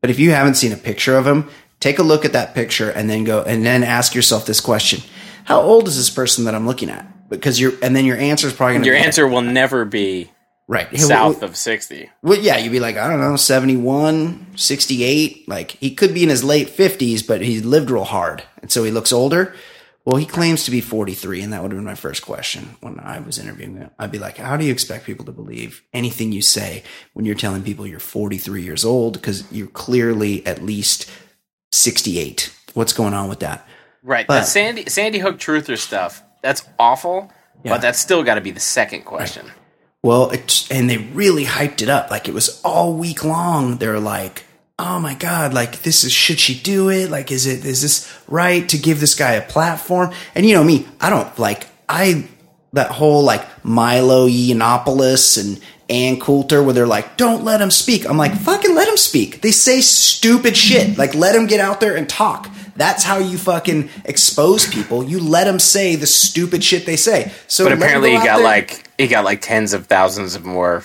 but 0.00 0.10
if 0.10 0.18
you 0.18 0.32
haven't 0.32 0.54
seen 0.56 0.72
a 0.72 0.76
picture 0.76 1.16
of 1.16 1.26
him, 1.28 1.48
take 1.82 1.98
a 1.98 2.02
look 2.02 2.24
at 2.24 2.32
that 2.32 2.54
picture 2.54 2.90
and 2.90 3.10
then 3.10 3.24
go 3.24 3.42
and 3.42 3.66
then 3.66 3.82
ask 3.82 4.14
yourself 4.14 4.46
this 4.46 4.60
question: 4.60 5.02
How 5.44 5.60
old 5.60 5.88
is 5.88 5.96
this 5.96 6.08
person 6.10 6.44
that 6.44 6.54
I'm 6.54 6.66
looking 6.66 6.88
at? 6.88 7.28
Because 7.28 7.60
your 7.60 7.72
and 7.82 7.94
then 7.96 8.04
your 8.04 8.16
answer 8.16 8.46
is 8.46 8.52
probably 8.54 8.74
going 8.74 8.84
to 8.84 8.88
Your 8.88 8.96
answer 8.96 9.26
will 9.26 9.42
never 9.42 9.84
be 9.84 10.30
right 10.68 10.88
south 10.98 11.42
of 11.42 11.56
sixty. 11.56 12.08
well, 12.22 12.38
yeah, 12.38 12.56
you'd 12.56 12.72
be 12.72 12.80
like, 12.80 12.96
I 12.96 13.10
don't 13.10 13.20
know, 13.20 13.36
71, 13.36 14.46
68. 14.56 15.48
Like, 15.48 15.72
he 15.72 15.94
could 15.94 16.14
be 16.14 16.22
in 16.22 16.28
his 16.28 16.44
late 16.44 16.68
50s, 16.68 17.26
but 17.26 17.42
he 17.42 17.60
lived 17.60 17.90
real 17.90 18.04
hard. 18.04 18.42
And 18.62 18.70
so 18.70 18.84
he 18.84 18.90
looks 18.90 19.12
older. 19.12 19.54
Well, 20.04 20.16
he 20.16 20.26
claims 20.26 20.64
to 20.64 20.70
be 20.70 20.80
43, 20.80 21.42
and 21.42 21.52
that 21.52 21.62
would 21.62 21.70
have 21.70 21.78
been 21.78 21.84
my 21.84 21.94
first 21.94 22.22
question 22.22 22.76
when 22.80 22.98
I 23.00 23.20
was 23.20 23.38
interviewing 23.38 23.76
him. 23.76 23.90
I'd 23.98 24.10
be 24.10 24.18
like, 24.18 24.36
How 24.38 24.56
do 24.56 24.64
you 24.64 24.72
expect 24.72 25.06
people 25.06 25.24
to 25.26 25.32
believe 25.32 25.82
anything 25.92 26.32
you 26.32 26.42
say 26.42 26.82
when 27.12 27.24
you're 27.24 27.34
telling 27.36 27.62
people 27.62 27.86
you're 27.86 28.00
43 28.00 28.62
years 28.62 28.84
old? 28.84 29.14
Because 29.14 29.50
you're 29.52 29.68
clearly 29.68 30.44
at 30.44 30.62
least 30.62 31.08
68. 31.72 32.52
What's 32.74 32.92
going 32.92 33.14
on 33.14 33.28
with 33.28 33.40
that? 33.40 33.66
Right. 34.02 34.26
But- 34.26 34.40
the 34.40 34.46
Sandy 34.46 34.88
Sandy 34.88 35.18
Hook 35.18 35.38
truther 35.38 35.78
stuff. 35.78 36.22
That's 36.42 36.62
awful. 36.78 37.32
Yeah. 37.64 37.72
But 37.72 37.82
that's 37.82 37.98
still 37.98 38.22
got 38.24 38.34
to 38.34 38.40
be 38.40 38.50
the 38.50 38.60
second 38.60 39.04
question. 39.04 39.50
Well, 40.02 40.30
it, 40.30 40.66
and 40.68 40.90
they 40.90 40.98
really 40.98 41.44
hyped 41.44 41.80
it 41.80 41.88
up. 41.88 42.10
Like 42.10 42.28
it 42.28 42.34
was 42.34 42.60
all 42.64 42.94
week 42.94 43.22
long. 43.24 43.76
They're 43.76 44.00
like, 44.00 44.44
"Oh 44.76 44.98
my 44.98 45.14
god! 45.14 45.54
Like 45.54 45.82
this 45.82 46.02
is 46.02 46.12
should 46.12 46.40
she 46.40 46.58
do 46.58 46.90
it? 46.90 47.08
Like 47.08 47.30
is 47.30 47.46
it 47.46 47.64
is 47.64 47.82
this 47.82 48.12
right 48.26 48.68
to 48.68 48.78
give 48.78 48.98
this 48.98 49.14
guy 49.14 49.34
a 49.34 49.48
platform?" 49.48 50.12
And 50.34 50.44
you 50.44 50.54
know 50.54 50.64
me, 50.64 50.88
I 51.00 51.08
don't 51.08 51.38
like 51.38 51.68
I 51.88 52.28
that 52.72 52.90
whole 52.90 53.22
like 53.22 53.46
Milo 53.64 54.26
Yiannopoulos 54.26 55.40
and 55.40 55.60
Ann 55.92 56.18
Coulter 56.18 56.62
where 56.62 56.72
they're 56.74 56.86
like, 56.86 57.16
"Don't 57.16 57.44
let 57.44 57.60
him 57.60 57.70
speak." 57.70 58.08
I'm 58.08 58.16
like, 58.16 58.34
"Fucking 58.34 58.74
let 58.74 58.88
him 58.88 58.96
speak." 58.96 59.42
They 59.42 59.50
say 59.52 59.80
stupid 59.80 60.56
shit. 60.56 60.96
Like 60.98 61.14
let 61.14 61.34
him 61.36 61.46
get 61.46 61.60
out 61.60 61.80
there 61.80 61.94
and 61.96 62.08
talk. 62.08 62.48
That's 62.74 63.04
how 63.04 63.18
you 63.18 63.36
fucking 63.38 63.90
expose 64.06 64.66
people. 64.66 65.04
You 65.04 65.20
let 65.20 65.44
them 65.44 65.58
say 65.58 65.94
the 65.94 66.06
stupid 66.06 66.64
shit 66.64 66.86
they 66.86 66.96
say. 66.96 67.30
So 67.46 67.64
But 67.64 67.74
apparently 67.74 68.12
go 68.12 68.20
he 68.20 68.26
got 68.26 68.36
there- 68.38 68.44
like 68.44 68.88
he 68.98 69.06
got 69.08 69.24
like 69.24 69.42
tens 69.42 69.72
of 69.74 69.86
thousands 69.86 70.34
of 70.34 70.44
more 70.44 70.82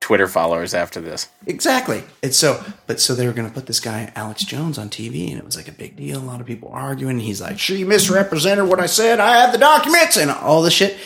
Twitter 0.00 0.26
followers 0.28 0.74
after 0.74 1.00
this. 1.00 1.28
Exactly. 1.46 2.02
And 2.24 2.34
so, 2.34 2.62
but 2.88 3.00
so 3.00 3.14
they 3.14 3.26
were 3.26 3.32
going 3.32 3.46
to 3.48 3.54
put 3.54 3.66
this 3.66 3.78
guy, 3.80 4.12
Alex 4.16 4.44
Jones, 4.44 4.76
on 4.76 4.90
TV, 4.90 5.30
and 5.30 5.38
it 5.38 5.44
was 5.44 5.56
like 5.56 5.68
a 5.68 5.72
big 5.72 5.94
deal. 5.96 6.18
A 6.18 6.20
lot 6.20 6.40
of 6.40 6.46
people 6.46 6.70
arguing. 6.72 7.12
And 7.16 7.22
he's 7.22 7.40
like, 7.40 7.58
she 7.60 7.84
misrepresented 7.84 8.66
what 8.68 8.80
I 8.80 8.86
said. 8.86 9.20
I 9.20 9.36
have 9.42 9.52
the 9.52 9.58
documents 9.58 10.16
and 10.16 10.30
all 10.30 10.60
this 10.60 10.74
shit. 10.74 10.98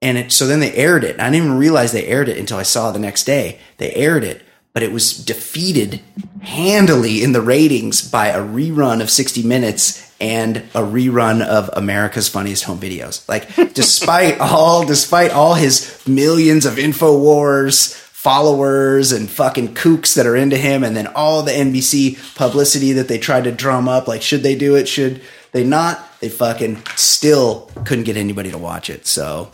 And 0.00 0.16
it, 0.18 0.32
so 0.32 0.46
then 0.46 0.60
they 0.60 0.72
aired 0.74 1.04
it. 1.04 1.18
I 1.18 1.24
didn't 1.30 1.46
even 1.46 1.58
realize 1.58 1.92
they 1.92 2.06
aired 2.06 2.28
it 2.28 2.38
until 2.38 2.58
I 2.58 2.62
saw 2.62 2.90
it 2.90 2.92
the 2.92 2.98
next 2.98 3.24
day. 3.24 3.58
They 3.78 3.92
aired 3.94 4.24
it, 4.24 4.42
but 4.72 4.82
it 4.82 4.92
was 4.92 5.12
defeated 5.12 6.00
handily 6.40 7.22
in 7.22 7.32
the 7.32 7.40
ratings 7.40 8.08
by 8.08 8.28
a 8.28 8.40
rerun 8.40 9.00
of 9.00 9.10
60 9.10 9.42
Minutes 9.42 10.08
and 10.20 10.58
a 10.74 10.82
rerun 10.82 11.42
of 11.42 11.70
America's 11.74 12.28
Funniest 12.28 12.64
Home 12.64 12.78
Videos. 12.78 13.28
Like, 13.28 13.54
despite 13.74 14.38
all, 14.40 14.86
despite 14.86 15.32
all 15.32 15.54
his 15.54 16.00
millions 16.06 16.64
of 16.64 16.74
InfoWars 16.74 17.94
followers 17.94 19.12
and 19.12 19.30
fucking 19.30 19.74
kooks 19.74 20.14
that 20.14 20.26
are 20.26 20.36
into 20.36 20.56
him, 20.56 20.82
and 20.82 20.96
then 20.96 21.06
all 21.08 21.42
the 21.42 21.52
NBC 21.52 22.36
publicity 22.36 22.92
that 22.92 23.08
they 23.08 23.18
tried 23.18 23.44
to 23.44 23.52
drum 23.52 23.88
up, 23.88 24.08
like, 24.08 24.22
should 24.22 24.42
they 24.42 24.56
do 24.56 24.74
it? 24.74 24.88
Should 24.88 25.22
they 25.52 25.64
not? 25.64 26.04
They 26.20 26.28
fucking 26.28 26.82
still 26.96 27.70
couldn't 27.84 28.04
get 28.04 28.16
anybody 28.16 28.50
to 28.50 28.58
watch 28.58 28.90
it. 28.90 29.06
So 29.06 29.50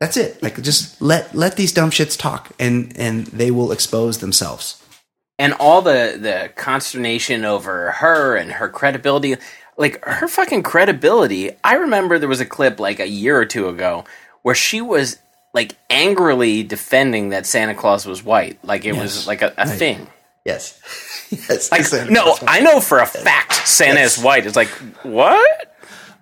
that's 0.00 0.16
it. 0.16 0.42
Like, 0.42 0.60
just 0.62 1.00
let 1.02 1.34
let 1.34 1.56
these 1.56 1.72
dumb 1.72 1.90
shits 1.90 2.18
talk, 2.18 2.52
and 2.58 2.92
and 2.96 3.26
they 3.28 3.50
will 3.50 3.72
expose 3.72 4.18
themselves. 4.18 4.82
and 5.38 5.52
all 5.54 5.82
the 5.82 6.16
the 6.20 6.50
consternation 6.56 7.44
over 7.44 7.92
her 7.92 8.36
and 8.36 8.50
her 8.52 8.68
credibility 8.68 9.36
like 9.76 10.04
her 10.04 10.26
fucking 10.26 10.62
credibility 10.64 11.50
i 11.62 11.74
remember 11.74 12.18
there 12.18 12.28
was 12.28 12.40
a 12.40 12.44
clip 12.46 12.80
like 12.80 12.98
a 12.98 13.06
year 13.08 13.36
or 13.38 13.44
two 13.44 13.68
ago 13.68 14.04
where 14.42 14.54
she 14.56 14.80
was 14.80 15.16
like 15.54 15.76
angrily 15.90 16.64
defending 16.64 17.28
that 17.28 17.46
santa 17.46 17.74
claus 17.74 18.04
was 18.04 18.24
white 18.24 18.58
like 18.64 18.84
it 18.84 18.96
was 18.96 19.28
like 19.28 19.42
a, 19.42 19.52
a 19.56 19.66
Right. 19.66 19.78
thing 19.78 20.06
Yes. 20.44 20.80
yes. 21.30 21.70
like 21.70 22.10
no 22.10 22.34
i 22.48 22.58
know 22.60 22.80
for 22.80 22.98
a 22.98 23.06
fact 23.06 23.52
santa 23.68 24.00
is 24.00 24.18
white 24.18 24.44
it's 24.46 24.56
like 24.56 24.68
what 25.04 25.77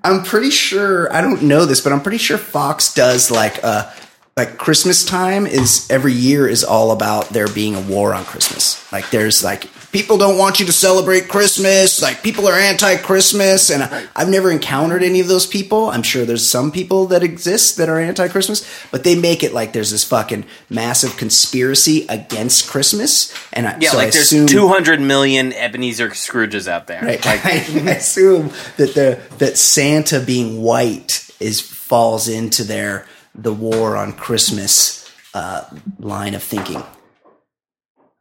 I'm 0.07 0.23
pretty 0.23 0.51
sure 0.51 1.13
I 1.13 1.21
don't 1.21 1.43
know 1.43 1.65
this, 1.67 1.81
but 1.81 1.93
I'm 1.93 2.01
pretty 2.01 2.19
sure 2.19 2.39
Fox 2.39 2.95
does 2.95 3.29
like 3.29 3.59
uh 3.65 3.91
like 4.37 4.57
Christmas 4.57 5.05
time 5.05 5.47
is 5.47 5.89
every 5.91 6.13
year 6.13 6.47
is 6.47 6.63
all 6.63 6.93
about 6.93 7.31
there 7.31 7.49
being 7.49 7.75
a 7.75 7.81
war 7.81 8.15
on 8.15 8.25
Christmas. 8.25 8.81
Like 8.93 9.11
there's 9.11 9.43
like 9.43 9.65
people 9.97 10.19
don't 10.19 10.37
want 10.37 10.61
you 10.61 10.67
to 10.67 10.73
celebrate 10.73 11.27
Christmas, 11.27 12.03
like 12.03 12.23
people 12.23 12.47
are 12.47 12.53
anti-Christmas 12.53 13.71
and 13.71 13.83
I, 13.83 14.07
I've 14.15 14.29
never 14.29 14.51
encountered 14.51 15.03
any 15.03 15.21
of 15.21 15.29
those 15.29 15.47
people. 15.47 15.89
I'm 15.89 16.03
sure 16.03 16.27
there's 16.27 16.47
some 16.47 16.71
people 16.71 17.07
that 17.07 17.23
exist 17.23 17.79
that 17.79 17.89
are 17.89 17.99
anti-Christmas, 17.99 18.69
but 18.91 19.05
they 19.05 19.15
make 19.19 19.43
it 19.43 19.55
like 19.55 19.73
there's 19.73 19.93
this 19.93 20.05
fucking 20.05 20.45
massive 20.69 21.17
conspiracy 21.17 22.05
against 22.11 22.69
Christmas 22.69 23.33
and 23.55 23.67
I, 23.67 23.79
yeah 23.81 23.91
so 23.91 23.97
like 23.97 24.09
I 24.09 24.11
there's 24.11 24.33
assume, 24.33 24.47
200 24.47 25.01
million 25.01 25.55
ebenezer 25.55 26.11
scrooges 26.11 26.69
out 26.69 26.87
there 26.89 27.01
Right. 27.03 27.25
like 27.25 27.45
I, 27.47 27.51
I 27.53 27.95
assume 27.97 28.51
that 28.77 28.95
the 28.95 29.19
that 29.39 29.57
Santa 29.57 30.21
being 30.21 30.61
white 30.61 31.31
is 31.41 31.61
falls 31.63 32.29
into 32.29 32.65
their 32.65 33.07
the 33.35 33.53
war 33.53 33.97
on 33.97 34.13
Christmas 34.13 35.11
uh, 35.33 35.65
line 35.99 36.35
of 36.35 36.43
thinking. 36.43 36.83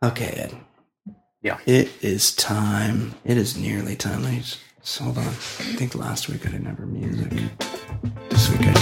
Okay, 0.03 0.26
Ed. 0.38 0.55
Yeah. 1.46 1.60
It 1.68 1.91
is 2.02 2.36
time. 2.36 3.14
It 3.24 3.38
is 3.38 3.56
nearly 3.56 3.96
time. 3.96 4.24
Let 4.24 4.58
hold 4.98 5.20
on. 5.20 5.28
I 5.28 5.30
think 5.78 5.93
last 5.93 6.28
week 6.28 6.43
I 6.48 6.50
didn't 6.50 6.66
have 6.66 6.80
music. 6.80 7.30
This 8.30 8.50
week 8.50 8.62
I 8.64 8.74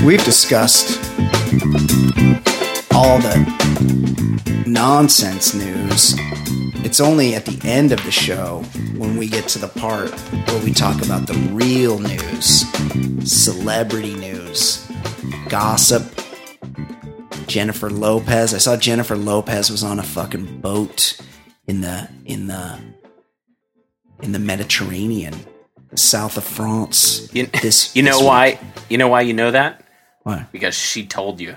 do. 0.00 0.04
We've 0.04 0.24
discussed 0.24 0.98
all 2.92 3.20
the 3.20 4.64
nonsense 4.66 5.54
news. 5.54 6.16
It's 6.84 6.98
only 6.98 7.36
at 7.36 7.44
the 7.46 7.60
end 7.64 7.92
of 7.92 8.02
the 8.02 8.10
show 8.10 8.64
when 8.96 9.16
we 9.16 9.28
get 9.28 9.46
to 9.50 9.60
the 9.60 9.68
part 9.68 10.10
where 10.48 10.64
we 10.64 10.72
talk 10.72 11.04
about 11.04 11.28
the 11.28 11.34
real 11.52 12.00
news, 12.00 12.64
celebrity 13.22 14.14
news, 14.16 14.90
gossip. 15.48 16.25
Jennifer 17.46 17.90
Lopez. 17.90 18.52
I 18.54 18.58
saw 18.58 18.76
Jennifer 18.76 19.16
Lopez 19.16 19.70
was 19.70 19.82
on 19.82 19.98
a 19.98 20.02
fucking 20.02 20.60
boat 20.60 21.18
in 21.66 21.80
the 21.80 22.08
in 22.24 22.46
the 22.46 22.78
in 24.22 24.32
the 24.32 24.38
Mediterranean, 24.38 25.34
south 25.94 26.36
of 26.36 26.44
France. 26.44 27.28
you, 27.32 27.46
This 27.46 27.94
you 27.94 28.02
know 28.02 28.12
this 28.12 28.20
week. 28.20 28.26
why 28.26 28.58
you 28.88 28.98
know 28.98 29.08
why 29.08 29.20
you 29.22 29.32
know 29.34 29.50
that 29.50 29.84
Why? 30.22 30.46
because 30.52 30.74
she 30.74 31.06
told 31.06 31.40
you 31.40 31.56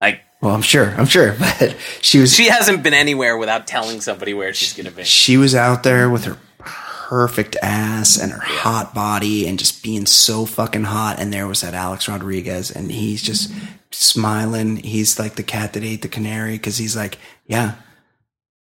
like 0.00 0.20
Well, 0.40 0.54
I'm 0.54 0.62
sure. 0.62 0.90
I'm 0.96 1.06
sure, 1.06 1.34
but 1.38 1.76
she 2.00 2.18
was 2.18 2.34
she 2.34 2.48
hasn't 2.48 2.82
been 2.82 2.94
anywhere 2.94 3.36
without 3.36 3.66
telling 3.66 4.00
somebody 4.00 4.34
where 4.34 4.52
she's 4.54 4.72
gonna 4.74 4.90
be 4.90 5.04
she 5.04 5.36
was 5.36 5.54
out 5.54 5.82
there 5.82 6.08
with 6.10 6.24
her 6.24 6.36
perfect 6.58 7.56
ass 7.60 8.16
and 8.20 8.30
her 8.30 8.40
hot 8.40 8.94
body 8.94 9.46
and 9.48 9.58
just 9.58 9.82
being 9.82 10.06
so 10.06 10.46
fucking 10.46 10.84
hot 10.84 11.18
and 11.18 11.32
there 11.32 11.46
was 11.48 11.60
that 11.62 11.74
Alex 11.74 12.08
Rodriguez 12.08 12.70
and 12.70 12.90
he's 12.90 13.20
just 13.20 13.52
smiling 13.92 14.76
he's 14.76 15.18
like 15.18 15.34
the 15.34 15.42
cat 15.42 15.72
that 15.72 15.82
ate 15.82 16.02
the 16.02 16.08
canary 16.08 16.58
cuz 16.58 16.78
he's 16.78 16.96
like 16.96 17.18
yeah 17.46 17.74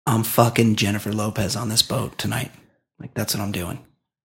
I'm 0.07 0.25
fucking 0.25 0.75
Jennifer 0.75 1.13
Lopez 1.13 1.55
on 1.55 1.69
this 1.69 1.83
boat 1.83 2.19
tonight. 2.19 2.51
Like 2.99 3.15
that's 3.15 3.33
what 3.33 3.43
I'm 3.43 3.53
doing. 3.53 3.85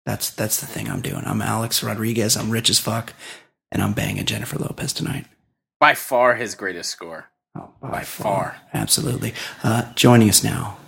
That's 0.06 0.30
that's 0.30 0.60
the 0.60 0.66
thing 0.66 0.90
I'm 0.90 1.02
doing. 1.02 1.24
I'm 1.26 1.42
Alex 1.42 1.82
Rodriguez. 1.84 2.36
I'm 2.36 2.50
rich 2.50 2.70
as 2.70 2.80
fuck, 2.80 3.14
and 3.72 3.82
I'm 3.82 3.94
banging 3.94 4.26
Jennifer 4.26 4.58
Lopez 4.58 4.92
tonight. 4.92 5.26
By 5.80 5.94
far 5.94 6.36
his 6.36 6.56
greatest 6.56 6.90
score. 6.90 7.30
Oh, 7.56 7.70
By 7.82 8.02
far. 8.04 8.58
Absolutely. 8.74 9.34
Uh, 9.64 9.94
joining 9.94 10.30
us 10.30 10.44
now 10.44 10.79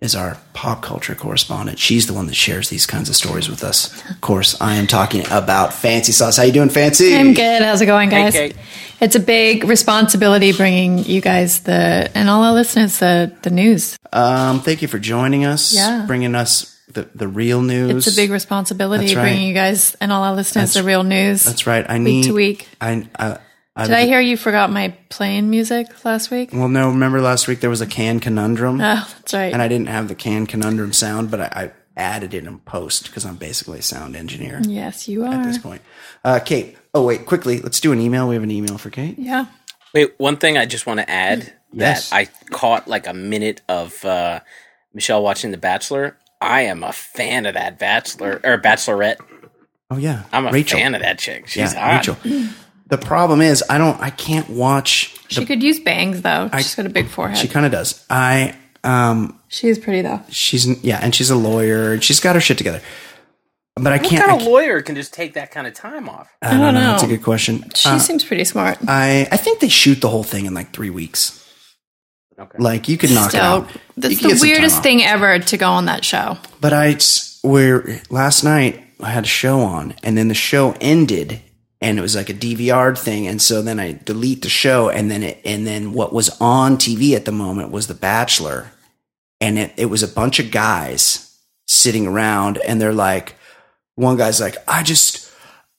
is 0.00 0.14
our 0.14 0.36
pop 0.52 0.82
culture 0.82 1.14
correspondent. 1.14 1.78
She's 1.78 2.06
the 2.06 2.12
one 2.12 2.26
that 2.26 2.34
shares 2.34 2.68
these 2.68 2.86
kinds 2.86 3.08
of 3.08 3.16
stories 3.16 3.48
with 3.48 3.64
us. 3.64 3.92
Of 4.10 4.20
course, 4.20 4.60
I 4.60 4.74
am 4.74 4.86
talking 4.86 5.24
about 5.30 5.72
Fancy 5.72 6.12
Sauce. 6.12 6.36
How 6.36 6.42
you 6.42 6.52
doing, 6.52 6.68
Fancy? 6.68 7.14
I'm 7.14 7.32
good. 7.32 7.62
How's 7.62 7.80
it 7.80 7.86
going, 7.86 8.10
Hey, 8.10 8.24
guys? 8.24 8.32
Kate. 8.32 8.56
It's 9.00 9.14
a 9.14 9.20
big 9.20 9.64
responsibility 9.64 10.52
bringing 10.52 10.98
you 10.98 11.20
guys 11.20 11.60
the 11.60 12.10
and 12.14 12.30
all 12.30 12.42
our 12.42 12.54
listeners 12.54 12.98
the 12.98 13.32
the 13.42 13.50
news. 13.50 13.98
Um, 14.12 14.60
thank 14.60 14.80
you 14.80 14.88
for 14.88 14.98
joining 14.98 15.44
us. 15.44 15.74
Yeah. 15.74 16.04
Bringing 16.06 16.34
us 16.34 16.76
the, 16.88 17.08
the 17.14 17.28
real 17.28 17.60
news. 17.60 18.06
It's 18.06 18.16
a 18.16 18.20
big 18.20 18.30
responsibility 18.30 19.14
right. 19.14 19.22
bringing 19.22 19.48
you 19.48 19.54
guys 19.54 19.94
and 20.00 20.10
all 20.12 20.22
our 20.22 20.34
listeners 20.34 20.72
the 20.72 20.82
real 20.82 21.02
news. 21.02 21.44
That's 21.44 21.66
right. 21.66 21.84
I 21.88 21.98
week 21.98 22.04
need 22.04 22.24
to 22.24 22.32
week. 22.32 22.68
I, 22.80 23.06
I, 23.18 23.32
I 23.32 23.38
Did 23.78 23.90
I 23.92 24.06
hear 24.06 24.20
you 24.20 24.36
forgot 24.36 24.70
my 24.70 24.96
playing 25.10 25.50
music 25.50 26.04
last 26.04 26.30
week? 26.30 26.50
Well, 26.52 26.68
no. 26.68 26.88
Remember 26.88 27.20
last 27.20 27.46
week 27.46 27.60
there 27.60 27.70
was 27.70 27.80
a 27.82 27.86
can 27.86 28.20
conundrum, 28.20 28.80
Oh, 28.80 29.06
that's 29.18 29.34
right. 29.34 29.52
and 29.52 29.60
I 29.60 29.68
didn't 29.68 29.88
have 29.88 30.08
the 30.08 30.14
can 30.14 30.46
conundrum 30.46 30.92
sound, 30.92 31.30
but 31.30 31.40
I, 31.40 31.44
I 31.64 31.72
added 31.96 32.32
it 32.34 32.44
in 32.44 32.58
post 32.60 33.04
because 33.06 33.24
I'm 33.26 33.36
basically 33.36 33.78
a 33.80 33.82
sound 33.82 34.16
engineer 34.16 34.60
yes, 34.66 35.08
you 35.08 35.24
are. 35.24 35.34
at 35.34 35.44
this 35.44 35.58
point. 35.58 35.82
Uh, 36.24 36.40
Kate. 36.44 36.76
Oh 36.94 37.04
wait, 37.04 37.26
quickly, 37.26 37.60
let's 37.60 37.78
do 37.80 37.92
an 37.92 38.00
email. 38.00 38.26
We 38.28 38.34
have 38.34 38.42
an 38.44 38.50
email 38.50 38.78
for 38.78 38.88
Kate. 38.90 39.18
Yeah. 39.18 39.46
Wait, 39.94 40.14
one 40.18 40.36
thing 40.38 40.56
I 40.58 40.64
just 40.66 40.86
want 40.86 41.00
to 41.00 41.10
add 41.10 41.52
Yes. 41.72 42.08
that 42.10 42.16
I 42.16 42.28
caught 42.50 42.88
like 42.88 43.06
a 43.06 43.12
minute 43.12 43.60
of 43.68 44.02
uh, 44.04 44.40
Michelle 44.94 45.22
watching 45.22 45.50
The 45.50 45.58
Bachelor. 45.58 46.16
I 46.40 46.62
am 46.62 46.82
a 46.82 46.92
fan 46.92 47.44
of 47.44 47.52
that 47.54 47.78
Bachelor 47.78 48.40
or 48.44 48.56
Bachelorette. 48.58 49.16
Oh 49.90 49.98
yeah, 49.98 50.22
I'm 50.32 50.46
a 50.46 50.50
Rachel. 50.50 50.78
fan 50.78 50.94
of 50.94 51.02
that 51.02 51.18
chick. 51.18 51.46
She's 51.48 51.74
yeah, 51.74 51.98
hot. 52.00 52.08
Rachel. 52.24 52.48
The 52.88 52.98
problem 52.98 53.40
is, 53.40 53.64
I 53.68 53.78
don't. 53.78 54.00
I 54.00 54.10
can't 54.10 54.48
watch. 54.48 55.14
She 55.28 55.44
could 55.44 55.62
use 55.62 55.80
bangs 55.80 56.22
though. 56.22 56.48
She's 56.56 56.74
got 56.74 56.86
a 56.86 56.88
big 56.88 57.08
forehead. 57.08 57.36
She 57.36 57.48
She, 57.48 57.52
kind 57.52 57.66
of 57.66 57.72
does. 57.72 58.04
I 58.08 58.54
um. 58.84 59.40
is 59.62 59.78
pretty 59.78 60.02
though. 60.02 60.22
She's 60.30 60.66
yeah, 60.84 61.00
and 61.02 61.12
she's 61.14 61.30
a 61.30 61.36
lawyer. 61.36 61.94
and 61.94 62.04
She's 62.04 62.20
got 62.20 62.36
her 62.36 62.40
shit 62.40 62.58
together. 62.58 62.80
But 63.74 63.92
I 63.92 63.96
What 63.98 64.08
can't. 64.08 64.20
kind 64.22 64.30
I, 64.30 64.34
of 64.36 64.40
can't- 64.40 64.50
lawyer 64.52 64.80
can 64.82 64.94
just 64.94 65.12
take 65.12 65.34
that 65.34 65.50
kind 65.50 65.66
of 65.66 65.74
time 65.74 66.08
off? 66.08 66.28
I 66.40 66.50
don't, 66.52 66.60
don't 66.60 66.74
know. 66.74 66.80
know. 66.80 66.90
That's 66.92 67.02
a 67.02 67.08
good 67.08 67.22
question. 67.22 67.70
She 67.74 67.88
Uh, 67.88 67.98
seems 67.98 68.24
pretty 68.24 68.44
smart. 68.44 68.78
I 68.88 69.28
I 69.32 69.36
think 69.36 69.60
they 69.60 69.68
shoot 69.68 70.00
the 70.00 70.08
whole 70.08 70.22
thing 70.24 70.46
in 70.46 70.54
like 70.54 70.72
three 70.72 70.90
weeks. 70.90 71.42
Okay. 72.38 72.58
Like 72.58 72.88
you 72.88 72.96
could 72.96 73.10
knock 73.10 73.34
it 73.34 73.40
out. 73.40 73.68
That's 73.96 74.14
could 74.14 74.24
the 74.24 74.28
get 74.28 74.38
some 74.38 74.38
time 74.38 74.40
weirdest 74.48 74.82
thing 74.82 75.02
ever 75.02 75.38
to 75.40 75.56
go 75.56 75.70
on 75.72 75.86
that 75.86 76.04
show. 76.04 76.38
But 76.60 76.72
I 76.72 76.90
s- 76.92 77.38
where 77.42 78.00
last 78.10 78.44
night 78.44 78.82
I 79.00 79.10
had 79.10 79.24
a 79.24 79.28
show 79.28 79.60
on, 79.60 79.94
and 80.02 80.16
then 80.16 80.28
the 80.28 80.34
show 80.34 80.74
ended, 80.80 81.40
and 81.80 81.98
it 81.98 82.02
was 82.02 82.16
like 82.16 82.28
a 82.30 82.34
DVR 82.34 82.96
thing, 82.98 83.26
and 83.26 83.40
so 83.40 83.62
then 83.62 83.78
I 83.80 83.92
delete 84.04 84.42
the 84.42 84.48
show, 84.48 84.88
and 84.88 85.10
then 85.10 85.22
it, 85.22 85.40
and 85.44 85.66
then 85.66 85.92
what 85.92 86.12
was 86.12 86.30
on 86.40 86.76
TV 86.76 87.14
at 87.14 87.24
the 87.24 87.32
moment 87.32 87.70
was 87.70 87.86
The 87.86 87.94
Bachelor, 87.94 88.72
and 89.40 89.58
it, 89.58 89.72
it 89.76 89.86
was 89.86 90.02
a 90.02 90.08
bunch 90.08 90.38
of 90.38 90.50
guys 90.50 91.38
sitting 91.68 92.06
around, 92.06 92.58
and 92.58 92.80
they're 92.80 92.92
like, 92.94 93.34
one 93.96 94.16
guy's 94.16 94.40
like, 94.40 94.56
I 94.68 94.82
just. 94.82 95.24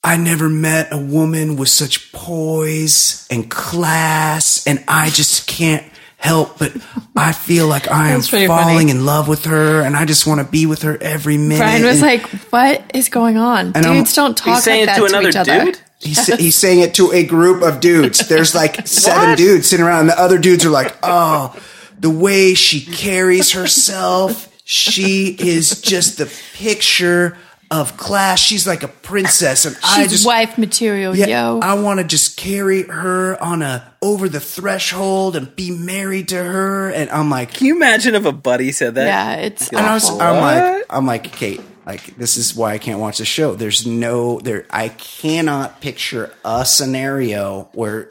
I 0.04 0.16
never 0.16 0.48
met 0.48 0.92
a 0.92 0.96
woman 0.96 1.56
with 1.56 1.68
such 1.68 2.12
poise 2.12 3.26
and 3.32 3.50
class, 3.50 4.64
and 4.64 4.82
I 4.86 5.10
just 5.10 5.48
can't 5.48 5.84
help 6.18 6.58
but 6.58 6.72
I 7.16 7.32
feel 7.32 7.66
like 7.68 7.88
I 7.90 8.10
am 8.10 8.20
falling 8.22 8.46
funny. 8.46 8.90
in 8.90 9.04
love 9.04 9.26
with 9.28 9.44
her, 9.46 9.82
and 9.82 9.96
I 9.96 10.04
just 10.04 10.24
want 10.26 10.40
to 10.40 10.46
be 10.50 10.66
with 10.66 10.82
her 10.82 10.96
every 11.02 11.36
minute. 11.36 11.58
Brian 11.58 11.82
was 11.84 11.94
And 11.94 12.02
like, 12.02 12.26
"What 12.50 12.90
is 12.94 13.08
going 13.08 13.36
on? 13.38 13.72
And 13.74 13.84
I'm- 13.84 13.96
Dudes 13.96 14.14
don't 14.14 14.36
talk 14.36 14.54
He's 14.54 14.64
saying 14.64 14.86
like 14.86 14.96
that 14.96 15.02
it 15.04 15.08
to 15.08 15.14
another 15.16 15.28
each 15.30 15.36
other." 15.36 15.64
dude. 15.64 15.80
He's, 15.98 16.26
he's 16.36 16.56
saying 16.56 16.80
it 16.80 16.94
to 16.94 17.12
a 17.12 17.24
group 17.24 17.62
of 17.62 17.80
dudes. 17.80 18.28
There's 18.28 18.54
like 18.54 18.86
seven 18.86 19.30
What? 19.30 19.38
dudes 19.38 19.68
sitting 19.68 19.84
around, 19.84 20.00
and 20.00 20.08
the 20.10 20.20
other 20.20 20.38
dudes 20.38 20.64
are 20.64 20.70
like, 20.70 20.96
"Oh, 21.02 21.54
the 21.98 22.10
way 22.10 22.54
she 22.54 22.80
carries 22.80 23.52
herself, 23.52 24.48
she 24.64 25.36
is 25.38 25.80
just 25.80 26.18
the 26.18 26.26
picture 26.54 27.36
of 27.70 27.98
class. 27.98 28.38
She's 28.40 28.66
like 28.66 28.82
a 28.82 28.88
princess, 28.88 29.64
and 29.66 29.76
I 29.84 30.02
She's 30.02 30.12
just." 30.12 30.26
wife 30.26 30.56
material, 30.56 31.14
Yeah, 31.14 31.26
yo. 31.26 31.60
I 31.60 31.74
want 31.74 32.00
to 32.00 32.04
just 32.04 32.36
carry 32.38 32.82
her 32.84 33.36
on 33.42 33.60
a 33.62 33.92
over 34.00 34.28
the 34.28 34.40
threshold 34.40 35.36
and 35.36 35.54
be 35.54 35.70
married 35.70 36.28
to 36.28 36.42
her, 36.42 36.88
and 36.90 37.10
I'm 37.10 37.28
like, 37.28 37.52
Can 37.54 37.66
you 37.66 37.76
imagine 37.76 38.14
if 38.14 38.24
a 38.24 38.32
buddy 38.32 38.72
said 38.72 38.94
that? 38.94 39.06
yeah, 39.06 39.34
it's 39.46 39.68
And 39.68 39.78
I 39.80 39.92
was. 39.94 40.08
I'm 40.08 40.40
like, 40.40 40.84
I'm 40.88 41.04
like, 41.06 41.32
Kate, 41.32 41.60
like 41.88 42.16
this 42.16 42.36
is 42.36 42.54
why 42.54 42.72
I 42.74 42.78
can't 42.78 43.00
watch 43.00 43.18
the 43.18 43.24
show. 43.24 43.54
There's 43.54 43.86
no 43.86 44.38
there. 44.40 44.66
I 44.70 44.90
cannot 44.90 45.80
picture 45.80 46.32
a 46.44 46.64
scenario 46.64 47.70
where 47.72 48.08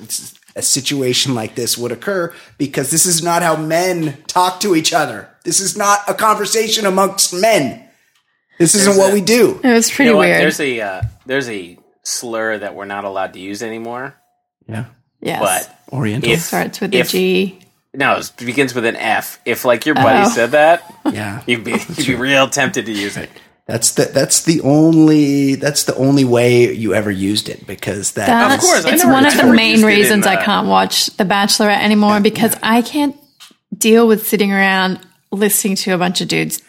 a 0.56 0.62
situation 0.64 1.36
like 1.36 1.54
this 1.56 1.78
would 1.78 1.92
occur 1.92 2.34
because 2.58 2.90
this 2.90 3.06
is 3.06 3.22
not 3.24 3.44
how 3.44 3.56
men 3.56 4.18
talk 4.28 4.60
to 4.62 4.76
each 4.76 4.92
other. 4.94 5.30
This 5.44 5.60
is 5.60 5.78
not 5.78 6.00
a 6.10 6.14
conversation 6.16 6.86
amongst 6.88 7.34
men. 7.34 7.88
This 8.58 8.74
isn't 8.74 8.88
There's 8.88 8.98
what 8.98 9.12
a- 9.12 9.14
we 9.14 9.22
do. 9.22 9.60
it 9.64 9.72
was 9.74 9.90
You 9.90 9.96
pretty 9.96 10.12
know 10.12 10.18
what? 10.18 10.28
weird. 10.28 10.42
There's 10.42 10.60
a 10.60 10.82
uh, 10.82 11.02
there's 11.28 11.48
a 11.50 11.78
slur 12.04 12.58
that 12.58 12.74
we're 12.74 12.86
not 12.86 13.04
allowed 13.06 13.34
to 13.34 13.40
use 13.40 13.62
anymore. 13.62 14.16
Yeah, 14.68 14.86
yes, 15.22 15.40
But 15.40 15.94
Oriental. 15.94 16.32
if 16.32 16.42
starts 16.42 16.82
with 16.82 16.94
a 16.96 16.98
if- 16.98 17.10
G. 17.12 17.60
no, 17.94 18.18
it 18.18 18.34
begins 18.38 18.74
with 18.74 18.86
an 18.86 18.96
F. 18.96 19.40
If 19.46 19.64
like 19.64 19.86
your 19.86 19.94
buddy 19.96 20.26
Oh. 20.26 20.30
said 20.30 20.52
that, 20.52 20.82
yeah, 21.06 21.44
you'd 21.46 21.64
be 21.64 21.72
you'd 21.74 22.08
be 22.08 22.16
real 22.16 22.50
tempted 22.50 22.88
to 22.88 22.92
use 22.92 23.16
it. 23.16 23.30
That's 23.68 23.92
the 23.96 24.06
that's 24.06 24.44
the 24.44 24.62
only 24.62 25.56
that's 25.56 25.84
the 25.84 25.96
only 25.96 26.24
way 26.24 26.74
you 26.74 26.94
ever 26.94 27.12
used 27.12 27.50
it 27.50 27.68
because 27.68 28.14
that 28.14 28.28
That's, 28.28 28.66
course, 28.66 28.86
I 28.86 28.94
it's 28.94 29.06
one 29.06 29.26
of 29.26 29.36
the 29.36 29.44
main 29.44 29.72
used 29.72 29.84
it 29.84 29.88
in, 29.88 29.96
reasons 29.96 30.26
I 30.26 30.36
uh, 30.36 30.44
can't 30.44 30.68
watch 30.68 31.08
The 31.08 31.26
Bachelorette 31.26 31.82
anymore 31.82 32.22
because 32.22 32.56
I 32.64 32.82
can't 32.82 33.18
deal 33.78 34.08
with 34.08 34.26
sitting 34.26 34.54
around 34.54 35.02
listening 35.34 35.76
to 35.76 35.92
a 35.92 35.98
bunch 35.98 36.22
of 36.22 36.30
dudes 36.30 36.62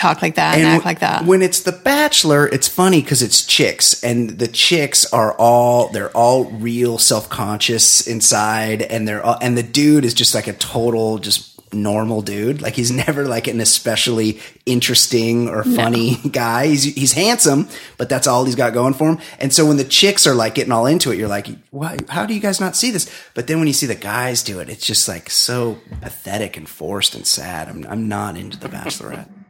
talk 0.00 0.22
like 0.22 0.36
that 0.36 0.56
and, 0.56 0.66
act 0.66 0.84
like 0.84 1.00
that. 1.00 1.24
When 1.24 1.42
it's 1.42 1.62
The 1.62 1.72
Bachelor, 1.72 2.46
it's 2.46 2.68
funny 2.68 3.02
because 3.02 3.22
it's 3.22 3.44
chicks, 3.44 4.02
and 4.02 4.30
the 4.30 4.48
chicks 4.48 5.12
are 5.12 5.32
all 5.34 5.88
they're 5.88 6.16
all 6.16 6.44
real 6.44 6.98
self 6.98 7.28
conscious 7.28 8.06
inside, 8.06 8.82
and 8.82 9.06
they're 9.06 9.24
all, 9.24 9.36
and 9.40 9.58
the 9.58 9.64
dude 9.64 10.04
is 10.04 10.14
just 10.14 10.34
like 10.34 10.46
a 10.46 10.52
total 10.52 11.18
just 11.18 11.49
normal 11.72 12.22
dude. 12.22 12.62
Like 12.62 12.74
he's 12.74 12.90
never 13.06 13.26
like 13.26 13.46
an 13.46 13.60
especially 13.60 14.40
interesting 14.66 15.48
or 15.48 15.64
funny 15.64 16.16
guy. 16.30 16.68
He's 16.68 16.84
he's 16.84 17.12
handsome, 17.12 17.68
but 17.96 18.08
that's 18.08 18.26
all 18.26 18.44
he's 18.44 18.54
got 18.54 18.72
going 18.72 18.94
for 18.94 19.10
him. 19.10 19.18
And 19.38 19.52
so 19.52 19.66
when 19.66 19.76
the 19.76 19.84
chicks 19.84 20.26
are 20.26 20.34
like 20.34 20.54
getting 20.54 20.72
all 20.72 20.86
into 20.86 21.12
it, 21.12 21.18
you're 21.18 21.28
like, 21.28 21.48
why? 21.70 21.98
How 22.08 22.26
do 22.26 22.34
you 22.34 22.40
guys 22.40 22.60
not 22.60 22.76
see 22.76 22.90
this? 22.90 23.10
But 23.34 23.46
then 23.46 23.58
when 23.58 23.66
you 23.66 23.72
see 23.74 23.86
the 23.86 23.94
guys 23.94 24.42
do 24.42 24.60
it, 24.60 24.68
it's 24.68 24.86
just 24.86 25.08
like 25.08 25.30
so 25.30 25.78
pathetic 26.00 26.56
and 26.56 26.68
forced 26.68 27.14
and 27.14 27.26
sad. 27.26 27.68
I'm 27.68 27.86
I'm 27.86 28.08
not 28.08 28.36
into 28.36 28.58
The 28.58 28.68
Bachelorette. 28.68 29.28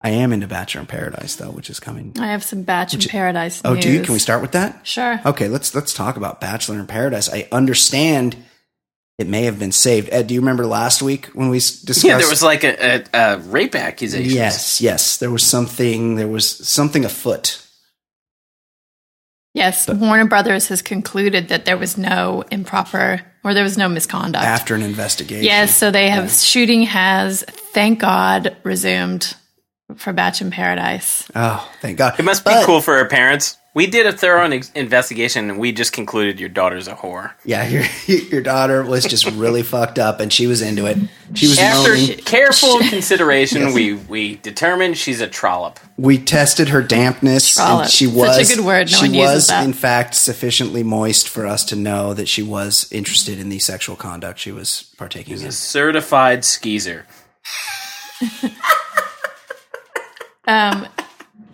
I 0.00 0.10
am 0.10 0.32
into 0.32 0.46
Bachelor 0.46 0.82
in 0.82 0.86
Paradise 0.86 1.34
though, 1.34 1.50
which 1.50 1.70
is 1.70 1.80
coming. 1.80 2.12
I 2.20 2.28
have 2.28 2.44
some 2.44 2.62
Batch 2.62 2.94
in 2.94 3.00
Paradise. 3.00 3.60
Oh, 3.64 3.74
do 3.74 3.90
you? 3.90 4.02
Can 4.02 4.12
we 4.12 4.20
start 4.20 4.42
with 4.42 4.52
that? 4.52 4.86
Sure. 4.86 5.20
Okay, 5.26 5.48
let's 5.48 5.74
let's 5.74 5.92
talk 5.92 6.16
about 6.16 6.40
Bachelor 6.40 6.78
in 6.78 6.86
Paradise. 6.86 7.28
I 7.28 7.48
understand 7.50 8.36
it 9.18 9.26
may 9.28 9.44
have 9.44 9.58
been 9.58 9.72
saved. 9.72 10.08
Ed, 10.12 10.28
do 10.28 10.34
you 10.34 10.40
remember 10.40 10.64
last 10.64 11.02
week 11.02 11.26
when 11.34 11.48
we 11.48 11.58
discussed? 11.58 12.04
Yeah, 12.04 12.18
there 12.18 12.28
was 12.28 12.42
like 12.42 12.62
a, 12.64 13.02
a, 13.12 13.34
a 13.34 13.38
rape 13.38 13.74
accusation. 13.74 14.32
yes, 14.32 14.80
yes, 14.80 15.16
there 15.16 15.30
was 15.30 15.44
something. 15.44 16.14
There 16.14 16.28
was 16.28 16.48
something 16.48 17.04
afoot. 17.04 17.64
Yes, 19.54 19.88
Warner 19.88 20.26
Brothers 20.26 20.68
has 20.68 20.82
concluded 20.82 21.48
that 21.48 21.64
there 21.64 21.76
was 21.76 21.98
no 21.98 22.44
improper 22.50 23.22
or 23.42 23.54
there 23.54 23.64
was 23.64 23.76
no 23.76 23.88
misconduct. 23.88 24.44
after 24.44 24.74
an 24.76 24.82
investigation. 24.82 25.42
yes, 25.44 25.76
so 25.76 25.90
they 25.90 26.10
have 26.10 26.30
shooting 26.30 26.82
has, 26.82 27.42
thank 27.42 27.98
God, 27.98 28.56
resumed 28.62 29.34
for 29.96 30.12
Batch 30.12 30.42
in 30.42 30.50
Paradise. 30.52 31.28
Oh, 31.34 31.68
thank 31.80 31.98
God. 31.98 32.20
It 32.20 32.24
must 32.24 32.44
be 32.44 32.50
But- 32.52 32.66
cool 32.66 32.80
for 32.80 32.96
her 32.98 33.06
parents. 33.06 33.56
We 33.78 33.86
did 33.86 34.06
a 34.06 34.12
thorough 34.12 34.50
ex- 34.50 34.72
investigation 34.72 35.48
and 35.50 35.56
we 35.60 35.70
just 35.70 35.92
concluded 35.92 36.40
your 36.40 36.48
daughter's 36.48 36.88
a 36.88 36.96
whore. 36.96 37.30
Yeah, 37.44 37.64
your 37.68 37.84
your 38.28 38.40
daughter 38.40 38.82
was 38.82 39.04
just 39.04 39.24
really 39.30 39.62
fucked 39.74 40.00
up, 40.00 40.18
and 40.18 40.32
she 40.32 40.48
was 40.48 40.62
into 40.62 40.86
it. 40.86 40.98
She 41.34 41.46
was 41.46 41.60
After 41.60 41.90
moaning. 41.90 42.18
careful 42.18 42.78
consideration, 42.90 43.72
we, 43.72 43.94
we 43.94 44.34
determined 44.34 44.98
she's 44.98 45.20
a 45.20 45.28
trollop. 45.28 45.78
We 45.96 46.18
tested 46.18 46.70
her 46.70 46.82
dampness, 46.82 47.54
Trollop. 47.54 47.82
and 47.82 47.90
she 47.92 48.06
Such 48.06 48.14
a 48.14 48.18
was 48.18 48.56
good 48.56 48.64
word. 48.64 48.90
No 48.90 48.98
she 48.98 49.16
was, 49.16 49.48
in 49.48 49.72
fact, 49.72 50.16
sufficiently 50.16 50.82
moist 50.82 51.28
for 51.28 51.46
us 51.46 51.64
to 51.66 51.76
know 51.76 52.14
that 52.14 52.26
she 52.26 52.42
was 52.42 52.90
interested 52.90 53.38
in 53.38 53.48
the 53.48 53.60
sexual 53.60 53.94
conduct 53.94 54.40
she 54.40 54.50
was 54.50 54.92
partaking 54.98 55.34
in. 55.34 55.38
she's 55.38 55.42
in. 55.44 55.48
A 55.50 55.52
certified 55.52 56.44
skeezer. 56.44 57.06
Um, 60.48 60.88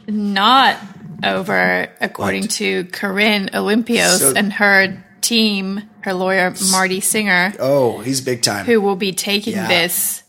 not 0.06 0.78
over, 1.22 1.88
according 2.00 2.42
What? 2.42 2.50
to 2.52 2.84
Corinne 2.86 3.50
Olympios 3.54 4.18
So- 4.18 4.32
and 4.34 4.52
her 4.54 5.04
team, 5.20 5.82
her 6.00 6.12
lawyer 6.12 6.54
Marty 6.70 7.00
Singer, 7.00 7.54
Oh, 7.58 8.00
he's 8.00 8.20
big 8.20 8.42
time. 8.42 8.66
who 8.66 8.80
will 8.80 8.96
be 8.96 9.12
taking 9.12 9.54
Yeah. 9.54 9.68
this 9.68 10.22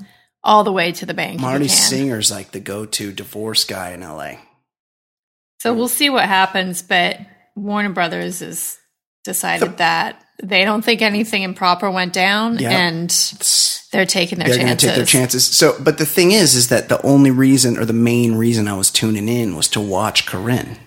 all 0.43 0.63
the 0.63 0.71
way 0.71 0.91
to 0.93 1.05
the 1.05 1.13
bank. 1.13 1.39
Marty. 1.39 1.67
Singer's 1.67 2.31
like 2.31 2.51
the 2.51 2.59
go-to 2.59 3.11
divorce 3.11 3.63
guy 3.65 3.91
in 3.91 4.03
LA. 4.03 4.37
So 5.59 5.73
we'll 5.73 5.87
see 5.87 6.09
what 6.09 6.25
happens, 6.25 6.81
but 6.81 7.19
Warner 7.55 7.89
Brothers 7.89 8.39
has 8.39 8.77
decided 9.23 9.77
that 9.77 10.21
they 10.43 10.65
don't 10.65 10.83
think 10.83 11.01
anything 11.01 11.43
improper 11.43 11.89
went 11.89 12.13
down, 12.13 12.59
Yeah. 12.59 12.71
and 12.71 13.09
they're 13.91 14.05
taking 14.05 14.37
their 14.39 14.47
They're 14.49 14.57
going 14.57 14.67
to 14.67 14.73
chances. 14.75 14.87
take 14.89 14.95
their 14.95 15.05
chances. 15.05 15.45
So, 15.45 15.75
but 15.79 15.97
the 15.97 16.05
thing 16.05 16.31
is, 16.31 16.55
is 16.55 16.69
that 16.69 16.89
the 16.89 17.01
only 17.05 17.31
reason 17.31 17.77
or 17.77 17.85
the 17.85 17.93
main 17.93 18.35
reason 18.35 18.67
I 18.67 18.75
was 18.75 18.91
tuning 18.91 19.29
in 19.29 19.55
was 19.55 19.67
to 19.69 19.81
watch 19.81 20.25
Corinne. 20.25 20.77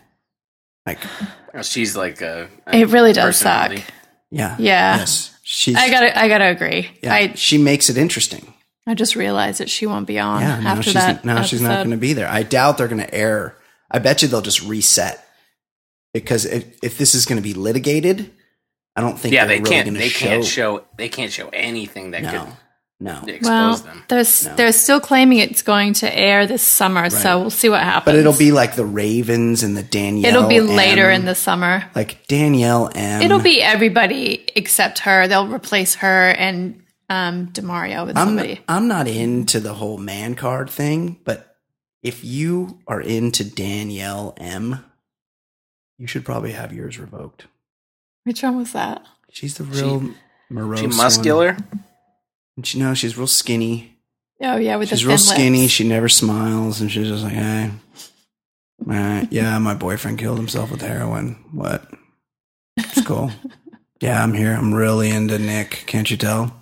Like, 0.87 0.99
She's 1.63 1.97
like 1.97 2.21
a. 2.21 2.49
a 2.67 2.77
It 2.81 2.89
really 2.91 3.13
does 3.13 3.37
suck. 3.39 3.73
yeah, 4.31 4.55
Yeah. 4.59 4.99
yes, 4.99 5.37
she's. 5.43 5.77
I 5.77 5.91
gotta, 5.91 6.19
I 6.19 6.29
gotta 6.29 6.47
agree. 6.47 6.89
yeah, 7.03 7.15
I, 7.15 7.33
she 7.35 7.59
makes 7.59 7.89
it 7.91 7.97
interesting. 7.97 8.55
I 8.87 8.95
just 8.95 9.17
realized 9.17 9.61
that 9.61 9.69
she 9.69 9.85
won't 9.87 10.07
be 10.07 10.19
on 10.19 10.41
Yeah, 10.41 10.61
now 10.61 10.71
after 10.71 10.83
she's 10.85 10.95
that. 10.95 11.25
now 11.25 11.43
she's 11.43 11.61
not 11.61 11.79
going 11.79 11.91
to 11.91 11.97
be 11.99 12.15
there. 12.15 12.29
I 12.29 12.43
doubt 12.43 12.79
they're 12.79 12.89
going 12.89 13.03
to 13.03 13.15
air. 13.15 13.57
I 13.91 13.99
bet 13.99 14.23
you 14.23 14.29
they'll 14.29 14.41
just 14.41 14.63
reset 14.63 15.23
because 16.15 16.47
if, 16.47 16.65
if 16.83 16.97
this 16.97 17.15
is 17.15 17.27
going 17.27 17.37
to 17.37 17.43
be 17.43 17.53
litigated, 17.53 18.31
I 18.99 19.01
don't 19.01 19.17
think 19.17 19.33
Yeah, 19.33 19.47
they're 19.47 19.59
they 19.59 19.63
really 19.63 19.83
can't. 19.85 19.97
They 19.97 20.09
show. 20.09 20.27
can't 20.27 20.45
show. 20.45 20.85
They 20.97 21.09
can't 21.09 21.31
show 21.31 21.49
anything 21.53 22.11
that 22.11 22.23
no, 22.23 22.49
no. 22.99 23.21
could 23.21 23.29
expose 23.29 23.49
Well, 23.49 23.77
them. 23.77 24.03
they're 24.09 24.19
s 24.19 24.49
they're 24.57 24.73
still 24.73 24.99
claiming 24.99 25.39
it's 25.39 25.63
going 25.63 25.93
to 26.03 26.13
air 26.19 26.49
this 26.49 26.65
summer, 26.65 27.09
so 27.09 27.39
we'll 27.39 27.51
see 27.51 27.69
what 27.69 27.81
happens. 27.81 28.07
But 28.07 28.17
it'll 28.17 28.37
be 28.37 28.51
like 28.51 28.75
the 28.75 28.85
Ravens 28.85 29.63
and 29.63 29.77
the 29.77 29.85
Danielle. 29.85 30.35
it'll 30.35 30.49
be 30.49 30.61
later 30.61 31.11
M. 31.11 31.21
in 31.21 31.27
the 31.27 31.37
summer. 31.37 31.85
like 31.95 32.27
Danielle 32.27 32.91
M. 32.93 33.23
It'll 33.23 33.39
be 33.39 33.63
everybody 33.63 34.45
except 34.57 34.99
her. 35.01 35.29
They'll 35.29 35.47
replace 35.47 35.95
her 35.97 36.31
and 36.31 36.83
um, 37.09 37.47
Demario 37.53 38.05
with 38.05 38.19
I'm 38.19 38.27
somebody. 38.27 38.61
I'm 38.67 38.89
not 38.89 39.07
into 39.07 39.61
the 39.61 39.75
whole 39.75 39.99
man 39.99 40.35
card 40.35 40.69
thing, 40.69 41.21
but 41.25 41.55
if 42.03 42.25
you 42.25 42.81
are 42.89 43.01
into 43.01 43.45
Danielle 43.45 44.35
M, 44.39 44.85
you 45.99 46.09
should 46.09 46.25
probably 46.25 46.51
have 46.53 46.73
yours 46.73 46.99
revoked. 46.99 47.47
Which 48.29 48.43
one 48.43 48.59
was 48.59 48.73
that? 48.75 49.03
She's 49.31 49.57
the 49.57 49.65
real 49.65 50.11
morose. 50.51 50.81
She 50.81 50.87
one. 50.87 50.97
muscular. 50.99 51.57
And 52.57 52.67
she 52.67 52.79
no, 52.79 52.93
she's 52.93 53.17
real 53.17 53.27
skinny. 53.27 53.97
Oh 54.43 54.59
yeah, 54.59 54.77
with 54.77 54.91
She's 54.91 55.01
the 55.01 55.09
real 55.09 55.17
thin 55.17 55.35
skinny. 55.35 55.63
lips. 55.63 55.73
She 55.73 55.89
never 55.89 56.11
smiles, 56.11 56.83
and 56.83 56.93
she's 56.93 57.09
just 57.09 57.25
like, 57.25 57.33
"Hey, 57.33 57.71
uh, 58.87 59.25
yeah, 59.31 59.59
my 59.59 59.73
boyfriend 59.73 60.19
killed 60.19 60.37
himself 60.37 60.71
with 60.71 60.83
heroin. 60.83 61.43
What? 61.53 61.91
It's 62.77 63.01
cool. 63.07 63.31
yeah, 64.03 64.23
I'm 64.23 64.35
here. 64.35 64.53
I'm 64.53 64.75
really 64.75 65.09
into 65.09 65.39
Nick. 65.39 65.85
Can't 65.87 66.11
you 66.11 66.19
tell? 66.19 66.55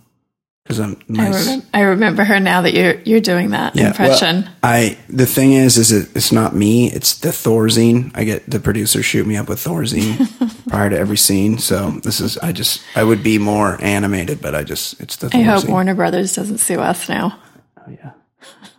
Because 0.66 0.80
I'm 0.80 0.96
I, 1.10 1.12
nice. 1.30 1.60
I 1.72 1.80
remember 1.82 2.24
her 2.24 2.40
now 2.40 2.62
that 2.62 2.74
you're 2.74 2.94
you're 3.02 3.20
doing 3.20 3.50
that 3.50 3.76
Yeah, 3.76 3.88
impression. 3.88 4.42
well, 4.42 4.52
I 4.64 4.98
the 5.08 5.24
thing 5.26 5.52
is, 5.52 5.78
is 5.78 5.92
it, 5.92 6.08
it's 6.16 6.32
not 6.32 6.56
me. 6.56 6.90
It's 6.90 7.18
the 7.18 7.28
Thorazine. 7.28 8.10
I 8.16 8.24
get 8.24 8.50
the 8.50 8.58
producer 8.58 9.00
shoot 9.00 9.28
me 9.28 9.36
up 9.36 9.48
with 9.48 9.60
Thorazine 9.62 10.26
prior 10.68 10.90
to 10.90 10.98
every 10.98 11.16
scene. 11.18 11.58
So 11.58 11.90
this 12.02 12.20
is 12.20 12.36
I 12.38 12.50
just 12.50 12.82
I 12.96 13.04
would 13.04 13.22
be 13.22 13.38
more 13.38 13.78
animated, 13.80 14.42
but 14.42 14.56
I 14.56 14.64
just 14.64 15.00
it's 15.00 15.14
the. 15.16 15.30
I 15.32 15.42
hope 15.42 15.68
Warner 15.68 15.94
Brothers 15.94 16.34
doesn't 16.34 16.58
sue 16.58 16.80
us 16.80 17.08
now. 17.08 17.38
Oh 17.78 17.90
yeah. 17.90 18.10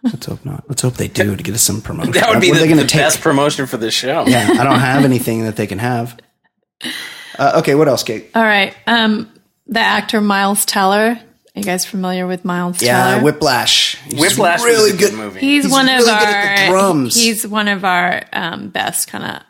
Let's 0.04 0.26
hope 0.26 0.44
not. 0.46 0.66
Let's 0.68 0.82
hope 0.82 0.96
they 0.96 1.08
do 1.08 1.36
to 1.38 1.42
get 1.44 1.56
us 1.56 1.62
some 1.62 1.82
promotion. 1.82 2.12
That 2.16 2.30
would 2.32 2.42
be 2.42 2.50
What 2.52 2.58
are 2.60 2.62
the, 2.64 2.68
gonna 2.68 2.82
the 2.82 2.88
take? 2.88 3.02
best 3.02 3.22
promotion 3.22 3.66
for 3.66 3.78
the 3.78 3.92
show. 3.92 4.26
Yeah, 4.28 4.50
I 4.60 4.64
don't 4.66 4.80
have 4.80 5.06
anything 5.06 5.44
that 5.44 5.56
they 5.56 5.68
can 5.68 5.80
have. 5.80 6.18
Uh, 7.40 7.54
okay, 7.60 7.76
what 7.76 7.88
else, 7.88 8.04
Kate? 8.04 8.30
All 8.36 8.44
right. 8.44 8.76
Um, 8.88 9.32
the 9.68 9.80
actor 9.80 10.22
Miles 10.22 10.66
Teller. 10.66 11.20
Are 11.58 11.60
you 11.60 11.66
guys 11.66 11.86
familiar 11.88 12.28
with 12.28 12.46
Miles 12.46 12.84
Yeah, 12.84 13.14
Teller? 13.16 13.24
Whiplash. 13.24 13.96
He's 14.04 14.20
Whiplash 14.20 14.62
really 14.62 14.92
was 14.92 14.94
a 14.94 14.98
good, 14.98 15.10
good 15.10 15.18
movie. 15.18 15.40
He's, 15.40 15.64
He's 15.64 15.72
one 15.72 15.90
of 15.90 16.02
our 16.08 16.20
good 16.20 16.28
at 16.30 16.66
the 16.68 16.72
drums. 16.72 17.16
He's 17.16 17.48
one 17.48 17.68
of 17.68 17.84
our 17.84 18.22
um, 18.32 18.70
best 18.70 19.08
kind 19.08 19.24
of. 19.24 19.42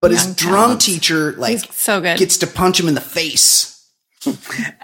but 0.00 0.12
his 0.12 0.36
drum 0.36 0.52
talents. 0.54 0.86
teacher 0.86 1.32
like 1.32 1.50
He's 1.64 1.74
so 1.74 2.00
good. 2.00 2.16
gets 2.16 2.36
to 2.38 2.46
punch 2.46 2.78
him 2.78 2.86
in 2.86 2.94
the 2.94 3.00
face. 3.00 3.74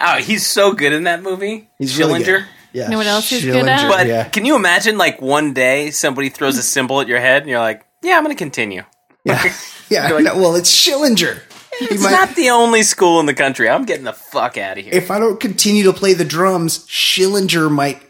Oh, 0.01 0.17
he's 0.19 0.45
so 0.47 0.73
good 0.73 0.93
in 0.93 1.05
that 1.05 1.23
movie. 1.23 1.69
He's 1.79 1.97
really 1.97 2.21
Schillinger. 2.21 2.25
good. 2.25 2.45
Yeah, 2.73 2.85
You 2.87 2.91
know 2.91 2.97
what 2.99 3.07
else 3.07 3.31
he's 3.31 3.45
good 3.45 3.55
at? 3.69 3.81
Schillinger, 3.81 3.89
But 3.89 4.07
yeah. 4.09 4.25
can 4.29 4.45
you 4.45 4.57
imagine, 4.57 4.99
like 4.99 5.23
one 5.23 5.55
day 5.55 5.93
somebody 5.93 6.29
throws 6.29 6.59
a 6.59 6.63
cymbal 6.63 7.01
at 7.01 7.07
your 7.07 7.21
head, 7.21 7.43
and 7.43 7.51
you're 7.51 7.61
like, 7.61 7.85
"Yeah, 8.03 8.17
I'm 8.17 8.25
going 8.25 8.35
to 8.35 8.39
continue." 8.39 8.83
Yeah, 9.25 9.53
yeah. 9.91 10.09
Like- 10.09 10.25
no, 10.25 10.37
well, 10.39 10.57
it's 10.57 10.73
Schillinger. 10.75 11.41
He 11.79 11.87
It's 11.87 12.03
might- 12.03 12.11
not 12.13 12.35
the 12.37 12.51
only 12.51 12.83
school 12.83 13.21
in 13.21 13.27
the 13.27 13.35
country. 13.35 13.69
I'm 13.69 13.85
getting 13.85 14.05
the 14.05 14.13
fuck 14.13 14.57
out 14.59 14.79
of 14.79 14.85
here. 14.85 14.95
if 14.95 15.11
I 15.11 15.19
don't 15.19 15.41
continue 15.41 15.85
to 15.85 15.93
play 15.93 16.15
the 16.15 16.25
drums, 16.25 16.87
Schillinger 16.87 17.71
might 17.71 18.01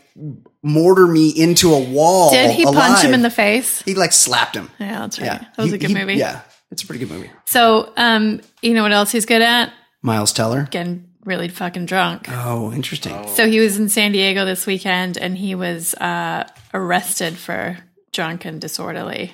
mortar 0.62 1.06
me 1.06 1.28
into 1.30 1.72
a 1.74 1.80
wall. 1.80 2.30
Did 2.30 2.50
he 2.50 2.64
punch 2.64 3.02
him 3.02 3.14
in 3.14 3.22
the 3.22 3.30
face? 3.30 3.82
He 3.82 3.94
like 3.94 4.12
slapped 4.12 4.54
him. 4.56 4.70
Yeah, 4.78 5.00
that's 5.00 5.18
right. 5.18 5.26
Yeah, 5.26 5.38
That 5.38 5.58
was 5.58 5.70
He- 5.70 5.74
a 5.76 5.78
good 5.78 5.90
he- 5.90 5.94
movie. 5.94 6.14
Yeah, 6.14 6.40
it's 6.70 6.82
a 6.82 6.86
pretty 6.86 7.04
good 7.04 7.10
movie. 7.14 7.30
So, 7.46 7.92
um, 7.96 8.40
you 8.62 8.74
know 8.74 8.82
what 8.82 8.92
else 8.92 9.12
he's 9.12 9.26
good 9.26 9.42
at? 9.42 9.72
Miles 10.02 10.32
Teller. 10.32 10.68
Getting 10.70 11.06
really 11.24 11.48
fucking 11.48 11.86
drunk. 11.86 12.26
Oh, 12.30 12.72
interesting. 12.72 13.26
So 13.34 13.48
he 13.48 13.58
was 13.60 13.78
in 13.78 13.88
San 13.88 14.12
Diego 14.12 14.44
this 14.44 14.66
weekend, 14.66 15.16
and 15.16 15.36
he 15.38 15.54
was 15.54 15.94
uh, 15.94 16.44
arrested 16.74 17.36
for 17.38 17.78
drunk 18.12 18.44
and 18.44 18.60
disorderly. 18.60 19.32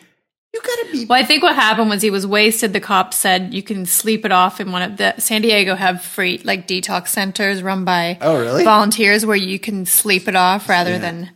You 0.53 0.61
gotta 0.61 0.89
be. 0.93 1.05
Well, 1.07 1.19
I 1.19 1.25
think 1.25 1.43
what 1.45 1.55
happened 1.55 1.91
was 1.91 2.03
he 2.03 2.11
was 2.11 2.27
wasted. 2.27 2.73
The 2.73 2.81
cops 2.81 3.17
said 3.17 3.55
you 3.55 3.63
can 3.63 3.87
sleep 3.87 4.25
it 4.25 4.33
off 4.33 4.61
in 4.61 4.73
one 4.73 4.83
of 4.83 4.97
the 4.97 5.15
San 5.19 5.43
Diego 5.43 5.77
have 5.77 6.03
free 6.03 6.41
like 6.45 6.67
detox 6.67 7.09
centers 7.09 7.63
run 7.63 7.85
by 7.85 8.19
Oh, 8.21 8.41
really? 8.41 8.65
volunteers 8.65 9.25
where 9.25 9.37
you 9.37 9.59
can 9.61 9.87
sleep 9.87 10.27
it 10.27 10.35
off 10.35 10.69
rather 10.69 10.99
than 10.99 11.31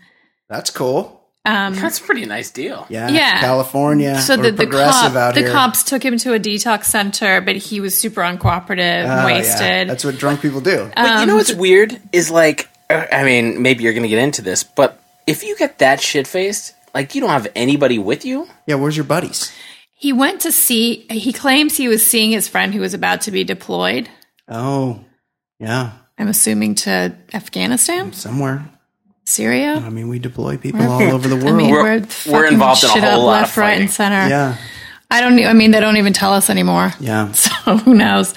That's 0.48 0.70
cool. 0.70 1.20
That's 1.44 2.00
a 2.00 2.02
pretty 2.02 2.24
nice 2.24 2.50
deal. 2.50 2.86
Yeah, 2.88 3.08
Yeah. 3.10 3.38
California. 3.38 4.18
so 4.20 4.34
the 4.36 4.50
the, 4.50 4.64
progressive 4.64 5.12
cop, 5.12 5.34
the 5.34 5.50
cops 5.50 5.84
took 5.84 6.02
him 6.02 6.16
to 6.18 6.32
a 6.32 6.40
detox 6.40 6.86
center, 6.86 7.40
but 7.42 7.54
he 7.56 7.80
was 7.80 7.96
super 7.96 8.22
uncooperative, 8.22 9.04
Oh, 9.04 9.06
yeah. 9.06 9.24
wasted. 9.26 9.88
That's 9.90 10.04
what 10.04 10.16
drunk 10.18 10.40
people 10.40 10.60
do. 10.62 10.90
But 10.96 11.06
Um, 11.06 11.20
you 11.20 11.26
know 11.26 11.36
what's 11.36 11.52
weird 11.54 12.00
is 12.12 12.30
like, 12.30 12.68
uh, 12.90 13.04
I 13.12 13.24
mean, 13.24 13.60
maybe 13.62 13.84
you're 13.84 13.92
going 13.92 14.02
to 14.04 14.08
get 14.08 14.18
into 14.20 14.40
this, 14.42 14.64
but 14.64 14.98
if 15.26 15.44
you 15.44 15.54
get 15.56 15.78
that 15.78 16.00
shit 16.00 16.26
faced, 16.26 16.72
like 16.94 17.14
you 17.14 17.20
don't 17.20 17.30
have 17.30 17.48
anybody 17.54 17.98
with 17.98 18.24
you. 18.24 18.46
yeah, 18.66 18.76
where's 18.76 18.96
your 18.96 19.04
buddies? 19.04 19.52
He 19.96 20.12
went 20.12 20.40
to 20.42 20.52
see. 20.52 21.06
He 21.10 21.32
claims 21.32 21.76
he 21.76 21.88
was 21.88 22.06
seeing 22.06 22.30
his 22.30 22.46
friend 22.48 22.74
who 22.74 22.80
was 22.80 22.94
about 22.94 23.22
to 23.22 23.30
be 23.30 23.42
deployed. 23.44 24.08
Oh, 24.48 25.00
yeah, 25.58 25.92
I'm 26.18 26.28
assuming 26.28 26.74
to 26.76 27.16
Afghanistan, 27.32 28.12
somewhere. 28.12 28.68
Syria. 29.26 29.76
I 29.76 29.88
mean, 29.88 30.08
we 30.08 30.18
deploy 30.18 30.58
people 30.58 30.82
all 30.82 31.00
over 31.02 31.28
the 31.28 31.36
I 31.40 31.42
world. 31.44 31.56
mean, 31.56 31.70
We're- 31.70 32.00
we're, 32.26 32.32
we're 32.32 32.46
involved 32.46 32.84
in 32.84 32.90
a 32.90 32.92
shit 32.92 33.02
whole 33.02 33.20
up 33.20 33.24
lot 33.26 33.40
left, 33.40 33.52
of 33.52 33.58
right, 33.58 33.80
and 33.80 33.90
center. 33.90 34.28
yeah, 34.28 34.56
I 35.10 35.20
don't. 35.22 35.38
I 35.46 35.54
mean, 35.54 35.70
they 35.70 35.80
don't 35.80 35.96
even 35.96 36.12
tell 36.12 36.32
us 36.34 36.50
anymore. 36.50 36.92
yeah. 37.00 37.32
So 37.64 37.76
who 37.78 37.94
knows? 37.94 38.34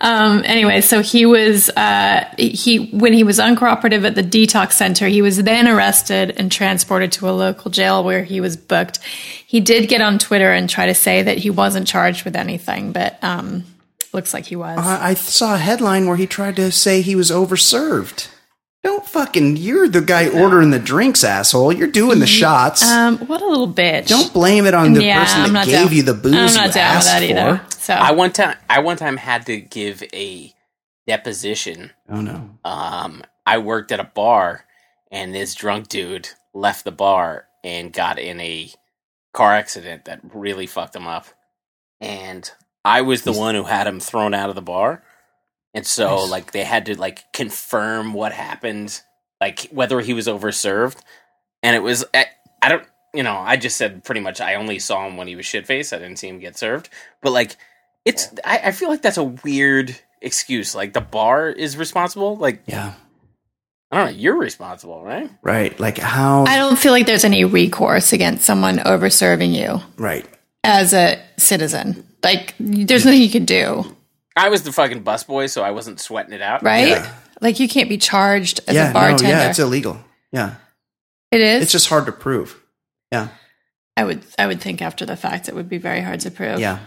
Um, 0.00 0.42
anyway, 0.44 0.80
so 0.82 1.02
he 1.02 1.24
was 1.26 1.70
uh, 1.70 2.24
he 2.36 2.90
when 2.90 3.12
he 3.12 3.24
was 3.24 3.38
uncooperative 3.38 4.04
at 4.04 4.14
the 4.14 4.22
detox 4.22 4.72
center, 4.72 5.08
he 5.08 5.22
was 5.22 5.42
then 5.42 5.66
arrested 5.66 6.34
and 6.36 6.52
transported 6.52 7.12
to 7.12 7.28
a 7.28 7.32
local 7.32 7.70
jail 7.70 8.04
where 8.04 8.22
he 8.22 8.40
was 8.40 8.56
booked. 8.56 8.98
He 9.46 9.60
did 9.60 9.88
get 9.88 10.02
on 10.02 10.18
Twitter 10.18 10.52
and 10.52 10.68
try 10.68 10.86
to 10.86 10.94
say 10.94 11.22
that 11.22 11.38
he 11.38 11.50
wasn't 11.50 11.86
charged 11.86 12.24
with 12.24 12.36
anything, 12.36 12.92
but 12.92 13.22
um, 13.24 13.64
looks 14.12 14.34
like 14.34 14.46
he 14.46 14.56
was. 14.56 14.78
I, 14.78 15.10
I 15.10 15.14
saw 15.14 15.54
a 15.54 15.58
headline 15.58 16.06
where 16.06 16.16
he 16.16 16.26
tried 16.26 16.56
to 16.56 16.70
say 16.70 17.00
he 17.00 17.16
was 17.16 17.30
overserved. 17.30 18.28
Don't 18.82 19.04
fucking. 19.04 19.56
You're 19.56 19.88
the 19.88 20.00
guy 20.00 20.28
ordering 20.28 20.70
the 20.70 20.78
drinks, 20.78 21.24
asshole. 21.24 21.72
You're 21.72 21.90
doing 21.90 22.20
the 22.20 22.26
shots. 22.26 22.86
um, 22.88 23.18
what 23.26 23.42
a 23.42 23.46
little 23.46 23.72
bitch! 23.72 24.06
Don't 24.06 24.32
blame 24.32 24.64
it 24.66 24.74
on 24.74 24.92
the 24.92 25.02
yeah, 25.02 25.24
person 25.24 25.52
that 25.54 25.66
gave 25.66 25.88
down. 25.88 25.92
you 25.96 26.02
the 26.04 26.14
booze 26.14 26.56
I'm 26.56 26.66
not 26.66 26.74
down 26.74 26.96
with 26.96 27.04
that 27.06 27.22
either. 27.22 27.58
for. 27.68 27.75
So 27.86 27.94
I 27.94 28.10
one 28.10 28.32
time, 28.32 28.56
I 28.68 28.80
one 28.80 28.96
time 28.96 29.16
had 29.16 29.46
to 29.46 29.60
give 29.60 30.02
a 30.12 30.52
deposition. 31.06 31.92
Oh 32.08 32.20
no. 32.20 32.58
Um, 32.64 33.22
I 33.46 33.58
worked 33.58 33.92
at 33.92 34.00
a 34.00 34.10
bar, 34.12 34.64
and 35.12 35.32
this 35.32 35.54
drunk 35.54 35.86
dude 35.86 36.30
left 36.52 36.84
the 36.84 36.90
bar 36.90 37.46
and 37.62 37.92
got 37.92 38.18
in 38.18 38.40
a 38.40 38.72
car 39.32 39.52
accident 39.54 40.06
that 40.06 40.18
really 40.34 40.66
fucked 40.66 40.96
him 40.96 41.06
up. 41.06 41.26
And 42.00 42.50
I 42.84 43.02
was 43.02 43.22
the 43.22 43.32
one 43.32 43.54
who 43.54 43.62
had 43.62 43.86
him 43.86 44.00
thrown 44.00 44.34
out 44.34 44.48
of 44.48 44.56
the 44.56 44.62
bar. 44.62 45.04
And 45.72 45.86
so, 45.86 46.16
Nice. 46.16 46.30
like, 46.30 46.50
they 46.50 46.64
had 46.64 46.86
to 46.86 46.98
like 46.98 47.32
confirm 47.32 48.14
what 48.14 48.32
happened, 48.32 49.00
like 49.40 49.68
whether 49.70 50.00
he 50.00 50.12
was 50.12 50.26
overserved. 50.26 50.98
And 51.62 51.76
it 51.76 51.84
was, 51.84 52.04
I, 52.12 52.26
I 52.60 52.68
don't, 52.68 52.84
you 53.14 53.22
know, 53.22 53.36
I 53.36 53.56
just 53.56 53.76
said 53.76 54.02
pretty 54.02 54.22
much 54.22 54.40
I 54.40 54.56
only 54.56 54.80
saw 54.80 55.06
him 55.06 55.16
when 55.16 55.28
he 55.28 55.36
was 55.36 55.46
shit 55.46 55.68
faced. 55.68 55.92
I 55.92 55.98
didn't 55.98 56.18
see 56.18 56.28
him 56.28 56.40
get 56.40 56.58
served. 56.58 56.88
But 57.22 57.30
like, 57.30 57.56
it's, 58.06 58.28
I, 58.44 58.58
I 58.64 58.72
feel 58.72 58.88
like 58.88 59.02
that's 59.02 59.18
a 59.18 59.24
weird 59.24 59.94
excuse. 60.22 60.74
Like, 60.74 60.94
the 60.94 61.02
bar 61.02 61.50
is 61.50 61.76
responsible. 61.76 62.36
Like, 62.36 62.62
Yeah. 62.66 62.94
I 63.92 63.98
don't 63.98 64.06
know. 64.06 64.18
You're 64.18 64.36
responsible, 64.38 65.04
right? 65.04 65.30
Right. 65.42 65.78
Like 65.78 65.98
how? 65.98 66.44
I 66.44 66.56
don't 66.56 66.76
feel 66.76 66.90
like 66.90 67.06
there's 67.06 67.24
any 67.24 67.44
recourse 67.44 68.12
against 68.12 68.44
someone 68.44 68.80
over 68.80 69.10
serving 69.10 69.52
you 69.54 69.80
right. 69.96 70.26
as 70.64 70.92
a 70.92 71.22
citizen. 71.36 72.04
Like, 72.24 72.54
there's 72.58 73.04
nothing 73.04 73.22
you 73.22 73.30
can 73.30 73.44
do, 73.44 73.96
I 74.36 74.50
was 74.50 74.62
the 74.62 74.72
fucking 74.72 75.02
busboy, 75.02 75.48
so 75.48 75.62
I 75.62 75.70
wasn't 75.70 75.98
sweating 76.00 76.32
it 76.34 76.42
out. 76.42 76.62
right? 76.62 76.88
Yeah. 76.88 77.14
Like, 77.40 77.58
you 77.60 77.68
can't 77.68 77.88
be 77.88 77.96
charged 77.96 78.60
as 78.66 78.74
yeah. 78.74 78.90
a 78.90 78.92
bartender. 78.92 79.24
No, 79.24 79.30
yeah. 79.30 79.48
It's 79.50 79.58
illegal. 79.58 79.98
Yeah. 80.32 80.56
It 81.30 81.40
is. 81.40 81.62
It's 81.62 81.72
just 81.72 81.88
hard 81.88 82.06
to 82.06 82.12
prove. 82.12 82.60
Yeah. 83.12 83.28
I 83.96 84.04
would 84.04 84.24
I 84.38 84.46
would 84.46 84.60
think 84.60 84.82
after 84.82 85.06
the 85.06 85.16
fact 85.16 85.48
it 85.48 85.54
would 85.54 85.68
be 85.68 85.78
very 85.78 86.02
hard 86.02 86.20
to 86.20 86.30
prove. 86.30 86.60
Yeah. 86.60 86.80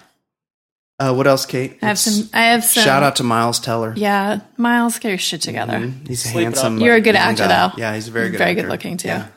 Uh, 1.00 1.14
what 1.14 1.28
else, 1.28 1.46
Kate? 1.46 1.78
I 1.82 1.86
have 1.88 1.92
Let's- 1.92 2.02
some. 2.02 2.30
I 2.34 2.42
have 2.46 2.64
some. 2.66 2.84
Shout 2.84 3.04
out 3.04 3.16
to 3.18 3.24
Miles 3.24 3.60
Teller. 3.60 3.94
Yeah, 3.96 4.42
Miles, 4.58 5.00
get 5.00 5.10
your 5.10 5.18
shit 5.18 5.42
together. 5.42 5.74
Mhm. 5.80 6.08
He's 6.08 6.24
Sleep 6.24 6.36
it 6.42 6.44
handsome. 6.44 6.76
up. 6.78 6.82
You're 6.84 6.96
a 6.96 7.02
good 7.02 7.16
young 7.16 7.24
actor, 7.24 7.48
guy. 7.48 7.68
though. 7.70 7.74
Yeah, 7.78 7.96
he's 7.96 8.08
a 8.10 8.12
very 8.12 8.30
good. 8.30 8.38
Very 8.38 8.52
actor. 8.52 8.64
good 8.64 8.70
looking 8.70 8.98
too. 8.98 9.08
Yeah, 9.08 9.28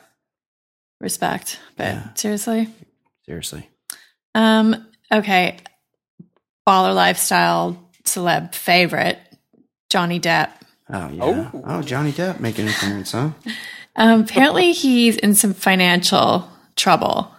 Respect, 0.99 1.59
but 1.77 1.85
Yeah. 1.87 2.03
seriously. 2.15 2.69
seriously. 3.25 3.69
Um. 4.35 4.85
Okay. 5.11 5.57
Baller 6.67 6.95
lifestyle 6.95 7.77
celeb 8.03 8.53
favorite 8.55 9.19
Johnny 9.89 10.19
Depp. 10.19 10.49
Oh 10.89 11.09
yeah. 11.11 11.49
Oh, 11.65 11.81
Johnny 11.81 12.11
Depp 12.11 12.39
making 12.39 12.67
an 12.67 12.73
appearance, 12.73 13.11
huh? 13.13 13.29
Um, 13.95 14.21
apparently, 14.21 14.71
he's 14.71 15.17
in 15.17 15.35
some 15.35 15.53
financial 15.53 16.49
trouble, 16.75 17.31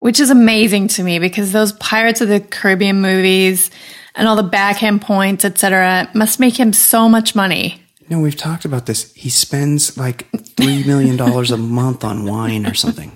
which 0.00 0.20
is 0.20 0.30
amazing 0.30 0.88
to 0.88 1.02
me 1.02 1.18
because 1.18 1.52
those 1.52 1.72
Pirates 1.72 2.20
of 2.20 2.28
the 2.28 2.40
Caribbean 2.40 3.00
movies 3.00 3.70
and 4.14 4.26
all 4.28 4.36
the 4.36 4.42
backhand 4.42 5.02
points, 5.02 5.44
etc., 5.44 6.08
must 6.14 6.40
make 6.40 6.58
him 6.58 6.72
so 6.72 7.08
much 7.08 7.34
money. 7.34 7.80
No, 8.08 8.20
we've 8.20 8.36
talked 8.36 8.64
about 8.64 8.86
this. 8.86 9.12
He 9.14 9.28
spends 9.30 9.96
like 9.98 10.26
three 10.56 10.82
million 10.84 11.16
dollars 11.16 11.50
a 11.50 11.56
month 11.78 12.04
on 12.04 12.24
wine 12.26 12.66
or 12.66 12.74
something. 12.74 13.12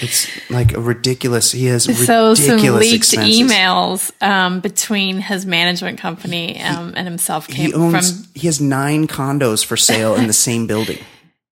It's 0.00 0.28
like 0.50 0.74
a 0.74 0.80
ridiculous. 0.80 1.50
He 1.52 1.66
has 1.66 1.84
So 2.06 2.34
some 2.34 2.58
leaked 2.60 2.94
expenses. 2.94 3.40
emails 3.40 4.22
um, 4.22 4.60
between 4.60 5.18
his 5.20 5.44
management 5.46 5.98
company 5.98 6.60
um, 6.60 6.92
and 6.96 7.06
himself 7.08 7.46
He 7.48 7.72
owns. 7.74 8.12
from. 8.22 8.28
he 8.34 8.46
has 8.46 8.60
nine 8.60 9.08
condos 9.08 9.64
for 9.64 9.76
sale 9.76 10.14
in 10.14 10.26
the 10.26 10.32
same 10.32 10.66
building. 10.66 10.98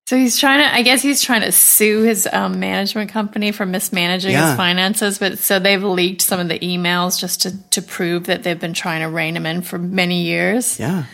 So 0.06 0.16
he's 0.18 0.38
trying 0.38 0.58
to. 0.58 0.74
I 0.74 0.82
guess 0.82 1.00
he's 1.00 1.22
trying 1.22 1.40
to 1.42 1.52
sue 1.52 2.02
his 2.02 2.28
um, 2.30 2.60
management 2.60 3.10
company 3.10 3.52
for 3.52 3.64
mismanaging 3.64 4.32
Yeah. 4.32 4.48
his 4.48 4.56
finances. 4.56 5.18
But 5.18 5.38
so 5.38 5.58
they've 5.58 5.82
leaked 5.82 6.20
some 6.22 6.40
of 6.40 6.48
the 6.48 6.58
emails 6.58 7.18
just 7.18 7.40
to 7.42 7.56
to 7.70 7.80
prove 7.80 8.24
that 8.26 8.42
they've 8.42 8.60
been 8.60 8.74
trying 8.74 9.00
to 9.00 9.08
rein 9.08 9.34
him 9.36 9.46
in 9.46 9.62
for 9.62 9.78
many 9.78 10.22
years. 10.24 10.78
Yeah. 10.78 11.04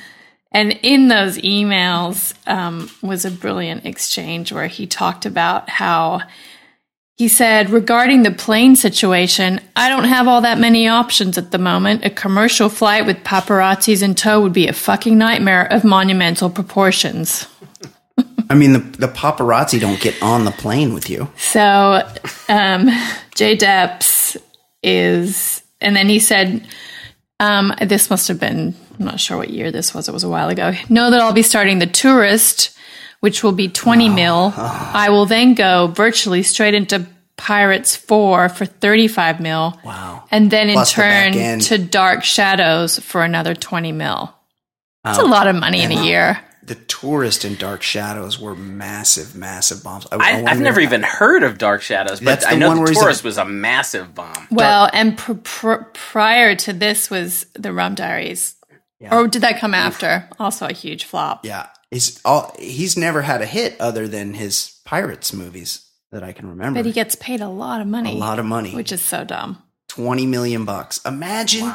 And 0.53 0.73
in 0.83 1.07
those 1.07 1.39
emails 1.39 2.35
um, 2.49 2.91
was 3.01 3.25
a 3.25 3.31
brilliant 3.31 3.87
exchange 3.87 4.51
where 4.51 4.67
he 4.67 4.89
talked 4.89 5.25
about 5.25 5.69
how 5.69 6.23
he 7.17 7.29
said, 7.29 7.71
regarding 7.71 8.23
the 8.25 8.31
plane 8.33 8.75
situation, 8.75 9.61
I 9.77 9.89
don't 9.91 10.05
have 10.09 10.27
all 10.27 10.41
that 10.41 10.59
many 10.59 10.89
options 10.89 11.37
at 11.39 11.51
the 11.53 11.59
moment. 11.59 12.05
A 12.05 12.11
commercial 12.11 12.69
flight 12.71 13.05
with 13.07 13.19
paparazzis 13.19 14.03
in 14.03 14.15
tow 14.15 14.41
would 14.41 14.55
be 14.55 14.67
a 14.67 14.73
fucking 14.73 15.17
nightmare 15.19 15.67
of 15.71 15.85
monumental 15.85 16.49
proportions. 16.51 17.47
I 18.51 18.55
mean, 18.55 18.73
the 18.73 18.81
the 18.81 19.09
paparazzi 19.09 19.81
don't 19.81 20.01
get 20.01 20.21
on 20.21 20.45
the 20.45 20.51
plane 20.51 20.93
with 20.93 21.09
you. 21.09 21.31
So, 21.39 22.07
um, 22.49 22.91
Jay 23.37 23.55
Depps 23.55 24.37
is, 24.83 25.63
and 25.81 25.95
then 25.95 26.09
he 26.09 26.19
said, 26.19 26.67
um, 27.39 27.73
this 27.81 28.11
must 28.11 28.29
have 28.29 28.41
been, 28.41 28.75
I'm 28.99 29.07
not 29.07 29.21
sure 29.21 29.39
what 29.39 29.51
year 29.51 29.71
this 29.71 29.95
was, 29.95 30.09
it 30.09 30.13
was 30.13 30.25
a 30.25 30.29
while 30.29 30.49
ago. 30.49 30.73
Know 30.89 31.11
that 31.11 31.21
I'll 31.21 31.33
be 31.33 31.43
starting 31.43 31.79
the 31.79 31.87
tourist, 31.87 32.77
which 33.21 33.43
will 33.43 33.53
be 33.53 33.69
20 33.69 34.09
mil. 34.09 34.53
I 34.57 35.09
will 35.11 35.27
then 35.27 35.55
go 35.55 35.87
virtually 35.87 36.43
straight 36.43 36.75
into 36.75 37.07
Pirates 37.37 37.97
4 37.97 38.51
for 38.51 38.67
35 38.67 39.41
mil. 39.41 39.79
Wow. 39.85 40.25
And 40.31 40.51
then 40.51 40.69
in 40.69 40.75
Plus 40.75 40.93
turn 40.93 41.35
end. 41.35 41.63
to 41.63 41.79
Dark 41.79 42.25
Shadows 42.25 42.99
for 42.99 43.23
another 43.23 43.55
20 43.55 43.93
mil. 43.93 44.35
That's 45.05 45.19
a 45.19 45.23
lot 45.23 45.47
of 45.47 45.57
money 45.57 45.83
in 45.83 45.93
a 45.93 46.05
year. 46.05 46.41
The 46.71 46.77
tourist 46.77 47.45
and 47.45 47.59
Dark 47.59 47.83
Shadows 47.83 48.39
were 48.39 48.55
massive, 48.55 49.35
massive 49.35 49.83
bombs. 49.83 50.07
I, 50.13 50.17
I 50.17 50.41
I, 50.43 50.45
I've 50.53 50.61
never 50.61 50.79
even 50.81 51.03
heard 51.03 51.43
of 51.43 51.59
Dark 51.59 51.83
Shadows, 51.83 52.21
but 52.21 52.27
That's 52.27 52.47
I 52.47 52.53
the 52.55 52.61
know 52.61 52.69
one 52.69 52.77
where 52.79 52.87
the 52.87 52.93
he's 52.93 52.99
a- 52.99 53.03
Tourist 53.03 53.25
was 53.25 53.39
a 53.39 53.45
massive 53.45 54.15
bomb. 54.15 54.47
Well, 54.53 54.89
and 54.93 55.19
pr- 55.19 55.33
pr- 55.35 55.83
prior 55.95 56.55
to 56.55 56.73
this 56.73 57.11
was 57.11 57.45
the 57.55 57.73
Rum 57.73 57.97
Diaries. 57.97 58.55
Or 59.11 59.27
did 59.27 59.43
that 59.43 59.59
come 59.59 59.75
after? 59.75 60.29
Also 60.39 60.67
a 60.69 60.73
huge 60.73 61.07
flop. 61.07 61.45
Yeah, 61.45 61.67
he's 61.91 62.21
all. 62.25 62.55
He's 62.59 62.97
never 62.97 63.23
had 63.23 63.43
a 63.43 63.47
hit 63.47 63.75
other 63.81 64.07
than 64.07 64.35
his 64.35 64.79
pirates 64.85 65.33
movies 65.33 65.91
that 66.13 66.23
I 66.23 66.31
can 66.33 66.49
remember. 66.51 66.79
But 66.79 66.87
he 66.87 66.93
gets 66.93 67.17
paid 67.17 67.41
a 67.41 67.49
lot 67.49 67.81
of 67.81 67.89
money. 67.89 68.13
a 68.13 68.17
lot 68.17 68.39
of 68.39 68.45
money, 68.47 68.75
Which 68.77 68.93
is 68.93 69.03
so 69.03 69.25
dumb. 69.25 69.61
twenty 69.89 70.25
million 70.27 70.65
bucks. 70.65 71.01
Imagine 71.05 71.73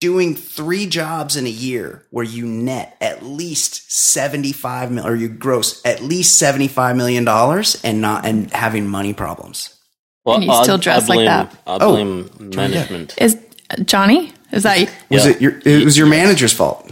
doing 0.00 0.34
three 0.34 0.86
jobs 0.86 1.36
in 1.36 1.46
a 1.46 1.50
year 1.50 2.04
where 2.10 2.24
you 2.24 2.46
net 2.46 2.96
at 3.00 3.22
least 3.24 3.90
75 3.92 4.90
million 4.92 5.10
or 5.10 5.16
you 5.16 5.28
gross 5.28 5.84
at 5.84 6.02
least 6.02 6.38
seventy 6.38 6.68
five 6.68 6.96
million 6.96 7.24
dollars, 7.24 7.80
and 7.84 8.00
not 8.00 8.24
and 8.26 8.50
having 8.52 8.86
money 8.86 9.12
problems. 9.14 9.78
Well, 10.24 10.36
And 10.36 10.44
you 10.44 10.54
still 10.62 10.78
dress 10.78 11.08
like 11.08 11.16
blame, 11.18 11.26
that. 11.26 11.52
I 11.66 11.76
Oh, 11.80 11.92
blame 11.92 12.30
management. 12.56 13.14
Is 13.18 13.38
uh, 13.70 13.82
Johnny? 13.82 14.32
Is 14.52 14.62
that 14.62 14.78
Was 15.10 15.26
Yeah. 15.26 15.32
it 15.32 15.40
your? 15.40 15.60
It 15.64 15.84
was 15.84 15.98
your 15.98 16.06
manager's 16.06 16.52
fault. 16.52 16.90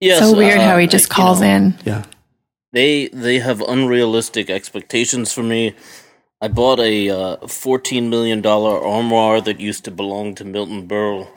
Yes, 0.00 0.20
so 0.20 0.36
weird 0.36 0.58
uh, 0.58 0.64
how 0.64 0.78
he 0.78 0.86
just 0.86 1.08
you 1.08 1.14
calls 1.14 1.40
know, 1.40 1.46
in? 1.48 1.74
Yeah. 1.84 2.04
They 2.72 3.08
they 3.08 3.38
have 3.40 3.60
unrealistic 3.60 4.48
expectations 4.50 5.32
for 5.32 5.42
me. 5.42 5.74
I 6.40 6.48
bought 6.48 6.80
a 6.80 7.10
uh, 7.10 7.46
fourteen 7.46 8.08
million 8.10 8.40
dollar 8.40 8.82
armoire 8.84 9.40
that 9.42 9.60
used 9.60 9.84
to 9.84 9.90
belong 9.90 10.34
to 10.36 10.44
Milton 10.44 10.88
Berle, 10.88 11.28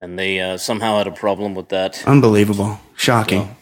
and 0.00 0.18
they 0.18 0.40
uh, 0.40 0.56
somehow 0.56 0.98
had 0.98 1.06
a 1.06 1.12
problem 1.12 1.54
with 1.54 1.68
that. 1.68 2.02
Unbelievable. 2.06 2.80
Shocking. 2.96 3.56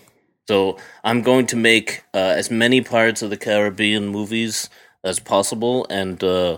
So 0.49 0.79
I'm 1.05 1.23
going 1.23 1.47
to 1.49 1.57
make 1.57 2.05
uh, 2.15 2.19
as 2.19 2.51
many 2.51 2.81
Pirates 2.81 3.23
of 3.23 3.31
the 3.31 3.37
Caribbean 3.37 4.09
movies 4.09 4.71
as 5.05 5.21
possible, 5.21 5.87
and 5.91 6.23
uh, 6.25 6.57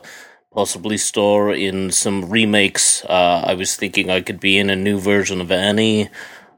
possibly 0.52 0.97
star 0.97 1.52
in 1.52 1.90
some 1.90 2.31
remakes. 2.31 3.05
Uh, 3.05 3.43
I 3.47 3.55
was 3.55 3.77
thinking 3.77 4.11
I 4.11 4.20
could 4.20 4.40
be 4.40 4.59
in 4.59 4.70
a 4.70 4.77
new 4.77 4.98
version 4.98 5.40
of 5.40 5.51
Annie. 5.51 6.09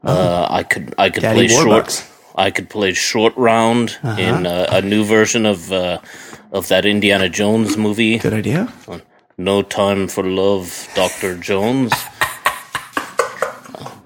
Uh, 0.03 0.47
I 0.49 0.63
could 0.63 0.93
I 0.97 1.09
could 1.09 1.23
Oh. 1.23 1.27
Daddy 1.33 1.47
play 1.47 1.63
short. 1.63 2.05
I 2.35 2.51
could 2.51 2.69
play 2.69 2.93
short 2.93 3.35
round 3.37 3.97
in 4.17 4.45
uh, 4.45 4.67
a 4.69 4.81
new 4.81 5.03
version 5.03 5.45
of 5.45 5.71
uh, 5.71 5.99
of 6.51 6.67
that 6.67 6.85
Indiana 6.85 7.29
Jones 7.29 7.77
movie. 7.77 8.17
Good 8.19 8.33
idea. 8.33 8.71
No 9.37 9.61
time 9.63 10.07
for 10.07 10.23
love, 10.23 10.87
Doctor 10.95 11.35
Jones. 11.37 11.91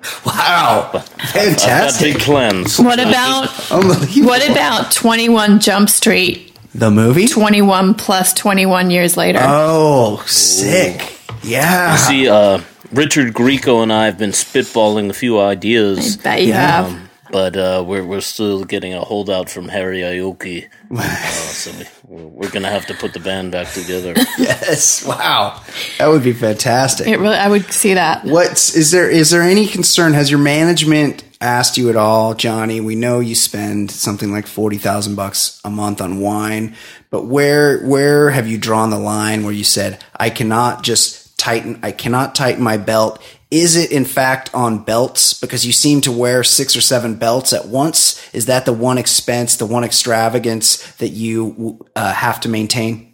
Wow. 0.26 0.90
I've 0.94 0.94
got 0.94 1.08
Fantastic. 1.30 2.14
big 2.16 2.22
plans. 2.24 2.80
What 2.80 3.00
about 3.00 3.48
what 3.50 4.50
about 4.50 4.92
Twenty 4.92 5.30
One 5.30 5.60
Jump 5.60 5.90
Street? 5.90 6.44
the 6.76 6.92
movie? 6.92 7.28
Twenty 7.28 7.62
one 7.62 7.94
plus 7.94 8.34
twenty 8.34 8.66
one 8.66 8.90
years 8.92 9.18
later. 9.18 9.40
Oh, 9.42 10.24
sick. 10.28 11.18
Yeah. 11.44 11.96
See, 11.96 12.28
uh, 12.30 12.62
Richard 12.92 13.34
Grieco 13.34 13.82
and 13.84 13.92
I 13.92 14.06
have 14.06 14.18
been 14.18 14.32
spitballing 14.32 15.10
a 15.10 15.14
few 15.14 15.40
ideas, 15.40 16.18
that 16.20 16.42
you 16.42 16.50
yeah. 16.50 16.84
have. 16.84 17.10
but 17.32 17.56
uh, 17.58 17.84
we're 17.86 18.06
we're 18.06 18.22
still 18.22 18.64
getting 18.64 18.94
a 18.94 19.02
holdout 19.02 19.50
from 19.50 19.68
Harry 19.70 20.00
Ioki. 20.00 20.68
Uh, 20.90 21.04
so 21.04 21.72
we, 21.78 21.86
we're 22.18 22.50
gonna 22.50 22.70
have 22.70 22.86
to 22.88 22.94
put 22.94 23.14
the 23.14 23.20
band 23.20 23.52
back 23.52 23.72
together. 23.72 24.14
yes. 24.38 25.06
Wow. 25.06 25.62
That 25.98 26.08
would 26.08 26.24
be 26.24 26.34
fantastic. 26.34 27.08
It 27.08 27.20
really, 27.20 27.36
I 27.36 27.48
would 27.48 27.72
see 27.72 27.94
that. 27.94 28.26
What's 28.26 28.76
is 28.76 28.92
there 28.92 29.10
is 29.10 29.32
there 29.32 29.42
any 29.42 29.68
concern? 29.68 30.14
Has 30.14 30.30
your 30.32 30.40
management 30.40 31.24
asked 31.40 31.78
you 31.78 31.90
at 31.90 31.96
all, 31.96 32.34
Johnny? 32.34 32.82
We 32.82 32.96
know 32.96 33.20
you 33.20 33.36
spend 33.36 33.92
something 33.92 34.32
like 34.32 34.48
forty 34.48 34.78
thousand 34.78 35.16
bucks 35.16 35.62
a 35.64 35.70
month 35.70 36.02
on 36.02 36.20
wine, 36.20 36.76
but 37.10 37.26
where 37.26 37.86
where 37.86 38.30
have 38.32 38.48
you 38.48 38.58
drawn 38.58 38.90
the 38.90 39.00
line 39.00 39.44
where 39.44 39.54
you 39.54 39.64
said 39.64 40.04
I 40.16 40.30
cannot 40.30 40.84
just 40.84 41.38
tighten 41.38 41.80
I 41.84 41.92
cannot 41.92 42.36
tighten 42.36 42.64
my 42.64 42.78
belt? 42.78 43.22
Is 43.50 43.76
it 43.78 43.92
in 43.92 44.04
fact 44.06 44.54
on 44.54 44.84
belts 44.84 45.34
because 45.34 45.66
you 45.66 45.72
seem 45.72 46.02
to 46.02 46.12
wear 46.12 46.44
six 46.44 46.76
or 46.76 46.82
seven 46.82 47.16
belts 47.16 47.54
at 47.54 47.68
once? 47.68 48.22
Is 48.34 48.46
that 48.48 48.66
the 48.66 48.74
one 48.74 48.98
expense, 48.98 49.56
the 49.56 49.66
one 49.66 49.86
extravagance 49.86 50.78
that 50.98 51.10
you 51.10 51.86
uh, 51.96 52.14
have 52.14 52.40
to 52.42 52.50
maintain? 52.50 53.14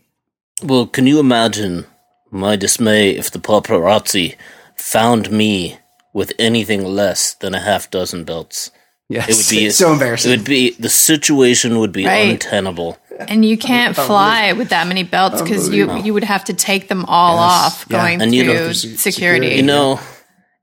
well, 0.63 0.87
can 0.87 1.05
you 1.07 1.19
imagine 1.19 1.85
my 2.31 2.55
dismay 2.55 3.09
if 3.09 3.29
the 3.29 3.39
paparazzi 3.39 4.35
found 4.75 5.29
me 5.31 5.77
with 6.13 6.31
anything 6.39 6.83
less 6.85 7.33
than 7.35 7.53
a 7.53 7.59
half 7.59 7.91
dozen 7.91 8.23
belts? 8.23 8.71
Yes, 9.09 9.27
It 9.29 9.35
would 9.37 9.49
be 9.59 9.69
so 9.71 9.91
embarrassing. 9.93 10.31
It 10.31 10.37
would 10.37 10.45
be 10.45 10.71
the 10.79 10.89
situation 10.89 11.79
would 11.79 11.91
be 11.91 12.05
Right. 12.05 12.31
untenable. 12.31 12.97
And 13.27 13.43
you 13.45 13.57
can't 13.57 13.95
fly 13.95 14.53
with 14.53 14.69
that 14.69 14.87
many 14.87 15.03
belts 15.03 15.41
because 15.41 15.69
you 15.69 15.93
you 15.97 16.13
would 16.13 16.23
have 16.23 16.45
to 16.45 16.53
take 16.53 16.87
them 16.87 17.05
all 17.05 17.35
Yes, 17.35 17.51
off 17.51 17.85
yeah. 17.89 17.97
going 17.97 18.21
And 18.21 18.33
you 18.33 18.43
know, 18.45 18.55
through 18.65 18.73
security. 18.73 18.97
security. 18.97 19.55
You 19.57 19.63
know, 19.63 19.99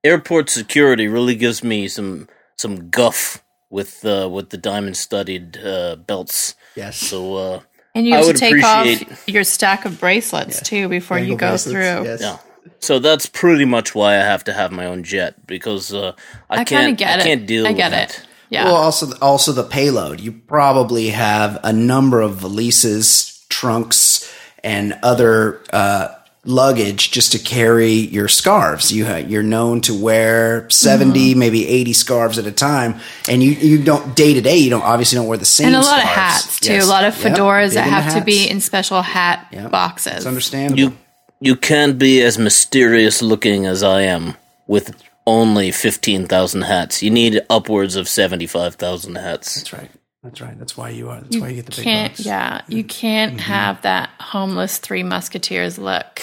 airport 0.04 0.50
security 0.50 1.08
really 1.08 1.34
gives 1.34 1.62
me 1.64 1.88
some 1.88 2.28
some 2.56 2.90
guff 2.90 3.42
with 3.70 4.04
uh, 4.04 4.28
with 4.30 4.50
the 4.50 4.56
diamond 4.58 4.96
studded 4.96 5.58
uh, 5.64 5.96
belts. 5.96 6.54
yes. 6.76 6.96
So 6.98 7.36
uh, 7.36 7.60
And 7.94 8.06
you 8.06 8.14
have 8.14 8.22
to 8.24 8.26
would 8.28 8.36
take 8.36 8.62
off 8.64 9.28
your 9.28 9.44
stack 9.44 9.84
of 9.84 9.98
bracelets 10.00 10.60
too 10.62 10.88
before 10.88 11.18
you 11.18 11.36
go 11.36 11.50
bracelets, 11.50 11.64
through. 11.72 12.04
yes. 12.04 12.20
yeah. 12.20 12.38
So 12.80 12.98
that's 12.98 13.26
pretty 13.26 13.64
much 13.64 13.94
why 13.94 14.12
I 14.14 14.22
have 14.24 14.44
to 14.44 14.52
have 14.52 14.70
my 14.72 14.86
own 14.86 15.02
jet 15.02 15.46
because 15.46 15.92
uh, 15.94 16.12
I, 16.48 16.60
I 16.60 16.64
can't. 16.64 16.96
get 16.98 17.20
I 17.20 17.22
can't 17.22 17.46
deal. 17.46 17.66
I 17.66 17.70
with 17.70 17.76
get 17.76 17.90
that. 17.90 18.10
it. 18.10 18.26
Yeah. 18.50 18.64
Well, 18.64 18.76
also 18.76 19.16
also 19.20 19.52
the 19.52 19.62
payload. 19.64 20.20
You 20.20 20.32
probably 20.32 21.10
have 21.10 21.58
a 21.62 21.72
number 21.72 22.20
of 22.20 22.40
valises, 22.40 23.46
trunks, 23.48 24.30
and 24.64 24.98
other 25.02 25.62
uh, 25.72 26.08
luggage 26.44 27.10
just 27.10 27.32
to 27.32 27.38
carry 27.38 27.92
your 27.92 28.26
scarves. 28.28 28.90
You 28.92 29.04
ha- 29.06 29.16
you're 29.16 29.42
known 29.42 29.80
to 29.82 29.94
wear 29.94 30.68
70 30.70 31.10
Mm-hmm. 31.32 31.38
maybe 31.38 31.66
eighty 31.68 31.92
scarves 31.92 32.38
at 32.38 32.46
a 32.46 32.52
time, 32.52 32.98
and 33.28 33.42
you 33.42 33.52
you 33.52 33.82
don't 33.82 34.14
day 34.16 34.32
to 34.34 34.40
day. 34.40 34.56
You 34.56 34.70
don't 34.70 34.82
obviously 34.82 35.16
don't 35.16 35.26
wear 35.26 35.38
the 35.38 35.44
same. 35.44 35.66
and 35.68 35.76
a 35.76 35.80
lot 35.80 35.98
of 35.98 36.04
hats 36.08 36.60
too. 36.60 36.72
Yes. 36.72 36.86
A 36.86 36.88
lot 36.88 37.04
of 37.04 37.14
fedoras 37.14 37.68
Big 37.68 37.74
that 37.74 37.88
have 37.88 38.14
to 38.18 38.24
be 38.24 38.48
in 38.48 38.60
special 38.60 39.02
hat 39.02 39.46
Yep. 39.52 39.70
boxes. 39.70 40.16
It's 40.18 40.26
understandable. 40.26 40.78
You 40.78 40.96
you 41.40 41.56
can't 41.56 41.98
be 41.98 42.20
as 42.22 42.38
mysterious 42.38 43.22
looking 43.22 43.66
as 43.66 43.82
I 43.82 44.02
am 44.02 44.36
with 44.66 44.94
only 45.26 45.70
fifteen 45.72 46.26
thousand 46.26 46.62
hats. 46.62 47.02
You 47.02 47.10
need 47.10 47.40
upwards 47.50 47.96
of 47.96 48.08
seventy 48.08 48.46
five 48.46 48.74
thousand 48.76 49.16
hats. 49.16 49.54
That's 49.56 49.72
right. 49.72 49.90
That's 50.22 50.40
right. 50.40 50.58
That's 50.58 50.76
why 50.76 50.90
you 50.90 51.08
are. 51.08 51.20
That's 51.20 51.38
why 51.38 51.48
you 51.48 51.56
get 51.56 51.66
the 51.66 51.76
big 51.76 51.84
can't 51.84 52.12
bucks. 52.12 52.26
yeah 52.26 52.60
you 52.68 52.84
can't 52.84 53.32
Mm-hmm. 53.32 53.40
have 53.40 53.82
that 53.82 54.10
homeless 54.20 54.78
three 54.78 55.02
musketeers 55.02 55.78
look 55.78 56.20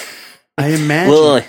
I 0.57 0.69
imagine. 0.69 1.11
Well, 1.11 1.35
I, 1.37 1.45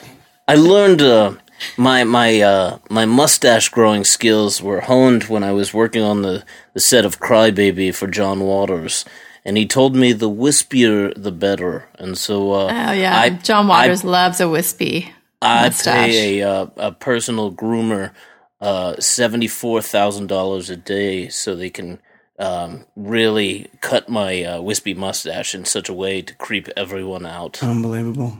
I 0.46 0.54
learned 0.56 1.00
uh, 1.02 1.32
my 1.76 2.04
my 2.04 2.40
uh, 2.40 2.78
my 2.90 3.04
mustache 3.06 3.68
growing 3.70 4.04
skills 4.04 4.62
were 4.62 4.80
honed 4.82 5.24
when 5.24 5.42
I 5.42 5.52
was 5.52 5.72
working 5.74 6.02
on 6.02 6.22
the, 6.22 6.44
the 6.74 6.80
set 6.80 7.04
of 7.06 7.18
Crybaby 7.20 7.94
for 7.94 8.06
John 8.06 8.40
Waters, 8.40 9.04
and 9.46 9.56
he 9.56 9.66
told 9.66 9.96
me 9.96 10.12
the 10.12 10.28
wispier 10.30 11.12
the 11.16 11.32
better. 11.32 11.88
And 11.98 12.18
so, 12.18 12.52
uh, 12.52 12.64
oh 12.88 12.92
yeah 12.92 13.18
I, 13.18 13.30
john 13.30 13.66
waters 13.66 14.04
loves 14.04 14.40
a 14.40 14.48
wispy 14.48 15.12
I 15.40 15.64
mustache. 15.68 16.10
pay 16.10 16.40
a 16.40 16.48
uh, 16.50 16.66
a 16.76 16.92
personal 16.92 17.50
groomer 17.52 18.12
uh, 18.60 18.96
seventy 19.00 19.48
four 19.48 19.80
thousand 19.82 20.26
dollars 20.28 20.68
a 20.70 20.76
day 20.76 21.28
so 21.28 21.54
they 21.54 21.70
can. 21.70 21.98
Um, 22.38 22.84
really 22.94 23.68
cut 23.80 24.08
my 24.08 24.44
uh, 24.44 24.60
wispy 24.60 24.94
mustache 24.94 25.54
in 25.56 25.64
such 25.64 25.88
a 25.88 25.92
way 25.92 26.22
to 26.22 26.34
creep 26.36 26.68
everyone 26.76 27.26
out. 27.26 27.60
Unbelievable. 27.62 28.38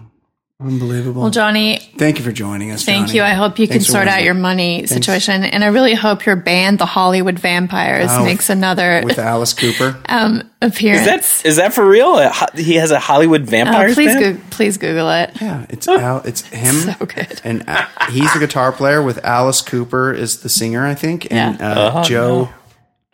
Unbelievable. 0.61 1.23
well 1.23 1.31
johnny 1.31 1.79
Thank 1.99 2.19
you 2.19 2.25
for 2.25 2.33
joining 2.33 2.73
us. 2.73 2.85
thank 2.85 3.07
Johnny. 3.07 3.19
you 3.19 3.23
i 3.23 3.31
hope 3.31 3.61
you 3.61 3.69
can 3.69 3.75
Thanks 3.75 3.87
for 3.87 3.93
sort 3.93 4.09
out 4.09 4.25
your 4.25 4.35
money 4.35 4.89
situation 4.89 5.45
and 5.45 5.63
i 5.63 5.69
really 5.69 5.95
hope 5.95 6.27
your 6.27 6.35
band 6.35 6.81
the 6.81 6.85
hollywood 6.85 7.39
vampires 7.39 8.09
Oh, 8.11 8.25
makes 8.25 8.51
another 8.51 9.01
with 9.05 9.19
Alice 9.21 9.53
Cooper. 9.53 9.97
um 10.09 10.43
appearance 10.61 11.03
Is 11.03 11.07
that 11.07 11.47
is 11.49 11.57
that 11.59 11.75
for 11.75 11.87
real? 11.89 12.19
He 12.57 12.75
has 12.75 12.91
a 12.91 12.99
Hollywood 12.99 13.43
Oh, 13.43 13.95
please 13.95 14.13
band? 14.17 14.21
go- 14.37 14.43
please 14.51 14.79
google 14.79 15.09
it 15.11 15.31
Yeah, 15.41 15.65
it's 15.69 15.87
Al, 15.87 16.23
it's 16.25 16.41
him. 16.49 16.75
so 16.75 17.07
good 17.07 17.41
And 17.45 17.63
uh, 17.69 17.87
he's 18.11 18.35
a 18.35 18.41
guitar 18.41 18.73
player 18.73 19.01
with 19.01 19.25
Alice 19.25 19.63
Cooper 19.63 20.13
is 20.13 20.41
the 20.41 20.49
singer, 20.49 20.85
I 20.85 20.97
think, 20.97 21.31
and 21.31 21.61
Yeah. 21.61 21.71
uh, 21.73 21.93
Oh, 21.95 22.03
Joe 22.03 22.43
no. 22.47 22.55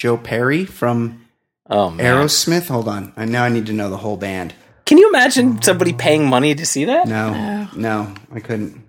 Joe 0.05 0.18
Perry 0.18 0.66
from 0.66 1.24
Oh 1.70 1.89
man! 1.89 2.05
Aerosmith. 2.05 2.68
Hold 2.68 2.89
on, 2.89 3.14
I 3.16 3.24
now 3.24 3.43
I 3.44 3.48
need 3.48 3.64
to 3.68 3.72
know 3.72 3.89
the 3.89 3.97
whole 3.97 4.18
band. 4.18 4.52
Can 4.85 4.98
you 4.98 5.09
imagine 5.09 5.62
somebody 5.62 5.94
paying 5.94 6.28
money 6.28 6.55
to 6.55 6.66
see 6.66 6.85
that? 6.85 7.09
No, 7.09 7.70
no, 7.74 8.12
I 8.31 8.40
couldn't. 8.40 8.82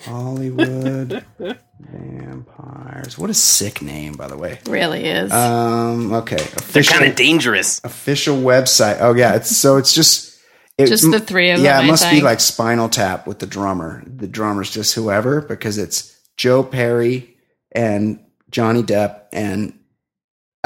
Hollywood 0.00 1.22
Vampires. 1.80 3.18
What 3.18 3.28
a 3.28 3.34
sick 3.34 3.82
name, 3.82 4.14
by 4.14 4.26
the 4.26 4.38
way. 4.38 4.58
really 4.66 5.04
is 5.04 5.30
Um, 5.32 6.14
okay, 6.14 6.42
They're 6.72 6.82
kind 6.82 7.04
of 7.04 7.14
dangerous. 7.14 7.82
official 7.84 8.38
website. 8.38 8.96
Oh 9.02 9.12
yeah, 9.12 9.34
it's 9.34 9.54
so 9.54 9.76
it's 9.76 9.92
just 9.92 10.40
it's, 10.78 10.88
Just 10.88 11.10
the 11.10 11.20
three 11.20 11.50
of 11.50 11.58
Yeah, 11.60 11.76
them, 11.76 11.80
Yeah, 11.80 11.80
it 11.80 11.88
I 11.88 11.90
must 11.90 12.10
be 12.10 12.22
like 12.22 12.40
Spinal 12.40 12.88
Tap 12.88 13.26
with 13.26 13.38
the 13.40 13.46
drummer. 13.46 14.02
The 14.06 14.26
drummer's 14.26 14.70
just 14.70 14.94
whoever 14.94 15.42
because 15.42 15.76
it's 15.76 16.18
Joe 16.38 16.62
Perry 16.62 17.36
and 17.70 18.20
Johnny 18.50 18.82
Depp 18.82 19.24
and 19.30 19.74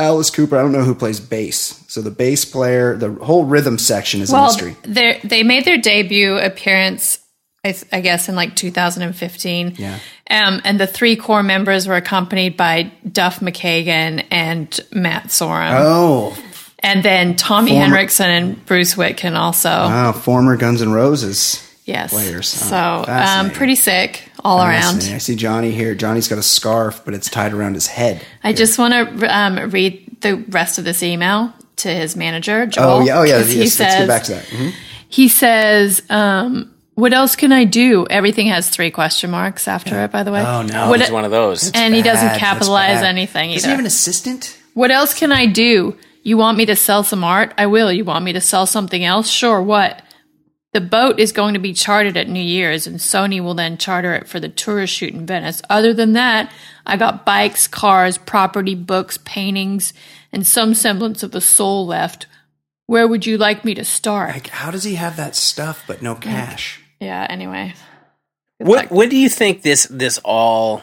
Alice 0.03 0.31
Cooper. 0.31 0.57
I 0.59 0.63
don't 0.63 0.73
know 0.73 0.83
who 0.85 0.95
plays 0.95 1.21
bass. 1.21 1.83
So 1.89 2.01
the 2.03 2.11
bass 2.11 2.45
player, 2.45 2.97
the 2.97 3.13
whole 3.13 3.45
rhythm 3.45 3.79
section 3.79 4.21
is 4.21 4.31
a 4.31 4.35
well 4.35 4.47
mystery. 4.47 4.77
they 4.83 5.21
they 5.25 5.43
made 5.43 5.65
their 5.65 5.79
debut 5.79 6.37
appearance 6.37 7.19
I, 7.65 7.77
I 7.93 8.01
guess 8.01 8.29
in 8.29 8.35
like 8.35 8.57
2015 8.57 9.75
Yeah. 9.79 9.99
Um, 10.29 10.61
and 10.65 10.81
the 10.81 10.87
three 10.87 11.15
core 11.17 11.43
members 11.43 11.87
were 11.87 11.95
accompanied 11.97 12.57
by 12.57 12.91
Duff 13.11 13.41
McKagan 13.41 14.25
and 14.31 14.81
Matt 14.93 15.29
Sorum. 15.29 15.75
Oh, 15.79 16.37
and 16.81 17.05
then 17.05 17.37
Tommy 17.37 17.71
Former- 17.73 17.85
Henriksen 17.85 18.31
and 18.31 18.67
Bruce 18.67 18.95
Witkin 18.95 19.37
also. 19.37 19.69
wow! 19.69 20.11
Former 20.13 20.57
Guns 20.57 20.83
N' 20.83 20.91
Roses. 20.93 21.63
yes. 21.85 22.11
players. 22.11 22.53
Oh, 22.65 23.05
So 23.05 23.13
um, 23.13 23.51
pretty 23.51 23.77
sick 23.77 24.29
all 24.45 24.59
around. 24.61 24.83
Fascinating. 24.83 25.15
I 25.15 25.19
see 25.19 25.37
Johnny 25.37 25.71
here. 25.71 25.95
Johnny's 25.95 26.29
got 26.29 26.39
a 26.39 26.43
scarf, 26.43 27.03
but 27.05 27.15
it's 27.15 27.29
tied 27.31 27.53
around 27.53 27.75
his 27.75 27.87
head. 27.87 28.23
I 28.45 28.53
just 28.53 28.79
want 28.79 28.93
to 29.21 29.27
um, 29.37 29.71
read 29.71 30.21
the 30.21 30.37
rest 30.49 30.79
of 30.79 30.85
this 30.85 31.03
email 31.03 31.53
to 31.77 31.89
his 31.89 32.17
manager, 32.17 32.67
Joel. 32.67 32.89
Oh 32.89 33.05
yeah, 33.05 33.19
oh 33.19 33.23
yeah. 33.23 33.39
'cause 33.39 33.55
Yes, 33.55 33.63
he 33.63 33.69
says, 33.69 33.81
let's 33.81 33.97
get 33.97 34.09
back 34.09 34.23
to 34.25 34.33
that. 34.33 34.45
Mhm. 34.47 34.73
He 35.09 35.29
says, 35.29 36.03
um, 36.11 36.73
"What 36.95 37.13
else 37.13 37.37
can 37.37 37.53
I 37.53 37.65
do?" 37.65 38.07
Everything 38.09 38.47
has 38.49 38.69
three 38.69 38.91
question 38.91 39.31
marks 39.31 39.67
after 39.69 40.03
it. 40.05 40.11
By 40.13 40.23
the 40.23 40.33
way. 40.33 40.41
Oh, 40.47 40.63
no. 40.63 40.89
What, 40.89 41.01
He's 41.01 41.11
one 41.11 41.25
of 41.25 41.31
those. 41.31 41.71
and 41.73 41.95
he 41.95 42.03
doesn't 42.03 42.39
capitalize 42.39 43.01
bad. 43.01 43.05
anything 43.07 43.53
Does 43.53 43.65
he 43.65 43.71
have 43.71 43.79
an 43.81 43.87
assistant? 43.87 44.57
What 44.75 44.91
else 44.91 45.13
can 45.15 45.33
I 45.33 45.47
do? 45.47 45.97
You 46.23 46.37
want 46.37 46.57
me 46.57 46.67
to 46.67 46.77
sell 46.77 47.03
some 47.03 47.25
art? 47.25 47.53
I 47.59 47.67
will. 47.67 47.93
You 47.93 48.05
want 48.05 48.25
me 48.25 48.33
to 48.35 48.41
sell 48.41 48.65
something 48.67 49.05
else? 49.05 49.29
Sure. 49.29 49.61
What? 49.61 50.01
The 50.73 50.81
boat 50.81 51.21
is 51.21 51.33
going 51.33 51.53
to 51.53 51.61
be 51.61 51.75
chartered 51.75 52.17
at 52.17 52.29
New 52.29 52.41
Year's, 52.43 52.87
and 52.87 52.99
Sony 52.99 53.43
will 53.43 53.53
then 53.55 53.77
charter 53.77 54.15
it 54.15 54.27
for 54.27 54.41
the 54.41 54.49
tourist 54.49 54.95
shoot 54.95 55.13
in 55.13 55.27
Venice. 55.27 55.61
Other 55.69 55.93
than 55.93 56.15
that, 56.15 56.51
I 56.87 56.97
got 56.97 57.27
bikes, 57.27 57.69
cars, 57.69 58.17
property, 58.17 58.75
books, 58.75 59.19
paintings, 59.25 59.93
and 60.33 60.47
some 60.47 60.73
semblance 60.75 61.23
of 61.23 61.33
the 61.33 61.43
soul 61.43 61.87
left. 61.87 62.27
Where 62.87 63.07
would 63.07 63.27
you 63.27 63.37
like 63.37 63.67
me 63.67 63.75
to 63.75 63.85
start? 63.85 64.31
Like, 64.31 64.49
how 64.49 64.71
does 64.71 64.85
he 64.85 64.95
have 64.95 65.17
that 65.17 65.37
stuff 65.37 65.85
but 65.87 66.01
no 66.01 66.15
cash? 66.15 66.81
yeah, 67.01 67.27
anyway. 67.29 67.75
What 68.59 68.91
What 68.91 69.11
do 69.11 69.17
you 69.17 69.29
think 69.29 69.61
this 69.63 69.87
this 69.91 70.19
all 70.25 70.83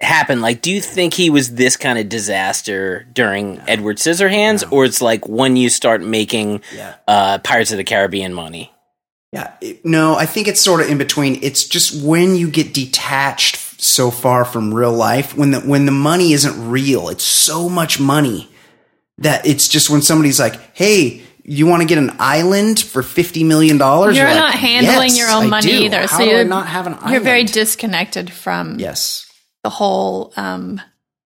happened? 0.00 0.40
Like, 0.42 0.62
do 0.62 0.72
you 0.72 0.80
think 0.80 1.12
he 1.12 1.28
was 1.28 1.54
this 1.54 1.76
kind 1.76 1.98
of 1.98 2.08
disaster 2.08 3.06
during 3.12 3.60
Edward 3.66 3.96
Scissorhands, 3.98 4.70
or 4.72 4.84
it's 4.86 5.02
like 5.02 5.28
when 5.28 5.56
you 5.56 5.68
start 5.68 6.02
making 6.02 6.62
Yeah. 6.74 6.94
uh, 7.06 7.38
Pirates 7.40 7.70
of 7.72 7.76
the 7.78 7.84
Caribbean 7.84 8.32
money? 8.32 8.72
Yeah. 9.32 9.52
it- 9.60 9.84
no, 9.84 10.16
I 10.16 10.26
think 10.26 10.48
it's 10.48 10.60
sort 10.60 10.80
of 10.80 10.88
in 10.88 10.98
between. 10.98 11.38
It's 11.42 11.64
just 11.64 12.02
when 12.02 12.36
you 12.36 12.50
get 12.50 12.74
detached 12.74 13.56
so 13.80 14.10
far 14.10 14.44
from 14.44 14.74
real 14.74 14.92
life, 14.92 15.36
when 15.36 15.52
the 15.52 15.60
when 15.60 15.86
the 15.86 15.92
money 15.92 16.32
isn't 16.32 16.70
real, 16.70 17.08
it's 17.08 17.24
so 17.24 17.68
much 17.68 18.00
money 18.00 18.50
that 19.18 19.46
it's 19.46 19.68
just 19.68 19.88
when 19.88 20.02
somebody's 20.02 20.40
like, 20.40 20.76
"Hey, 20.76 21.22
you 21.44 21.66
want 21.66 21.82
to 21.82 21.88
get 21.88 21.98
an 21.98 22.16
island 22.18 22.80
for 22.80 23.02
fifty 23.02 23.44
million 23.44 23.78
dollars?" 23.78 24.16
You're 24.16 24.26
not 24.26 24.54
handling 24.54 25.14
your 25.14 25.30
own 25.30 25.48
money 25.48 25.84
either, 25.84 26.02
How 26.02 26.18
so 26.18 26.24
do 26.24 26.30
you're 26.30 26.44
not 26.44 26.66
have 26.66 26.86
an? 26.86 26.98
You're 27.10 27.20
very 27.20 27.44
disconnected 27.44 28.32
from 28.32 28.78
yes. 28.78 29.26
the 29.62 29.70
whole 29.70 30.32
um, 30.36 30.80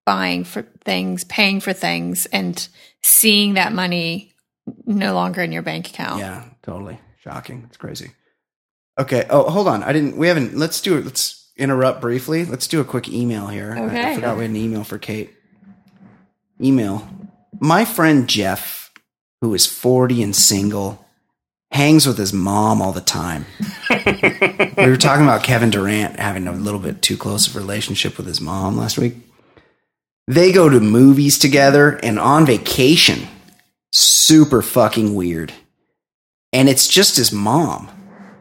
buying 0.05 0.44
for 0.44 0.62
things, 0.85 1.24
paying 1.24 1.60
for 1.60 1.72
things, 1.72 2.26
and 2.26 2.68
seeing 3.02 3.55
that 3.55 3.72
money 3.72 4.32
no 4.86 5.14
longer 5.14 5.43
in 5.43 5.52
your 5.52 5.62
bank 5.62 5.89
account. 5.89 6.20
Yeah, 6.20 6.44
totally 6.62 6.98
shocking. 7.25 7.65
It's 7.67 7.77
crazy. 7.79 8.13
Okay. 9.01 9.27
Oh, 9.31 9.49
hold 9.51 9.67
on. 9.67 9.83
I 9.83 9.93
didn't. 9.93 10.17
We 10.17 10.29
haven't. 10.29 10.57
Let's 10.57 10.81
do 10.81 10.99
it. 10.99 11.05
Let's 11.05 11.51
interrupt 11.57 12.01
briefly. 12.01 12.45
Let's 12.45 12.69
do 12.69 12.81
a 12.81 12.85
quick 12.85 13.09
email 13.09 13.47
here. 13.49 13.73
I- 13.77 13.81
I, 13.81 13.85
Okay. 13.87 14.15
forgot 14.17 14.37
we 14.37 14.43
had 14.45 14.51
an 14.51 14.57
email 14.57 14.85
for 14.85 14.99
Kate. 14.99 15.33
Email. 16.63 17.09
My 17.61 17.85
friend 17.85 18.29
Jeff, 18.29 18.93
who 19.41 19.55
is 19.55 19.67
forty 19.67 20.23
and 20.23 20.37
single, 20.37 21.05
hangs 21.73 22.07
with 22.07 22.19
his 22.19 22.33
mom 22.33 22.81
all 22.83 22.93
the 22.93 23.01
time. 23.01 23.47
we 23.91 24.87
were 24.91 24.97
talking 24.97 25.25
about 25.25 25.43
Kevin 25.43 25.71
Durant 25.71 26.21
having 26.21 26.47
a 26.47 26.53
little 26.53 26.81
bit 26.81 27.03
too 27.03 27.17
close 27.17 27.47
of 27.49 27.57
a 27.57 27.59
relationship 27.59 28.17
with 28.17 28.27
his 28.27 28.41
mom 28.41 28.77
last 28.77 28.99
week. 28.99 29.15
They 30.29 30.53
go 30.53 30.69
to 30.69 30.79
movies 30.81 31.39
together 31.39 31.91
and 32.03 32.19
on 32.19 32.47
vacation. 32.47 33.27
Super 33.93 34.63
fucking 34.63 35.15
weird 35.15 35.53
and 36.55 36.68
it's 36.68 36.89
just 36.89 37.16
his 37.16 37.32
mom. 37.32 37.90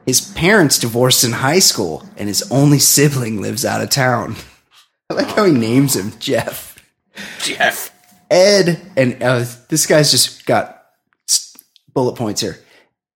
His 0.06 0.22
parents 0.22 0.78
divorced 0.78 1.24
in 1.24 1.32
high 1.32 1.60
school, 1.60 2.08
and 2.16 2.28
his 2.28 2.50
only 2.52 2.80
sibling 2.80 3.42
lives 3.42 3.66
out 3.66 3.82
of 3.82 3.90
town. 3.90 4.36
I 5.10 5.16
like 5.16 5.28
how 5.28 5.46
he 5.46 5.52
names 5.52 5.96
him 5.96 6.14
Jeff. 6.20 6.78
Jeff. 7.40 7.90
Ed, 8.30 8.80
and 8.96 9.22
uh, 9.22 9.46
this 9.70 9.86
guy's 9.86 10.12
just 10.12 10.46
got 10.46 10.86
bullet 11.94 12.16
points 12.16 12.42
here. 12.42 12.60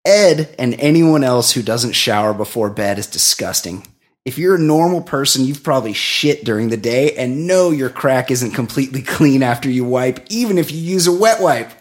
Ed 0.06 0.56
and 0.58 0.76
anyone 0.80 1.24
else 1.24 1.52
who 1.52 1.62
doesn't 1.62 1.94
shower 1.94 2.34
before 2.34 2.70
bed 2.70 2.98
is 2.98 3.08
disgusting. 3.08 3.86
If 4.26 4.38
you're 4.38 4.56
a 4.56 4.60
normal 4.60 5.02
person, 5.02 5.46
you've 5.46 5.64
probably 5.64 5.94
shit 5.94 6.44
during 6.44 6.70
the 6.70 6.78
day 6.78 7.16
and 7.16 7.48
know 7.48 7.72
your 7.72 7.90
crack 7.90 8.32
isn't 8.32 8.52
completely 8.52 9.02
clean 9.04 9.44
after 9.44 9.70
you 9.70 9.86
wipe, 9.86 10.26
even 10.30 10.58
if 10.58 10.72
you 10.72 10.80
use 10.80 11.08
a 11.08 11.12
wet 11.12 11.42
wipe. 11.42 11.72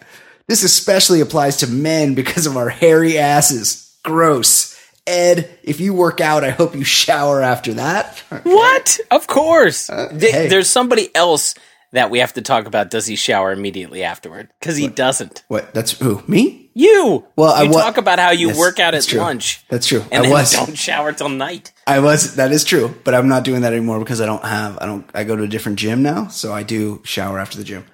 This 0.48 0.62
especially 0.62 1.20
applies 1.20 1.56
to 1.58 1.66
men 1.66 2.14
because 2.14 2.46
of 2.46 2.56
our 2.56 2.68
hairy 2.68 3.18
asses. 3.18 3.96
Gross. 4.04 4.74
Ed, 5.06 5.48
if 5.62 5.78
you 5.80 5.94
work 5.94 6.20
out, 6.20 6.42
I 6.44 6.50
hope 6.50 6.74
you 6.74 6.84
shower 6.84 7.40
after 7.42 7.74
that. 7.74 8.18
What? 8.42 8.98
Of 9.10 9.26
course. 9.26 9.88
Uh, 9.90 10.08
Th- 10.18 10.32
hey. 10.32 10.48
There's 10.48 10.68
somebody 10.68 11.14
else 11.14 11.54
that 11.92 12.10
we 12.10 12.18
have 12.18 12.32
to 12.34 12.42
talk 12.42 12.66
about 12.66 12.90
does 12.90 13.06
he 13.06 13.14
shower 13.16 13.52
immediately 13.52 14.02
afterward? 14.02 14.48
Because 14.60 14.76
he 14.76 14.88
doesn't. 14.88 15.44
What? 15.48 15.72
That's 15.74 15.92
who? 15.98 16.22
Me? 16.26 16.70
You. 16.74 17.24
Well, 17.36 17.52
I 17.52 17.62
you 17.62 17.70
wa- 17.70 17.80
talk 17.82 17.96
about 17.96 18.18
how 18.18 18.30
you 18.32 18.48
Yes, 18.48 18.58
work 18.58 18.78
out 18.80 18.94
at 18.94 19.04
true. 19.04 19.20
lunch. 19.20 19.64
That's 19.68 19.86
true. 19.86 20.04
And 20.12 20.26
I 20.26 20.30
was. 20.30 20.52
don't 20.52 20.76
shower 20.76 21.12
till 21.12 21.28
night. 21.28 21.72
I 21.86 22.00
was. 22.00 22.34
That 22.36 22.50
is 22.52 22.64
true. 22.64 22.94
But 23.04 23.14
I'm 23.14 23.28
not 23.28 23.44
doing 23.44 23.62
that 23.62 23.72
anymore 23.72 23.98
because 24.00 24.20
I 24.20 24.26
don't 24.26 24.44
have. 24.44 24.76
I 24.80 24.86
don't. 24.86 25.08
I 25.14 25.24
go 25.24 25.36
to 25.36 25.44
a 25.44 25.48
different 25.48 25.78
gym 25.78 26.02
now, 26.02 26.26
so 26.28 26.52
I 26.52 26.64
do 26.64 27.00
shower 27.04 27.38
after 27.38 27.56
the 27.56 27.64
gym. 27.64 27.84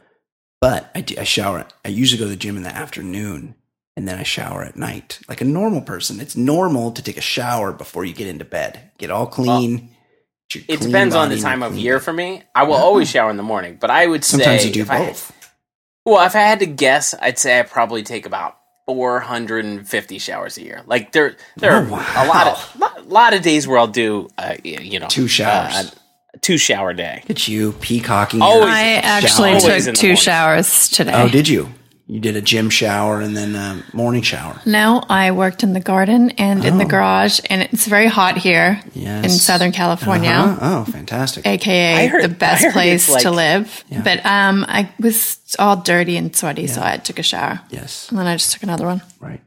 But 0.62 0.90
I 0.94 1.00
do. 1.02 1.16
I 1.18 1.24
shower. 1.24 1.66
I 1.84 1.88
usually 1.88 2.18
go 2.18 2.24
to 2.24 2.30
the 2.30 2.36
gym 2.36 2.56
in 2.56 2.62
the 2.62 2.74
afternoon, 2.74 3.56
and 3.96 4.06
then 4.08 4.16
I 4.18 4.22
shower 4.22 4.62
at 4.62 4.76
night, 4.76 5.18
like 5.28 5.40
a 5.40 5.44
normal 5.44 5.80
person. 5.82 6.20
It's 6.20 6.36
normal 6.36 6.92
to 6.92 7.02
take 7.02 7.16
a 7.16 7.20
shower 7.20 7.72
before 7.72 8.04
you 8.04 8.14
get 8.14 8.28
into 8.28 8.44
bed. 8.44 8.92
Get 8.96 9.10
all 9.10 9.26
clean. 9.26 9.90
get 10.48 10.62
It 10.68 10.78
clean 10.78 10.90
depends 10.90 11.14
on 11.16 11.28
the 11.30 11.38
time 11.40 11.62
of 11.64 11.76
year 11.76 11.98
for 11.98 12.12
me. 12.12 12.44
I 12.54 12.62
will 12.62 12.74
always 12.76 13.10
shower 13.10 13.28
in 13.30 13.36
the 13.36 13.42
morning, 13.42 13.76
but 13.80 13.90
I 13.90 14.06
would 14.06 14.24
say 14.24 14.36
Sometimes 14.38 14.64
you 14.64 14.72
do 14.72 14.82
if 14.82 14.90
I- 14.90 15.06
both. 15.06 15.32
well, 16.06 16.24
if 16.24 16.36
I 16.36 16.40
had 16.40 16.60
to 16.60 16.66
guess, 16.66 17.12
I'd 17.20 17.38
say 17.40 17.58
I 17.58 17.64
probably 17.64 18.04
take 18.04 18.24
about 18.24 18.56
450 18.86 20.18
showers 20.18 20.56
a 20.58 20.62
year. 20.62 20.82
Like 20.86 21.10
there, 21.12 21.36
there 21.56 21.72
Oh, 21.72 21.94
are 21.94 22.24
a 22.24 22.28
lot 22.28 22.46
of 22.46 22.80
lot, 22.80 23.08
lot 23.08 23.34
of 23.34 23.42
days 23.42 23.66
where 23.66 23.78
I'll 23.78 23.86
do, 23.88 24.28
uh, 24.38 24.54
you 24.62 25.00
know, 25.00 25.08
Two 25.08 25.26
showers. 25.26 25.74
uh, 25.74 25.90
two 26.40 26.58
shower 26.58 26.92
day. 26.92 27.16
Look 27.22 27.30
at 27.30 27.48
you 27.48 27.72
peacocking. 27.72 28.42
Always. 28.42 28.62
your 28.62 28.68
I 28.70 28.82
actually 28.94 29.50
Always 29.54 29.84
took 29.86 29.94
two 29.94 30.08
morning. 30.08 30.16
showers 30.16 30.88
today. 30.88 31.12
Oh, 31.14 31.28
did 31.28 31.48
you? 31.48 31.68
You 32.08 32.20
did 32.20 32.36
a 32.36 32.42
gym 32.42 32.68
shower 32.68 33.20
and 33.20 33.34
then 33.34 33.54
a 33.54 33.82
morning 33.94 34.20
shower. 34.22 34.60
No, 34.66 35.02
I 35.08 35.30
worked 35.30 35.62
in 35.62 35.72
the 35.72 35.80
garden 35.80 36.30
and 36.32 36.62
in 36.64 36.76
the 36.76 36.84
Oh. 36.84 36.88
garage, 36.88 37.40
and 37.48 37.62
it's 37.62 37.86
very 37.86 38.06
hot 38.08 38.36
here 38.36 38.82
Yes. 38.92 39.24
in 39.24 39.30
Southern 39.30 39.72
California. 39.72 40.30
Uh-huh. 40.30 40.58
Oh, 40.86 40.92
fantastic. 40.92 41.46
aka 41.46 42.08
heard- 42.08 42.24
the 42.24 42.28
best 42.28 42.64
heard 42.64 42.72
place 42.74 43.08
it's 43.08 43.22
to 43.22 43.30
like- 43.30 43.36
live. 43.36 43.84
But 44.04 44.26
um, 44.26 44.66
I 44.68 44.90
was 45.00 45.38
all 45.58 45.76
dirty 45.76 46.16
and 46.18 46.34
sweaty, 46.36 46.66
so 46.66 46.82
I 46.82 46.96
took 46.98 47.18
a 47.18 47.22
shower, 47.22 47.60
Yes. 47.70 48.08
and 48.10 48.18
then 48.18 48.26
I 48.26 48.34
just 48.34 48.52
took 48.52 48.62
another 48.64 48.84
one. 48.84 49.00
Right. 49.20 49.40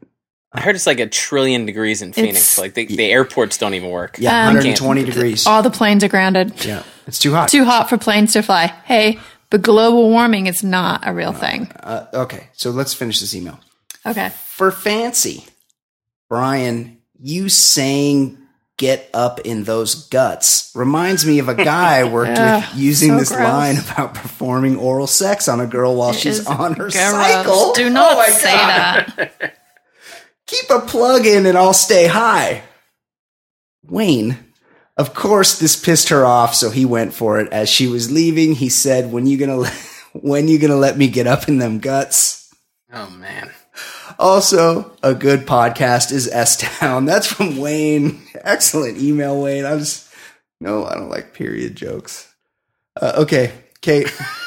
I 0.56 0.60
heard 0.60 0.74
it's 0.74 0.86
like 0.86 1.00
a 1.00 1.06
trillion 1.06 1.66
degrees 1.66 2.02
in 2.02 2.12
Phoenix. 2.12 2.36
It's- 2.38 2.58
like 2.58 2.74
the, 2.74 2.86
the 2.86 3.10
airports 3.10 3.58
don't 3.58 3.74
even 3.74 3.90
work. 3.90 4.16
Yeah, 4.18 4.40
Um, 4.48 4.54
120 4.54 5.04
degrees. 5.04 5.46
All 5.46 5.62
the 5.62 5.70
planes 5.70 6.02
are 6.02 6.08
grounded. 6.08 6.64
Yeah, 6.64 6.82
it's 7.06 7.18
too 7.18 7.32
hot. 7.32 7.48
Too 7.50 7.64
hot 7.64 7.88
for 7.88 7.98
planes 7.98 8.32
to 8.32 8.42
fly. 8.42 8.66
Hey, 8.84 9.18
but 9.50 9.62
global 9.62 10.08
warming 10.10 10.46
is 10.46 10.64
not 10.64 11.06
a 11.06 11.12
real 11.14 11.32
thing. 11.32 11.70
Uh, 11.80 12.06
okay, 12.12 12.48
so 12.54 12.70
let's 12.70 12.94
finish 12.94 13.20
this 13.20 13.34
email. 13.34 13.60
Okay. 14.04 14.30
For 14.46 14.70
fancy, 14.72 15.44
Brian, 16.28 16.98
you 17.20 17.48
saying 17.48 18.38
"get 18.76 19.08
up 19.14 19.40
in 19.40 19.64
those 19.64 20.08
guts" 20.08 20.70
reminds 20.74 21.24
me 21.26 21.38
of 21.38 21.48
a 21.48 21.54
guy 21.54 21.98
I 21.98 22.04
worked 22.12 22.38
Ugh, 22.38 22.62
with 22.62 22.78
using 22.80 23.10
so 23.10 23.18
this 23.18 23.28
gross. 23.30 23.42
line 23.48 23.76
about 23.78 24.14
performing 24.14 24.76
oral 24.76 25.06
sex 25.06 25.48
on 25.48 25.60
a 25.60 25.66
girl 25.66 25.94
while 25.96 26.12
she's 26.12 26.46
on 26.46 26.72
her 26.74 26.84
gross. 26.84 26.94
cycle. 26.94 27.72
Do 27.74 27.88
not 27.90 28.16
Oh 28.16 28.32
say 28.32 28.52
God. 28.52 29.12
that. 29.16 29.52
Keep 30.46 30.70
a 30.70 30.80
plug 30.80 31.26
in 31.26 31.46
and 31.46 31.58
I'll 31.58 31.74
stay 31.74 32.06
high. 32.06 32.62
Wayne. 33.84 34.38
Of 34.96 35.12
course, 35.12 35.58
this 35.58 35.76
pissed 35.76 36.08
her 36.08 36.24
off, 36.24 36.54
so 36.54 36.70
he 36.70 36.84
went 36.86 37.12
for 37.12 37.38
it. 37.38 37.52
As 37.52 37.68
she 37.68 37.86
was 37.86 38.10
leaving, 38.10 38.54
he 38.54 38.70
said, 38.70 39.12
"When 39.12 39.26
you 39.26 39.36
gonna, 39.36 39.56
let, 39.56 39.72
when 40.12 40.48
you 40.48 40.58
gonna 40.58 40.76
let 40.76 40.96
me 40.96 41.08
get 41.08 41.26
up 41.26 41.48
in 41.48 41.58
them 41.58 41.80
guts?" 41.80 42.50
Oh 42.92 43.10
man. 43.10 43.50
Also, 44.18 44.96
a 45.02 45.14
good 45.14 45.46
podcast 45.46 46.12
is 46.12 46.28
S 46.28 46.56
Town. 46.56 47.04
That's 47.06 47.26
from 47.26 47.58
Wayne. 47.58 48.22
Excellent 48.36 48.96
email, 48.96 49.42
Wayne. 49.42 49.66
I 49.66 49.76
just 49.76 50.10
no, 50.60 50.86
I 50.86 50.94
don't 50.94 51.10
like 51.10 51.34
period 51.34 51.76
jokes. 51.76 52.32
Uh, 53.00 53.12
okay, 53.18 53.52
Kate. 53.82 54.10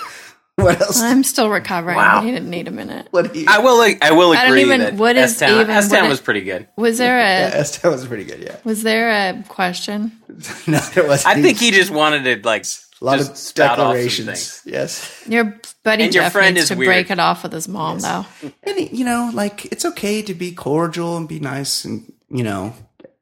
what 0.64 0.81
else? 0.81 1.02
I'm 1.02 1.23
still 1.23 1.49
recovering. 1.49 1.95
Wow. 1.98 2.22
I 2.22 2.26
need, 2.31 2.44
need 2.44 2.68
a 2.68 2.72
minute. 2.72 3.07
what 3.11 3.34
do 3.34 3.40
you? 3.40 3.45
I 3.49 3.60
will. 3.60 3.81
I 4.02 4.11
will 4.11 4.31
agree 4.34 4.38
I 4.41 4.48
don't 4.48 4.57
even- 4.60 4.80
that 4.81 4.94
what 4.95 5.15
is 5.15 5.31
S-Town, 5.34 5.61
even- 5.61 5.69
S-Town 5.69 6.10
was 6.10 6.22
pretty 6.22 6.41
good. 6.41 6.68
Was 6.76 6.98
there 6.98 7.18
a 7.19 7.23
S 7.57 7.80
Town 7.80 7.91
was 7.91 8.06
pretty 8.06 8.23
good. 8.26 8.40
Yeah. 8.41 8.56
was 8.64 8.84
there 8.84 9.10
a 9.10 9.44
question? 9.48 10.11
no, 10.68 10.80
there 10.94 11.07
was. 11.07 11.26
I 11.26 11.41
think 11.41 11.57
he 11.60 11.72
just 11.72 11.91
wanted 11.91 12.23
to 12.41 12.48
like 12.48 12.65
a 13.02 13.06
lot 13.06 13.18
just 13.18 13.31
of 13.31 13.38
spout 13.38 13.72
off 13.72 13.77
some 13.77 13.86
declarations. 13.94 14.26
things. 14.27 14.61
Yes. 14.65 15.23
Your 15.27 15.60
buddy 15.84 16.03
And 16.03 16.14
your 16.14 16.23
Jeff 16.23 16.31
friend 16.34 16.56
needs 16.56 16.64
is 16.65 16.69
to 16.69 16.76
weird. 16.76 16.88
break 16.90 17.10
it 17.11 17.19
off 17.19 17.44
with 17.44 17.53
his 17.53 17.68
mom, 17.68 17.99
though. 17.99 18.26
And 18.64 18.91
you 18.91 19.06
know, 19.06 19.31
like 19.34 19.65
it's 19.72 19.86
okay 19.86 20.22
to 20.22 20.34
be 20.34 20.52
cordial 20.52 21.18
and 21.18 21.27
be 21.27 21.40
nice 21.40 21.86
and 21.86 22.11
you 22.30 22.44
know 22.44 22.73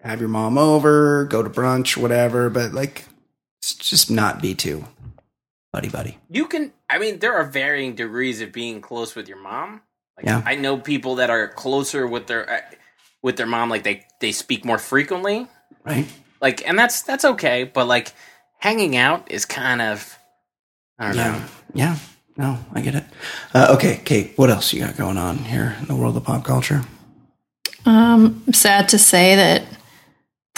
have 0.03 0.19
your 0.19 0.29
mom 0.29 0.57
over, 0.57 1.25
go 1.25 1.43
to 1.43 1.49
brunch, 1.49 1.97
whatever. 1.97 2.49
But 2.49 2.73
like, 2.73 3.05
s- 3.63 3.75
just 3.75 4.09
not 4.11 4.41
be 4.41 4.55
too 4.55 4.85
buddy 5.73 5.89
buddy. 5.89 6.17
You 6.29 6.47
can. 6.47 6.71
I 6.89 6.97
mean, 6.99 7.19
there 7.19 7.35
are 7.35 7.43
varying 7.45 7.95
degrees 7.95 8.41
of 8.41 8.51
being 8.51 8.81
close 8.81 9.15
with 9.15 9.27
your 9.27 9.41
mom. 9.41 9.81
Like, 10.17 10.25
Yeah. 10.25 10.41
I 10.45 10.55
know 10.55 10.77
people 10.77 11.15
that 11.15 11.29
are 11.29 11.47
closer 11.47 12.07
with 12.07 12.27
their 12.27 12.49
uh, 12.49 12.61
with 13.21 13.37
their 13.37 13.45
mom. 13.47 13.69
Like 13.69 13.83
they 13.83 14.05
they 14.21 14.31
speak 14.31 14.65
more 14.65 14.77
frequently. 14.77 15.47
Right? 15.83 16.07
Like, 16.41 16.67
and 16.67 16.77
that's 16.77 17.01
that's 17.01 17.25
okay. 17.25 17.63
But 17.63 17.87
like, 17.87 18.13
hanging 18.59 18.95
out 18.97 19.31
is 19.31 19.45
kind 19.45 19.81
of. 19.81 20.17
I 20.99 21.07
don't 21.07 21.17
know. 21.17 21.23
Yeah. 21.23 21.47
Yeah. 21.73 21.97
No, 22.37 22.59
I 22.73 22.81
get 22.81 22.93
it. 22.93 23.03
Uh, 23.53 23.73
okay, 23.75 23.99
Kate. 24.05 24.33
What 24.35 24.51
else 24.51 24.71
you 24.71 24.79
got 24.79 24.95
going 24.95 25.17
on 25.17 25.37
here 25.39 25.75
in 25.79 25.85
the 25.87 25.95
world 25.95 26.15
of 26.17 26.23
pop 26.23 26.43
culture? 26.43 26.83
Um, 27.85 28.43
sad 28.53 28.89
to 28.89 28.99
say 28.99 29.35
that 29.35 29.63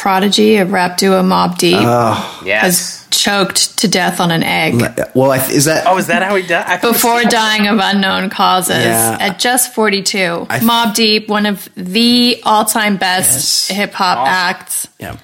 Prodigy 0.01 0.55
of 0.57 0.71
rap 0.71 0.97
duo 0.97 1.21
Mobb 1.21 1.57
Deep 1.57 1.75
Oh, 1.77 2.41
Yes. 2.45 2.61
has 2.63 3.07
choked 3.11 3.77
to 3.79 3.87
death 3.89 4.21
on 4.21 4.31
an 4.31 4.43
egg 4.43 4.75
well, 5.13 5.33
is 5.33 5.65
that 5.65 5.85
oh, 5.85 5.97
is 5.97 6.07
that 6.07 6.23
how 6.23 6.35
he 6.37 6.43
died? 6.47 6.79
Before 6.81 7.21
dying 7.23 7.67
of 7.67 7.79
unknown 7.81 8.29
causes 8.29 8.85
Yeah. 8.85 9.17
at 9.19 9.39
just 9.39 9.73
42. 9.73 10.47
I- 10.49 10.59
Mobb 10.59 10.93
Deep, 10.95 11.27
one 11.27 11.45
of 11.45 11.67
the 11.75 12.39
all-time 12.45 12.95
best 12.95 13.69
Yes. 13.69 13.77
hip 13.77 13.93
hop 13.93 14.19
Awesome. 14.19 14.33
acts. 14.33 14.87
yeah? 14.99 15.15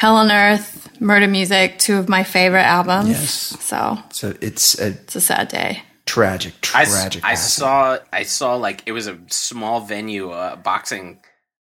Hell 0.00 0.16
on 0.16 0.32
Earth, 0.32 0.88
Murder 0.98 1.28
Music, 1.28 1.78
two 1.78 1.98
of 1.98 2.08
my 2.08 2.24
favorite 2.24 2.64
albums. 2.64 3.10
Yes. 3.10 3.56
So 3.60 3.98
So 4.10 4.34
it's 4.40 4.78
a 4.78 4.86
it's 4.86 5.16
a 5.16 5.20
sad 5.20 5.48
day. 5.48 5.82
tragic, 6.06 6.58
tragic. 6.62 7.22
I 7.24 7.30
passing. 7.34 7.60
saw 7.62 7.98
I 8.10 8.22
saw 8.22 8.54
like 8.54 8.82
it 8.86 8.92
was 8.92 9.06
a 9.06 9.18
small 9.28 9.80
venue, 9.80 10.30
uh, 10.30 10.56
boxing 10.56 11.18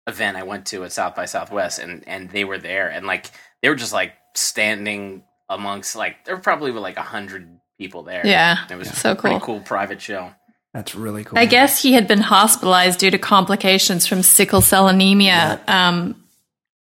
event 0.06 0.36
I 0.36 0.42
went 0.42 0.66
to 0.66 0.84
at 0.84 0.92
South 0.92 1.14
by 1.14 1.24
Southwest, 1.26 1.78
and 1.78 2.06
and 2.06 2.30
they 2.30 2.44
were 2.44 2.58
there, 2.58 2.88
and 2.88 3.06
like 3.06 3.30
they 3.62 3.68
were 3.68 3.74
just 3.74 3.92
like 3.92 4.12
standing 4.34 5.24
amongst 5.48 5.96
like 5.96 6.24
there 6.24 6.34
were 6.34 6.42
probably 6.42 6.70
like 6.72 6.96
a 6.96 7.02
hundred 7.02 7.60
people 7.78 8.02
there. 8.02 8.26
Yeah, 8.26 8.58
it 8.70 8.76
was 8.76 8.90
so 8.90 9.12
a 9.12 9.16
pretty 9.16 9.38
cool. 9.38 9.58
cool 9.58 9.60
private 9.60 10.00
show. 10.00 10.32
That's 10.72 10.94
really 10.94 11.24
cool. 11.24 11.38
I 11.38 11.46
guess 11.46 11.82
he 11.82 11.94
had 11.94 12.06
been 12.06 12.20
hospitalized 12.20 13.00
due 13.00 13.10
to 13.10 13.18
complications 13.18 14.06
from 14.06 14.22
sickle 14.22 14.60
cell 14.60 14.86
anemia. 14.86 15.60
Um, 15.66 16.19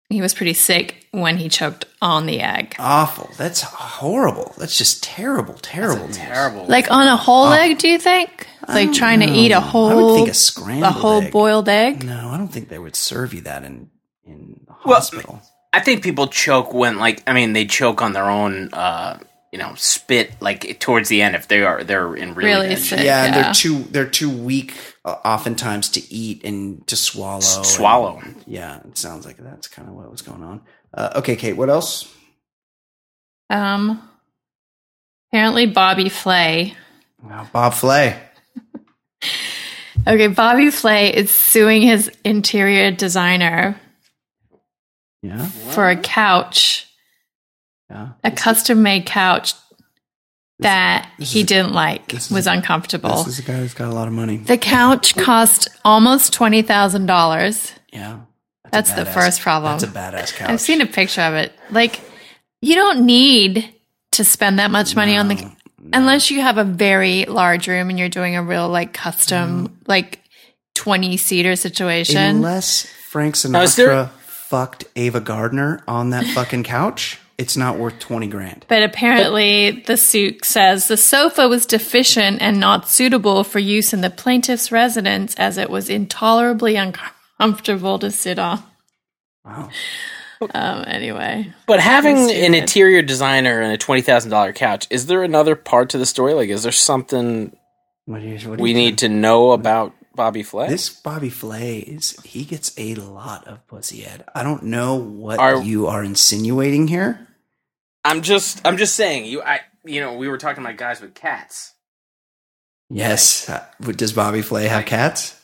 he 0.08 0.20
was 0.20 0.34
pretty 0.34 0.54
sick 0.54 1.06
when 1.10 1.36
he 1.38 1.48
choked 1.48 1.84
on 2.02 2.26
the 2.26 2.40
egg. 2.40 2.76
awful. 2.78 3.30
That's 3.36 3.62
horrible. 3.62 4.54
That's 4.58 4.76
just 4.78 5.02
terrible, 5.02 5.54
terrible, 5.54 6.06
news. 6.06 6.16
Terrible. 6.18 6.66
Like 6.66 6.90
on 6.90 7.08
a 7.08 7.16
whole 7.16 7.52
egg, 7.52 7.78
do 7.78 7.88
you 7.88 7.98
think? 7.98 8.46
Like 8.68 8.92
trying 8.92 9.20
to 9.20 9.26
eat 9.26 9.52
a 9.52 9.60
whole, 9.60 9.88
I 9.88 9.94
would 9.94 10.14
think 10.16 10.28
a 10.28 10.34
scrambled, 10.34 10.84
a 10.84 10.90
whole 10.90 11.22
egg. 11.22 11.32
boiled 11.32 11.68
egg. 11.68 12.04
No, 12.04 12.30
I 12.30 12.36
don't 12.36 12.48
think 12.48 12.68
they 12.68 12.78
would 12.78 12.96
serve 12.96 13.32
you 13.34 13.40
that 13.42 13.64
in 13.64 13.90
in 14.24 14.60
the 14.66 14.74
Well, 14.84 14.96
hospital. 14.96 15.40
I 15.72 15.80
think 15.80 16.02
people 16.02 16.26
choke 16.26 16.72
when 16.74 16.98
like 16.98 17.22
I 17.26 17.32
mean 17.32 17.52
they 17.52 17.64
choke 17.66 18.02
on 18.02 18.12
their 18.12 18.28
own. 18.28 18.72
uh 18.72 19.18
you 19.56 19.62
know, 19.62 19.72
spit 19.76 20.32
like 20.42 20.78
towards 20.80 21.08
the 21.08 21.22
end 21.22 21.34
if 21.34 21.48
they 21.48 21.62
are 21.62 21.82
they're 21.82 22.14
in 22.14 22.34
really, 22.34 22.50
Really 22.66 22.76
sick. 22.76 22.98
shape. 22.98 23.06
yeah, 23.06 23.24
and 23.24 23.34
they're 23.34 23.54
too 23.54 23.84
they're 23.90 24.06
too 24.10 24.28
weak, 24.30 24.74
uh, 25.06 25.12
oftentimes, 25.24 25.88
to 25.92 26.12
eat 26.12 26.44
and 26.44 26.86
to 26.88 26.94
swallow. 26.96 27.36
and- 27.56 27.64
swallow. 27.64 28.22
yeah, 28.46 28.80
it 28.86 28.98
sounds 28.98 29.24
like 29.24 29.38
that's 29.38 29.66
kind 29.66 29.88
of 29.88 29.94
what 29.94 30.10
was 30.10 30.20
going 30.20 30.42
on. 30.42 30.60
Uh, 30.92 31.12
okay, 31.16 31.36
Kate, 31.36 31.54
what 31.56 31.70
else? 31.70 32.12
Um, 33.48 34.06
apparently 35.32 35.64
Bobby 35.64 36.10
Flay. 36.10 36.74
Wow, 37.22 37.48
Bob 37.50 37.72
Flay. 37.72 38.20
Okay, 40.06 40.28
Bobby 40.28 40.70
Flay 40.70 41.12
is 41.12 41.30
suing 41.32 41.82
his 41.82 42.08
interior 42.24 42.92
designer 42.92 43.80
Yeah, 45.22 45.46
for 45.46 45.88
a 45.90 45.96
couch, 45.96 46.85
yeah. 47.90 48.08
a 48.24 48.30
custom 48.30 48.82
made 48.82 49.06
couch 49.06 49.54
that 50.60 51.08
this 51.18 51.32
he 51.32 51.40
is- 51.40 51.46
didn't 51.46 51.72
like, 51.72 52.08
this 52.08 52.26
is- 52.26 52.32
was 52.32 52.46
uncomfortable. 52.46 53.22
This 53.24 53.38
is 53.38 53.38
a 53.40 53.42
guy 53.42 53.54
who's 53.58 53.74
got 53.74 53.88
a 53.88 53.94
lot 53.94 54.08
of 54.08 54.14
money. 54.14 54.38
the 54.38 54.58
couch 54.58 55.14
cost 55.16 55.68
almost 55.84 56.32
$20,000. 56.32 57.72
Yeah, 57.92 58.18
That's 58.70 58.92
a 58.92 58.96
the 58.96 59.06
first 59.06 59.40
problem. 59.40 59.78
That's 59.78 59.84
a 59.84 59.94
badass 59.94 60.34
couch. 60.34 60.48
I've 60.50 60.60
seen 60.60 60.80
a 60.80 60.86
picture 60.86 61.20
of 61.22 61.34
it. 61.34 61.52
Like, 61.70 62.00
you 62.62 62.74
don't 62.74 63.04
need 63.06 63.68
to 64.12 64.24
spend 64.24 64.58
that 64.58 64.70
much 64.70 64.96
money 64.96 65.16
on 65.16 65.28
the 65.28 65.50
unless 65.92 66.30
you 66.30 66.40
have 66.40 66.58
a 66.58 66.64
very 66.64 67.26
large 67.26 67.68
room 67.68 67.90
and 67.90 67.98
you're 67.98 68.08
doing 68.08 68.34
a 68.34 68.42
real 68.42 68.68
like 68.68 68.92
custom 68.92 69.68
mm-hmm. 69.68 69.74
like 69.86 70.20
20 70.74 71.16
seater 71.16 71.54
situation. 71.54 72.16
Unless 72.16 72.86
Frank 73.08 73.36
Now, 73.44 73.60
there- 73.66 73.66
Sinatra 73.66 74.10
fucked 74.10 74.84
Ava 74.96 75.20
Gardner 75.20 75.82
on 75.86 76.10
that 76.10 76.24
fucking 76.34 76.64
couch, 76.64 77.20
it's 77.38 77.56
not 77.56 77.78
worth 77.78 77.98
twenty 77.98 78.26
grand. 78.26 78.64
But 78.68 78.82
apparently, 78.82 79.82
the 79.86 79.96
suit 79.96 80.44
says 80.44 80.88
the 80.88 80.96
sofa 80.96 81.48
was 81.48 81.66
deficient 81.66 82.40
and 82.40 82.58
not 82.58 82.88
suitable 82.88 83.44
for 83.44 83.58
use 83.58 83.92
in 83.92 84.00
the 84.00 84.10
plaintiff's 84.10 84.72
residence 84.72 85.34
as 85.36 85.58
it 85.58 85.68
was 85.70 85.88
intolerably 85.90 86.76
uncomfortable 86.76 87.98
to 87.98 88.10
sit 88.10 88.38
on. 88.38 88.62
Wow. 89.44 89.70
Um, 90.52 90.84
anyway, 90.86 91.50
But 91.66 91.80
having 91.80 92.30
an 92.30 92.52
interior 92.52 93.00
designer 93.00 93.60
and 93.62 93.72
a 93.72 93.78
twenty 93.78 94.02
thousand 94.02 94.30
dollar 94.30 94.52
couch, 94.52 94.86
is 94.90 95.06
there 95.06 95.22
another 95.22 95.56
part 95.56 95.90
to 95.90 95.98
the 95.98 96.06
story? 96.06 96.34
Like, 96.34 96.50
is 96.50 96.62
there 96.62 96.72
something 96.72 97.56
What 98.04 98.22
what 98.22 98.60
we 98.60 98.70
you 98.70 98.76
need 98.76 98.98
to 98.98 99.08
know 99.08 99.52
about 99.52 99.94
Bobby 100.14 100.42
Flay? 100.42 100.68
This 100.68 100.90
Bobby 100.90 101.30
Flay 101.30 101.78
is 101.78 102.18
he 102.22 102.44
gets 102.44 102.74
a 102.78 102.96
lot 102.96 103.46
of 103.46 103.66
pussy 103.66 104.04
Ed. 104.04 104.24
I 104.34 104.42
don't 104.42 104.64
know 104.64 104.96
what 104.96 105.38
Are- 105.38 105.62
you 105.62 105.86
are 105.86 106.04
insinuating 106.04 106.88
here. 106.88 107.25
I'm 108.06 108.22
just, 108.22 108.60
I'm 108.66 108.76
just 108.76 108.94
saying. 108.94 109.26
You, 109.26 109.42
I, 109.42 109.60
you 109.84 110.00
know, 110.00 110.14
we 110.14 110.28
were 110.28 110.38
talking 110.38 110.62
about 110.64 110.76
guys 110.76 111.00
with 111.00 111.14
cats. 111.14 111.74
Yes. 112.88 113.48
Uh, 113.48 113.64
Does 113.80 114.12
Bobby 114.12 114.42
Flay 114.42 114.68
have 114.68 114.86
cats? 114.86 115.40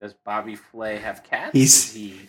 Does 0.00 0.14
Bobby 0.24 0.54
Flay 0.54 0.98
have 0.98 1.24
cats? 1.24 1.52
He's- 1.52 1.88
Is 1.88 1.92
he 1.94 2.20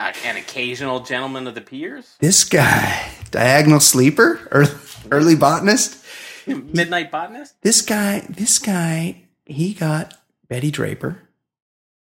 an 0.00 0.36
occasional 0.36 1.00
gentleman 1.00 1.46
of 1.46 1.54
the 1.54 1.60
peers? 1.60 2.16
This 2.20 2.44
guy, 2.44 3.08
diagonal 3.30 3.80
sleeper, 3.80 4.40
early, 4.50 4.70
early 5.10 5.34
botanist. 5.36 6.04
Midnight 6.46 7.10
botanist? 7.10 7.60
This 7.62 7.82
guy, 7.82 8.26
this 8.28 8.58
guy, 8.58 9.22
he 9.44 9.74
got 9.74 10.14
Betty 10.48 10.70
Draper, 10.70 11.22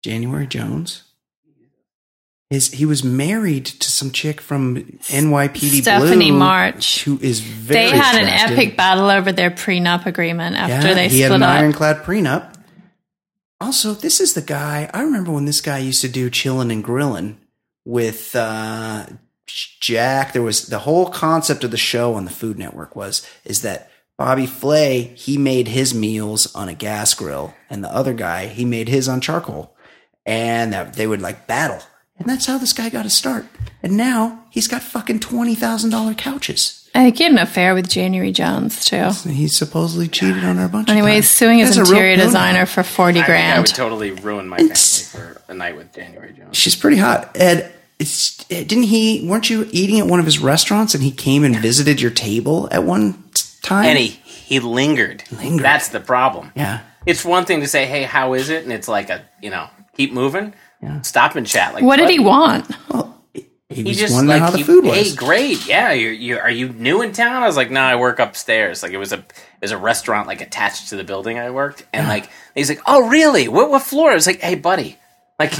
January 0.04 0.48
Jones. 0.48 1.04
His, 2.52 2.70
he 2.72 2.86
was 2.86 3.02
married 3.04 3.66
to 3.66 3.90
some 3.90 4.12
chick 4.12 4.42
from 4.42 4.76
NYPD 5.08 5.82
Stephanie 5.82 6.32
Blue, 6.32 6.38
March. 6.40 7.04
who 7.06 7.18
is 7.22 7.40
very 7.40 7.92
they 7.92 7.98
had 7.98 8.22
an 8.22 8.28
epic 8.28 8.76
battle 8.76 9.10
over 9.10 9.32
their 9.32 9.50
prenup 9.52 10.06
agreement 10.06 10.58
after 10.58 10.90
Yeah, 10.90 10.94
they 10.94 11.08
he 11.08 11.22
had 11.22 11.32
an 11.32 11.44
up. 11.44 11.50
ironclad 11.50 12.04
prenup. 12.04 12.54
Also, 13.62 13.94
this 13.94 14.20
is 14.20 14.34
the 14.34 14.42
guy. 14.42 14.90
I 14.94 15.02
remember 15.02 15.32
when 15.32 15.46
this 15.46 15.62
guy 15.62 15.78
used 15.78 16.02
to 16.02 16.10
do 16.10 16.30
chilling 16.30 16.72
and 16.72 16.84
grilling 16.84 17.38
with 17.86 18.36
uh, 18.36 19.06
Jack. 19.80 20.34
There 20.34 20.42
was 20.42 20.68
the 20.68 20.80
whole 20.80 21.10
concept 21.10 21.64
of 21.64 21.72
the 21.72 21.78
show 21.78 22.16
on 22.16 22.26
the 22.26 22.32
Food 22.32 22.58
Network 22.60 22.96
was 22.96 23.26
is 23.46 23.62
that 23.62 23.90
Bobby 24.18 24.46
Flay 24.46 25.04
he 25.16 25.38
made 25.38 25.70
his 25.70 25.94
meals 25.94 26.54
on 26.54 26.68
a 26.70 26.74
gas 26.74 27.14
grill, 27.14 27.54
and 27.70 27.84
the 27.84 27.94
other 27.96 28.14
guy 28.14 28.48
he 28.48 28.66
made 28.66 28.90
his 28.90 29.08
on 29.08 29.22
charcoal, 29.22 29.74
and 30.26 30.74
that 30.74 30.96
they 30.96 31.08
would 31.08 31.22
like 31.22 31.48
battle, 31.48 31.82
and 32.22 32.30
that's 32.30 32.46
how 32.46 32.58
this 32.58 32.74
guy 32.74 32.90
got 32.90 33.04
his 33.04 33.14
start. 33.14 33.46
And 33.84 33.98
now 33.98 34.44
he's 34.50 34.68
got 34.68 34.82
fucking 34.82 35.20
twenty 35.20 35.56
thousand 35.56 35.90
dollar 35.90 36.14
couches. 36.14 36.78
I 36.94 37.06
think 37.06 37.18
he 37.18 37.24
had 37.24 37.32
an 37.32 37.38
affair 37.40 37.74
with 37.74 37.90
January 37.90 38.32
Jones 38.34 38.84
too. 38.84 39.10
He 39.30 39.48
supposedly 39.48 40.08
cheated 40.10 40.44
on 40.44 40.58
her 40.58 40.66
a 40.66 40.70
bunch 40.70 40.90
of 40.90 40.92
Anyway, 40.96 41.16
he's 41.16 41.30
suing 41.30 41.60
his 41.60 41.76
That's 41.76 41.90
interior 41.90 42.18
designer 42.18 42.66
for 42.66 42.84
forty 42.84 43.20
I 43.20 43.24
think 43.24 43.24
I 43.24 43.28
grand. 43.28 43.62
would 43.62 43.68
totally 43.76 44.12
ruin 44.12 44.48
my 44.48 44.58
family 44.58 44.76
for 44.76 45.42
a 45.48 45.54
night 45.54 45.78
with 45.78 45.94
January 45.94 46.34
Jones. 46.34 46.56
She's 46.58 46.76
pretty 46.76 46.98
hot. 46.98 47.32
Ed, 47.36 47.72
it's, 47.98 48.42
eh, 48.52 48.64
didn't 48.64 48.84
he? 48.86 49.26
Weren't 49.28 49.50
you 49.50 49.68
eating 49.72 50.00
at 50.00 50.08
one 50.08 50.20
of 50.20 50.26
his 50.26 50.40
restaurants 50.40 50.94
and 50.94 51.04
he 51.04 51.12
came 51.12 51.44
and 51.44 51.56
visited 51.56 52.02
your 52.02 52.12
table 52.12 52.68
at 52.72 52.84
one 52.84 53.24
time? 53.62 53.86
And 53.86 53.98
he, 53.98 54.08
he 54.08 54.60
lingered. 54.60 55.24
Lingered. 55.32 55.64
That's 55.64 55.88
the 55.90 56.00
problem. 56.02 56.52
yeah. 56.56 56.82
It's 57.06 57.24
one 57.26 57.46
thing 57.46 57.62
to 57.62 57.68
say, 57.68 57.86
"Hey, 57.88 58.04
how 58.04 58.34
is 58.34 58.50
it?" 58.50 58.64
and 58.64 58.72
it's 58.72 58.88
like 58.88 59.10
a, 59.10 59.24
you 59.42 59.50
know, 59.50 59.68
keep 59.98 60.14
moving, 60.14 60.54
stop 61.02 61.36
and 61.36 61.46
chat. 61.48 61.74
Like, 61.74 61.84
what 61.84 61.98
did 61.98 62.10
he 62.10 62.20
want? 62.20 62.70
Well, 62.90 63.18
he 63.34 63.84
He 63.84 63.94
just 63.94 64.14
wondering 64.14 64.42
like 64.42 64.42
how 64.42 64.52
the 64.52 64.58
he- 64.58 64.64
food 64.64 64.84
was. 64.84 64.96
Hey, 64.96 65.16
great, 65.16 65.66
yeah. 65.66 65.92
You're, 65.94 66.12
you 66.12 66.38
are 66.40 66.50
you 66.50 66.70
new 66.70 67.02
in 67.02 67.14
town? 67.14 67.42
I 67.42 67.48
was 67.48 67.56
like, 67.56 67.72
no, 67.72 67.80
I 67.80 67.96
work 67.96 68.20
upstairs. 68.20 68.84
Like 68.84 68.92
it 68.92 68.98
was 68.98 69.14
a 69.14 69.20
it 69.20 69.62
was 69.62 69.72
a 69.72 69.78
restaurant 69.78 70.28
like 70.28 70.42
attached 70.42 70.90
to 70.90 70.98
the 70.98 71.04
building 71.06 71.40
I 71.40 71.52
worked, 71.52 71.86
and 71.94 72.08
like 72.08 72.30
he's 72.54 72.68
like, 72.70 72.82
oh 72.86 73.08
really? 73.08 73.48
What 73.48 73.70
what 73.70 73.82
floor? 73.84 74.12
I 74.12 74.16
was 74.16 74.28
like, 74.28 74.42
hey 74.42 74.56
buddy, 74.56 74.98
like 75.40 75.54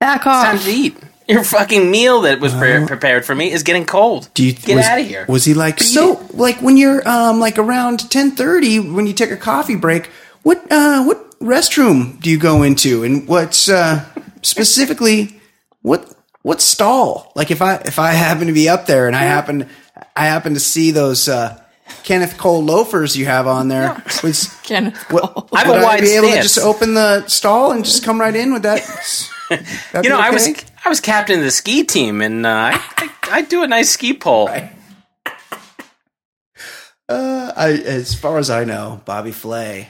Back 0.00 0.26
off. 0.26 0.44
time 0.44 0.58
to 0.58 0.70
eat. 0.70 0.96
Your 1.28 1.44
fucking 1.44 1.90
meal 1.90 2.22
that 2.22 2.40
was 2.40 2.54
pre- 2.54 2.86
prepared 2.86 3.26
for 3.26 3.34
me 3.34 3.52
is 3.52 3.62
getting 3.62 3.84
cold. 3.84 4.30
Do 4.32 4.44
you 4.44 4.54
get 4.54 4.76
was, 4.76 4.86
out 4.86 4.98
of 5.00 5.06
here? 5.06 5.26
Was 5.28 5.44
he 5.44 5.52
like 5.54 5.78
so? 5.78 6.26
Like 6.32 6.60
when 6.62 6.76
you're 6.76 7.06
um 7.06 7.38
like 7.38 7.58
around 7.58 8.10
ten 8.10 8.30
thirty 8.32 8.80
when 8.80 9.06
you 9.06 9.12
take 9.12 9.30
a 9.30 9.36
coffee 9.36 9.76
break, 9.76 10.06
what 10.42 10.58
uh 10.72 11.04
what 11.04 11.38
restroom 11.38 12.18
do 12.20 12.30
you 12.30 12.38
go 12.38 12.62
into 12.62 13.04
and 13.04 13.28
what's 13.28 13.68
uh 13.68 14.04
specifically 14.42 15.40
what 15.82 16.14
what 16.42 16.60
stall? 16.60 17.32
Like 17.34 17.50
if 17.50 17.62
I 17.62 17.76
if 17.76 17.98
I 17.98 18.12
happen 18.12 18.46
to 18.46 18.52
be 18.52 18.68
up 18.68 18.86
there 18.86 19.06
and 19.06 19.16
I 19.16 19.24
happen 19.24 19.68
I 20.16 20.26
happen 20.26 20.54
to 20.54 20.60
see 20.60 20.90
those 20.90 21.28
uh 21.28 21.62
Kenneth 22.04 22.36
Cole 22.38 22.62
loafers 22.62 23.16
you 23.16 23.26
have 23.26 23.46
on 23.46 23.68
there. 23.68 24.02
Was 24.22 24.54
Kenneth 24.62 24.98
what, 25.10 25.22
Cole. 25.34 25.48
I 25.52 25.60
have 25.60 25.68
a 25.68 25.72
would 25.72 25.80
I 25.80 25.84
wide 25.84 26.00
be 26.00 26.16
able 26.16 26.28
to 26.28 26.42
just 26.42 26.58
open 26.58 26.94
the 26.94 27.26
stall 27.26 27.72
and 27.72 27.84
just 27.84 28.04
come 28.04 28.20
right 28.20 28.34
in 28.34 28.52
with 28.52 28.62
that? 28.64 28.80
You 29.50 30.02
be 30.02 30.08
know, 30.08 30.18
I 30.18 30.30
was? 30.30 30.46
I 30.84 30.88
was 30.88 31.00
captain 31.00 31.38
of 31.38 31.44
the 31.44 31.50
ski 31.50 31.84
team, 31.84 32.20
and 32.20 32.44
uh, 32.44 32.72
I, 32.74 32.82
I 32.96 33.10
I 33.30 33.42
do 33.42 33.62
a 33.62 33.66
nice 33.66 33.90
ski 33.90 34.12
pole. 34.12 34.50
Uh, 37.08 37.52
I, 37.56 37.70
as 37.70 38.14
far 38.14 38.36
as 38.36 38.50
I 38.50 38.64
know, 38.64 39.00
Bobby 39.06 39.32
Flay. 39.32 39.88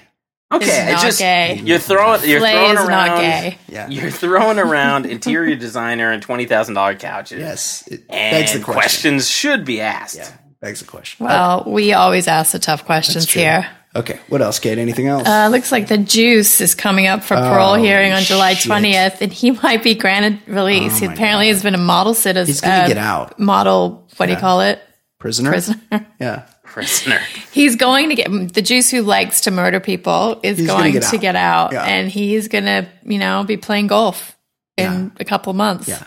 Okay, 0.50 0.64
Is 0.66 0.78
I 0.88 0.92
not 0.92 1.02
just 1.02 1.18
gay. 1.18 1.60
you're 1.62 1.78
throwing 1.78 2.24
you're 2.26 2.40
Flay 2.40 2.52
throwing 2.52 2.78
is 2.78 2.86
around 2.86 2.88
not 3.08 3.20
gay. 3.20 3.58
Yeah. 3.68 3.88
you're 3.88 4.10
throwing 4.10 4.58
around 4.58 5.04
interior 5.04 5.56
designer 5.66 6.10
and 6.10 6.22
twenty 6.22 6.46
thousand 6.46 6.74
dollar 6.74 6.94
couches. 6.94 7.38
Yes, 7.40 7.86
it 7.88 8.00
and 8.08 8.32
begs 8.34 8.52
the 8.54 8.60
question. 8.60 8.72
questions 8.80 9.28
should 9.28 9.66
be 9.66 9.82
asked. 9.82 10.16
Yeah, 10.16 10.30
begs 10.62 10.80
the 10.80 10.86
question. 10.86 11.26
Well, 11.26 11.64
we 11.66 11.92
always 11.92 12.28
ask 12.28 12.52
the 12.52 12.58
tough 12.58 12.86
questions 12.86 13.30
here. 13.30 13.68
Okay, 13.96 14.20
what 14.28 14.40
else, 14.40 14.58
Kate? 14.58 14.78
Anything 14.78 15.06
else? 15.08 15.26
Uh, 15.26 15.48
looks 15.50 15.70
like 15.72 15.88
the 15.88 15.98
Juice 15.98 16.60
is 16.60 16.74
coming 16.74 17.06
up 17.06 17.22
for 17.24 17.34
parole 17.36 17.72
Oh, 17.72 17.82
hearing 17.82 18.12
on 18.12 18.22
July 18.22 18.54
20th, 18.54 19.22
and 19.22 19.32
he 19.32 19.50
might 19.62 19.82
be 19.82 19.94
granted 19.96 20.40
release. 20.46 20.92
Oh, 20.96 21.00
he 21.00 21.06
my 21.08 21.12
apparently 21.14 21.48
has 21.48 21.62
been 21.62 21.74
a 21.74 21.78
model 21.78 22.14
citizen. 22.14 22.46
He's 22.52 22.60
gonna 22.60 22.86
get 22.88 22.96
out. 22.98 23.38
Model, 23.38 24.06
what 24.16 24.26
do 24.26 24.32
you 24.32 24.38
call 24.38 24.60
it? 24.62 24.80
prisoner. 25.18 25.50
Prisoner. 25.50 25.80
Yeah. 26.20 26.46
Prisoner. 26.68 27.18
He's 27.52 27.76
going 27.76 28.08
to 28.10 28.14
get 28.14 28.28
the 28.54 28.62
Juice 28.62 28.90
who 28.90 29.02
likes 29.02 29.42
to 29.42 29.50
murder 29.50 29.80
people 29.80 30.40
is 30.42 30.58
He's 30.58 30.66
gonna 30.66 30.90
get 30.90 31.02
to 31.04 31.16
out. 31.16 31.20
get 31.20 31.36
out, 31.36 31.72
Yeah. 31.72 31.84
and 31.84 32.08
he's 32.10 32.48
going 32.48 32.64
to, 32.64 32.86
you 33.04 33.18
know, 33.18 33.44
be 33.44 33.56
playing 33.56 33.86
golf 33.88 34.36
in 34.76 35.12
a 35.18 35.24
couple 35.24 35.52
months. 35.54 35.88
Yeah. 35.88 36.04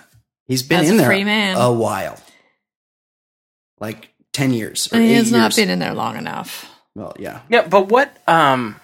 He's 0.47 0.63
been 0.63 0.85
in 0.85 0.93
a 0.93 0.97
there 0.97 1.05
free 1.07 1.23
man. 1.23 1.57
a 1.57 1.71
while, 1.71 2.17
like 3.79 4.09
ten 4.33 4.53
years. 4.53 4.91
Or 4.91 4.97
And 4.97 5.05
he 5.05 5.13
has 5.13 5.31
not 5.31 5.43
years. 5.43 5.55
been 5.55 5.69
in 5.69 5.79
there 5.79 5.93
long 5.93 6.17
enough. 6.17 6.69
Well, 6.95 7.15
yeah. 7.19 7.41
Yeah, 7.49 7.67
but 7.67 7.87
what 7.89 8.15
um 8.27 8.75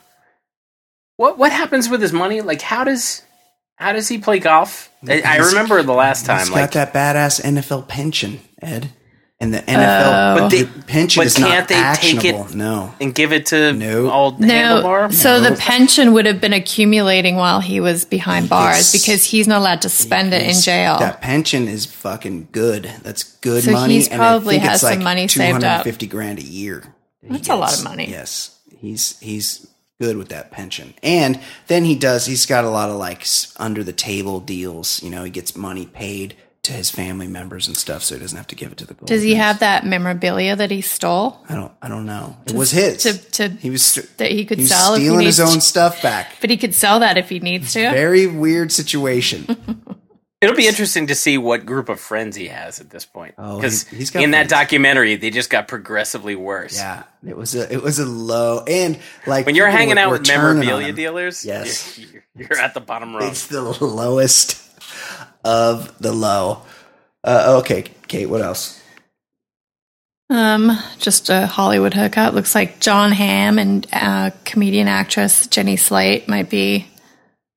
what 1.17 1.37
what 1.37 1.51
happens 1.51 1.89
with 1.89 2.01
his 2.01 2.13
money? 2.13 2.41
Like 2.41 2.61
how 2.61 2.83
does 2.83 3.21
how 3.75 3.91
does 3.93 4.07
he 4.07 4.17
play 4.17 4.39
golf? 4.39 4.89
I, 5.07 5.21
I 5.25 5.37
remember 5.37 5.83
the 5.83 5.93
last 5.93 6.21
He's 6.21 6.27
time 6.27 6.47
got 6.47 6.53
like 6.53 6.71
that 6.71 6.93
badass 6.93 7.41
NFL 7.41 7.87
pension, 7.87 8.39
Ed, 8.61 8.91
and 9.39 9.53
the 9.53 9.59
NFL. 9.59 10.35
Oh. 10.35 10.39
But 10.39 10.49
they- 10.49 10.65
pension 10.65 11.19
but 11.21 11.27
is 11.27 11.35
can't 11.35 11.49
not 11.49 11.67
they 11.67 11.75
take 11.75 12.25
it- 12.25 12.33
actionable. 12.35 12.47
No. 12.55 12.93
and 12.99 13.13
give 13.13 13.31
it 13.31 13.45
to 13.47 13.71
No. 13.73 14.09
old 14.11 14.39
No, 14.39 14.47
handlebar? 14.47 15.13
so 15.13 15.39
the 15.39 15.55
pension 15.55 16.13
would 16.13 16.25
have 16.25 16.41
been 16.41 16.53
accumulating 16.53 17.35
while 17.35 17.59
he 17.59 17.79
was 17.79 18.03
behind 18.03 18.49
bars 18.49 18.77
gets- 18.77 18.91
because 18.93 19.23
he's 19.25 19.47
not 19.47 19.59
allowed 19.59 19.81
to 19.83 19.89
spend 19.89 20.33
it 20.33 20.41
in 20.43 20.59
jail. 20.59 20.97
That 20.99 21.21
pension 21.21 21.67
is 21.67 21.85
fucking 21.85 22.47
good. 22.51 22.89
That's 23.03 23.23
good 23.23 23.63
So 23.63 23.71
money. 23.73 23.95
he's 23.95 24.07
and 24.07 24.19
I 24.21 24.25
probably 24.29 24.55
think 24.55 24.69
has 24.69 24.83
it's 24.83 24.93
some 24.93 25.03
money 25.03 25.27
saved 25.27 25.63
up. 25.63 25.83
250 25.83 26.07
grand 26.07 26.39
a 26.39 26.43
year. 26.43 26.83
that 27.21 27.27
he 27.31 27.33
That's 27.37 27.49
a 27.49 27.55
lot 27.55 27.73
of 27.77 27.83
money. 27.83 28.07
Yes, 28.09 28.51
he's 28.79 29.15
he's 29.19 29.67
good 29.99 30.17
with 30.17 30.29
that 30.29 30.49
pension. 30.51 30.93
And 31.03 31.39
then 31.67 31.83
he 31.85 31.95
does. 31.95 32.25
He's 32.25 32.45
got 32.45 32.63
a 32.63 32.69
lot 32.69 32.89
of 32.89 32.95
like 32.97 33.25
under 33.57 33.83
the 33.83 33.93
table 33.93 34.39
deals. 34.39 35.01
You 35.03 35.09
know, 35.11 35.23
he 35.23 35.29
gets 35.31 35.55
money 35.55 35.85
paid 35.85 36.35
to 36.67 36.73
his 36.73 36.89
family 36.89 37.27
members 37.27 37.67
and 37.67 37.75
stuff, 37.75 38.03
so 38.03 38.15
he 38.15 38.21
doesn't 38.21 38.37
have 38.37 38.47
to 38.47 38.55
give 38.55 38.71
it 38.71 38.77
to 38.77 38.85
the. 38.85 38.93
Does 38.93 39.23
he 39.23 39.33
Goldmans. 39.33 39.37
have 39.37 39.59
that 39.59 39.85
memorabilia 39.85 40.55
that 40.55 40.71
he 40.71 40.81
stole 40.81 41.39
I 41.49 41.55
don't. 41.55 41.71
I 41.81 41.89
don't 41.89 42.05
know. 42.05 42.37
It 42.45 42.53
was 42.53 42.71
his. 42.71 43.03
to, 43.03 43.17
to 43.31 43.49
he 43.49 43.69
was 43.69 43.95
that 44.17 44.31
he 44.31 44.45
could 44.45 44.59
he 44.59 44.63
was 44.63 44.71
sell 44.71 44.93
if 44.93 44.99
he 44.99 45.05
stealing 45.05 45.25
needs 45.25 45.37
his 45.37 45.49
own 45.49 45.55
to? 45.55 45.61
stuff 45.61 46.01
back. 46.01 46.35
But 46.39 46.49
he 46.49 46.57
could 46.57 46.73
sell 46.75 46.99
that 46.99 47.17
if 47.17 47.29
he 47.29 47.39
needs 47.39 47.73
to. 47.73 47.79
Very 47.91 48.27
weird 48.27 48.71
situation. 48.71 49.45
It'll 50.39 50.55
be 50.55 50.67
interesting 50.67 51.07
to 51.07 51.15
see 51.15 51.39
what 51.39 51.65
group 51.65 51.89
of 51.89 51.99
friends 51.99 52.35
he 52.35 52.49
has 52.49 52.79
at 52.79 52.91
this 52.91 53.05
point. 53.05 53.33
Oh, 53.39 53.55
Because 53.55 53.87
he- 53.87 53.97
he's 53.97 54.11
got 54.11 54.21
in 54.21 54.31
that 54.31 54.47
documentary, 54.47 55.15
they 55.15 55.31
just 55.31 55.49
got 55.49 55.67
progressively 55.67 56.35
worse. 56.35 56.77
yeah, 56.77 57.03
it 57.25 57.35
was 57.35 57.55
a 57.55 57.73
it 57.73 57.81
was 57.81 57.97
a 57.97 58.05
low 58.05 58.63
and 58.67 58.99
like 59.25 59.47
When 59.47 59.55
you're 59.55 59.67
hanging 59.67 59.95
were- 59.95 59.99
out 60.01 60.09
were 60.11 60.19
with 60.19 60.27
memorabilia 60.27 60.93
dealers, 60.93 61.43
Yes. 61.43 61.97
you're, 61.97 62.23
you're 62.35 62.59
at 62.59 62.75
the 62.75 62.79
bottom 62.81 63.15
row. 63.15 63.25
It's 63.27 63.47
the 63.47 63.61
lowest 63.61 64.61
of 65.47 65.97
the 65.99 66.11
low. 66.11 66.61
Uh, 67.23 67.59
okay, 67.61 67.85
Kate, 68.07 68.27
what 68.29 68.41
else? 68.41 68.81
Um, 70.29 70.77
just 70.99 71.29
a 71.29 71.47
Hollywood 71.47 71.93
hookup. 71.93 72.33
Looks 72.33 72.53
like 72.53 72.79
Jon 72.81 73.11
Hamm 73.13 73.57
and 73.57 73.87
uh, 73.93 74.31
comedian 74.43 74.87
actress 74.89 75.47
Jenny 75.47 75.77
Slate 75.77 76.27
might 76.27 76.49
be 76.49 76.85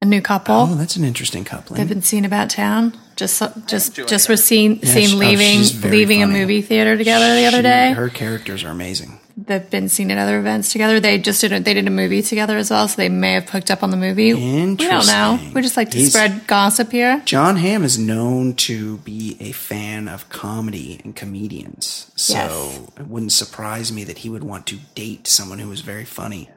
a 0.00 0.06
new 0.06 0.22
couple. 0.22 0.54
Oh, 0.54 0.74
that's 0.76 0.94
an 0.96 1.04
interesting 1.04 1.44
coupling. 1.44 1.78
They've 1.78 1.88
been 1.88 2.02
seen 2.02 2.24
about 2.24 2.48
town. 2.50 2.96
Just 3.16 3.42
just 3.66 3.96
just 3.96 4.28
her. 4.28 4.32
was 4.32 4.42
seen 4.44 4.76
Yeah, 4.82 4.92
seen 4.94 5.08
she- 5.08 5.14
oh, 5.16 5.18
leaving 5.18 5.58
she's 5.58 5.72
very 5.72 5.96
leaving 5.96 6.20
funny. 6.20 6.36
a 6.38 6.40
movie 6.40 6.62
theater 6.62 6.96
together 6.96 7.34
the 7.34 7.46
other 7.46 7.60
day. 7.60 7.92
Her 7.92 8.08
characters 8.08 8.64
are 8.64 8.68
amazing. 8.70 9.19
They've 9.46 9.70
been 9.70 9.88
seen 9.88 10.10
at 10.10 10.18
other 10.18 10.38
events 10.38 10.70
together. 10.72 11.00
They 11.00 11.16
just 11.18 11.40
did 11.40 11.52
a, 11.52 11.60
they 11.60 11.72
did 11.74 11.86
a 11.86 11.90
movie 11.90 12.20
together 12.20 12.56
as 12.58 12.70
well, 12.70 12.86
so 12.88 12.96
they 12.96 13.08
may 13.08 13.34
have 13.34 13.48
hooked 13.48 13.70
up 13.70 13.82
on 13.82 13.90
the 13.90 13.96
movie. 13.96 14.34
We 14.34 14.76
don't 14.76 15.06
know. 15.06 15.38
We 15.54 15.62
just 15.62 15.76
like 15.76 15.90
to 15.92 15.98
He's- 15.98 16.10
spread 16.10 16.46
gossip 16.46 16.90
here. 16.92 17.22
Jon 17.24 17.56
Hamm 17.56 17.82
is 17.84 17.98
known 17.98 18.54
to 18.56 18.98
be 18.98 19.36
a 19.40 19.52
fan 19.52 20.08
of 20.08 20.28
comedy 20.28 21.00
and 21.04 21.16
comedians, 21.16 22.10
so 22.16 22.34
Yes. 22.34 22.80
it 22.98 23.06
wouldn't 23.06 23.32
surprise 23.32 23.90
me 23.92 24.04
that 24.04 24.18
he 24.18 24.28
would 24.28 24.44
want 24.44 24.66
to 24.66 24.76
date 24.94 25.26
someone 25.26 25.58
who 25.58 25.70
is 25.72 25.80
very 25.80 26.04
funny. 26.04 26.48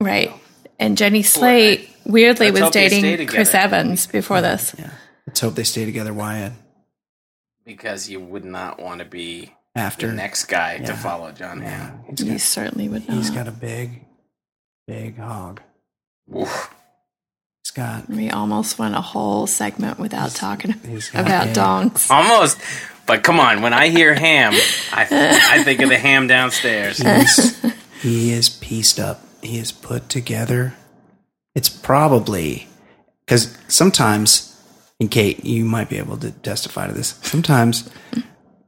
Right. 0.00 0.32
And 0.80 0.98
Jenny 0.98 1.22
Slate 1.22 1.88
weirdly 2.04 2.46
let's 2.50 2.54
was 2.54 2.60
hope 2.62 2.72
they 2.72 2.88
stay 2.88 3.00
dating 3.02 3.28
Chris. 3.28 3.54
Evans 3.54 4.06
before 4.08 4.40
this. 4.40 4.74
Yeah, 4.76 4.90
let's 5.28 5.38
hope 5.38 5.54
they 5.54 5.62
stay 5.62 5.84
together. 5.84 6.12
Wyatt 6.12 6.52
because 7.64 8.08
you 8.10 8.18
would 8.18 8.44
not 8.44 8.80
want 8.82 8.98
to 8.98 9.04
be 9.04 9.52
after 9.74 10.08
the 10.08 10.12
next 10.14 10.44
guy 10.46 10.78
to 10.78 10.94
follow 10.94 11.32
Jon 11.32 11.60
Hamm. 11.60 12.04
he's 12.10 12.20
You 12.20 12.32
got, 12.32 12.40
certainly 12.40 12.88
would 12.88 13.02
he's 13.02 13.30
not. 13.30 13.36
got 13.36 13.48
a 13.48 13.52
big, 13.56 14.04
big 14.86 15.16
hog. 15.18 15.60
Oof. 16.36 16.74
He's 17.64 17.70
got 17.70 18.08
We 18.08 18.30
almost 18.30 18.78
went 18.78 18.94
a 18.96 19.00
whole 19.00 19.46
segment 19.46 19.98
without 19.98 20.32
talking 20.32 20.72
he's 20.86 21.10
about 21.14 21.48
a- 21.48 21.52
donks. 21.52 22.10
Almost. 22.10 22.58
But 23.06 23.22
come 23.24 23.40
on, 23.40 23.62
when 23.62 23.72
I 23.72 23.88
hear 23.88 24.14
ham, 24.14 24.52
I, 24.92 25.06
I 25.58 25.62
think 25.64 25.80
of 25.80 25.88
the 25.88 25.98
ham 25.98 26.28
downstairs. 26.28 26.98
He's, 26.98 27.60
he 28.00 28.32
is 28.32 28.48
pieced 28.48 29.00
up. 29.00 29.20
He 29.42 29.58
is 29.58 29.72
put 29.72 30.08
together. 30.08 30.74
It's 31.56 31.68
probably 31.68 32.68
because 33.26 33.56
sometimes, 33.66 34.56
and 35.00 35.10
Kate, 35.10 35.44
you 35.44 35.64
might 35.64 35.88
be 35.88 35.98
able 35.98 36.16
to 36.18 36.30
testify 36.30 36.86
to 36.86 36.92
this. 36.92 37.18
Sometimes 37.22 37.90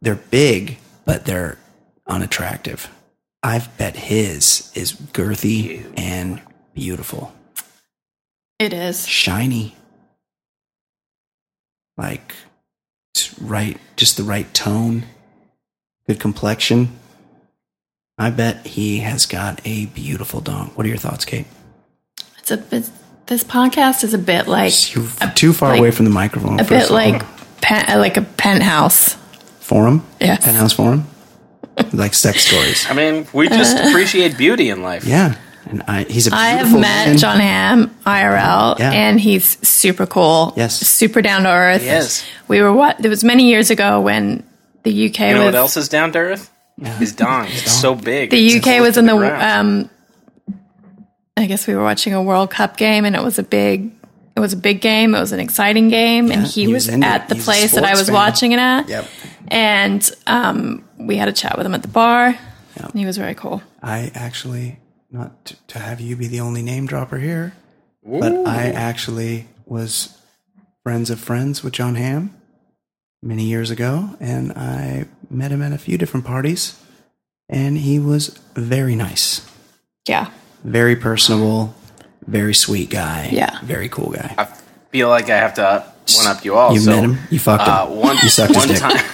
they're 0.02 0.16
big, 0.16 0.78
but 1.04 1.24
they're 1.24 1.58
unattractive. 2.06 2.88
I've 3.42 3.76
bet 3.76 3.96
his 3.96 4.70
is 4.74 4.92
girthy 4.94 5.84
and 5.98 6.40
beautiful, 6.74 7.32
It 8.58 8.72
is. 8.72 9.06
shiny, 9.06 9.74
like 11.96 12.34
it's 13.14 13.38
right, 13.38 13.78
just 13.96 14.16
the 14.16 14.22
right 14.22 14.52
tone, 14.54 15.04
good 16.08 16.18
complexion. 16.20 16.98
I 18.18 18.30
bet 18.30 18.66
he 18.66 18.98
has 18.98 19.26
got 19.26 19.60
a 19.64 19.86
beautiful 19.86 20.40
dong. 20.40 20.70
What 20.74 20.86
are 20.86 20.88
your 20.88 20.98
thoughts, 20.98 21.24
Kate? 21.24 21.46
It's 22.38 22.50
a 22.50 22.56
bit. 22.56 22.88
This 23.26 23.42
podcast 23.42 24.04
is 24.04 24.12
a 24.14 24.18
bit 24.18 24.46
like 24.46 24.94
You're 24.94 25.06
too 25.34 25.52
far 25.52 25.70
like- 25.70 25.78
away 25.80 25.90
from 25.90 26.04
the 26.04 26.10
microphone. 26.10 26.60
a 26.60 26.64
bit 26.64 26.90
like 26.90 27.22
pen, 27.60 27.98
like 27.98 28.16
a 28.16 28.22
penthouse. 28.22 29.16
Forum. 29.74 30.06
Yes. 30.20 30.44
penthouse 30.44 30.72
forum. 30.72 31.06
like 31.92 32.14
sex 32.14 32.46
stories. 32.46 32.86
I 32.88 32.94
mean, 32.94 33.26
we 33.32 33.48
just 33.48 33.76
appreciate 33.76 34.38
beauty 34.38 34.70
in 34.70 34.82
life. 34.84 35.04
Yeah, 35.04 35.34
and 35.68 35.82
I, 35.88 36.04
he's 36.04 36.28
a 36.28 36.34
I 36.34 36.50
have 36.50 36.70
met 36.72 36.80
man. 37.08 37.18
Jon 37.18 37.40
Hamm 37.40 37.90
IRL, 38.06 38.78
Yeah. 38.78 38.92
and 38.92 39.18
he's 39.18 39.58
super 39.66 40.06
cool. 40.06 40.52
Yes. 40.56 40.78
super 40.78 41.20
down 41.22 41.42
to 41.42 41.48
earth. 41.50 41.82
Yes. 41.84 42.24
We 42.46 42.62
were 42.62 42.72
what? 42.72 43.04
It 43.04 43.08
was 43.08 43.24
many 43.24 43.48
years 43.50 43.70
ago 43.70 44.00
when 44.00 44.44
the 44.84 44.92
UK 45.08 45.18
You 45.20 45.26
know 45.34 45.38
was 45.40 45.44
what 45.46 45.54
else 45.56 45.76
is 45.76 45.88
down 45.88 46.12
to 46.12 46.18
earth? 46.20 46.52
His 46.98 47.12
dong. 47.12 47.46
It's 47.48 47.72
so 47.72 47.96
big. 47.96 48.30
the 48.30 48.56
UK 48.58 48.62
close 48.62 48.80
was 48.80 48.96
in 48.98 49.06
the. 49.06 49.16
ground. 49.16 49.42
um, 49.42 49.90
I 51.36 51.46
guess 51.46 51.66
we 51.66 51.74
were 51.74 51.82
watching 51.82 52.14
a 52.14 52.22
World 52.22 52.50
Cup 52.50 52.76
game, 52.76 53.04
and 53.04 53.16
it 53.16 53.22
was 53.24 53.40
a 53.40 53.42
big. 53.42 53.90
It 54.36 54.40
was 54.40 54.52
a 54.52 54.56
big 54.56 54.80
game. 54.80 55.14
It 55.14 55.20
was 55.20 55.32
an 55.32 55.40
exciting 55.40 55.88
game, 55.88 56.30
and 56.30 56.46
he, 56.46 56.66
he 56.66 56.72
was, 56.72 56.86
was 56.86 57.02
at 57.02 57.22
it. 57.24 57.28
the 57.28 57.34
He's 57.36 57.44
place 57.44 57.72
that 57.74 57.84
I 57.84 57.92
was 57.92 58.06
fan. 58.06 58.14
watching 58.14 58.52
it 58.52 58.58
at. 58.58 58.88
Yep. 58.88 59.06
And 59.48 60.08
um, 60.26 60.84
we 60.98 61.16
had 61.16 61.28
a 61.28 61.32
chat 61.32 61.56
with 61.56 61.66
him 61.66 61.74
at 61.74 61.82
the 61.82 61.88
bar. 61.88 62.38
And 62.76 62.92
he 62.94 63.06
was 63.06 63.16
very 63.16 63.34
cool. 63.34 63.62
I 63.82 64.10
actually 64.14 64.78
not 65.10 65.44
to, 65.46 65.56
to 65.68 65.78
have 65.78 66.00
you 66.00 66.16
be 66.16 66.26
the 66.26 66.40
only 66.40 66.62
name 66.62 66.86
dropper 66.86 67.18
here, 67.18 67.52
but 68.04 68.32
I 68.46 68.70
actually 68.70 69.46
was 69.64 70.18
friends 70.82 71.08
of 71.08 71.20
friends 71.20 71.62
with 71.62 71.72
Jon 71.74 71.94
Hamm 71.94 72.34
many 73.22 73.44
years 73.44 73.70
ago, 73.70 74.10
and 74.20 74.52
I 74.52 75.06
met 75.30 75.52
him 75.52 75.62
at 75.62 75.72
a 75.72 75.78
few 75.78 75.96
different 75.96 76.26
parties, 76.26 76.78
and 77.48 77.78
he 77.78 77.98
was 78.00 78.28
very 78.54 78.96
nice, 78.96 79.48
Yeah. 80.08 80.30
very 80.64 80.96
personable, 80.96 81.74
very 82.26 82.54
sweet 82.54 82.90
guy. 82.90 83.28
Yeah. 83.32 83.60
very 83.62 83.88
cool 83.88 84.10
guy. 84.10 84.34
I 84.36 84.44
feel 84.90 85.08
like 85.08 85.30
I 85.30 85.36
have 85.36 85.54
to 85.54 85.84
one 86.16 86.26
up 86.26 86.44
you 86.44 86.54
all. 86.56 86.74
You 86.74 86.80
so, 86.80 86.90
met 86.90 87.04
him? 87.04 87.18
You 87.30 87.38
fucked 87.38 87.66
him. 87.66 87.72
Uh, 87.72 87.86
one 87.86 88.16
You 88.22 88.28
sucked 88.28 88.54
his 88.56 88.66
dick. 88.66 88.78
time. 88.80 89.04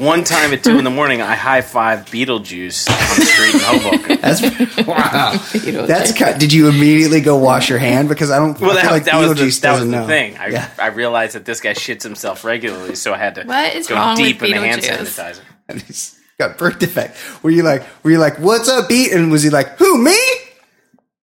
One 0.00 0.24
time 0.24 0.52
at 0.54 0.64
two 0.64 0.78
in 0.78 0.84
the 0.84 0.90
morning, 0.90 1.20
I 1.20 1.34
high 1.34 1.60
five 1.60 2.06
Beetlejuice 2.06 2.88
on 2.88 3.18
the 3.18 3.24
street 3.26 3.54
in 3.54 3.60
Hoboken. 3.62 4.20
That's 4.20 4.86
wow. 4.86 5.86
That's 5.86 6.12
kind. 6.16 6.40
Did 6.40 6.52
you 6.52 6.68
immediately 6.68 7.20
go 7.20 7.36
wash 7.36 7.68
your 7.68 7.78
hand? 7.78 8.08
Because 8.08 8.30
I 8.30 8.38
don't. 8.38 8.58
Well, 8.58 8.70
I 8.70 8.74
that, 8.74 8.82
feel 8.82 8.90
like 8.92 9.04
that 9.04 9.16
was 9.18 9.28
the, 9.30 9.34
that 9.34 9.44
was 9.44 9.60
doesn't 9.60 9.90
the 9.90 10.00
know. 10.00 10.06
thing. 10.06 10.36
I, 10.38 10.46
Yeah. 10.48 10.70
I 10.78 10.86
realized 10.86 11.34
that 11.34 11.44
this 11.44 11.60
guy 11.60 11.72
shits 11.74 12.02
himself 12.02 12.44
regularly, 12.44 12.94
so 12.94 13.12
I 13.12 13.18
had 13.18 13.34
to 13.34 13.44
What 13.44 13.74
is 13.76 13.86
go 13.88 13.94
wrong 13.96 14.16
deep 14.16 14.40
with 14.40 14.50
in 14.50 14.56
the 14.60 14.66
hand 14.66 14.80
Beetlejuice? 14.80 15.18
sanitizer. 15.20 15.40
And 15.68 15.82
he's 15.86 16.18
got 16.38 16.56
birth 16.56 16.78
defect. 16.78 17.16
Were 17.42 17.50
you 17.50 17.62
like? 17.62 17.82
Were 18.02 18.10
you 18.10 18.18
like? 18.18 18.38
What's 18.38 18.68
up, 18.70 18.88
Beat? 18.88 19.12
And 19.12 19.30
was 19.30 19.42
he 19.42 19.50
like, 19.50 19.76
who 19.78 20.02
me? 20.02 20.16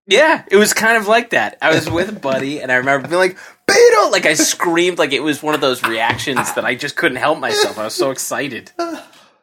Yeah, 0.07 0.43
it 0.49 0.55
was 0.55 0.73
kind 0.73 0.97
of 0.97 1.07
like 1.07 1.31
that. 1.31 1.57
I 1.61 1.73
was 1.75 1.89
with 1.89 2.09
a 2.09 2.13
buddy, 2.19 2.61
and 2.61 2.71
I 2.71 2.75
remember 2.75 3.07
being 3.07 3.19
like, 3.19 3.37
Beetle! 3.67 4.11
Like, 4.11 4.25
I 4.25 4.33
screamed 4.35 4.97
like 4.97 5.11
it 5.11 5.19
was 5.21 5.43
one 5.43 5.53
of 5.53 5.59
those 5.61 5.83
reactions 5.83 6.53
that 6.53 6.63
I 6.63 6.75
just 6.75 6.95
couldn't 6.95 7.17
help 7.17 7.39
myself. 7.39 7.77
I 7.77 7.83
was 7.83 7.93
so 7.95 8.11
excited. 8.11 8.71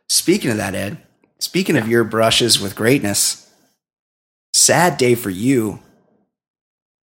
Speaking 0.08 0.50
of 0.50 0.56
that, 0.56 0.74
Ed. 0.74 0.96
Speaking 1.38 1.76
of 1.76 1.86
your 1.88 2.04
brushes 2.04 2.58
with 2.58 2.74
greatness, 2.74 3.50
sad 4.54 4.96
day 4.96 5.14
for 5.14 5.28
you. 5.30 5.80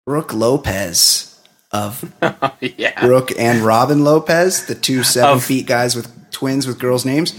Brooke 0.05 0.33
Lopez 0.33 1.39
of 1.71 2.13
yeah. 2.61 2.99
Brooke 3.05 3.31
and 3.37 3.59
Robin 3.61 4.03
Lopez, 4.05 4.65
the 4.67 4.75
two 4.75 5.03
seven 5.03 5.35
Of- 5.37 5.43
feet 5.43 5.67
guys 5.67 5.95
with 5.95 6.31
twins 6.31 6.65
with 6.65 6.79
girls' 6.79 7.05
names. 7.05 7.37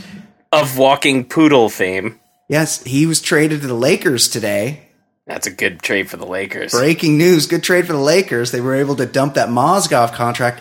Of 0.52 0.76
walking 0.76 1.24
poodle 1.24 1.68
fame. 1.70 2.20
Yes, 2.48 2.82
he 2.84 3.06
was 3.06 3.22
traded 3.22 3.62
to 3.62 3.66
the 3.68 3.74
Lakers 3.74 4.28
today. 4.28 4.88
That's 5.30 5.46
a 5.46 5.50
good 5.52 5.80
trade 5.80 6.10
for 6.10 6.16
the 6.16 6.26
Lakers. 6.26 6.72
Breaking 6.72 7.16
news: 7.16 7.46
Good 7.46 7.62
trade 7.62 7.86
for 7.86 7.92
the 7.92 8.00
Lakers. 8.00 8.50
They 8.50 8.60
were 8.60 8.74
able 8.74 8.96
to 8.96 9.06
dump 9.06 9.34
that 9.34 9.48
Mozgov 9.48 10.12
contract, 10.12 10.60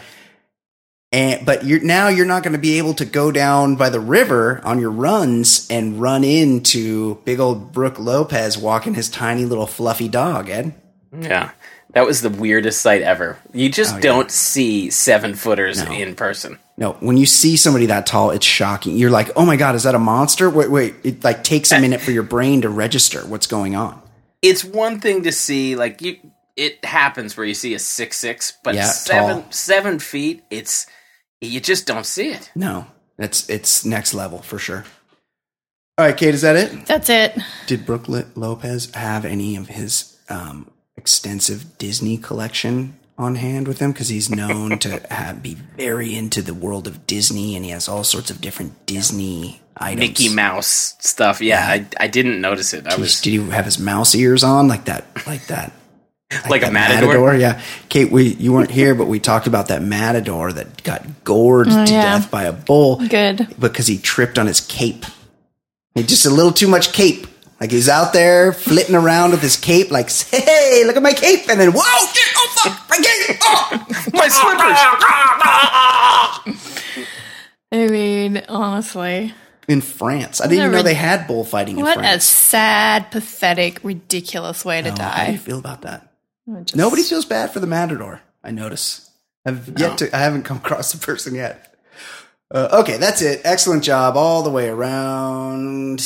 and 1.12 1.44
but 1.44 1.66
you're 1.66 1.80
now 1.82 2.08
you're 2.08 2.26
not 2.28 2.44
going 2.44 2.54
to 2.54 2.60
be 2.60 2.78
able 2.78 2.94
to 2.96 3.06
go 3.06 3.32
down 3.32 3.76
by 3.78 3.90
the 3.90 4.00
river 4.00 4.62
on 4.64 4.80
your 4.80 4.91
runs 4.91 5.68
and 5.72 6.00
run 6.00 6.24
into 6.24 7.16
big 7.26 7.40
old 7.40 7.72
Brooke 7.72 7.98
Lopez 7.98 8.58
walking 8.60 8.94
his 8.94 9.10
tiny 9.10 9.44
little 9.46 9.66
fluffy 9.66 10.08
dog. 10.08 10.50
Ed, 10.50 10.74
Yeah. 11.20 11.50
That 11.94 12.06
was 12.06 12.22
the 12.22 12.30
weirdest 12.30 12.82
sight 12.82 13.02
ever. 13.02 13.40
You 13.52 13.68
just 13.68 13.96
Oh, 13.96 14.00
don't 14.00 14.30
see 14.30 14.91
seven 14.91 15.34
footers 15.34 15.84
No. 15.84 15.91
in 15.91 16.14
person. 16.14 16.60
no, 16.78 16.91
when 17.00 17.18
you 17.18 17.26
see 17.26 17.58
somebody 17.58 17.88
that 17.88 18.06
tall, 18.06 18.30
it's 18.30 18.46
shocking. 18.46 18.96
You're 18.96 19.10
like, 19.10 19.32
oh 19.36 19.44
my 19.44 19.56
god, 19.56 19.74
is 19.74 19.82
that 19.84 19.96
a 19.96 20.00
monster? 20.00 20.48
Wait, 20.52 20.70
wait. 20.70 20.94
It 21.04 21.24
like 21.24 21.44
takes 21.44 21.72
a 21.72 21.80
minute 21.82 22.00
for 22.02 22.12
your 22.12 22.22
brain 22.22 22.62
to 22.62 22.70
register 22.70 23.22
what's 23.22 23.48
going 23.48 23.76
on. 23.76 24.00
It's 24.41 24.64
one 24.64 24.99
thing 24.99 25.24
to 25.24 25.32
see 25.32 25.76
like 25.76 26.02
you 26.02 26.18
it 26.56 26.84
happens 26.84 27.38
where 27.38 27.45
you 27.45 27.53
see 27.53 27.74
a 27.74 27.80
six 27.80 28.18
six, 28.18 28.53
but 28.64 28.76
Yeah, 28.76 28.86
seven 28.86 29.41
tall. 29.44 29.52
seven 29.52 29.99
feet, 29.99 30.44
it's 30.49 30.88
you 31.41 31.60
just 31.60 31.86
don't 31.88 32.06
see 32.06 32.30
it. 32.32 32.52
No, 32.56 32.88
that's 33.18 33.49
it's 33.49 33.86
next 33.86 34.14
level 34.14 34.40
for 34.41 34.60
sure. 34.60 34.86
All 35.98 36.06
right, 36.06 36.16
Kate, 36.16 36.34
is 36.34 36.41
that 36.44 36.56
it? 36.56 36.86
That's 36.86 37.10
it. 37.10 37.38
Did 37.68 37.86
Brooke 37.86 38.07
Lopez 38.36 38.94
have 38.95 39.26
any 39.26 39.57
of 39.57 39.68
his 39.68 40.18
um, 40.30 40.70
extensive 40.95 41.78
Disney 41.78 42.18
collection 42.18 42.98
on 43.20 43.36
hand 43.36 43.68
with 43.68 43.80
him? 43.80 43.91
Because 43.91 44.08
he's 44.10 44.30
known 44.32 44.80
to 44.80 45.00
have, 45.14 45.44
be 45.44 45.54
very 45.54 46.16
into 46.16 46.41
the 46.41 46.54
world 46.56 46.88
of 46.88 47.06
Disney, 47.06 47.56
and 47.56 47.64
he 47.64 47.72
has 47.72 47.88
all 47.88 48.04
sorts 48.04 48.32
of 48.32 48.41
different 48.41 48.86
Disney 48.88 49.62
items. 49.78 50.00
Mickey 50.00 50.34
Mouse 50.34 50.96
stuff. 51.00 51.41
Yeah, 51.41 51.64
I, 51.64 51.86
I 52.00 52.08
didn't 52.08 52.41
notice 52.41 52.74
it. 52.74 52.88
I 52.88 52.91
Did, 52.91 53.00
was 53.00 53.22
did 53.22 53.32
he 53.32 53.50
have 53.52 53.66
his 53.66 53.78
mouse 53.78 54.16
ears 54.16 54.44
on 54.44 54.68
like 54.68 54.86
that? 54.86 55.06
Like 55.28 55.46
that? 55.48 55.74
like 56.50 56.62
a 56.62 56.66
that 56.66 56.74
matador. 56.74 57.36
Yeah, 57.36 57.62
Kate, 57.90 58.12
we 58.12 58.34
you 58.36 58.54
weren't 58.54 58.72
here, 58.72 58.94
but 58.96 59.08
we 59.08 59.20
talked 59.20 59.48
about 59.48 59.68
that 59.68 59.82
matador 59.82 60.54
that 60.54 60.84
got 60.84 61.24
gored 61.24 61.68
oh, 61.68 61.72
to 61.72 61.78
Oh, 61.78 61.80
yeah. 61.82 62.20
death 62.20 62.32
by 62.32 62.44
a 62.44 62.54
bull. 62.54 62.98
Good. 63.08 63.56
because 63.60 63.88
he 63.88 63.98
tripped 63.98 64.38
on 64.38 64.48
his 64.48 64.62
cape. 64.62 65.06
He 65.96 66.04
just 66.04 66.26
a 66.26 66.30
little 66.30 66.52
too 66.54 66.68
much 66.68 66.94
cape. 66.94 67.28
Like 67.60 67.72
he's 67.72 67.90
out 67.90 68.14
there 68.14 68.53
flitting 68.53 68.95
around 68.95 69.31
with 69.31 69.41
his 69.41 69.57
cape, 69.57 69.91
like, 69.91 70.10
hey, 70.11 70.84
look 70.86 70.95
at 70.95 71.03
my 71.03 71.11
cape, 71.14 71.49
and 71.49 71.60
then 71.60 71.72
whoa, 71.73 71.81
shit, 72.14 72.34
oh 72.38 72.56
fuck, 72.64 72.90
my 72.90 72.95
cape, 72.98 73.38
oh. 73.44 73.86
My 74.14 74.27
slippers. 74.30 74.80
I 77.72 77.88
mean, 77.88 78.41
honestly, 78.49 79.34
In 79.68 79.81
France, 79.81 80.41
I 80.41 80.45
didn't 80.45 80.60
even 80.60 80.72
know 80.72 80.81
they 80.84 80.94
had 80.95 81.27
bullfighting 81.27 81.77
in 81.77 81.84
France. 81.86 81.98
what 81.98 82.15
a 82.15 82.19
sad, 82.19 83.11
pathetic, 83.11 83.80
ridiculous 83.84 84.64
way 84.65 84.81
to 84.81 84.90
Oh, 84.90 84.95
how 85.03 85.26
do 85.26 85.31
you 85.34 85.38
feel 85.38 85.60
about 85.60 85.81
that? 85.84 86.11
Just- 86.64 86.76
Nobody 86.76 87.03
feels 87.03 87.26
bad 87.26 87.52
for 87.52 87.60
the 87.60 87.68
matador. 87.68 88.22
I 88.44 88.52
notice. 88.52 89.10
I've 89.45 89.77
yet 89.80 89.98
to. 89.99 90.15
I 90.15 90.19
haven't 90.19 90.44
come 90.44 90.57
across 90.64 90.91
the 90.94 90.98
person 91.06 91.36
yet. 91.36 91.76
Uh, 92.52 92.80
okay, 92.81 92.98
that's 92.98 93.22
it. 93.22 93.41
Excellent 93.44 93.84
job 93.84 94.18
all 94.18 94.41
the 94.41 94.49
way 94.49 94.68
around 94.69 95.99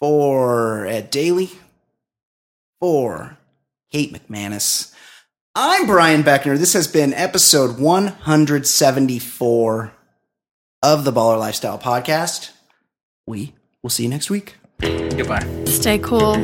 for 0.00 0.86
Ed 0.86 1.10
Daly, 1.10 1.50
for 2.80 3.36
Kate 3.90 4.12
McManus. 4.12 4.94
I'm 5.54 5.86
Brian 5.86 6.22
Beckner. 6.22 6.58
This 6.58 6.74
has 6.74 6.86
been 6.86 7.14
episode 7.14 7.80
174 7.80 9.92
of 10.82 11.04
the 11.04 11.12
Baller 11.12 11.38
Lifestyle 11.38 11.78
Podcast. 11.78 12.50
We 13.26 13.54
will 13.82 13.90
see 13.90 14.04
you 14.04 14.08
next 14.08 14.30
week. 14.30 14.56
Goodbye. 14.80 15.46
Stay 15.66 15.98
cool. 15.98 16.36